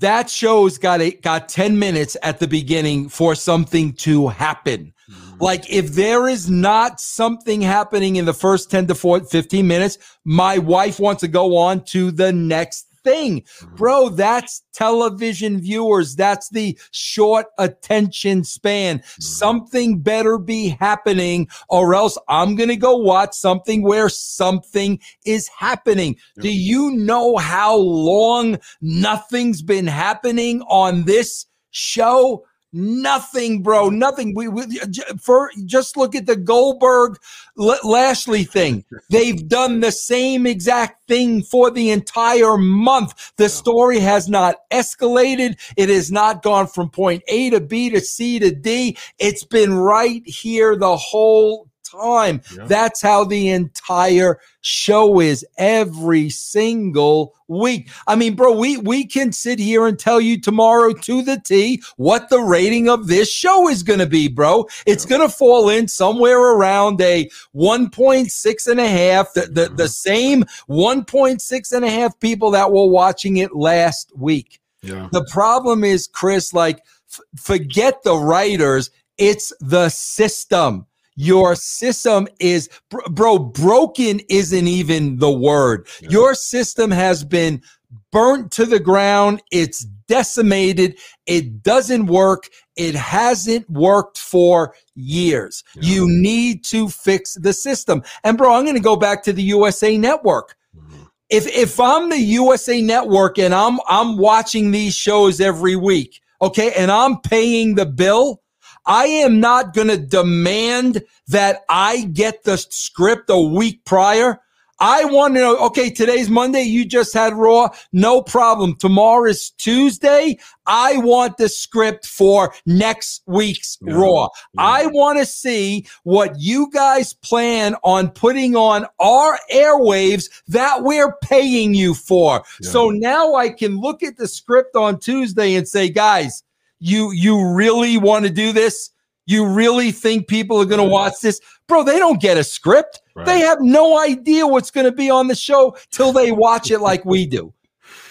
that 0.01 0.31
show's 0.31 0.79
got 0.79 1.01
a, 1.01 1.13
got 1.13 1.49
10 1.49 1.79
minutes 1.79 2.17
at 2.23 2.39
the 2.39 2.49
beginning 2.49 3.09
for 3.09 3.35
something 3.35 3.93
to 3.93 4.29
happen. 4.29 4.93
Mm-hmm. 5.11 5.30
Like 5.41 5.71
if 5.71 5.93
there 5.93 6.29
is 6.29 6.51
not 6.51 7.01
something 7.01 7.63
happening 7.63 8.17
in 8.17 8.27
the 8.27 8.35
first 8.35 8.71
10 8.71 8.87
to 8.89 8.95
15 8.95 9.67
minutes, 9.67 9.99
my 10.25 10.59
wife 10.59 11.01
wants 11.01 11.21
to 11.21 11.29
go 11.29 11.57
on 11.57 11.85
to 11.87 12.11
the 12.11 12.33
next 12.33 12.91
thing. 13.03 13.41
Mm-hmm. 13.41 13.77
Bro, 13.77 14.11
that's 14.11 14.63
television 14.73 15.61
viewers. 15.61 16.17
That's 16.17 16.49
the 16.51 16.79
short 16.91 17.47
attention 17.59 18.45
span. 18.45 18.99
Mm-hmm. 18.99 19.23
Something 19.23 20.01
better 20.01 20.39
be 20.39 20.69
happening, 20.69 21.49
or 21.69 21.95
else 21.95 22.19
I'm 22.29 22.57
going 22.57 22.69
to 22.69 22.77
go 22.77 22.97
watch 22.97 23.35
something 23.35 23.83
where 23.83 24.09
something 24.09 25.01
is 25.25 25.49
happening. 25.49 26.17
Do 26.41 26.53
you 26.53 26.91
know 26.91 27.37
how 27.37 27.77
long 27.77 28.59
nothing's 28.81 29.63
been 29.63 29.87
happening 29.87 30.63
on 30.63 31.05
this 31.05 31.47
show? 31.71 32.45
Nothing, 32.73 33.63
bro. 33.63 33.89
Nothing. 33.89 34.33
We, 34.35 34.47
we 34.47 34.79
for 35.21 35.51
just 35.65 35.97
look 35.97 36.15
at 36.15 36.27
the 36.27 36.37
Goldberg 36.37 37.19
Lashley 37.57 38.45
thing. 38.45 38.85
They've 39.09 39.49
done 39.49 39.81
the 39.81 39.91
same 39.91 40.47
exact 40.47 41.09
thing 41.09 41.43
for 41.43 41.73
the 41.73 41.91
entire 41.91 42.57
month. 42.57 43.33
The 43.37 43.49
story 43.49 43.99
has 43.99 44.29
not 44.29 44.57
escalated. 44.71 45.59
It 45.77 45.89
has 45.89 46.13
not 46.13 46.43
gone 46.43 46.69
from 46.69 46.91
point 46.91 47.25
A 47.27 47.51
to 47.51 47.61
B 47.61 47.91
to 47.91 48.01
C 48.01 48.39
to 48.39 48.53
D. 48.53 48.97
It's 49.19 49.45
been 49.45 49.75
right 49.75 50.23
here 50.25 50.77
the 50.77 50.97
whole 50.97 51.70
time. 51.91 52.41
Yeah. 52.57 52.67
That's 52.67 53.03
how 53.03 53.25
the 53.25 53.49
entire 53.49 54.39
show 54.61 55.21
is 55.21 55.45
every 55.59 56.31
single 56.31 57.35
week. 57.49 57.91
I 58.07 58.17
mean, 58.17 58.35
bro, 58.35 58.53
we 58.53 58.77
we 58.77 59.07
can 59.07 59.33
sit 59.33 59.59
here 59.59 59.87
and 59.87 59.99
tell 59.99 60.21
you 60.21 60.41
tomorrow 60.41 60.93
to 60.93 61.23
the 61.23 61.41
T 61.45 61.83
what 61.97 62.29
the 62.29 62.41
rating 62.41 62.89
of 62.89 63.07
this 63.07 63.31
show 63.31 63.69
is 63.69 63.83
going 63.83 63.99
to 63.99 64.07
be, 64.07 64.29
bro. 64.29 64.67
It's 64.87 65.05
yeah. 65.05 65.17
going 65.17 65.29
to 65.29 65.35
fall 65.35 65.69
in 65.69 65.89
somewhere 65.89 66.39
around 66.39 67.01
a 67.01 67.29
1.6 67.55 68.67
and 68.67 68.81
a 68.81 68.89
half, 68.89 69.33
the, 69.35 69.43
the, 69.43 69.47
the 69.47 69.69
mm-hmm. 69.69 69.87
same 69.87 70.45
1.6 70.69 71.73
and 71.73 71.85
a 71.85 71.91
half 71.91 72.19
people 72.21 72.51
that 72.53 72.71
were 72.73 72.87
watching 72.87 73.39
it 73.39 73.55
last 73.55 74.13
week. 74.17 74.61
Yeah. 74.83 75.09
The 75.13 75.25
problem 75.25 75.85
is, 75.85 76.07
Chris, 76.07 76.53
like, 76.53 76.83
f- 77.13 77.21
forget 77.37 78.03
the 78.03 78.17
writers. 78.17 78.91
It's 79.19 79.53
the 79.61 79.91
system. 79.91 80.87
Your 81.21 81.55
system 81.55 82.29
is, 82.39 82.69
bro, 83.11 83.39
broken 83.39 84.21
isn't 84.29 84.67
even 84.67 85.19
the 85.19 85.31
word. 85.31 85.87
Yeah. 86.01 86.09
Your 86.11 86.35
system 86.35 86.91
has 86.91 87.25
been 87.25 87.63
burnt 88.11 88.53
to 88.53 88.65
the 88.65 88.81
ground. 88.81 89.43
It's 89.51 89.85
decimated. 90.09 90.99
It 91.27 91.63
doesn't 91.63 92.07
work. 92.07 92.49
It 92.77 92.95
hasn't 92.95 93.69
worked 93.69 94.19
for 94.19 94.75
years. 94.95 95.63
Yeah. 95.75 95.93
You 95.93 96.07
need 96.09 96.65
to 96.65 96.89
fix 96.89 97.35
the 97.35 97.53
system. 97.53 98.03
And 98.25 98.39
bro, 98.39 98.55
I'm 98.55 98.65
going 98.65 98.77
to 98.77 98.81
go 98.81 98.97
back 98.97 99.23
to 99.25 99.33
the 99.33 99.43
USA 99.43 99.99
network. 99.99 100.57
Mm-hmm. 100.77 101.03
If 101.29 101.47
if 101.47 101.79
I'm 101.79 102.09
the 102.09 102.19
USA 102.19 102.81
network 102.81 103.39
and 103.39 103.55
I'm 103.55 103.79
I'm 103.89 104.17
watching 104.17 104.71
these 104.71 104.95
shows 104.95 105.41
every 105.41 105.77
week, 105.77 106.21
okay, 106.43 106.73
and 106.73 106.91
I'm 106.91 107.21
paying 107.21 107.77
the 107.77 107.87
bill, 107.87 108.43
I 108.87 109.07
am 109.07 109.41
not 109.41 109.75
going 109.75 109.89
to 109.89 109.97
demand 109.97 111.03
that 111.29 111.63
I 111.69 112.05
get 112.05 112.45
the 112.45 112.57
script 112.57 113.31
a 113.31 113.41
week 113.41 113.85
prior. 113.85 114.41
I 114.81 115.05
want 115.05 115.35
to 115.35 115.41
know, 115.41 115.59
okay, 115.67 115.91
today's 115.91 116.31
Monday. 116.31 116.63
You 116.63 116.87
just 116.87 117.13
had 117.13 117.35
Raw. 117.35 117.69
No 117.93 118.23
problem. 118.23 118.75
Tomorrow 118.77 119.29
is 119.29 119.51
Tuesday. 119.51 120.39
I 120.67 120.97
want 120.99 121.37
the 121.37 121.51
script 121.51 122.07
for 122.07 122.55
next 122.65 123.23
week's 123.27 123.77
yeah. 123.83 123.93
Raw. 123.93 124.29
Yeah. 124.55 124.63
I 124.63 124.87
want 124.87 125.19
to 125.19 125.27
see 125.27 125.87
what 126.05 126.33
you 126.39 126.71
guys 126.71 127.13
plan 127.13 127.77
on 127.85 128.09
putting 128.09 128.57
on 128.57 128.87
our 128.99 129.39
airwaves 129.53 130.31
that 130.49 130.83
we're 130.83 131.15
paying 131.23 131.75
you 131.75 131.93
for. 131.93 132.43
Yeah. 132.63 132.71
So 132.71 132.89
now 132.89 133.35
I 133.35 133.51
can 133.51 133.81
look 133.81 134.03
at 134.03 134.17
the 134.17 134.29
script 134.29 134.77
on 134.77 134.99
Tuesday 134.99 135.57
and 135.57 135.69
say, 135.69 135.91
guys, 135.91 136.43
you 136.81 137.13
you 137.13 137.53
really 137.53 137.97
want 137.99 138.25
to 138.25 138.31
do 138.31 138.53
this? 138.53 138.91
You 139.27 139.47
really 139.47 139.93
think 139.93 140.27
people 140.27 140.61
are 140.61 140.65
going 140.65 140.81
to 140.81 140.89
watch 140.89 141.21
this? 141.23 141.41
Bro, 141.69 141.85
they 141.85 141.99
don't 141.99 142.21
get 142.21 142.37
a 142.37 142.43
script. 142.43 143.01
Right. 143.15 143.27
They 143.27 143.41
have 143.41 143.61
no 143.61 144.01
idea 144.01 144.47
what's 144.47 144.73
going 144.73 144.87
to 144.87 144.93
be 144.93 145.09
on 145.09 145.29
the 145.29 145.37
show 145.37 145.77
till 145.91 146.13
they 146.13 146.33
watch 146.33 146.71
it 146.73 146.81
like 146.81 147.05
we 147.05 147.27
do. 147.27 147.53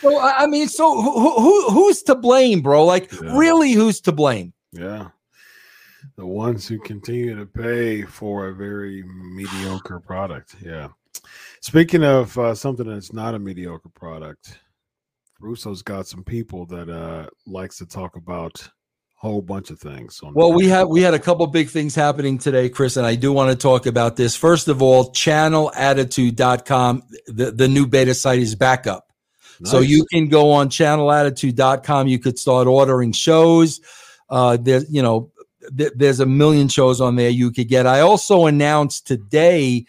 So 0.01 0.17
I 0.17 0.45
mean, 0.45 0.69
so 0.69 1.01
who, 1.01 1.41
who 1.41 1.69
who's 1.71 2.03
to 2.03 2.15
blame, 2.15 2.61
bro? 2.61 2.85
Like 2.85 3.11
yeah. 3.11 3.37
really 3.37 3.73
who's 3.73 3.99
to 4.01 4.11
blame? 4.11 4.53
Yeah. 4.71 5.09
The 6.15 6.25
ones 6.25 6.67
who 6.67 6.79
continue 6.79 7.35
to 7.35 7.45
pay 7.45 8.03
for 8.03 8.47
a 8.47 8.55
very 8.55 9.03
mediocre 9.03 9.99
product. 9.99 10.55
Yeah. 10.63 10.89
Speaking 11.61 12.03
of 12.03 12.37
uh, 12.37 12.55
something 12.55 12.87
that's 12.87 13.11
not 13.11 13.35
a 13.35 13.39
mediocre 13.39 13.89
product, 13.89 14.59
Russo's 15.39 15.81
got 15.81 16.07
some 16.07 16.23
people 16.23 16.65
that 16.67 16.89
uh 16.89 17.27
likes 17.45 17.77
to 17.77 17.85
talk 17.85 18.15
about 18.15 18.61
a 18.61 18.69
whole 19.15 19.41
bunch 19.41 19.69
of 19.69 19.79
things. 19.79 20.21
well, 20.33 20.53
we 20.53 20.67
have 20.67 20.87
we 20.89 21.01
had 21.01 21.13
a 21.13 21.19
couple 21.19 21.45
big 21.47 21.69
things 21.69 21.95
happening 21.95 22.37
today, 22.37 22.69
Chris, 22.69 22.97
and 22.97 23.05
I 23.05 23.15
do 23.15 23.31
want 23.33 23.51
to 23.51 23.55
talk 23.55 23.85
about 23.85 24.15
this. 24.15 24.35
First 24.35 24.67
of 24.67 24.81
all, 24.81 25.11
channelattitude.com, 25.11 27.03
the, 27.27 27.51
the 27.51 27.67
new 27.67 27.87
beta 27.87 28.13
site 28.13 28.39
is 28.39 28.55
back 28.55 28.87
up. 28.87 29.09
Nice. 29.59 29.71
So 29.71 29.79
you 29.79 30.05
can 30.11 30.29
go 30.29 30.51
on 30.51 30.69
channelattitude.com. 30.69 32.07
You 32.07 32.19
could 32.19 32.39
start 32.39 32.67
ordering 32.67 33.11
shows. 33.11 33.81
Uh, 34.29 34.57
there, 34.57 34.83
you 34.89 35.01
know, 35.01 35.31
th- 35.77 35.91
there's 35.95 36.19
a 36.19 36.25
million 36.25 36.67
shows 36.67 37.01
on 37.01 37.15
there 37.15 37.29
you 37.29 37.51
could 37.51 37.67
get. 37.67 37.85
I 37.85 37.99
also 37.99 38.45
announced 38.45 39.07
today 39.07 39.85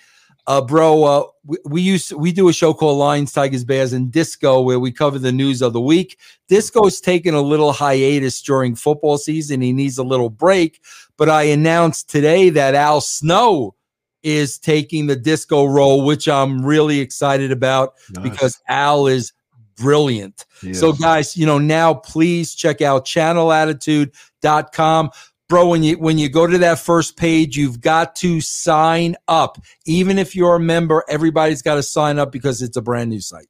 Uh, 0.51 0.61
bro, 0.61 1.05
uh, 1.05 1.23
we, 1.45 1.59
we 1.65 1.81
used 1.81 2.11
we 2.11 2.33
do 2.33 2.49
a 2.49 2.53
show 2.53 2.75
called 2.75 2.99
Lions, 2.99 3.33
Tigers, 3.33 3.63
Bears, 3.63 3.93
and 3.93 4.11
Disco 4.11 4.61
where 4.61 4.81
we 4.81 4.91
cover 4.91 5.17
the 5.17 5.31
news 5.31 5.63
of 5.63 5.73
the 5.73 5.81
week. 5.81 6.19
Disco's 6.49 7.01
taking 7.01 7.35
a 7.35 7.41
little 7.41 7.73
hiatus 7.73 8.43
during 8.43 8.75
football 8.75 9.17
season. 9.17 9.61
He 9.61 9.73
needs 9.73 9.97
a 9.97 10.03
little 10.03 10.29
break, 10.29 10.81
but 11.17 11.31
I 11.31 11.45
announced 11.45 12.11
today 12.11 12.51
that 12.51 12.75
Al 12.75 13.01
Snow 13.01 13.77
is 14.25 14.59
taking 14.59 15.07
the 15.07 15.15
disco 15.15 15.67
role, 15.67 16.05
which 16.05 16.27
I'm 16.27 16.67
really 16.67 16.99
excited 16.99 17.53
about 17.53 17.95
nice. 18.11 18.29
because 18.29 18.61
Al 18.67 19.07
is 19.07 19.33
brilliant. 19.77 20.47
Yes. 20.65 20.81
So, 20.81 20.95
guys, 20.95 21.37
you 21.37 21.47
know, 21.47 21.59
now 21.59 21.95
please 21.95 22.57
check 22.57 22.83
out 22.83 23.05
channelattitude.com. 23.05 25.11
Bro, 25.51 25.67
when 25.67 25.83
you 25.83 25.99
when 25.99 26.17
you 26.17 26.29
go 26.29 26.47
to 26.47 26.59
that 26.59 26.79
first 26.79 27.17
page, 27.17 27.57
you've 27.57 27.81
got 27.81 28.15
to 28.17 28.41
sign 28.41 29.17
up. 29.27 29.59
Even 29.85 30.17
if 30.17 30.37
you're 30.37 30.55
a 30.55 30.61
member, 30.61 31.05
everybody's 31.09 31.61
got 31.61 31.75
to 31.75 31.83
sign 31.83 32.21
up 32.21 32.31
because 32.31 32.63
it's 32.63 32.77
a 32.77 32.81
brand 32.81 33.11
new 33.11 33.21
site. 33.21 33.49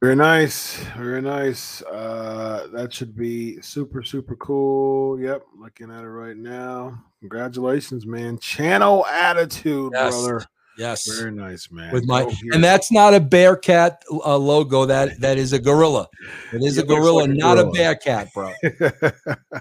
Very 0.00 0.14
nice. 0.14 0.76
Very 0.96 1.20
nice. 1.20 1.82
Uh, 1.82 2.68
that 2.72 2.92
should 2.92 3.16
be 3.16 3.60
super, 3.60 4.04
super 4.04 4.36
cool. 4.36 5.20
Yep. 5.20 5.42
Looking 5.58 5.90
at 5.90 6.04
it 6.04 6.08
right 6.08 6.36
now. 6.36 7.02
Congratulations, 7.18 8.06
man. 8.06 8.38
Channel 8.38 9.04
attitude, 9.06 9.90
yes. 9.92 10.14
brother. 10.14 10.46
Yes. 10.80 11.06
Very 11.06 11.30
nice, 11.30 11.70
man. 11.70 11.92
With 11.92 12.06
my 12.06 12.22
and 12.52 12.64
that's 12.64 12.90
not 12.90 13.12
a 13.12 13.20
Bearcat 13.20 14.02
uh, 14.10 14.38
logo. 14.38 14.86
That 14.86 15.20
that 15.20 15.36
is 15.36 15.52
a 15.52 15.58
gorilla. 15.58 16.08
It 16.54 16.62
is 16.62 16.78
it 16.78 16.84
a 16.84 16.86
gorilla, 16.86 17.20
like 17.20 17.30
a 17.30 17.34
not 17.34 17.54
gorilla. 17.56 17.68
a 17.68 17.72
Bearcat, 17.72 18.32
bro. 18.32 18.52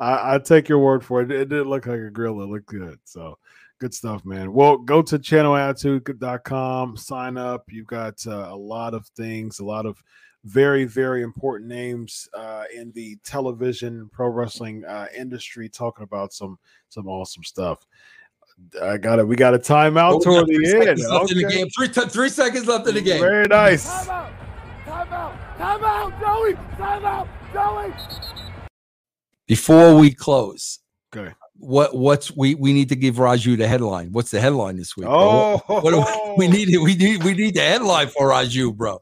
I, 0.00 0.34
I, 0.34 0.38
take 0.40 0.68
your 0.68 0.80
word 0.80 1.04
for 1.04 1.22
it. 1.22 1.30
It 1.30 1.48
didn't 1.48 1.68
look 1.68 1.86
like 1.86 2.00
a 2.00 2.10
gorilla. 2.10 2.42
It 2.42 2.48
looked 2.48 2.66
good. 2.66 2.98
So 3.04 3.38
good 3.78 3.94
stuff, 3.94 4.24
man. 4.24 4.52
Well, 4.52 4.78
go 4.78 5.00
to 5.00 5.16
channelattitude.com, 5.16 6.96
sign 6.96 7.36
up. 7.36 7.62
You've 7.68 7.86
got 7.86 8.26
uh, 8.26 8.48
a 8.50 8.56
lot 8.56 8.94
of 8.94 9.06
things, 9.16 9.60
a 9.60 9.64
lot 9.64 9.86
of 9.86 10.02
very, 10.42 10.86
very 10.86 11.22
important 11.22 11.68
names 11.68 12.28
uh, 12.34 12.64
in 12.74 12.90
the 12.92 13.16
television 13.22 14.10
pro 14.12 14.28
wrestling 14.28 14.84
uh, 14.84 15.06
industry 15.16 15.68
talking 15.68 16.02
about 16.02 16.32
some 16.32 16.58
some 16.88 17.06
awesome 17.06 17.44
stuff. 17.44 17.86
I 18.82 18.96
got 18.96 19.18
it. 19.18 19.28
We 19.28 19.36
got 19.36 19.54
a 19.54 19.58
timeout 19.58 20.14
oh, 20.14 20.20
toward 20.20 20.46
the 20.46 20.88
end. 20.88 20.98
Left 21.00 21.24
okay. 21.24 21.32
in 21.32 21.46
the 21.46 21.52
game. 21.52 21.68
Three, 21.70 21.88
t- 21.88 22.08
three 22.08 22.28
seconds 22.28 22.66
left 22.66 22.86
in 22.88 22.94
the 22.94 23.00
game. 23.00 23.20
Very 23.20 23.46
nice. 23.46 23.86
Timeout. 23.86 24.32
Timeout. 24.86 25.56
Timeout. 25.58 26.20
Joey. 26.20 26.54
Timeout. 26.76 27.28
Joey. 27.52 27.92
Before 29.46 29.94
we 29.94 30.12
close, 30.12 30.80
okay. 31.14 31.32
What 31.58 31.96
what's 31.96 32.36
we 32.36 32.54
we 32.54 32.72
need 32.72 32.88
to 32.90 32.96
give 32.96 33.16
Raju 33.16 33.56
the 33.56 33.68
headline? 33.68 34.12
What's 34.12 34.30
the 34.30 34.40
headline 34.40 34.76
this 34.76 34.96
week? 34.96 35.06
Oh, 35.08 35.62
what, 35.66 35.84
what 35.84 36.38
we, 36.38 36.48
we 36.48 36.52
need 36.52 36.76
we 36.78 36.94
need 36.96 37.22
we 37.22 37.32
need 37.32 37.54
the 37.54 37.60
headline 37.60 38.08
for 38.08 38.30
Raju, 38.30 38.74
bro. 38.74 39.00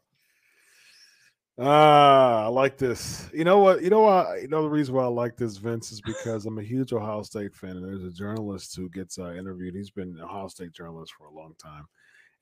Ah, 1.59 2.45
I 2.45 2.47
like 2.49 2.79
this. 2.79 3.31
You 3.33 3.45
know 3.45 3.59
what? 3.59 3.83
You 3.83 3.89
know 3.91 4.01
what? 4.01 4.43
You 4.43 4.49
know 4.49 4.63
the 4.63 4.69
reason 4.69 4.95
why 4.95 5.05
I 5.05 5.09
like 5.09 5.37
this, 5.37 5.57
Vince, 5.57 5.93
is 5.93 6.01
because 6.01 6.47
I'm 6.47 6.59
a 6.59 6.63
huge 6.63 6.93
Ohio 6.93 7.23
State 7.23 7.55
fan, 7.55 7.77
and 7.77 7.85
there's 7.85 8.03
a 8.03 8.11
journalist 8.11 8.75
who 8.75 8.89
gets 8.91 9.19
uh, 9.21 9.35
interviewed. 9.35 9.77
He's 9.77 9.91
been 9.91 10.17
an 10.17 10.21
Ohio 10.21 10.49
State 10.49 10.73
journalist 10.73 11.13
for 11.17 11.27
a 11.27 11.33
long 11.33 11.55
time, 11.63 11.87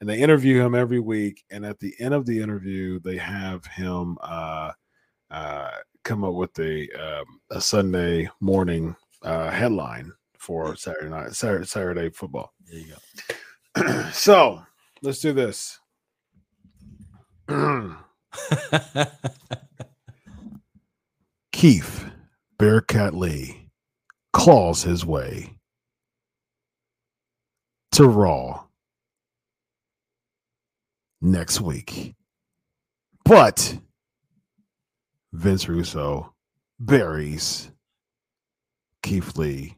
and 0.01 0.09
they 0.09 0.18
interview 0.18 0.62
him 0.62 0.74
every 0.74 0.98
week. 0.98 1.44
And 1.51 1.66
at 1.66 1.78
the 1.78 1.94
end 2.01 2.14
of 2.14 2.24
the 2.24 2.40
interview, 2.40 3.01
they 3.01 3.18
have 3.18 3.66
him 3.66 4.16
uh, 4.22 4.72
uh, 5.30 5.70
come 6.05 6.24
up 6.24 6.32
with 6.32 6.59
a 6.59 6.89
um, 6.93 7.40
a 7.51 7.60
Sunday 7.60 8.30
morning 8.40 8.97
uh, 9.22 9.51
headline 9.51 10.10
for 10.39 10.74
Saturday 10.74 11.10
night 11.10 11.34
Saturday, 11.34 11.66
Saturday 11.66 12.09
football. 12.09 12.55
There 12.66 12.80
you 12.80 12.94
go. 13.74 14.10
so 14.12 14.62
let's 15.02 15.20
do 15.20 15.34
this. 15.34 15.78
Keith 21.53 22.05
Bearcat 22.59 23.15
Lee 23.15 23.69
claws 24.33 24.83
his 24.83 25.05
way 25.05 25.59
to 27.93 28.07
Raw 28.07 28.65
next 31.21 31.61
week. 31.61 32.15
But 33.25 33.79
Vince 35.33 35.69
Russo 35.69 36.35
buries 36.81 37.71
Keith 39.03 39.37
Lee. 39.37 39.77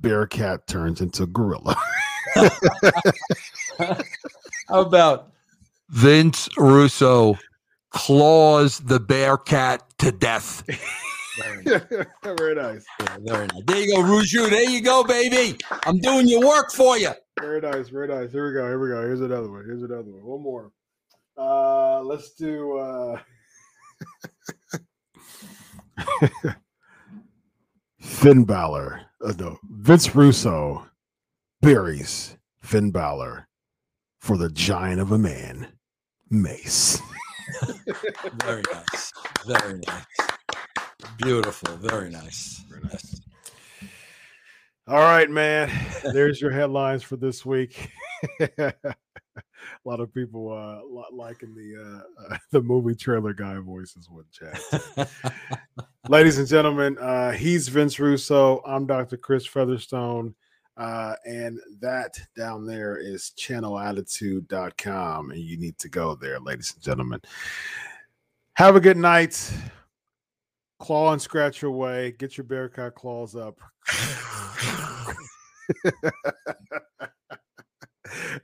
Bearcat 0.00 0.66
turns 0.66 1.00
into 1.00 1.26
gorilla. 1.26 1.76
How 4.68 4.80
about 4.80 5.32
Vince 5.90 6.48
Russo 6.56 7.38
claws 7.94 8.80
the 8.80 9.00
bear 9.00 9.38
cat 9.38 9.82
to 9.98 10.12
death. 10.12 10.64
Very 11.38 11.64
nice. 11.64 11.82
very 12.22 12.54
nice. 12.54 12.84
Yeah, 13.00 13.16
very 13.22 13.46
nice. 13.48 13.62
There 13.66 13.80
you 13.80 13.96
go, 13.96 14.02
Raju. 14.02 14.50
There 14.50 14.70
you 14.70 14.80
go, 14.80 15.02
baby. 15.02 15.58
I'm 15.84 15.98
doing 15.98 16.28
your 16.28 16.46
work 16.46 16.70
for 16.70 16.96
you. 16.96 17.10
Very 17.40 17.60
nice. 17.60 17.88
Very 17.88 18.06
nice. 18.06 18.30
Here 18.30 18.46
we 18.46 18.52
go. 18.52 18.64
Here 18.68 18.78
we 18.78 18.88
go. 18.88 19.00
Here's 19.00 19.20
another 19.20 19.50
one. 19.50 19.64
Here's 19.64 19.82
another 19.82 20.12
one. 20.12 20.24
One 20.24 20.42
more. 20.42 20.70
Uh, 21.36 22.02
let's 22.02 22.34
do. 22.34 22.78
Uh... 22.78 23.18
Finn 27.98 28.44
Balor. 28.44 29.00
Uh, 29.20 29.32
no, 29.36 29.58
Vince 29.64 30.14
Russo 30.14 30.86
buries 31.62 32.36
Finn 32.62 32.92
Balor 32.92 33.48
for 34.20 34.36
the 34.36 34.50
giant 34.50 35.00
of 35.00 35.10
a 35.10 35.18
man, 35.18 35.66
Mace. 36.30 37.02
Very 38.44 38.62
nice. 38.72 39.12
Very 39.46 39.80
nice. 39.86 40.04
Beautiful. 41.18 41.76
Very 41.76 42.10
nice. 42.10 42.64
Very 42.68 42.82
nice. 42.82 43.20
All 44.86 44.98
right, 44.98 45.30
man. 45.30 45.70
There's 46.12 46.40
your 46.40 46.50
headlines 46.50 47.02
for 47.02 47.16
this 47.16 47.44
week. 47.44 47.90
a 48.40 48.74
lot 49.84 50.00
of 50.00 50.12
people 50.12 50.52
uh 50.52 50.80
liking 51.12 51.54
the 51.54 52.02
uh, 52.30 52.36
the 52.50 52.60
movie 52.60 52.94
trailer 52.94 53.32
guy 53.32 53.56
voices 53.58 54.08
with 54.10 54.26
chat. 54.30 54.60
Ladies 56.08 56.38
and 56.38 56.48
gentlemen, 56.48 56.98
uh 56.98 57.32
he's 57.32 57.68
Vince 57.68 57.98
Russo. 57.98 58.62
I'm 58.66 58.86
Dr. 58.86 59.16
Chris 59.16 59.46
Featherstone. 59.46 60.34
Uh, 60.76 61.14
and 61.24 61.60
that 61.80 62.18
down 62.36 62.66
there 62.66 62.96
is 62.96 63.32
channelattitude.com. 63.38 65.30
And 65.30 65.40
you 65.40 65.56
need 65.56 65.78
to 65.78 65.88
go 65.88 66.14
there, 66.14 66.40
ladies 66.40 66.74
and 66.74 66.82
gentlemen. 66.82 67.20
Have 68.54 68.76
a 68.76 68.80
good 68.80 68.96
night. 68.96 69.52
Claw 70.80 71.12
and 71.12 71.22
scratch 71.22 71.62
your 71.62 71.70
way. 71.70 72.12
Get 72.18 72.36
your 72.36 72.44
Bearcat 72.44 72.94
claws 72.94 73.36
up. 73.36 73.58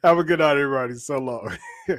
Have 0.02 0.19
a 0.19 0.24
good 0.24 0.39
night, 0.39 0.57
everybody. 0.57 0.94
So 0.94 1.19
long. 1.19 1.57